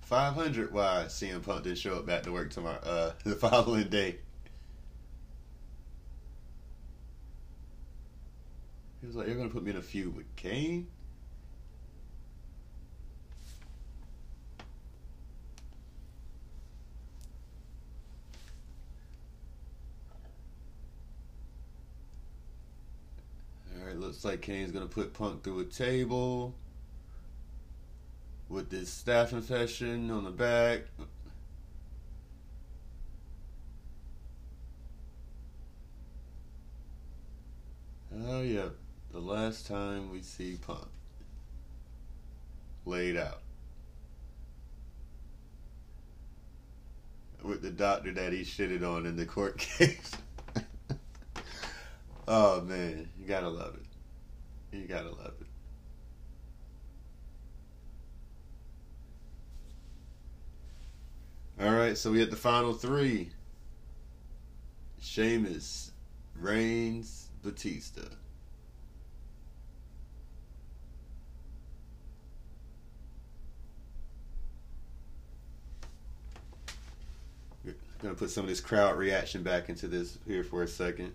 500 0.00 0.72
why 0.72 1.04
CM 1.06 1.44
Punk 1.44 1.62
didn't 1.62 1.78
show 1.78 1.94
up 1.94 2.06
back 2.06 2.24
to 2.24 2.32
work 2.32 2.50
tomorrow, 2.50 2.80
uh, 2.82 3.12
the 3.24 3.36
following 3.36 3.84
day. 3.84 4.16
He 9.00 9.06
was 9.06 9.14
like, 9.14 9.28
You're 9.28 9.36
going 9.36 9.48
to 9.48 9.54
put 9.54 9.62
me 9.62 9.70
in 9.70 9.76
a 9.76 9.80
feud 9.80 10.16
with 10.16 10.26
Kane? 10.34 10.88
Looks 24.12 24.26
like 24.26 24.42
Kane's 24.42 24.72
to 24.72 24.84
put 24.84 25.14
Punk 25.14 25.42
through 25.42 25.60
a 25.60 25.64
table 25.64 26.54
with 28.50 28.68
this 28.68 28.90
staph 29.02 29.32
infection 29.32 30.10
on 30.10 30.24
the 30.24 30.30
back. 30.30 30.82
Oh, 38.14 38.42
yeah. 38.42 38.68
The 39.12 39.18
last 39.18 39.66
time 39.66 40.12
we 40.12 40.20
see 40.20 40.58
Punk 40.60 40.88
laid 42.84 43.16
out 43.16 43.40
with 47.42 47.62
the 47.62 47.70
doctor 47.70 48.12
that 48.12 48.34
he 48.34 48.42
shitted 48.42 48.86
on 48.86 49.06
in 49.06 49.16
the 49.16 49.24
court 49.24 49.56
case. 49.78 50.12
oh, 52.28 52.60
man. 52.60 53.08
You 53.18 53.26
gotta 53.26 53.48
love 53.48 53.74
it. 53.76 53.91
You 54.72 54.86
gotta 54.88 55.10
love 55.10 55.34
it. 55.40 55.46
All 61.62 61.72
right, 61.72 61.96
so 61.96 62.10
we 62.10 62.18
had 62.18 62.30
the 62.30 62.36
final 62.36 62.72
three. 62.72 63.30
Sheamus, 65.00 65.92
Reigns, 66.34 67.28
Batista. 67.42 68.02
Gonna 78.02 78.14
put 78.14 78.30
some 78.30 78.42
of 78.42 78.48
this 78.48 78.60
crowd 78.60 78.98
reaction 78.98 79.44
back 79.44 79.68
into 79.68 79.86
this 79.86 80.18
here 80.26 80.42
for 80.42 80.64
a 80.64 80.68
second. 80.68 81.12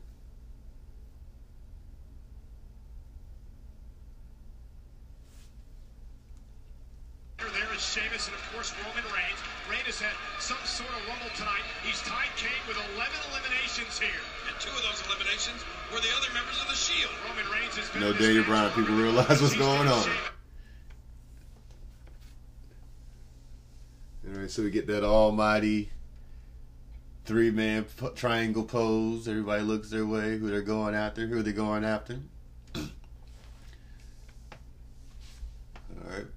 There 7.37 7.75
is 7.75 7.81
Sheamus 7.81 8.27
and 8.27 8.35
of 8.35 8.53
course 8.53 8.73
Roman 8.85 9.03
Reigns. 9.11 9.39
Reigns 9.69 9.86
has 9.97 10.13
had 10.13 10.17
some 10.41 10.57
sort 10.63 10.89
of 10.89 11.01
rumble 11.09 11.29
tonight. 11.35 11.65
He's 11.83 12.01
tied 12.01 12.29
Kane 12.37 12.51
with 12.67 12.77
11 12.77 13.13
eliminations 13.31 13.97
here. 13.97 14.21
And 14.47 14.53
two 14.59 14.69
of 14.69 14.83
those 14.83 15.01
eliminations 15.09 15.65
were 15.91 15.99
the 15.99 16.13
other 16.17 16.31
members 16.33 16.61
of 16.61 16.67
the 16.69 16.75
Shield. 16.75 17.11
Roman 17.25 17.49
Reigns 17.51 17.75
has 17.77 17.89
been 17.89 18.01
No 18.01 18.11
in 18.11 18.17
this 18.17 18.21
Daniel 18.21 18.43
Bryan, 18.43 18.71
people 18.73 18.95
realize 18.95 19.41
what's 19.41 19.57
going 19.57 19.87
on. 19.87 20.09
All 24.27 24.39
right, 24.39 24.51
so 24.51 24.61
we 24.61 24.71
get 24.71 24.87
that 24.87 25.03
almighty 25.03 25.89
three 27.25 27.49
man 27.49 27.85
triangle 28.15 28.63
pose. 28.63 29.27
Everybody 29.27 29.63
looks 29.63 29.89
their 29.89 30.05
way. 30.05 30.37
Who 30.37 30.49
they're 30.49 30.61
going 30.61 30.95
after? 30.95 31.25
Who 31.25 31.39
are 31.39 31.43
they 31.43 31.53
going 31.53 31.83
after? 31.83 32.19
All 32.75 32.83
right. 36.05 36.27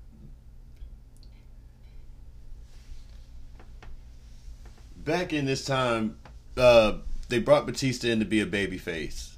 Back 5.11 5.33
in 5.33 5.45
this 5.45 5.65
time, 5.65 6.19
uh, 6.57 6.99
they 7.29 7.41
brought 7.41 7.67
Batista 7.67 8.07
in 8.07 8.21
to 8.21 8.25
be 8.25 8.43
a 8.43 8.47
babyface, 8.47 9.33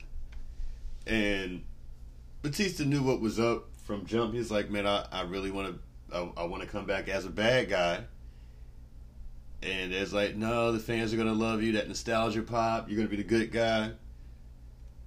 and 1.07 1.63
Batista 2.43 2.85
knew 2.85 3.03
what 3.03 3.23
was 3.23 3.41
up 3.41 3.71
from 3.87 4.05
jump. 4.05 4.35
He's 4.35 4.51
like, 4.51 4.69
man, 4.69 4.87
I, 4.87 5.07
I 5.11 5.23
really 5.23 5.51
want 5.51 5.75
to, 6.13 6.15
I, 6.15 6.43
I 6.43 6.45
want 6.45 6.63
to 6.63 6.69
come 6.69 6.85
back 6.85 7.09
as 7.09 7.25
a 7.25 7.31
bad 7.31 7.71
guy. 7.71 8.05
And 9.63 9.95
it's 9.95 10.13
like, 10.13 10.37
no, 10.37 10.73
the 10.73 10.79
fans 10.79 11.15
are 11.15 11.17
gonna 11.17 11.33
love 11.33 11.63
you. 11.63 11.73
That 11.73 11.89
nostalgia 11.89 12.43
pop. 12.43 12.91
You're 12.91 12.99
gonna 12.99 13.09
be 13.09 13.17
the 13.17 13.23
good 13.23 13.51
guy. 13.51 13.93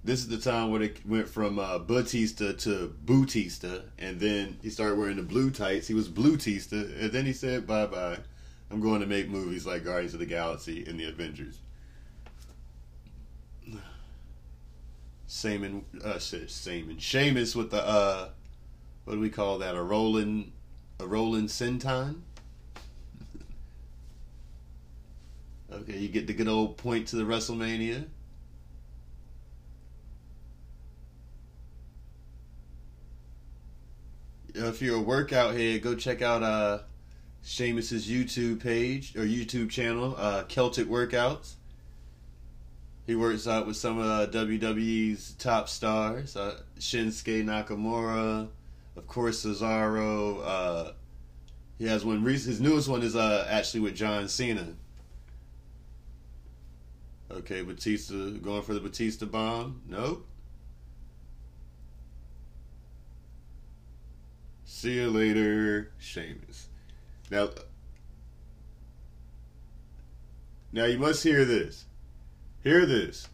This 0.02 0.18
is 0.18 0.26
the 0.26 0.38
time 0.38 0.72
where 0.72 0.80
they 0.80 0.94
went 1.06 1.28
from 1.28 1.60
uh, 1.60 1.78
Batista 1.78 2.54
to 2.54 2.92
Bootista, 3.04 3.84
and 4.00 4.18
then 4.18 4.58
he 4.62 4.70
started 4.70 4.98
wearing 4.98 5.18
the 5.18 5.22
blue 5.22 5.52
tights. 5.52 5.86
He 5.86 5.94
was 5.94 6.08
Blue 6.08 6.36
Bluetista, 6.36 7.00
and 7.00 7.12
then 7.12 7.24
he 7.24 7.32
said, 7.32 7.68
"Bye 7.68 7.86
bye, 7.86 8.18
I'm 8.70 8.80
going 8.80 9.00
to 9.00 9.06
make 9.06 9.28
movies 9.28 9.66
like 9.66 9.84
Guardians 9.84 10.14
of 10.14 10.20
the 10.20 10.26
Galaxy 10.26 10.84
and 10.86 10.98
the 10.98 11.04
Avengers." 11.04 11.58
Saman, 15.28 15.84
uh, 16.04 16.18
shit, 16.18 16.50
Saman, 16.50 16.98
Sheamus 16.98 17.56
with 17.56 17.70
the 17.70 17.84
uh, 17.84 18.28
what 19.04 19.14
do 19.14 19.20
we 19.20 19.30
call 19.30 19.58
that? 19.58 19.74
A 19.74 19.82
rolling, 19.82 20.52
a 21.00 21.06
rolling 21.06 21.46
senton. 21.46 22.20
Okay, 25.72 25.98
you 25.98 26.08
get 26.08 26.26
the 26.26 26.32
good 26.32 26.48
old 26.48 26.76
point 26.76 27.08
to 27.08 27.16
the 27.16 27.24
WrestleMania. 27.24 28.06
If 34.54 34.80
you're 34.80 34.96
a 34.96 35.00
workout 35.00 35.54
head, 35.54 35.82
go 35.82 35.94
check 35.94 36.22
out 36.22 36.42
uh 36.42 36.78
Sheamus's 37.46 38.08
YouTube 38.08 38.60
page 38.60 39.14
or 39.14 39.20
YouTube 39.20 39.70
channel, 39.70 40.16
uh, 40.18 40.42
Celtic 40.48 40.88
Workouts. 40.88 41.54
He 43.06 43.14
works 43.14 43.46
out 43.46 43.68
with 43.68 43.76
some 43.76 43.98
of 43.98 44.04
uh, 44.04 44.26
WWE's 44.32 45.34
top 45.34 45.68
stars, 45.68 46.36
uh, 46.36 46.58
Shinsuke 46.80 47.44
Nakamura, 47.44 48.48
of 48.96 49.06
course 49.06 49.46
Cesaro. 49.46 50.42
Uh, 50.44 50.92
he 51.78 51.86
has 51.86 52.04
one. 52.04 52.20
His 52.24 52.60
newest 52.60 52.88
one 52.88 53.02
is 53.02 53.14
uh, 53.14 53.46
actually 53.48 53.80
with 53.80 53.94
John 53.94 54.26
Cena. 54.26 54.74
Okay, 57.30 57.62
Batista 57.62 58.30
going 58.42 58.62
for 58.62 58.74
the 58.74 58.80
Batista 58.80 59.24
bomb. 59.24 59.82
Nope. 59.88 60.26
See 64.64 64.94
you 64.94 65.10
later, 65.10 65.92
Sheamus. 65.98 66.66
Now, 67.30 67.48
now 70.72 70.84
you 70.84 70.98
must 70.98 71.24
hear 71.24 71.44
this. 71.44 71.86
Hear 72.62 72.86
this. 72.86 73.28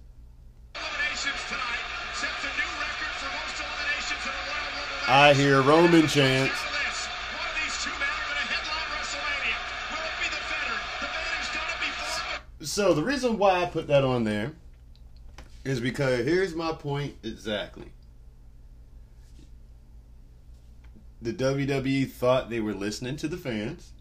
Eliminations 0.74 1.44
tonight 1.46 1.84
sets 2.14 2.40
a 2.40 2.52
new 2.56 2.72
record 2.80 3.12
for 3.20 3.28
most 3.36 3.60
eliminations 3.60 4.24
in 4.24 4.32
a 4.32 4.40
Royal 4.48 4.72
Rumble. 4.72 5.12
I 5.12 5.34
hear 5.34 5.60
Roman 5.60 6.06
chants. 6.08 6.56
Consider 6.56 6.72
this. 6.88 7.04
One 7.36 7.48
of 7.48 7.56
these 7.60 7.76
two 7.84 7.90
men 8.00 8.08
are 8.08 8.24
going 8.24 8.40
to 8.40 8.48
headline 8.48 8.88
WrestleMania. 8.96 9.60
Will 9.92 10.04
it 10.08 10.16
be 10.20 10.28
the 10.32 10.40
veteran, 10.48 10.80
the 11.00 11.08
man 11.12 11.28
who's 11.36 11.52
done 11.52 11.68
it 11.68 11.80
before? 11.84 12.66
So 12.66 12.94
the 12.94 13.02
reason 13.04 13.36
why 13.36 13.62
I 13.62 13.66
put 13.66 13.86
that 13.88 14.04
on 14.04 14.24
there 14.24 14.52
is 15.64 15.80
because 15.80 16.24
here's 16.24 16.54
my 16.54 16.72
point 16.72 17.14
exactly. 17.22 17.92
The 21.22 21.32
WWE 21.32 22.10
thought 22.10 22.50
they 22.50 22.58
were 22.58 22.74
listening 22.74 23.16
to 23.18 23.28
the 23.28 23.36
fans 23.36 23.92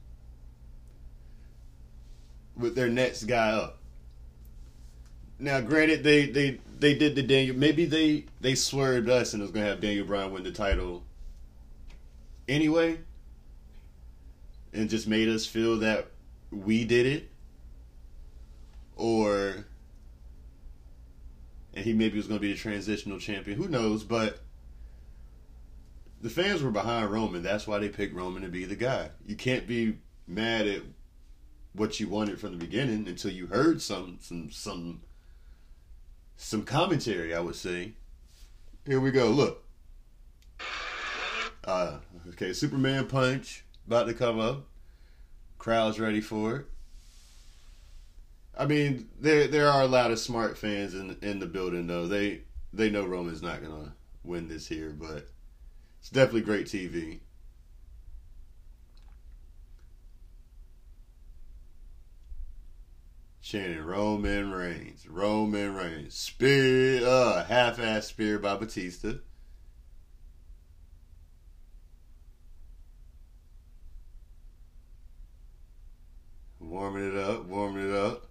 with 2.57 2.75
their 2.75 2.89
next 2.89 3.25
guy 3.25 3.51
up. 3.51 3.77
Now, 5.37 5.61
granted, 5.61 6.03
they 6.03 6.25
they 6.25 6.59
they 6.79 6.95
did 6.95 7.15
the 7.15 7.21
Daniel. 7.21 7.55
Maybe 7.55 7.85
they 7.85 8.25
they 8.39 8.55
swerved 8.55 9.07
us 9.07 9.33
and 9.33 9.41
was 9.41 9.51
gonna 9.51 9.67
have 9.67 9.81
Daniel 9.81 10.05
Bryan 10.05 10.31
win 10.31 10.43
the 10.43 10.51
title 10.51 11.03
anyway, 12.47 12.99
and 14.73 14.89
just 14.89 15.07
made 15.07 15.29
us 15.29 15.45
feel 15.45 15.77
that 15.77 16.07
we 16.51 16.83
did 16.85 17.05
it 17.05 17.29
or 18.95 19.65
and 21.73 21.85
he 21.85 21.93
maybe 21.93 22.17
was 22.17 22.27
to 22.27 22.39
be 22.39 22.51
the 22.51 22.57
transitional 22.57 23.19
champion. 23.19 23.57
Who 23.57 23.67
knows? 23.67 24.03
But 24.03 24.39
the 26.21 26.29
fans 26.29 26.61
were 26.61 26.71
behind 26.71 27.11
Roman. 27.11 27.41
That's 27.41 27.67
why 27.67 27.79
they 27.79 27.89
picked 27.89 28.15
Roman 28.15 28.43
to 28.43 28.47
be 28.47 28.65
the 28.65 28.75
guy. 28.75 29.09
You 29.25 29.35
can't 29.35 29.67
be 29.67 29.97
mad 30.27 30.67
at 30.67 30.83
what 31.73 31.99
you 31.99 32.07
wanted 32.07 32.39
from 32.39 32.51
the 32.51 32.57
beginning 32.57 33.07
until 33.07 33.31
you 33.31 33.47
heard 33.47 33.81
some 33.81 34.19
some 34.21 34.51
some 34.51 35.01
some 36.37 36.63
commentary. 36.63 37.33
I 37.33 37.39
would 37.39 37.55
say. 37.55 37.93
Here 38.85 38.99
we 38.99 39.11
go. 39.11 39.29
Look. 39.29 39.63
Uh, 41.63 41.97
okay, 42.29 42.53
Superman 42.53 43.05
punch 43.07 43.63
about 43.85 44.07
to 44.07 44.13
come 44.13 44.39
up. 44.39 44.65
Crowd's 45.59 45.99
ready 45.99 46.21
for 46.21 46.55
it. 46.55 46.65
I 48.57 48.65
mean, 48.65 49.09
there 49.19 49.47
there 49.47 49.69
are 49.69 49.83
a 49.83 49.87
lot 49.87 50.11
of 50.11 50.19
smart 50.19 50.57
fans 50.57 50.93
in 50.93 51.17
in 51.21 51.39
the 51.39 51.45
building 51.45 51.87
though. 51.87 52.07
They 52.07 52.41
they 52.73 52.89
know 52.89 53.05
Roman's 53.05 53.41
not 53.41 53.61
gonna 53.61 53.93
win 54.23 54.47
this 54.47 54.67
here, 54.67 54.89
but 54.89 55.27
it's 56.01 56.09
definitely 56.09 56.41
great 56.41 56.65
TV. 56.65 57.19
Chanting 63.39 63.83
Roman 63.83 64.51
Reigns, 64.51 65.07
Roman 65.07 65.75
Reigns, 65.75 66.15
spear, 66.15 67.05
uh, 67.05 67.43
half-ass 67.43 68.07
spear 68.07 68.39
by 68.39 68.55
Batista. 68.55 69.13
Warming 76.59 77.11
it 77.11 77.17
up, 77.17 77.45
warming 77.45 77.89
it 77.89 77.95
up. 77.95 78.25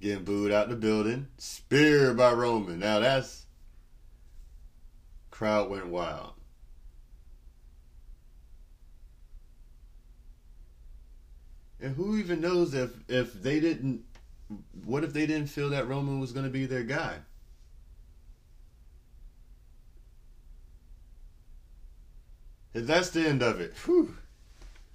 Getting 0.00 0.24
booed 0.24 0.52
out 0.52 0.68
the 0.68 0.76
building. 0.76 1.26
Spear 1.38 2.14
by 2.14 2.32
Roman. 2.32 2.78
Now 2.78 3.00
that's 3.00 3.45
crowd 5.36 5.68
went 5.68 5.86
wild. 5.88 6.32
And 11.78 11.94
who 11.94 12.16
even 12.16 12.40
knows 12.40 12.72
if 12.72 12.90
if 13.06 13.34
they 13.34 13.60
didn't 13.60 14.02
what 14.86 15.04
if 15.04 15.12
they 15.12 15.26
didn't 15.26 15.48
feel 15.48 15.68
that 15.70 15.88
Roman 15.88 16.20
was 16.20 16.32
going 16.32 16.46
to 16.46 16.50
be 16.50 16.64
their 16.64 16.84
guy? 16.84 17.16
If 22.72 22.86
that's 22.86 23.10
the 23.10 23.26
end 23.26 23.42
of 23.42 23.60
it. 23.60 23.74
Whew. 23.84 24.16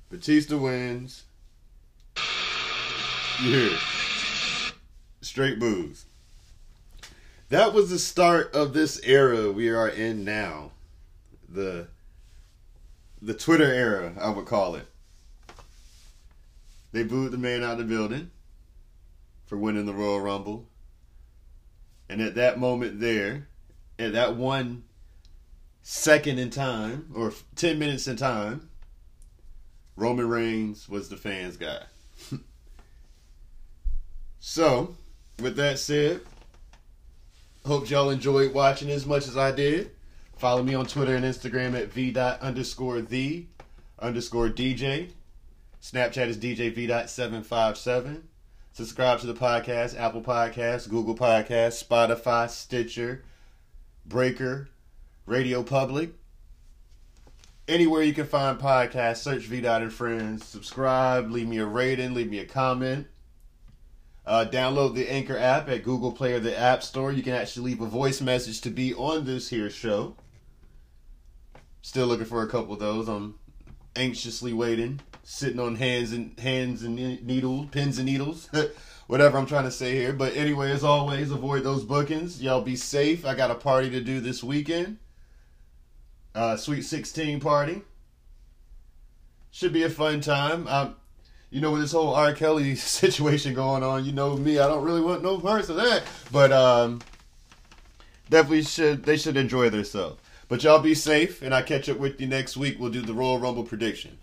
Batista 0.09 0.57
wins. 0.57 1.23
It. 3.43 3.79
Straight 5.21 5.59
booze. 5.59 6.05
That 7.51 7.73
was 7.73 7.89
the 7.89 7.99
start 7.99 8.55
of 8.55 8.71
this 8.71 8.97
era 9.03 9.51
we 9.51 9.67
are 9.67 9.89
in 9.89 10.23
now. 10.23 10.71
The 11.49 11.87
the 13.21 13.33
Twitter 13.33 13.65
era, 13.65 14.13
I 14.17 14.29
would 14.29 14.45
call 14.45 14.75
it. 14.75 14.87
They 16.93 17.03
booed 17.03 17.33
the 17.33 17.37
man 17.37 17.61
out 17.61 17.73
of 17.73 17.79
the 17.79 17.83
building. 17.83 18.31
for 19.45 19.57
winning 19.57 19.85
the 19.85 19.93
Royal 19.93 20.21
Rumble. 20.21 20.69
And 22.07 22.21
at 22.21 22.35
that 22.35 22.57
moment 22.57 23.01
there, 23.01 23.49
at 23.99 24.13
that 24.13 24.37
one 24.37 24.83
second 25.81 26.39
in 26.39 26.51
time, 26.51 27.11
or 27.13 27.33
10 27.57 27.77
minutes 27.77 28.07
in 28.07 28.15
time, 28.15 28.69
Roman 29.97 30.29
Reigns 30.29 30.87
was 30.87 31.09
the 31.09 31.17
fans' 31.17 31.57
guy. 31.57 31.81
so, 34.39 34.95
with 35.37 35.57
that 35.57 35.79
said, 35.79 36.21
hope 37.65 37.89
y'all 37.89 38.09
enjoyed 38.09 38.53
watching 38.53 38.89
as 38.89 39.05
much 39.05 39.27
as 39.27 39.37
I 39.37 39.51
did. 39.51 39.91
Follow 40.37 40.63
me 40.63 40.73
on 40.73 40.85
Twitter 40.85 41.15
and 41.15 41.25
Instagram 41.25 41.79
at 41.79 41.91
v 41.91 42.11
dot 42.11 42.41
underscore 42.41 43.01
the 43.01 43.45
underscore 43.99 44.49
DJ. 44.49 45.11
Snapchat 45.81 46.27
is 46.27 46.37
DJ 46.37 46.73
V 46.73 46.87
dot 46.87 47.09
seven 47.09 47.43
five 47.43 47.77
seven. 47.77 48.27
Subscribe 48.73 49.19
to 49.19 49.27
the 49.27 49.33
podcast, 49.33 49.99
Apple 49.99 50.21
Podcasts, 50.21 50.89
Google 50.89 51.15
Podcasts, 51.15 51.85
Spotify, 51.85 52.49
Stitcher, 52.49 53.23
Breaker, 54.05 54.69
Radio 55.25 55.61
Public. 55.61 56.13
Anywhere 57.67 58.01
you 58.01 58.13
can 58.13 58.25
find 58.25 58.57
podcasts, 58.57 59.17
search 59.17 59.43
V 59.43 59.61
dot 59.61 59.81
and 59.81 59.93
Friends. 59.93 60.45
Subscribe, 60.45 61.29
leave 61.29 61.47
me 61.47 61.57
a 61.57 61.65
rating, 61.65 62.13
leave 62.13 62.29
me 62.29 62.39
a 62.39 62.45
comment. 62.45 63.07
Uh, 64.31 64.45
download 64.45 64.95
the 64.95 65.11
Anchor 65.11 65.37
app 65.37 65.67
at 65.67 65.83
Google 65.83 66.13
Play 66.13 66.31
or 66.31 66.39
the 66.39 66.57
App 66.57 66.83
Store. 66.83 67.11
You 67.11 67.21
can 67.21 67.33
actually 67.33 67.71
leave 67.71 67.81
a 67.81 67.85
voice 67.85 68.21
message 68.21 68.61
to 68.61 68.69
be 68.69 68.93
on 68.93 69.25
this 69.25 69.49
here 69.49 69.69
show. 69.69 70.15
Still 71.81 72.07
looking 72.07 72.25
for 72.25 72.41
a 72.41 72.47
couple 72.47 72.73
of 72.73 72.79
those. 72.79 73.09
I'm 73.09 73.35
anxiously 73.93 74.53
waiting, 74.53 75.01
sitting 75.23 75.59
on 75.59 75.75
hands 75.75 76.13
and 76.13 76.39
hands 76.39 76.81
and 76.83 76.95
needles, 76.95 77.67
pins 77.71 77.97
and 77.97 78.05
needles, 78.05 78.49
whatever 79.07 79.37
I'm 79.37 79.47
trying 79.47 79.65
to 79.65 79.71
say 79.71 79.95
here. 79.95 80.13
But 80.13 80.33
anyway, 80.37 80.71
as 80.71 80.85
always, 80.85 81.29
avoid 81.29 81.63
those 81.65 81.83
bookings. 81.83 82.41
Y'all 82.41 82.61
be 82.61 82.77
safe. 82.77 83.25
I 83.25 83.35
got 83.35 83.51
a 83.51 83.55
party 83.55 83.89
to 83.89 83.99
do 83.99 84.21
this 84.21 84.41
weekend. 84.41 84.97
Uh, 86.33 86.55
Sweet 86.55 86.83
16 86.83 87.41
party. 87.41 87.81
Should 89.51 89.73
be 89.73 89.83
a 89.83 89.89
fun 89.89 90.21
time. 90.21 90.67
Um, 90.69 90.95
you 91.51 91.59
know, 91.61 91.71
with 91.71 91.81
this 91.81 91.91
whole 91.91 92.15
R. 92.15 92.33
Kelly 92.33 92.75
situation 92.75 93.53
going 93.53 93.83
on, 93.83 94.05
you 94.05 94.13
know 94.13 94.35
me, 94.35 94.57
I 94.57 94.67
don't 94.67 94.83
really 94.83 95.01
want 95.01 95.21
no 95.21 95.37
parts 95.37 95.69
of 95.69 95.75
that. 95.75 96.03
But 96.31 96.51
um, 96.51 97.01
definitely 98.29 98.63
should 98.63 99.03
they 99.03 99.17
should 99.17 99.37
enjoy 99.37 99.69
themselves. 99.69 100.19
But 100.47 100.63
y'all 100.63 100.79
be 100.79 100.95
safe, 100.95 101.41
and 101.41 101.53
I'll 101.53 101.63
catch 101.63 101.87
up 101.87 101.97
with 101.97 102.19
you 102.19 102.27
next 102.27 102.57
week. 102.57 102.77
We'll 102.79 102.91
do 102.91 103.01
the 103.01 103.13
Royal 103.13 103.39
Rumble 103.39 103.63
predictions. 103.63 104.21